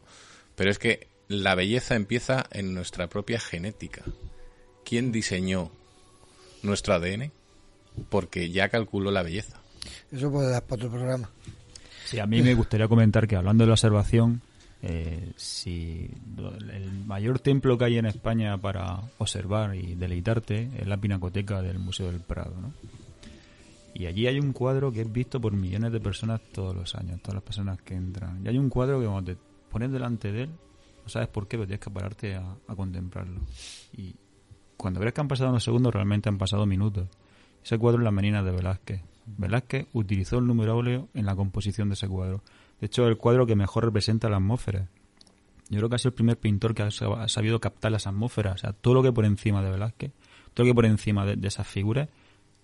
pero 0.56 0.70
es 0.70 0.78
que 0.78 1.08
la 1.28 1.54
belleza 1.54 1.96
empieza 1.96 2.46
en 2.52 2.74
nuestra 2.74 3.08
propia 3.08 3.40
genética. 3.40 4.02
¿Quién 4.84 5.12
diseñó 5.12 5.70
nuestro 6.62 6.94
ADN? 6.94 7.32
Porque 8.08 8.50
ya 8.50 8.68
calculó 8.68 9.10
la 9.10 9.22
belleza. 9.22 9.60
Eso 10.12 10.30
puede 10.30 10.50
dar 10.50 10.62
para 10.64 10.86
otro 10.86 10.90
programa. 10.90 11.30
Sí, 12.04 12.18
a 12.20 12.26
mí 12.26 12.42
me 12.42 12.54
gustaría 12.54 12.86
comentar 12.86 13.26
que 13.26 13.36
hablando 13.36 13.64
de 13.64 13.68
la 13.68 13.74
observación, 13.74 14.40
eh, 14.82 15.32
si 15.36 16.08
el 16.72 17.04
mayor 17.06 17.40
templo 17.40 17.76
que 17.76 17.86
hay 17.86 17.98
en 17.98 18.06
España 18.06 18.56
para 18.58 19.00
observar 19.18 19.74
y 19.74 19.96
deleitarte 19.96 20.70
es 20.78 20.86
la 20.86 20.98
pinacoteca 20.98 21.62
del 21.62 21.78
Museo 21.80 22.06
del 22.06 22.20
Prado, 22.20 22.54
¿no? 22.60 22.72
Y 23.94 24.06
allí 24.06 24.26
hay 24.26 24.38
un 24.38 24.52
cuadro 24.52 24.92
que 24.92 25.00
es 25.00 25.10
visto 25.10 25.40
por 25.40 25.54
millones 25.54 25.90
de 25.90 26.00
personas 26.00 26.42
todos 26.52 26.76
los 26.76 26.94
años, 26.94 27.20
todas 27.22 27.36
las 27.36 27.42
personas 27.42 27.80
que 27.80 27.94
entran. 27.94 28.44
Y 28.44 28.48
hay 28.48 28.58
un 28.58 28.68
cuadro 28.68 29.00
que 29.00 29.06
cuando 29.06 29.32
te 29.32 29.38
pones 29.70 29.90
delante 29.90 30.30
de 30.32 30.42
él, 30.42 30.50
sabes 31.08 31.28
por 31.28 31.48
qué, 31.48 31.56
pero 31.56 31.66
tienes 31.66 31.80
que 31.84 31.90
pararte 31.90 32.34
a, 32.36 32.56
contemplarlo. 32.76 33.40
Y 33.92 34.14
cuando 34.76 35.00
ves 35.00 35.12
que 35.12 35.20
han 35.20 35.28
pasado 35.28 35.50
unos 35.50 35.64
segundos, 35.64 35.92
realmente 35.94 36.28
han 36.28 36.38
pasado 36.38 36.66
minutos. 36.66 37.08
Ese 37.64 37.78
cuadro 37.78 38.00
es 38.00 38.04
la 38.04 38.10
menina 38.10 38.42
de 38.42 38.52
Velázquez. 38.52 39.02
Velázquez 39.26 39.86
utilizó 39.92 40.38
el 40.38 40.46
número 40.46 40.72
áureo 40.72 41.08
en 41.14 41.26
la 41.26 41.34
composición 41.34 41.88
de 41.88 41.94
ese 41.94 42.08
cuadro. 42.08 42.42
De 42.80 42.86
hecho, 42.86 43.04
es 43.04 43.08
el 43.10 43.16
cuadro 43.16 43.46
que 43.46 43.56
mejor 43.56 43.84
representa 43.84 44.28
la 44.28 44.36
atmósfera. 44.36 44.88
Yo 45.68 45.78
creo 45.78 45.88
que 45.88 45.96
ha 45.96 45.98
sido 45.98 46.10
el 46.10 46.14
primer 46.14 46.38
pintor 46.38 46.74
que 46.74 46.82
ha 46.82 46.86
sab- 46.88 47.18
ha 47.20 47.28
sabido 47.28 47.58
captar 47.58 47.90
las 47.90 48.06
atmósferas. 48.06 48.54
O 48.54 48.58
sea, 48.58 48.72
todo 48.72 48.94
lo 48.94 49.02
que 49.02 49.12
por 49.12 49.24
encima 49.24 49.62
de 49.62 49.70
Velázquez, 49.70 50.12
todo 50.54 50.64
lo 50.64 50.70
que 50.70 50.74
por 50.74 50.86
encima 50.86 51.26
de, 51.26 51.44
esas 51.46 51.66
figuras, 51.66 52.08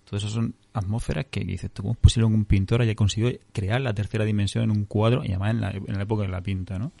todo 0.05 0.17
eso 0.17 0.29
son 0.29 0.55
atmósferas 0.73 1.25
que 1.29 1.41
dices, 1.41 1.71
¿tú 1.71 1.81
¿cómo 1.81 1.93
es 1.93 1.99
posible 1.99 2.29
que 2.29 2.35
un 2.35 2.45
pintor 2.45 2.81
haya 2.81 2.95
conseguido 2.95 3.31
crear 3.51 3.81
la 3.81 3.93
tercera 3.93 4.23
dimensión 4.23 4.63
en 4.63 4.71
un 4.71 4.85
cuadro 4.85 5.23
y 5.23 5.29
además 5.29 5.51
en 5.51 5.61
la, 5.61 5.71
en 5.71 5.93
la 5.97 6.03
época 6.03 6.23
de 6.23 6.29
la 6.29 6.41
pinta, 6.41 6.79
¿no? 6.79 6.91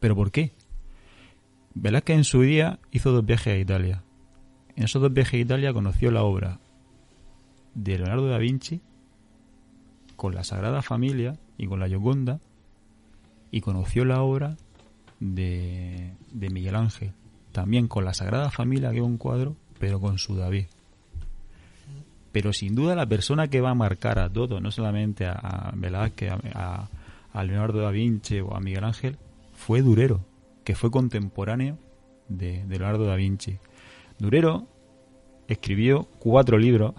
¿Pero 0.00 0.14
por 0.14 0.30
qué? 0.30 0.52
Velázquez 1.74 2.16
en 2.16 2.24
su 2.24 2.42
día 2.42 2.78
hizo 2.90 3.12
dos 3.12 3.24
viajes 3.24 3.54
a 3.54 3.58
Italia. 3.58 4.02
En 4.76 4.84
esos 4.84 5.02
dos 5.02 5.12
viajes 5.12 5.34
a 5.34 5.42
Italia 5.42 5.72
conoció 5.72 6.10
la 6.10 6.22
obra 6.22 6.58
de 7.74 7.98
Leonardo 7.98 8.28
da 8.28 8.38
Vinci 8.38 8.80
con 10.16 10.34
la 10.34 10.44
Sagrada 10.44 10.82
Familia 10.82 11.38
y 11.56 11.66
con 11.66 11.78
la 11.78 11.88
Gioconda 11.88 12.40
y 13.50 13.60
conoció 13.60 14.04
la 14.04 14.22
obra 14.22 14.56
de, 15.20 16.12
de 16.32 16.50
Miguel 16.50 16.74
Ángel 16.74 17.12
también 17.52 17.86
con 17.86 18.04
la 18.04 18.14
Sagrada 18.14 18.50
Familia 18.50 18.90
que 18.90 18.96
es 18.96 19.02
un 19.02 19.16
cuadro 19.16 19.56
pero 19.78 20.00
con 20.00 20.18
su 20.18 20.34
David 20.34 20.66
pero 22.32 22.52
sin 22.52 22.74
duda 22.74 22.96
la 22.96 23.06
persona 23.06 23.48
que 23.48 23.60
va 23.60 23.70
a 23.70 23.74
marcar 23.74 24.18
a 24.18 24.28
todo 24.28 24.60
no 24.60 24.70
solamente 24.72 25.24
a, 25.26 25.72
Velázquez 25.74 26.32
a 26.52 27.44
Leonardo 27.44 27.80
da 27.80 27.90
Vinci 27.90 28.40
o 28.40 28.54
a 28.54 28.60
Miguel 28.60 28.84
Ángel 28.84 29.16
fue 29.54 29.82
Durero 29.82 30.20
que 30.68 30.74
fue 30.74 30.90
contemporáneo 30.90 31.78
de, 32.28 32.62
de 32.66 32.78
Leonardo 32.78 33.06
da 33.06 33.16
Vinci 33.16 33.56
Durero 34.18 34.66
escribió 35.46 36.02
cuatro 36.18 36.58
libros 36.58 36.92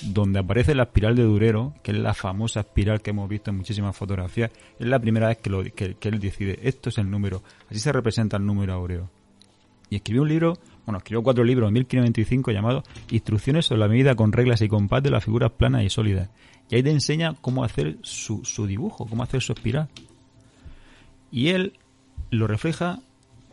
donde 0.00 0.38
aparece 0.38 0.74
la 0.74 0.84
espiral 0.84 1.14
de 1.14 1.24
Durero, 1.24 1.74
que 1.82 1.90
es 1.90 1.98
la 1.98 2.14
famosa 2.14 2.60
espiral 2.60 3.02
que 3.02 3.10
hemos 3.10 3.28
visto 3.28 3.50
en 3.50 3.58
muchísimas 3.58 3.94
fotografías, 3.94 4.50
es 4.78 4.86
la 4.86 4.98
primera 4.98 5.28
vez 5.28 5.36
que, 5.36 5.50
lo, 5.50 5.62
que, 5.62 5.96
él 6.00 6.18
decide, 6.18 6.60
esto 6.62 6.88
es 6.88 6.96
el 6.96 7.10
número, 7.10 7.42
así 7.68 7.78
se 7.78 7.92
representa 7.92 8.38
el 8.38 8.46
número 8.46 8.72
áureo. 8.72 9.10
Y 9.90 9.96
escribió 9.96 10.22
un 10.22 10.30
libro, 10.30 10.54
bueno, 10.86 10.96
escribió 10.96 11.22
cuatro 11.22 11.44
libros 11.44 11.68
en 11.68 11.74
1595 11.74 12.52
llamado 12.52 12.84
Instrucciones 13.10 13.66
sobre 13.66 13.80
la 13.80 13.88
medida 13.88 14.14
con 14.14 14.32
reglas 14.32 14.62
y 14.62 14.68
compás 14.68 15.02
de 15.02 15.10
las 15.10 15.22
figuras 15.22 15.52
planas 15.52 15.84
y 15.84 15.90
sólidas. 15.90 16.30
Y 16.70 16.76
ahí 16.76 16.82
te 16.82 16.90
enseña 16.90 17.34
cómo 17.38 17.64
hacer 17.64 17.98
su 18.00 18.66
dibujo, 18.66 19.04
cómo 19.04 19.22
hacer 19.22 19.42
su 19.42 19.52
espiral. 19.52 19.90
Y 21.30 21.48
él 21.48 21.74
lo 22.32 22.46
refleja 22.46 22.98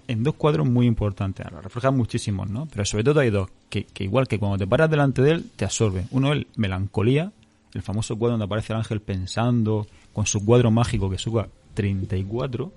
en 0.08 0.24
dos 0.24 0.36
cuadros 0.36 0.68
muy 0.68 0.88
importantes. 0.88 1.46
Lo 1.52 1.62
reflejan 1.62 1.96
muchísimos, 1.96 2.50
¿no? 2.50 2.66
Pero 2.66 2.86
sobre 2.86 3.04
todo 3.04 3.20
hay 3.20 3.30
dos, 3.30 3.50
que, 3.70 3.84
que 3.84 4.06
igual 4.06 4.28
que 4.28 4.40
cuando 4.40 4.58
te 4.58 4.66
paras 4.66 4.90
delante 4.90 5.22
de 5.22 5.32
él, 5.32 5.52
te 5.56 5.66
absorbe. 5.66 6.06
Uno 6.12 6.32
es 6.32 6.40
el 6.40 6.48
Melancolía, 6.56 7.34
el 7.74 7.82
famoso 7.82 8.18
cuadro 8.18 8.34
donde 8.34 8.46
aparece 8.46 8.72
el 8.74 8.80
ángel 8.80 9.02
pensando, 9.02 9.86
con 10.14 10.26
su 10.26 10.44
cuadro 10.44 10.72
mágico 10.72 11.10
que 11.10 11.18
suba 11.18 11.50
34. 11.74 12.72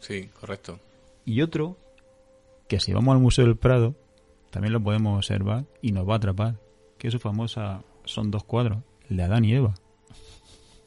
Sí, 0.00 0.28
correcto. 0.40 0.80
Y 1.26 1.42
otro, 1.42 1.76
que 2.66 2.80
si 2.80 2.94
vamos 2.94 3.14
al 3.14 3.20
Museo 3.20 3.44
del 3.44 3.56
Prado, 3.56 3.94
también 4.50 4.72
lo 4.72 4.82
podemos 4.82 5.18
observar 5.18 5.66
y 5.82 5.92
nos 5.92 6.08
va 6.08 6.14
a 6.14 6.16
atrapar. 6.16 6.56
Que 6.96 7.10
su 7.10 7.18
famosa, 7.18 7.82
son 8.06 8.30
dos 8.30 8.42
cuadros, 8.42 8.78
el 9.10 9.18
de 9.18 9.22
Adán 9.22 9.44
y 9.44 9.52
Eva. 9.52 9.74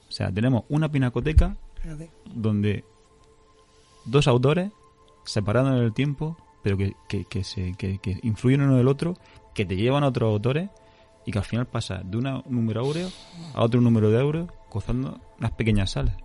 O 0.10 0.12
sea, 0.12 0.32
tenemos 0.32 0.64
una 0.70 0.92
pinacoteca 0.92 1.56
donde 2.34 2.84
dos 4.06 4.28
autores 4.28 4.72
separados 5.26 5.72
en 5.78 5.84
el 5.84 5.94
tiempo, 5.94 6.38
pero 6.64 6.78
que, 6.78 6.96
que, 7.08 7.26
que 7.26 7.44
se, 7.44 7.74
que, 7.74 8.00
que 8.00 8.20
influyen 8.24 8.62
uno 8.62 8.76
del 8.78 8.88
otro, 8.88 9.16
que 9.54 9.66
te 9.66 9.76
llevan 9.76 10.04
a 10.04 10.08
otros 10.08 10.32
autores 10.32 10.70
y 11.26 11.32
que 11.32 11.38
al 11.40 11.46
final 11.46 11.66
pasa 11.68 12.02
de 12.04 12.18
un 12.18 12.44
número 12.48 12.82
áureo 12.82 13.10
a 13.54 13.64
otro 13.64 13.82
número 13.82 14.10
de 14.10 14.20
áureo 14.20 14.48
gozando 14.72 15.20
unas 15.38 15.52
pequeñas 15.52 15.92
salas. 15.92 16.16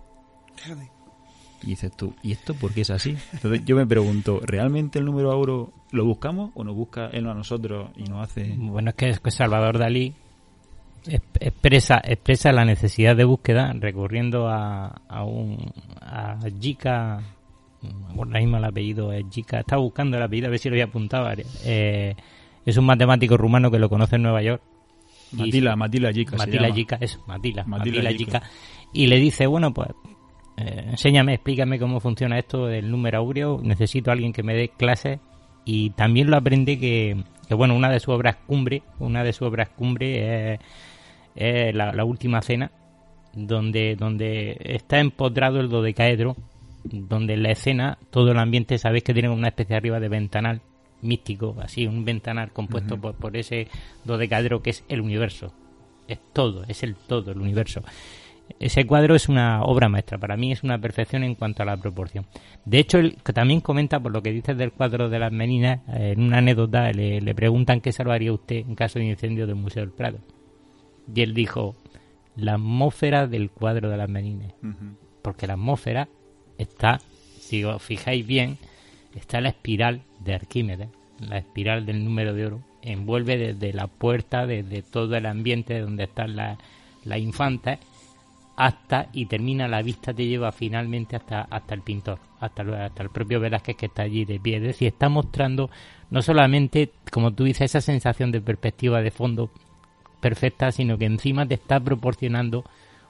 Y 1.63 1.67
dices 1.67 1.91
tú, 1.95 2.13
¿y 2.21 2.31
esto 2.31 2.53
por 2.53 2.73
qué 2.73 2.81
es 2.81 2.89
así? 2.91 3.17
Entonces 3.33 3.63
yo 3.65 3.75
me 3.75 3.85
pregunto, 3.87 4.39
¿realmente 4.43 4.99
el 4.99 5.05
número 5.05 5.31
áureo 5.31 5.71
lo 5.91 6.05
buscamos 6.05 6.51
o 6.53 6.63
nos 6.63 6.75
busca 6.75 7.07
él 7.07 7.27
a 7.27 7.33
nosotros 7.33 7.89
y 7.95 8.03
nos 8.03 8.23
hace... 8.23 8.53
Bueno, 8.57 8.89
es 8.89 8.95
que, 8.95 9.09
es 9.09 9.19
que 9.19 9.31
Salvador 9.31 9.77
Dalí 9.79 10.13
es- 11.07 11.21
expresa 11.39 12.01
expresa 12.03 12.51
la 12.51 12.65
necesidad 12.65 13.15
de 13.15 13.23
búsqueda 13.23 13.73
recurriendo 13.73 14.47
a, 14.47 15.01
a 15.07 15.23
un 15.23 15.57
a 16.01 16.37
Jica 16.59 17.21
ahora 18.15 18.39
mismo 18.39 18.57
el 18.57 18.63
apellido 18.65 19.11
es 19.13 19.25
Jica 19.31 19.59
estaba 19.59 19.81
buscando 19.81 20.17
el 20.17 20.23
apellido 20.23 20.47
a 20.47 20.49
ver 20.51 20.59
si 20.59 20.69
lo 20.69 20.73
había 20.73 20.85
apuntado 20.85 21.27
eh, 21.65 22.15
es 22.65 22.77
un 22.77 22.85
matemático 22.85 23.37
rumano 23.37 23.69
que 23.71 23.79
lo 23.79 23.89
conoce 23.89 24.15
en 24.15 24.23
Nueva 24.23 24.41
York 24.41 24.61
Y- 25.33 25.37
Matila, 25.37 25.75
Matila 25.75 26.11
Jica 26.13 26.31
se 26.31 26.37
Matila. 26.37 26.73
Jica, 26.73 26.97
eso, 27.01 27.23
Matila, 27.27 27.63
Matila 27.65 27.95
Matila 27.95 28.11
Jica. 28.11 28.39
Jica. 28.39 28.51
Y 28.93 29.07
le 29.07 29.17
dice, 29.17 29.47
bueno, 29.47 29.73
pues 29.73 29.89
eh, 30.57 30.85
enséñame, 30.91 31.33
explícame 31.33 31.77
cómo 31.79 31.99
funciona 31.99 32.37
esto 32.39 32.67
del 32.67 32.89
número 32.89 33.17
áureo, 33.17 33.59
necesito 33.61 34.09
a 34.09 34.13
alguien 34.13 34.31
que 34.31 34.43
me 34.43 34.55
dé 34.55 34.69
clases 34.69 35.19
y 35.65 35.89
también 35.91 36.29
lo 36.29 36.37
aprende 36.37 36.79
que, 36.79 37.23
que, 37.47 37.53
bueno, 37.55 37.75
una 37.75 37.89
de 37.89 37.99
sus 37.99 38.13
obras 38.13 38.37
cumbre, 38.47 38.83
una 38.99 39.23
de 39.23 39.33
sus 39.33 39.47
obras 39.47 39.67
cumbre 39.69 40.53
es, 40.53 40.59
es 41.35 41.75
la, 41.75 41.91
la 41.91 42.05
última 42.05 42.41
cena, 42.41 42.71
donde, 43.33 43.95
donde 43.97 44.57
está 44.61 44.99
empotrado 44.99 45.59
el 45.59 45.67
dodecaedro, 45.69 46.37
donde 46.85 47.33
en 47.33 47.43
la 47.43 47.51
escena 47.51 47.97
todo 48.09 48.31
el 48.31 48.39
ambiente 48.39 48.77
sabéis 48.77 49.03
que 49.03 49.13
tiene 49.13 49.29
una 49.29 49.49
especie 49.49 49.75
arriba 49.75 49.99
de 49.99 50.09
ventanal 50.09 50.61
místico, 51.01 51.55
así, 51.61 51.85
un 51.85 52.05
ventanal 52.05 52.51
compuesto 52.51 52.99
por, 52.99 53.15
por 53.15 53.35
ese 53.37 53.67
dodecaedro 54.03 54.61
que 54.61 54.71
es 54.71 54.83
el 54.87 55.01
universo. 55.01 55.53
Es 56.07 56.19
todo, 56.33 56.63
es 56.67 56.83
el 56.83 56.95
todo, 56.95 57.31
el 57.31 57.39
universo. 57.39 57.81
Ese 58.59 58.85
cuadro 58.85 59.15
es 59.15 59.27
una 59.27 59.63
obra 59.63 59.89
maestra, 59.89 60.19
para 60.19 60.37
mí 60.37 60.51
es 60.51 60.63
una 60.63 60.77
perfección 60.77 61.23
en 61.23 61.33
cuanto 61.33 61.63
a 61.63 61.65
la 61.65 61.77
proporción. 61.77 62.27
De 62.63 62.77
hecho, 62.77 62.99
él 62.99 63.17
también 63.33 63.59
comenta, 63.59 63.99
por 63.99 64.11
lo 64.11 64.21
que 64.21 64.31
dices 64.31 64.55
del 64.55 64.71
cuadro 64.71 65.09
de 65.09 65.17
las 65.17 65.31
meninas, 65.31 65.81
eh, 65.89 66.13
en 66.15 66.21
una 66.21 66.37
anécdota 66.37 66.91
le, 66.91 67.21
le 67.21 67.35
preguntan 67.35 67.81
qué 67.81 67.91
salvaría 67.91 68.31
usted 68.31 68.57
en 68.57 68.75
caso 68.75 68.99
de 68.99 69.05
incendio 69.05 69.47
del 69.47 69.55
Museo 69.55 69.81
del 69.81 69.91
Prado. 69.91 70.19
Y 71.13 71.21
él 71.21 71.33
dijo, 71.33 71.75
la 72.35 72.53
atmósfera 72.53 73.27
del 73.27 73.49
cuadro 73.49 73.89
de 73.89 73.97
las 73.97 74.09
meninas. 74.09 74.53
Porque 75.21 75.47
la 75.47 75.53
atmósfera 75.53 76.07
está, 76.57 76.99
si 77.39 77.63
os 77.63 77.81
fijáis 77.81 78.25
bien, 78.25 78.57
está 79.15 79.41
la 79.41 79.49
espiral 79.49 80.01
de 80.19 80.35
Arquímedes, 80.35 80.89
la 81.19 81.37
espiral 81.37 81.85
del 81.85 82.03
número 82.03 82.33
de 82.33 82.45
oro, 82.45 82.61
envuelve 82.81 83.37
desde 83.37 83.73
la 83.73 83.87
puerta, 83.87 84.45
desde 84.45 84.81
todo 84.81 85.15
el 85.15 85.25
ambiente 85.25 85.79
donde 85.79 86.03
están 86.03 86.35
las 86.35 86.57
las 87.05 87.19
infantas, 87.19 87.79
hasta 88.57 89.09
y 89.13 89.25
termina 89.25 89.67
la 89.67 89.81
vista 89.81 90.13
te 90.13 90.25
lleva 90.25 90.51
finalmente 90.51 91.15
hasta 91.15 91.41
hasta 91.41 91.73
el 91.75 91.81
pintor 91.81 92.19
hasta 92.39 92.85
hasta 92.85 93.03
el 93.03 93.09
propio 93.09 93.39
Velázquez 93.39 93.75
que 93.75 93.85
está 93.87 94.03
allí 94.03 94.23
de 94.23 94.39
pie. 94.39 94.57
Es 94.57 94.63
decir 94.63 94.87
está 94.87 95.09
mostrando 95.09 95.69
no 96.09 96.21
solamente 96.21 96.91
como 97.11 97.31
tú 97.31 97.43
dices 97.43 97.71
esa 97.71 97.81
sensación 97.81 98.31
de 98.31 98.39
perspectiva 98.41 99.01
de 99.01 99.11
fondo 99.11 99.51
perfecta 100.21 100.71
sino 100.71 100.97
que 100.97 101.05
encima 101.05 101.45
te 101.45 101.55
está 101.55 101.81
proporcionando 101.81 102.63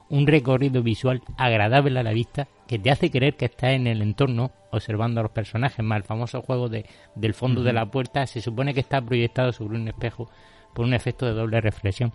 un 0.08 0.26
recorrido 0.26 0.82
visual 0.82 1.22
agradable 1.36 1.98
a 1.98 2.02
la 2.02 2.12
vista 2.12 2.46
que 2.66 2.78
te 2.78 2.90
hace 2.90 3.10
creer 3.10 3.36
que 3.36 3.46
estás 3.46 3.70
en 3.70 3.86
el 3.86 4.02
entorno 4.02 4.50
observando 4.70 5.20
a 5.20 5.22
los 5.24 5.32
personajes 5.32 5.84
más 5.84 5.98
el 5.98 6.04
famoso 6.04 6.42
juego 6.42 6.68
de, 6.68 6.86
del 7.14 7.34
fondo 7.34 7.62
de 7.62 7.72
la 7.72 7.86
puerta 7.86 8.26
se 8.26 8.40
supone 8.40 8.72
que 8.74 8.80
está 8.80 9.00
proyectado 9.00 9.52
sobre 9.52 9.76
un 9.78 9.88
espejo 9.88 10.28
por 10.74 10.84
un 10.84 10.94
efecto 10.94 11.26
de 11.26 11.32
doble 11.32 11.60
reflexión 11.60 12.12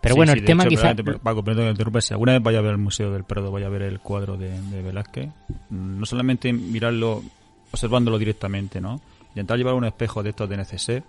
pero 0.00 0.14
Sí, 0.14 0.18
bueno 0.18 0.32
sí, 0.32 0.38
el 0.38 0.44
de 0.44 0.46
tema 0.46 0.62
hecho, 0.64 0.70
quizá 0.70 0.94
perdónate, 0.94 1.18
Paco, 1.20 1.44
perdón 1.44 1.62
que 1.62 1.66
te 1.66 1.70
interrumpa, 1.72 2.00
si 2.00 2.12
alguna 2.14 2.32
vez 2.32 2.42
vaya 2.42 2.58
a 2.58 2.62
ver 2.62 2.72
el 2.72 2.78
Museo 2.78 3.12
del 3.12 3.24
Prado, 3.24 3.50
vaya 3.52 3.66
a 3.66 3.70
ver 3.70 3.82
el 3.82 4.00
cuadro 4.00 4.36
de, 4.36 4.60
de 4.60 4.82
Velázquez, 4.82 5.28
mm, 5.70 5.98
no 6.00 6.06
solamente 6.06 6.52
mirarlo, 6.52 7.22
observándolo 7.70 8.18
directamente, 8.18 8.80
¿no? 8.80 9.00
Intentar 9.30 9.56
llevar 9.58 9.74
un 9.74 9.84
espejo 9.84 10.22
de 10.24 10.30
estos 10.30 10.48
de 10.48 10.56
neceser, 10.56 11.02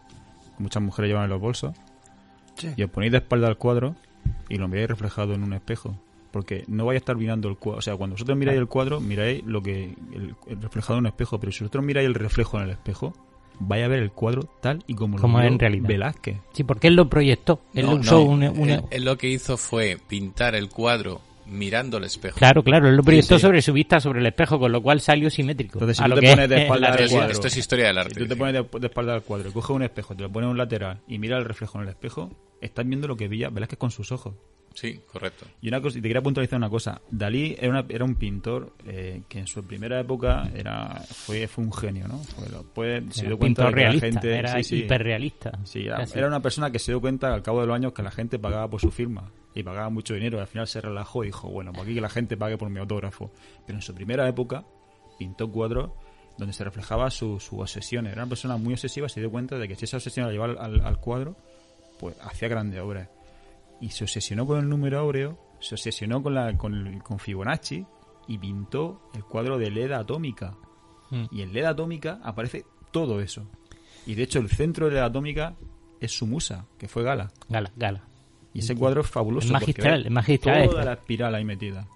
que 0.58 0.64
muchas 0.64 0.84
mujeres 0.84 1.10
llevan 1.10 1.24
en 1.26 1.32
los 1.32 1.42
bolsos, 1.42 1.74
Sí. 2.56 2.70
y 2.78 2.84
os 2.84 2.90
ponéis 2.92 3.12
de 3.12 3.18
espalda 3.18 3.48
al 3.48 3.58
cuadro 3.58 3.96
y 4.48 4.58
lo 4.58 4.68
miráis 4.68 4.88
reflejado 4.90 5.34
en 5.34 5.42
un 5.44 5.54
espejo. 5.54 5.96
Porque 6.34 6.64
no 6.68 6.86
vais 6.86 6.96
a 6.96 6.98
estar 6.98 7.16
mirando 7.16 7.48
el 7.48 7.56
cuadro. 7.58 7.78
O 7.80 7.82
sea, 7.82 7.96
cuando 7.96 8.16
vosotros 8.16 8.36
miráis 8.38 8.58
el 8.60 8.68
cuadro, 8.68 9.00
miráis 9.00 9.42
lo 9.46 9.62
que 9.62 9.94
el, 10.14 10.36
el 10.48 10.62
reflejado 10.62 10.96
en 10.96 11.00
un 11.06 11.08
espejo. 11.08 11.40
Pero 11.40 11.52
si 11.54 11.60
vosotros 11.64 11.86
miráis 11.86 12.08
el 12.08 12.16
reflejo 12.16 12.58
en 12.58 12.64
el 12.64 12.70
espejo, 12.72 13.14
vais 13.60 13.86
a 13.86 13.88
ver 13.88 14.00
el 14.00 14.12
cuadro 14.12 14.50
tal 14.60 14.84
y 14.88 14.96
como, 14.96 15.18
como 15.20 15.40
lo 15.40 15.46
en 15.46 15.60
realidad 15.60 15.88
Velázquez. 15.88 16.38
sí 16.54 16.64
porque 16.64 16.88
él 16.88 16.96
lo 16.96 17.08
proyectó 17.08 17.62
él 17.76 17.86
No, 17.86 17.94
usó 17.94 18.16
no, 18.16 18.24
una- 18.24 18.50
una- 18.52 18.74
Él, 18.74 18.84
él 18.90 19.06
lo 19.06 19.16
que 19.16 19.30
hizo 19.30 19.58
fue 19.58 19.98
pintar 20.10 20.56
el 20.56 20.70
cuadro 20.70 21.22
mirando 21.46 21.98
el 21.98 22.06
espejo. 22.06 22.36
Claro, 22.38 22.64
claro, 22.64 22.88
él 22.90 22.96
lo 22.96 23.04
proyectó 23.04 23.36
Sí, 23.36 23.42
sí. 23.42 23.42
sobre 23.42 23.62
su 23.62 23.72
vista 23.74 24.00
sobre 24.00 24.22
el 24.22 24.26
espejo, 24.26 24.58
con 24.58 24.72
lo 24.72 24.82
cual 24.82 25.02
salió 25.02 25.30
simétrico. 25.30 25.74
Entonces, 25.78 25.98
si 25.98 26.02
a 26.04 26.06
tú 26.06 26.10
lo 26.10 26.16
te 26.16 26.22
que 26.22 26.28
pones 26.32 26.50
de 26.50 26.56
es 26.56 26.62
espalda 26.64 26.88
al 26.94 27.10
cuadro, 27.10 27.32
Esto 27.32 27.48
es 27.48 27.58
historia 27.58 27.86
del 27.88 27.98
arte. 28.00 28.14
Si 28.16 28.20
tú 28.22 28.28
te 28.28 28.36
pones 28.36 28.54
de, 28.56 28.80
de 28.80 28.88
espalda 28.88 29.14
al 29.14 29.22
cuadro, 29.22 29.50
y 29.50 29.52
coges 29.52 29.70
un 29.76 29.84
espejo, 29.84 30.16
te 30.16 30.24
lo 30.24 30.32
pones 30.32 30.48
en 30.48 30.52
un 30.52 30.58
lateral 30.58 31.02
y 31.08 31.20
mira 31.20 31.38
el 31.38 31.46
reflejo 31.46 31.78
en 31.78 31.84
el 31.84 31.90
espejo, 31.90 32.32
estás 32.60 32.88
viendo 32.88 33.08
lo 33.08 33.16
que 33.16 33.28
veía 33.28 33.50
Velázquez 33.50 33.78
con 33.78 33.92
sus 33.92 34.12
ojos. 34.12 34.34
Sí, 34.74 35.00
correcto. 35.12 35.46
Y 35.62 35.68
una 35.68 35.80
cosa, 35.82 36.00
y 36.00 36.02
te 36.02 36.08
quería 36.08 36.22
puntualizar 36.24 36.58
una 36.58 36.70
cosa. 36.70 37.00
Dalí 37.12 37.56
era, 37.60 37.70
una- 37.70 37.86
era 37.88 38.04
un 38.04 38.16
pintor 38.16 38.74
eh, 38.88 39.22
que 39.30 39.40
en 39.40 39.46
su 39.48 39.64
primera 39.64 40.00
época 40.00 40.50
era 40.56 41.02
fue, 41.10 41.48
fue 41.48 41.64
un 41.64 41.72
genio, 41.72 42.08
¿no? 42.08 42.18
Fue, 42.74 43.04
se 43.12 43.22
Era 43.22 43.30
dio 43.30 43.38
cuenta 43.38 43.66
de 43.66 43.68
pintor 43.68 43.76
que 43.76 43.82
la 43.84 43.88
realista, 43.92 44.08
gente... 44.08 44.36
era 44.36 44.64
sí, 44.64 44.76
hiperrealista. 44.78 45.60
Sí, 45.64 45.86
era, 45.86 46.04
era 46.16 46.28
una 46.28 46.42
persona 46.42 46.72
que 46.72 46.80
se 46.80 46.92
dio 46.92 47.00
cuenta 47.02 47.34
al 47.34 47.44
cabo 47.44 47.62
de 47.62 47.68
los 47.68 47.76
años 47.76 47.94
que 47.94 48.02
la 48.02 48.12
gente 48.12 48.40
pagaba 48.40 48.68
por 48.70 48.82
su 48.82 48.90
firma 48.90 49.30
y 49.56 49.62
pagaba 49.62 49.90
mucho 49.92 50.16
dinero 50.16 50.38
y 50.38 50.42
al 50.42 50.48
final 50.48 50.68
se 50.68 50.82
relajó 50.82 51.24
y 51.24 51.28
dijo, 51.28 51.50
bueno, 51.50 51.72
pues 51.72 51.84
aquí 51.86 51.94
que 51.94 52.02
la 52.02 52.10
gente 52.10 52.36
pague 52.36 52.58
por 52.58 52.70
mi 52.72 52.80
autógrafo. 52.80 53.32
Pero 53.68 53.78
en 53.78 53.84
su 53.84 53.94
primera 53.94 54.28
época 54.28 54.66
pintó 55.20 55.52
cuadros 55.52 55.92
donde 56.40 56.52
se 56.54 56.64
reflejaba 56.64 57.12
su, 57.12 57.40
su 57.40 57.60
obsesión. 57.60 58.08
Era 58.08 58.24
una 58.24 58.30
persona 58.30 58.58
muy 58.58 58.74
obsesiva 58.74 59.06
y 59.06 59.10
se 59.12 59.20
dio 59.20 59.30
cuenta 59.30 59.60
de 59.60 59.68
que 59.68 59.76
si 59.76 59.86
esa 59.86 59.98
obsesión 59.98 60.26
la 60.26 60.32
llevaba 60.32 60.54
al, 60.54 60.74
al- 60.80 60.86
al 60.88 60.98
cuadro, 61.00 61.38
pues 62.00 62.16
hacía 62.22 62.48
grandes 62.48 62.80
obras. 62.82 63.08
Y 63.84 63.90
se 63.90 64.04
obsesionó 64.06 64.46
con 64.46 64.60
el 64.60 64.70
número 64.70 65.00
áureo, 65.00 65.38
se 65.60 65.76
obsesionó 65.76 66.24
con, 66.24 66.34
la, 66.36 66.56
con, 66.58 66.74
el- 66.74 67.04
con 67.04 67.20
Fibonacci 67.20 67.86
y 68.28 68.38
pintó 68.38 69.10
el 69.14 69.24
cuadro 69.26 69.58
de 69.58 69.70
LED 69.72 69.92
atómica. 69.92 70.56
Mm. 71.10 71.24
Y 71.32 71.42
en 71.42 71.54
LED 71.54 71.66
atómica 71.66 72.20
aparece 72.24 72.66
todo 72.92 73.20
eso. 73.22 73.46
Y 74.06 74.16
de 74.16 74.24
hecho 74.24 74.40
el 74.40 74.50
centro 74.50 74.88
de 74.88 74.94
LED 74.96 75.02
atómica 75.04 75.56
es 76.00 76.12
su 76.12 76.26
musa, 76.28 76.66
que 76.78 76.88
fue 76.88 77.04
Gala. 77.04 77.32
Gala, 77.50 77.72
Gala. 77.76 78.04
Y 78.54 78.60
ese 78.60 78.76
cuadro 78.76 79.02
es 79.02 79.08
fabuloso. 79.08 79.48
Es 79.48 79.52
magistral, 79.54 80.06
es 80.06 80.12
magistral 80.12 80.70
Toda 80.70 80.86
la 80.86 80.94
espiral 80.94 81.34
ahí 81.36 81.44
metida. 81.44 81.88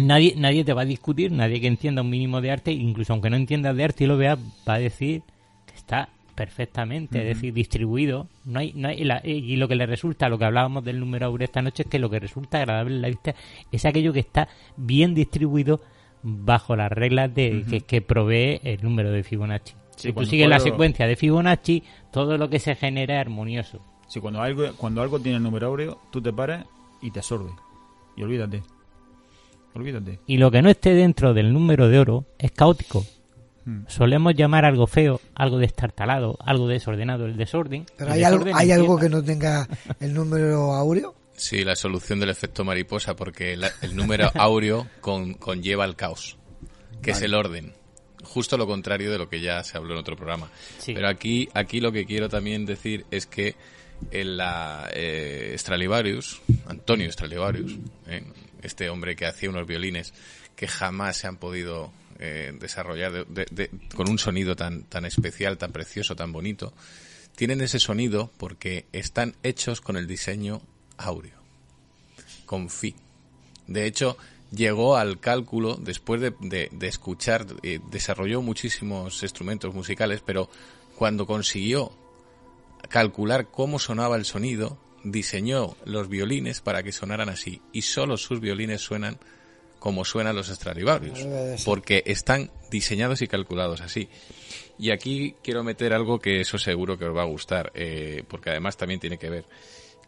Nadie, 0.00 0.34
nadie 0.36 0.64
te 0.64 0.72
va 0.72 0.82
a 0.82 0.84
discutir, 0.84 1.32
nadie 1.32 1.60
que 1.60 1.66
entienda 1.66 2.02
un 2.02 2.10
mínimo 2.10 2.40
de 2.40 2.50
arte, 2.52 2.70
incluso 2.72 3.12
aunque 3.12 3.28
no 3.30 3.36
entiendas 3.36 3.74
de 3.76 3.82
arte 3.84 4.04
y 4.04 4.06
lo 4.06 4.16
veas, 4.16 4.38
va 4.68 4.74
a 4.74 4.78
decir 4.78 5.22
que 5.66 5.74
está 5.74 6.10
perfectamente, 6.34 7.18
es 7.20 7.36
decir, 7.36 7.52
distribuido. 7.54 8.28
No 8.44 8.60
hay, 8.60 8.72
no 8.74 8.88
hay, 8.88 9.04
la- 9.04 9.20
y 9.24 9.56
lo 9.56 9.68
que 9.68 9.74
le 9.76 9.86
resulta, 9.86 10.28
lo 10.28 10.38
que 10.38 10.44
hablábamos 10.44 10.84
del 10.84 11.00
número 11.00 11.26
áureo 11.26 11.44
esta 11.44 11.62
noche, 11.62 11.84
es 11.84 11.88
que 11.88 11.98
lo 11.98 12.10
que 12.10 12.20
resulta 12.20 12.58
agradable 12.58 12.96
en 12.96 13.02
la 13.02 13.08
vista 13.08 13.34
es 13.72 13.84
aquello 13.84 14.12
que 14.12 14.20
está 14.20 14.48
bien 14.76 15.14
distribuido 15.14 15.80
bajo 16.22 16.74
las 16.76 16.90
reglas 16.90 17.34
de 17.34 17.64
que, 17.68 17.80
que 17.82 18.00
provee 18.00 18.60
el 18.64 18.82
número 18.82 19.10
de 19.10 19.22
Fibonacci. 19.22 19.74
Sí, 19.96 20.08
si 20.08 20.12
tú 20.12 20.24
sigues 20.24 20.48
la 20.48 20.56
secuencia 20.60 21.06
de 21.06 21.16
Fibonacci, 21.16 21.82
todo 22.10 22.36
lo 22.38 22.48
que 22.50 22.58
se 22.58 22.74
genera 22.74 23.14
es 23.14 23.20
armonioso. 23.20 23.80
Si 24.08 24.20
cuando 24.20 24.40
algo, 24.42 24.64
cuando 24.76 25.02
algo 25.02 25.20
tiene 25.20 25.36
el 25.38 25.42
número 25.42 25.66
áureo, 25.68 25.98
tú 26.10 26.20
te 26.20 26.32
paras 26.32 26.64
y 27.02 27.10
te 27.10 27.20
absorbe. 27.20 27.50
Y 28.16 28.22
olvídate. 28.22 28.62
Olvídate. 29.74 30.20
Y 30.26 30.38
lo 30.38 30.50
que 30.50 30.62
no 30.62 30.70
esté 30.70 30.94
dentro 30.94 31.34
del 31.34 31.52
número 31.52 31.88
de 31.88 31.98
oro 31.98 32.24
es 32.38 32.52
caótico. 32.52 33.04
Hmm. 33.64 33.84
Solemos 33.88 34.34
llamar 34.34 34.64
algo 34.64 34.86
feo, 34.86 35.20
algo 35.34 35.58
destartalado, 35.58 36.36
algo 36.40 36.68
desordenado, 36.68 37.24
el 37.26 37.36
desorden. 37.36 37.86
Pero 37.96 38.08
El 38.10 38.16
hay 38.18 38.24
algo, 38.24 38.44
hay 38.54 38.70
algo 38.72 38.98
que 38.98 39.08
no 39.08 39.22
tenga 39.22 39.66
el 40.00 40.12
número 40.12 40.74
áureo. 40.74 41.14
Sí, 41.36 41.64
la 41.64 41.74
solución 41.74 42.20
del 42.20 42.30
efecto 42.30 42.64
mariposa, 42.64 43.16
porque 43.16 43.56
la- 43.56 43.72
el 43.82 43.96
número 43.96 44.30
áureo 44.34 44.86
con- 45.00 45.34
conlleva 45.34 45.84
el 45.84 45.96
caos, 45.96 46.36
que 47.02 47.12
es 47.12 47.22
el 47.22 47.34
orden. 47.34 47.72
Justo 48.22 48.56
lo 48.56 48.66
contrario 48.66 49.10
de 49.10 49.18
lo 49.18 49.28
que 49.28 49.40
ya 49.40 49.62
se 49.64 49.76
habló 49.76 49.92
en 49.94 50.00
otro 50.00 50.16
programa. 50.16 50.48
Sí. 50.78 50.94
Pero 50.94 51.08
aquí, 51.08 51.48
aquí 51.54 51.80
lo 51.80 51.90
que 51.92 52.04
quiero 52.06 52.28
también 52.28 52.64
decir 52.66 53.04
es 53.10 53.26
que 53.26 53.54
en 54.10 54.36
la 54.36 54.88
eh, 54.92 55.54
Stradivarius, 55.58 56.40
Antonio 56.66 57.10
Stradivarius, 57.10 57.78
eh, 58.08 58.22
este 58.62 58.88
hombre 58.90 59.14
que 59.16 59.26
hacía 59.26 59.50
unos 59.50 59.66
violines 59.66 60.12
que 60.56 60.68
jamás 60.68 61.16
se 61.18 61.26
han 61.26 61.36
podido 61.36 61.90
eh, 62.24 62.52
desarrollar 62.58 63.12
de- 63.12 63.24
de- 63.28 63.46
de- 63.50 63.70
con 63.94 64.08
un 64.08 64.18
sonido 64.18 64.56
tan, 64.56 64.84
tan 64.84 65.04
especial, 65.04 65.58
tan 65.58 65.72
precioso, 65.72 66.16
tan 66.16 66.32
bonito, 66.32 66.72
tienen 67.36 67.60
ese 67.60 67.78
sonido 67.80 68.30
porque 68.38 68.86
están 68.92 69.34
hechos 69.42 69.80
con 69.80 69.96
el 69.96 70.06
diseño 70.06 70.62
áureo, 70.96 71.36
con 72.46 72.70
Fi. 72.70 72.94
De 73.66 73.86
hecho, 73.86 74.16
llegó 74.50 74.96
al 74.96 75.18
cálculo 75.20 75.76
después 75.76 76.20
de, 76.20 76.32
de- 76.40 76.68
de 76.72 76.86
escuchar, 76.88 77.46
eh, 77.62 77.80
desarrolló 77.90 78.40
muchísimos 78.42 79.22
instrumentos 79.22 79.74
musicales, 79.74 80.22
pero 80.24 80.48
cuando 80.96 81.26
consiguió 81.26 81.92
calcular 82.88 83.48
cómo 83.50 83.78
sonaba 83.78 84.16
el 84.16 84.24
sonido, 84.24 84.78
diseñó 85.02 85.76
los 85.84 86.08
violines 86.08 86.60
para 86.60 86.82
que 86.82 86.92
sonaran 86.92 87.28
así. 87.28 87.60
Y 87.72 87.82
solo 87.82 88.16
sus 88.16 88.40
violines 88.40 88.80
suenan 88.80 89.18
como 89.84 90.06
suenan 90.06 90.34
los 90.34 90.46
Stradivarius, 90.46 91.26
porque 91.62 92.02
están 92.06 92.50
diseñados 92.70 93.20
y 93.20 93.26
calculados 93.26 93.82
así. 93.82 94.08
Y 94.78 94.92
aquí 94.92 95.34
quiero 95.42 95.62
meter 95.62 95.92
algo 95.92 96.20
que 96.20 96.40
eso 96.40 96.56
seguro 96.56 96.96
que 96.96 97.04
os 97.04 97.14
va 97.14 97.20
a 97.20 97.26
gustar, 97.26 97.70
eh, 97.74 98.24
porque 98.26 98.48
además 98.48 98.78
también 98.78 98.98
tiene 98.98 99.18
que 99.18 99.28
ver. 99.28 99.44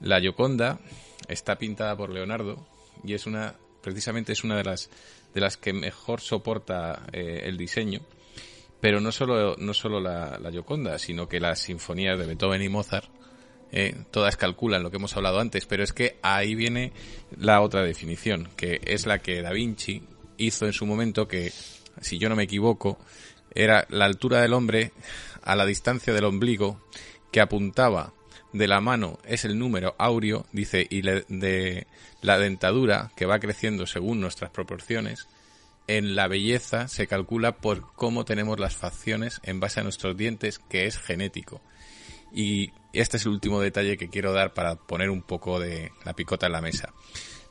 La 0.01 0.19
Gioconda 0.19 0.81
está 1.28 1.59
pintada 1.59 1.94
por 1.94 2.09
Leonardo 2.09 2.66
y 3.05 3.12
es 3.12 3.27
una, 3.27 3.55
precisamente 3.82 4.32
es 4.32 4.44
una 4.44 4.57
de 4.57 4.65
las 4.65 4.89
de 5.35 5.43
las 5.43 5.59
que 5.59 5.74
mejor 5.74 6.23
soporta 6.23 7.03
eh, 7.12 7.43
el 7.44 7.59
diseño. 7.59 8.01
Pero 8.81 9.03
no 9.03 9.12
solo, 9.12 9.57
no 9.59 9.74
solo 9.74 10.01
la, 10.01 10.39
la 10.39 10.51
Gioconda, 10.51 10.98
sino 10.98 11.28
que 11.28 11.39
las 11.39 11.59
sinfonías 11.59 12.19
de 12.19 12.24
Beethoven 12.24 12.62
y 12.62 12.70
Mozart, 12.70 13.11
eh, 13.72 13.94
todas 14.10 14.36
calculan 14.36 14.82
lo 14.82 14.90
que 14.90 14.97
hemos 14.97 15.16
hablado 15.16 15.40
antes, 15.40 15.66
pero 15.66 15.82
es 15.82 15.93
que 15.93 16.18
ahí 16.22 16.55
viene 16.55 16.93
la 17.36 17.60
otra 17.60 17.82
definición, 17.82 18.48
que 18.56 18.80
es 18.84 19.06
la 19.06 19.18
que 19.18 19.43
Da 19.43 19.52
Vinci 19.52 20.02
hizo 20.36 20.66
en 20.66 20.72
su 20.72 20.86
momento, 20.86 21.28
que, 21.28 21.52
si 22.01 22.18
yo 22.18 22.28
no 22.28 22.36
me 22.36 22.44
equivoco, 22.44 22.98
era 23.55 23.86
la 23.88 24.05
altura 24.05 24.40
del 24.40 24.52
hombre 24.52 24.93
a 25.43 25.56
la 25.56 25.66
distancia 25.66 26.12
del 26.12 26.24
ombligo, 26.24 26.80
que 27.32 27.40
apuntaba 27.40 28.12
de 28.52 28.68
la 28.68 28.80
mano 28.80 29.18
es 29.24 29.44
el 29.44 29.59
número 29.59 29.94
áureo, 29.98 30.47
dice, 30.52 30.86
y 30.88 31.02
de 31.02 31.86
la 32.22 32.38
dentadura, 32.38 33.10
que 33.16 33.26
va 33.26 33.38
creciendo 33.38 33.86
según 33.86 34.20
nuestras 34.20 34.51
proporciones, 34.51 35.28
en 35.88 36.16
la 36.16 36.28
belleza 36.28 36.88
se 36.88 37.06
calcula 37.06 37.59
por 37.59 37.93
cómo 37.94 38.24
tenemos 38.24 38.59
las 38.59 38.76
facciones 38.76 39.40
en 39.44 39.60
base 39.60 39.80
a 39.80 39.82
nuestros 39.84 40.16
dientes, 40.16 40.59
que 40.59 40.86
es 40.86 40.98
genético. 40.98 41.60
Y 42.32 42.72
este 43.01 43.16
es 43.16 43.24
el 43.24 43.32
último 43.32 43.60
detalle 43.60 43.97
que 43.97 44.09
quiero 44.09 44.32
dar 44.32 44.55
para 44.55 44.77
poner 44.77 45.10
un 45.10 45.23
poco 45.23 45.60
de 45.60 45.93
la 46.05 46.14
picota 46.14 46.47
en 46.47 46.52
la 46.52 46.60
mesa. 46.60 46.93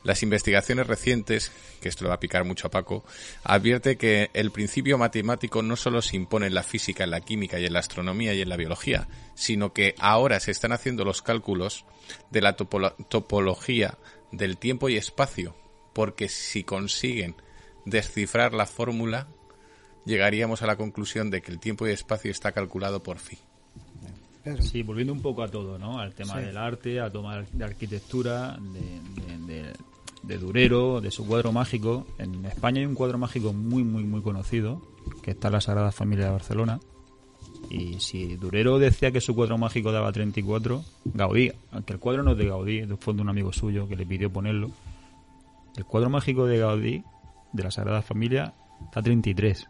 Las 0.04 0.22
investigaciones 0.22 0.86
recientes, 0.86 1.52
que 1.82 1.90
esto 1.90 2.04
le 2.04 2.10
va 2.10 2.16
a 2.16 2.20
picar 2.20 2.44
mucho 2.44 2.68
a 2.68 2.70
Paco, 2.70 3.04
advierte 3.44 3.98
que 3.98 4.30
el 4.34 4.52
principio 4.52 5.00
matemático 5.00 5.64
no 5.64 5.76
solo 5.76 6.04
se 6.04 6.16
impone 6.16 6.46
en 6.46 6.54
la 6.54 6.62
física, 6.62 7.04
en 7.04 7.10
la 7.10 7.22
química 7.22 7.60
y 7.60 7.66
en 7.66 7.74
la 7.74 7.80
astronomía 7.80 8.36
y 8.36 8.42
en 8.42 8.50
la 8.50 8.56
biología, 8.56 9.08
sino 9.34 9.74
que 9.74 9.96
ahora 9.98 10.40
se 10.40 10.52
están 10.52 10.74
haciendo 10.74 11.06
los 11.06 11.24
cálculos 11.24 11.86
de 12.30 12.42
la 12.42 12.56
topolo- 12.56 12.96
topología 13.10 13.98
del 14.32 14.58
tiempo 14.58 14.90
y 14.90 14.98
espacio, 14.98 15.56
porque 15.94 16.30
si 16.30 16.64
consiguen 16.64 17.36
descifrar 17.86 18.54
la 18.54 18.68
fórmula, 18.68 19.28
llegaríamos 20.06 20.62
a 20.62 20.68
la 20.68 20.76
conclusión 20.76 21.32
de 21.32 21.42
que 21.42 21.52
el 21.52 21.60
tiempo 21.60 21.88
y 21.88 21.92
espacio 21.92 22.30
está 22.30 22.52
calculado 22.52 23.02
por 23.02 23.18
phi. 23.18 23.40
Sí, 24.60 24.84
volviendo 24.84 25.12
un 25.14 25.22
poco 25.22 25.42
a 25.44 25.48
todo, 25.48 25.78
¿no? 25.80 26.00
Al 26.00 26.14
tema 26.14 26.36
Sí. 26.36 26.42
del 26.46 26.58
arte, 26.58 27.00
al 27.00 27.12
tema 27.12 27.42
de 27.52 27.64
arquitectura, 27.66 28.58
de, 28.60 29.02
de- 29.22 29.54
de- 29.54 29.74
de 30.24 30.38
Durero, 30.40 31.02
de 31.02 31.12
su 31.12 31.26
cuadro 31.28 31.52
mágico. 31.52 32.06
En 32.18 32.46
España 32.46 32.80
hay 32.80 32.86
un 32.86 32.96
cuadro 32.96 33.18
mágico 33.18 33.54
muy, 33.54 33.84
muy, 33.84 34.04
muy 34.04 34.22
conocido, 34.22 34.82
que 35.22 35.32
está 35.32 35.48
en 35.50 35.54
la 35.54 35.62
Sagrada 35.62 35.92
Familia 35.92 36.26
de 36.26 36.32
Barcelona. 36.32 36.80
Y 37.70 38.00
si 38.00 38.36
Durero 38.36 38.78
decía 38.80 39.12
que 39.12 39.22
su 39.22 39.36
cuadro 39.36 39.58
mágico 39.58 39.92
daba 39.92 40.12
34, 40.12 40.84
Gaudí, 41.06 41.52
aunque 41.72 41.94
el 41.94 42.00
cuadro 42.00 42.24
no 42.24 42.32
es 42.32 42.38
de 42.38 42.46
Gaudí, 42.48 42.80
es 42.80 42.88
de 42.90 42.98
un 43.22 43.30
amigo 43.30 43.52
suyo 43.54 43.88
que 43.88 43.96
le 43.96 44.06
pidió 44.06 44.32
ponerlo, 44.32 44.70
el 45.76 45.86
cuadro 45.86 46.10
mágico 46.10 46.46
de 46.46 46.58
Gaudí, 46.60 47.04
de 47.54 47.64
la 47.64 47.72
Sagrada 47.72 48.02
Familia, 48.02 48.54
está 48.84 49.02
33. 49.02 49.68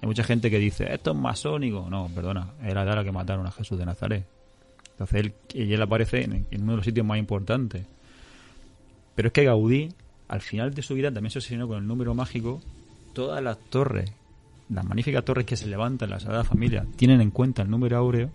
Hay 0.00 0.06
mucha 0.06 0.24
gente 0.24 0.50
que 0.50 0.58
dice, 0.58 0.92
esto 0.92 1.10
es 1.10 1.16
masónico. 1.16 1.88
No, 1.90 2.08
perdona, 2.14 2.52
era 2.62 2.84
la 2.84 3.04
que 3.04 3.12
mataron 3.12 3.46
a 3.46 3.50
Jesús 3.50 3.78
de 3.78 3.84
Nazaret. 3.84 4.26
Entonces 4.92 5.20
él, 5.20 5.34
y 5.54 5.72
él 5.72 5.82
aparece 5.82 6.24
en, 6.24 6.46
en 6.50 6.62
uno 6.62 6.72
de 6.72 6.76
los 6.76 6.84
sitios 6.84 7.06
más 7.06 7.18
importantes. 7.18 7.86
Pero 9.14 9.28
es 9.28 9.32
que 9.32 9.44
Gaudí, 9.44 9.90
al 10.28 10.40
final 10.40 10.72
de 10.72 10.82
su 10.82 10.94
vida, 10.94 11.12
también 11.12 11.30
se 11.30 11.38
obsesionó 11.38 11.68
con 11.68 11.78
el 11.78 11.86
número 11.86 12.14
mágico. 12.14 12.60
Todas 13.12 13.42
las 13.42 13.58
torres, 13.58 14.10
las 14.68 14.84
magníficas 14.84 15.24
torres 15.24 15.44
que 15.44 15.56
se 15.56 15.66
levantan 15.66 16.08
en 16.08 16.14
la 16.14 16.20
Sagrada 16.20 16.44
Familia, 16.44 16.86
tienen 16.96 17.20
en 17.20 17.30
cuenta 17.30 17.62
el 17.62 17.70
número 17.70 17.98
áureo. 17.98 18.30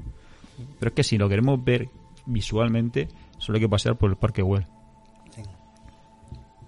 Pero 0.80 0.90
es 0.90 0.96
que 0.96 1.04
si 1.04 1.18
lo 1.18 1.28
queremos 1.28 1.64
ver 1.64 1.90
visualmente, 2.26 3.08
solo 3.38 3.56
hay 3.56 3.62
que 3.62 3.70
pasear 3.70 3.96
por 3.96 4.10
el 4.10 4.18
Parque 4.18 4.42
Güell. 4.42 4.68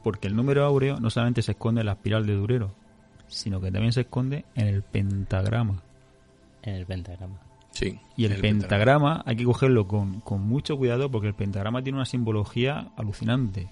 Porque 0.04 0.28
el 0.28 0.36
número 0.36 0.66
áureo 0.66 1.00
no 1.00 1.10
solamente 1.10 1.42
se 1.42 1.52
esconde 1.52 1.82
en 1.82 1.88
la 1.88 1.94
espiral 1.94 2.26
de 2.26 2.34
Durero, 2.34 2.72
sino 3.28 3.62
que 3.62 3.72
también 3.72 3.94
se 3.94 4.02
esconde 4.02 4.46
en 4.56 4.68
el 4.68 4.82
pentagrama. 4.84 5.82
En 6.64 6.76
el 6.76 6.86
pentagrama. 6.86 7.40
Sí. 7.72 8.00
Y 8.16 8.26
el, 8.26 8.34
el 8.34 8.42
pentagrama 8.42 9.24
hay 9.26 9.36
que 9.36 9.44
cogerlo 9.44 9.88
con, 9.88 10.20
con 10.22 10.42
mucho 10.42 10.78
cuidado 10.78 11.12
porque 11.12 11.28
el 11.28 11.36
pentagrama 11.36 11.84
tiene 11.84 11.98
una 11.98 12.06
simbología 12.06 12.90
alucinante. 12.98 13.68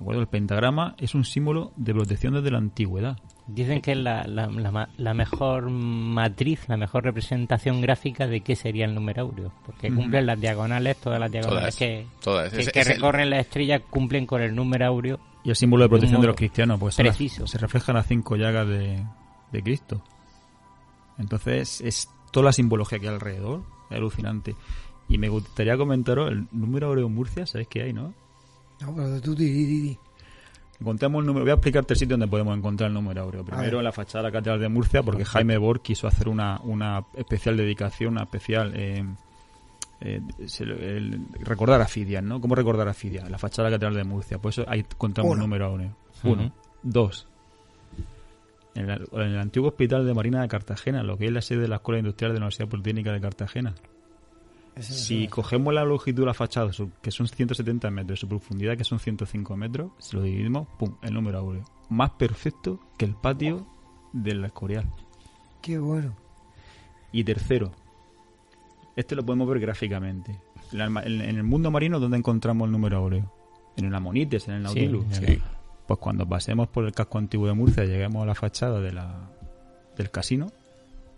¿De 0.00 0.04
acuerdo? 0.04 0.22
El 0.22 0.28
pentagrama 0.28 0.94
es 0.98 1.14
un 1.14 1.24
símbolo 1.26 1.72
de 1.76 1.92
protección 1.92 2.32
desde 2.32 2.50
la 2.50 2.56
antigüedad. 2.56 3.18
Dicen 3.46 3.82
que 3.82 3.92
es 3.92 3.98
la, 3.98 4.24
la, 4.26 4.46
la 4.46 4.88
la 4.96 5.12
mejor 5.14 5.68
matriz, 5.68 6.66
la 6.68 6.78
mejor 6.78 7.04
representación 7.04 7.82
gráfica 7.82 8.26
de 8.26 8.40
qué 8.40 8.56
sería 8.56 8.86
el 8.86 8.94
número 8.94 9.22
áureo. 9.22 9.52
Porque 9.66 9.92
cumplen 9.92 10.24
las 10.24 10.40
diagonales, 10.40 10.96
todas 10.96 11.20
las 11.20 11.30
diagonales 11.30 11.76
Todas, 11.76 11.76
que, 11.76 12.06
todas. 12.22 12.52
que, 12.52 12.60
Es- 12.62 12.72
que 12.72 12.80
es 12.80 12.86
el- 12.88 12.94
recorren 12.94 13.28
las 13.28 13.40
estrellas 13.40 13.82
cumplen 13.90 14.24
con 14.26 14.40
el 14.40 14.54
número 14.54 14.86
áureo. 14.86 15.20
Y 15.44 15.50
el 15.50 15.56
símbolo 15.56 15.82
de 15.84 15.88
protección 15.90 16.20
de 16.22 16.26
los 16.28 16.36
cristianos, 16.36 16.80
pues 16.80 16.94
son 16.94 17.04
las- 17.06 17.16
preciso. 17.16 17.46
se 17.46 17.58
reflejan 17.58 17.94
las 17.96 18.06
cinco 18.06 18.36
llagas 18.36 18.66
de, 18.68 19.04
de 19.52 19.62
Cristo. 19.62 20.02
Entonces, 21.18 21.80
es 21.82 22.08
toda 22.30 22.46
la 22.46 22.52
simbología 22.52 22.98
que 22.98 23.08
hay 23.08 23.14
alrededor, 23.14 23.62
es 23.90 23.96
alucinante. 23.96 24.54
Y 25.08 25.18
me 25.18 25.28
gustaría 25.28 25.76
comentaros 25.76 26.30
el 26.30 26.46
número 26.52 26.86
áureo 26.88 27.06
en 27.08 27.14
Murcia, 27.14 27.46
¿sabéis 27.46 27.68
qué 27.68 27.82
hay, 27.82 27.92
no? 27.92 28.14
No, 28.80 28.94
pero 28.94 29.20
tú 29.20 29.34
di, 29.34 29.44
di, 29.50 29.64
di, 29.66 29.80
di. 29.82 29.98
Encontramos 30.80 31.20
el 31.20 31.26
número, 31.26 31.44
voy 31.44 31.50
a 31.50 31.54
explicarte 31.54 31.92
el 31.92 31.98
sitio 31.98 32.14
donde 32.14 32.26
podemos 32.26 32.56
encontrar 32.56 32.88
el 32.88 32.94
número 32.94 33.20
áureo. 33.22 33.44
Primero 33.44 33.78
en 33.78 33.84
la 33.84 33.92
fachada 33.92 34.24
de 34.24 34.28
la 34.30 34.32
Catedral 34.32 34.60
de 34.60 34.68
Murcia, 34.70 35.02
porque 35.02 35.26
Jaime 35.26 35.58
Bor 35.58 35.82
quiso 35.82 36.06
hacer 36.06 36.26
una, 36.28 36.58
una 36.64 37.04
especial 37.18 37.56
dedicación, 37.58 38.12
una 38.14 38.22
especial 38.22 38.72
eh, 38.74 39.04
eh, 40.00 40.20
el- 40.48 41.20
recordar 41.40 41.82
a 41.82 41.86
Fidias, 41.86 42.22
¿no? 42.24 42.40
¿Cómo 42.40 42.54
recordar 42.54 42.88
a 42.88 42.94
Fidias? 42.94 43.28
La 43.30 43.36
fachada 43.36 43.66
de 43.68 43.72
la 43.72 43.76
Catedral 43.76 43.94
de 43.96 44.04
Murcia. 44.04 44.38
Por 44.38 44.52
eso 44.52 44.64
ahí 44.66 44.80
encontramos 44.80 45.32
Uno. 45.32 45.42
el 45.42 45.48
número 45.50 45.66
áureo. 45.66 45.94
Uno. 46.24 46.50
Dos. 46.82 47.26
En, 48.74 48.86
la- 48.86 48.94
en 49.12 49.20
el 49.20 49.38
antiguo 49.38 49.68
hospital 49.68 50.06
de 50.06 50.14
Marina 50.14 50.40
de 50.40 50.48
Cartagena, 50.48 51.02
lo 51.02 51.18
que 51.18 51.26
es 51.26 51.32
la 51.32 51.42
sede 51.42 51.60
de 51.60 51.68
la 51.68 51.76
Escuela 51.76 51.98
Industrial 51.98 52.30
de 52.32 52.38
la 52.38 52.44
Universidad 52.46 52.68
Politécnica 52.68 53.12
de 53.12 53.20
Cartagena. 53.20 53.74
Si 54.78 55.28
cogemos 55.28 55.74
la 55.74 55.84
longitud 55.84 56.22
de 56.22 56.26
la 56.26 56.34
fachada, 56.34 56.70
que 57.02 57.10
son 57.10 57.28
170 57.28 57.90
metros, 57.90 58.20
su 58.20 58.28
profundidad, 58.28 58.76
que 58.76 58.84
son 58.84 58.98
105 58.98 59.56
metros, 59.56 59.90
si 59.98 60.16
lo 60.16 60.22
dividimos, 60.22 60.68
¡pum! 60.78 60.96
El 61.02 61.14
número 61.14 61.38
áureo. 61.38 61.64
Más 61.88 62.10
perfecto 62.10 62.80
que 62.96 63.04
el 63.04 63.14
patio 63.14 63.66
del 64.12 64.44
Escorial. 64.44 64.86
Qué 65.60 65.78
bueno. 65.78 66.16
Y 67.12 67.24
tercero, 67.24 67.72
este 68.96 69.16
lo 69.16 69.24
podemos 69.24 69.48
ver 69.48 69.60
gráficamente. 69.60 70.38
En, 70.72 71.20
el 71.20 71.42
mundo 71.42 71.70
marino, 71.70 71.98
¿dónde 71.98 72.18
encontramos 72.18 72.66
el 72.66 72.72
número 72.72 72.98
áureo? 72.98 73.32
En 73.76 73.86
el 73.86 73.94
Amonites, 73.94 74.46
en 74.48 74.54
el 74.54 74.68
Sí, 74.68 74.86
Nautilus. 74.86 75.04
sí. 75.10 75.42
Pues 75.86 75.98
cuando 75.98 76.28
pasemos 76.28 76.68
por 76.68 76.84
el 76.84 76.92
casco 76.92 77.18
antiguo 77.18 77.48
de 77.48 77.54
Murcia 77.54 77.84
y 77.84 77.88
lleguemos 77.88 78.22
a 78.22 78.26
la 78.26 78.36
fachada 78.36 78.80
de 78.80 78.92
la, 78.92 79.28
del 79.96 80.10
casino, 80.10 80.52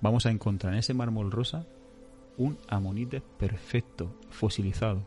vamos 0.01 0.24
a 0.24 0.31
encontrar 0.31 0.73
en 0.73 0.79
ese 0.79 0.95
mármol 0.95 1.31
rosa 1.31 1.66
un 2.39 2.59
Amonites 2.69 3.23
perfecto, 3.39 4.15
fosilizado. 4.31 5.03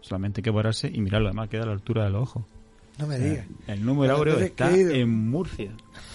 Solamente 0.00 0.40
hay 0.40 0.44
que 0.44 0.52
pararse 0.52 0.90
y 0.92 1.00
mirarlo, 1.00 1.28
además 1.28 1.48
queda 1.48 1.64
a 1.64 1.66
la 1.66 1.72
altura 1.72 2.04
de 2.04 2.10
los 2.10 2.22
ojos. 2.22 2.44
No 2.98 3.06
me 3.06 3.16
digas. 3.18 3.46
El 3.68 3.84
número 3.84 4.16
áureo 4.16 4.38
está 4.40 4.74
en 4.74 5.30
Murcia. 5.30 5.70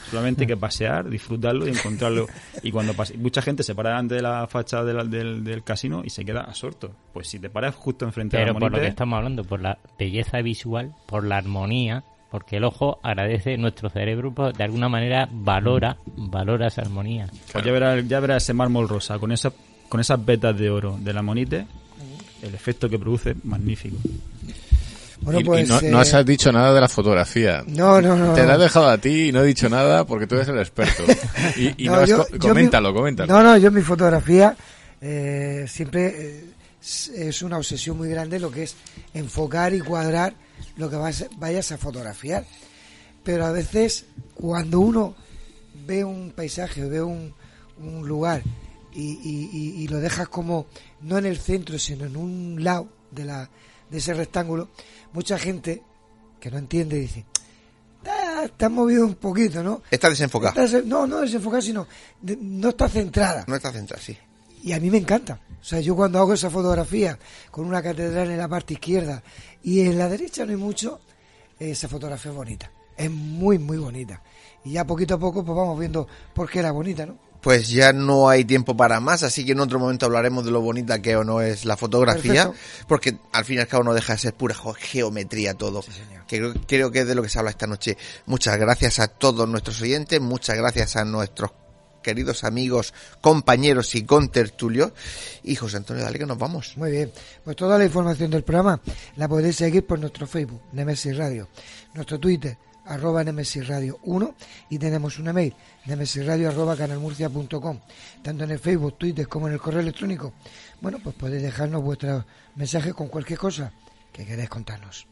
Solamente 0.10 0.42
hay 0.42 0.48
que 0.48 0.58
pasear, 0.58 1.10
disfrutarlo 1.10 1.66
y 1.66 1.72
encontrarlo. 1.72 2.28
Y 2.62 2.72
cuando 2.72 2.94
pase, 2.94 3.18
mucha 3.18 3.42
gente 3.42 3.64
se 3.64 3.74
para 3.74 3.92
delante 3.92 4.16
de 4.16 4.22
la 4.22 4.46
fachada 4.48 4.84
del, 4.84 5.10
del, 5.10 5.44
del 5.46 5.64
casino 5.64 6.02
y 6.04 6.10
se 6.10 6.26
queda 6.26 6.42
absorto. 6.42 6.94
Pues 7.14 7.30
si 7.30 7.40
te 7.40 7.50
paras 7.50 7.76
justo 7.76 8.04
enfrente 8.04 8.36
de 8.36 8.44
Pero 8.44 8.54
la 8.54 8.60
por 8.60 8.72
lo 8.74 8.80
que 8.80 8.88
estamos 8.88 9.16
hablando, 9.16 9.46
por 9.46 9.62
la 9.62 9.80
belleza 9.98 10.42
visual, 10.42 10.94
por 11.08 11.26
la 11.26 11.38
armonía, 11.38 12.04
porque 12.30 12.58
el 12.58 12.66
ojo 12.66 13.00
agradece, 13.02 13.58
nuestro 13.58 13.90
cerebro 13.90 14.34
pues, 14.34 14.54
de 14.58 14.64
alguna 14.66 14.90
manera 14.90 15.30
valora, 15.32 15.98
valora 16.18 16.68
esa 16.68 16.82
armonía. 16.82 17.28
pues 17.52 17.64
ya 17.64 17.72
verás 17.72 18.08
ya 18.08 18.20
verás 18.20 18.44
ese 18.44 18.54
mármol 18.54 18.90
rosa 18.90 19.20
con 19.20 19.32
esa, 19.32 19.54
con 19.94 20.00
esas 20.00 20.26
vetas 20.26 20.58
de 20.58 20.72
oro 20.72 20.98
de 21.00 21.14
la 21.14 21.20
Amonites, 21.20 21.66
el 22.42 22.56
efecto 22.56 22.90
que 22.90 22.98
produce 22.98 23.30
es 23.30 23.46
magnífico. 23.46 23.96
Bueno, 25.22 25.40
Y- 25.40 25.44
y 25.44 25.46
pues. 25.46 25.70
no, 25.70 25.80
no 25.82 25.98
eh, 26.02 26.10
has 26.12 26.26
dicho 26.26 26.52
nada 26.52 26.74
de 26.74 26.82
la 26.82 26.90
fotografía. 26.90 27.64
No, 27.68 28.02
no, 28.02 28.16
no, 28.18 28.34
Te 28.34 28.42
no. 28.42 28.48
la 28.48 28.56
he 28.56 28.58
dejado 28.58 28.90
a 28.90 28.98
ti 28.98 29.28
y 29.28 29.32
no 29.32 29.42
he 29.42 29.46
dicho 29.46 29.70
nada 29.70 30.04
porque 30.04 30.26
tú 30.26 30.34
eres 30.34 30.48
el 30.48 30.58
experto. 30.58 31.04
Y, 31.58 31.84
y 31.84 31.86
no 31.90 31.94
has 31.98 32.10
yo- 32.10 32.18
co- 32.26 32.28
yo 32.32 32.40
coméntalo, 32.40 32.90
mi- 32.90 32.96
coméntalo. 32.98 33.32
No, 33.32 33.44
no, 33.44 33.56
yo 33.58 33.70
mi 33.70 33.82
fotografía 33.82 34.58
eh, 35.00 35.66
siempre 35.70 36.08
eh, 36.08 36.46
es- 36.82 37.10
es 37.10 37.44
una 37.44 37.58
obsesión 37.58 37.96
muy 37.96 38.10
grande 38.10 38.40
lo 38.40 38.50
que 38.50 38.64
es 38.64 38.76
enfocar 39.14 39.76
y 39.76 39.80
cuadrar 39.82 40.34
lo 40.78 40.90
que 40.90 40.96
vas- 40.96 41.28
vayas 41.38 41.72
a 41.72 41.78
fotografiar. 41.78 42.46
Pero 43.24 43.46
a 43.46 43.52
veces 43.52 44.06
cuando 44.34 44.80
uno 44.80 45.14
ve 45.86 46.04
un 46.04 46.32
paisaje, 46.32 46.84
ve 46.84 47.00
un, 47.04 47.32
un 47.78 48.08
lugar 48.08 48.42
y, 48.96 49.84
y- 49.84 49.88
lo 49.88 50.00
dejas 50.00 50.28
como 50.30 50.66
no 51.02 51.18
en 51.18 51.26
el 51.26 51.38
centro, 51.38 51.78
sino 51.80 52.06
en 52.06 52.16
un 52.18 52.64
lado 52.64 52.88
de, 53.12 53.26
la, 53.26 53.50
de 53.90 53.98
ese 53.98 54.14
rectángulo, 54.14 54.70
mucha 55.14 55.38
gente 55.38 55.82
que 56.40 56.50
no 56.52 56.58
entiende 56.58 56.98
dice, 57.00 57.26
"Ah, 58.06 58.46
te 58.56 58.66
has 58.66 58.72
movido 58.72 59.06
un 59.06 59.16
poquito, 59.16 59.64
¿no? 59.64 59.82
Está 59.90 60.10
desenfocado. 60.10 60.62
Estás- 60.64 60.86
no, 60.86 61.08
no 61.08 61.22
desenfocada, 61.22 61.62
sino 61.62 61.88
de- 62.22 62.38
no 62.38 62.70
está 62.70 62.90
centrada. 62.90 63.46
No 63.48 63.56
está 63.56 63.72
centrado, 63.72 64.02
sí. 64.02 64.18
Y 64.64 64.72
a 64.74 64.80
mí 64.80 64.90
me 64.90 64.98
encanta. 64.98 65.40
O 65.62 65.64
sea, 65.64 65.80
yo 65.80 65.96
cuando 65.96 66.20
hago 66.20 66.34
esa 66.34 66.50
fotografía 66.50 67.18
con 67.52 67.66
una 67.66 67.82
catedral 67.82 68.30
en 68.32 68.38
la 68.38 68.48
parte 68.48 68.74
izquierda 68.74 69.24
y 69.64 69.82
en 69.82 69.98
la 69.98 70.10
derecha 70.10 70.46
no 70.46 70.52
hay 70.52 70.58
mucho, 70.58 71.00
esa 71.60 71.88
fotografía 71.88 72.32
es 72.32 72.38
bonita. 72.38 72.72
Es 72.98 73.10
muy, 73.12 73.58
muy 73.60 73.78
bonita. 73.78 74.22
Y 74.66 74.72
ya 74.74 74.86
poquito 74.86 75.16
a 75.16 75.20
poco 75.20 75.44
pues 75.44 75.56
vamos 75.58 75.80
viendo 75.80 76.08
por 76.34 76.50
qué 76.50 76.60
era 76.60 76.72
bonita, 76.72 77.06
¿no? 77.06 77.18
Pues 77.44 77.68
ya 77.68 77.92
no 77.92 78.30
hay 78.30 78.46
tiempo 78.46 78.76
para 78.78 79.00
más, 79.02 79.22
así 79.22 79.46
que 79.46 79.52
en 79.52 79.60
otro 79.60 79.78
momento 79.78 80.06
hablaremos 80.06 80.46
de 80.46 80.52
lo 80.52 80.62
bonita 80.62 81.02
que 81.02 81.16
o 81.18 81.24
no 81.26 81.42
es 81.42 81.66
la 81.66 81.76
fotografía, 81.76 82.46
Perfecto. 82.48 82.86
porque 82.88 83.18
al 83.34 83.44
fin 83.44 83.58
y 83.58 83.60
al 83.60 83.68
cabo 83.68 83.84
no 83.84 83.94
deja 83.94 84.14
de 84.14 84.20
ser 84.20 84.34
pura 84.34 84.56
geometría 84.80 85.54
todo. 85.54 85.84
que 86.26 86.38
creo, 86.38 86.54
creo 86.66 86.92
que 86.92 87.00
es 87.00 87.08
de 87.08 87.16
lo 87.16 87.22
que 87.22 87.28
se 87.28 87.38
habla 87.40 87.52
esta 87.52 87.68
noche. 87.68 87.98
Muchas 88.28 88.58
gracias 88.58 89.00
a 89.00 89.10
todos 89.10 89.48
nuestros 89.48 89.82
oyentes, 89.82 90.22
muchas 90.22 90.56
gracias 90.56 90.96
a 90.96 91.04
nuestros 91.04 91.52
queridos 92.04 92.44
amigos, 92.44 92.94
compañeros 93.22 93.96
y 93.96 94.04
contertulios. 94.04 94.92
Y 95.44 95.56
José 95.56 95.78
Antonio, 95.78 96.04
dale 96.04 96.20
que 96.20 96.26
nos 96.26 96.38
vamos. 96.38 96.74
Muy 96.78 96.92
bien. 96.92 97.12
Pues 97.44 97.56
toda 97.56 97.78
la 97.78 97.86
información 97.86 98.30
del 98.30 98.44
programa 98.44 98.80
la 99.16 99.28
podéis 99.28 99.56
seguir 99.56 99.88
por 99.88 100.00
nuestro 100.00 100.28
Facebook, 100.28 100.62
Nemesis 100.74 101.18
Radio, 101.18 101.48
nuestro 101.96 102.20
Twitter, 102.20 102.58
arroba 102.86 103.24
Nemesis 103.24 103.68
Radio 103.68 104.00
1 104.04 104.36
y 104.70 104.78
tenemos 104.78 105.20
una 105.20 105.34
mail, 105.34 105.54
nemesisradio 105.86 106.50
arroba 106.50 106.76
canalmurcia.com, 106.76 107.80
tanto 108.22 108.44
en 108.44 108.52
el 108.52 108.60
Facebook, 108.60 108.98
Twitter 108.98 109.28
como 109.28 109.48
en 109.48 109.54
el 109.54 109.60
correo 109.60 109.82
electrónico. 109.82 110.34
Bueno, 110.82 111.00
pues 111.04 111.16
podéis 111.16 111.44
dejarnos 111.44 111.82
vuestros 111.82 112.26
mensajes 112.56 112.94
con 112.94 113.08
cualquier 113.08 113.40
cosa 113.40 113.72
que 114.12 114.26
queráis 114.26 114.50
contarnos. 114.50 115.08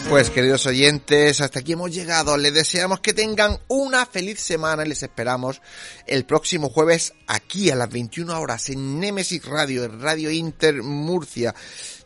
Pues 0.09 0.29
queridos 0.29 0.67
oyentes, 0.67 1.41
hasta 1.41 1.59
aquí 1.59 1.73
hemos 1.73 1.91
llegado. 1.91 2.37
Les 2.37 2.53
deseamos 2.53 2.99
que 2.99 3.13
tengan 3.13 3.59
una 3.67 4.05
feliz 4.05 4.39
semana 4.39 4.85
y 4.85 4.89
les 4.89 5.01
esperamos 5.01 5.61
el 6.05 6.25
próximo 6.25 6.69
jueves 6.69 7.13
aquí 7.25 7.71
a 7.71 7.75
las 7.75 7.89
21 7.89 8.39
horas 8.39 8.69
en 8.69 8.99
Nemesis 8.99 9.43
Radio, 9.43 9.87
Radio 9.87 10.29
Inter 10.29 10.83
Murcia. 10.83 11.55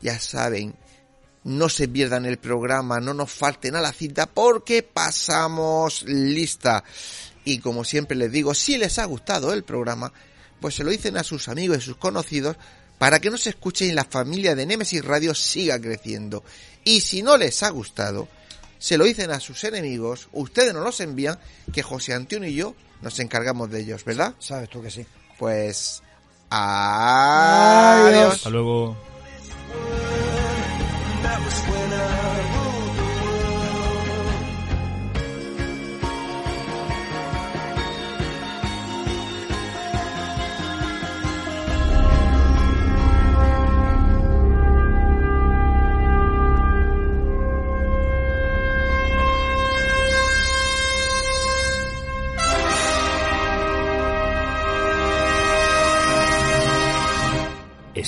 Ya 0.01 0.17
saben, 0.17 0.75
no 1.43 1.67
se 1.67 1.89
pierdan 1.89 2.25
el 2.25 2.37
programa, 2.37 3.01
no 3.01 3.13
nos 3.13 3.31
falten 3.31 3.75
a 3.75 3.81
la 3.81 3.91
cita 3.91 4.27
porque 4.27 4.81
pasamos 4.81 6.03
lista. 6.03 6.85
Y 7.43 7.59
como 7.59 7.83
siempre 7.83 8.15
les 8.15 8.31
digo, 8.31 8.53
si 8.53 8.77
les 8.77 8.97
ha 8.97 9.05
gustado 9.05 9.51
el 9.51 9.63
programa, 9.63 10.13
pues 10.61 10.75
se 10.75 10.85
lo 10.85 10.91
dicen 10.91 11.17
a 11.17 11.23
sus 11.23 11.49
amigos 11.49 11.79
y 11.79 11.81
sus 11.81 11.97
conocidos 11.97 12.55
para 12.99 13.19
que 13.19 13.31
nos 13.31 13.47
escuchen 13.47 13.89
y 13.89 13.93
la 13.93 14.03
familia 14.03 14.53
de 14.53 14.67
Nemesis 14.67 15.03
Radio 15.03 15.33
siga 15.33 15.81
creciendo. 15.81 16.43
Y 16.83 17.01
si 17.01 17.23
no 17.23 17.37
les 17.37 17.63
ha 17.63 17.69
gustado, 17.69 18.27
se 18.77 18.97
lo 18.97 19.05
dicen 19.05 19.31
a 19.31 19.39
sus 19.39 19.63
enemigos, 19.63 20.27
ustedes 20.33 20.73
nos 20.73 20.83
los 20.83 20.99
envían, 20.99 21.39
que 21.73 21.81
José 21.81 22.13
Antonio 22.13 22.49
y 22.49 22.55
yo 22.55 22.75
nos 23.01 23.19
encargamos 23.19 23.71
de 23.71 23.79
ellos, 23.81 24.05
¿verdad? 24.05 24.35
Sabes 24.37 24.69
tú 24.69 24.83
que 24.83 24.91
sí. 24.91 25.05
Pues... 25.39 26.03
Adiós. 26.51 28.33
Hasta 28.33 28.49
luego. 28.49 28.97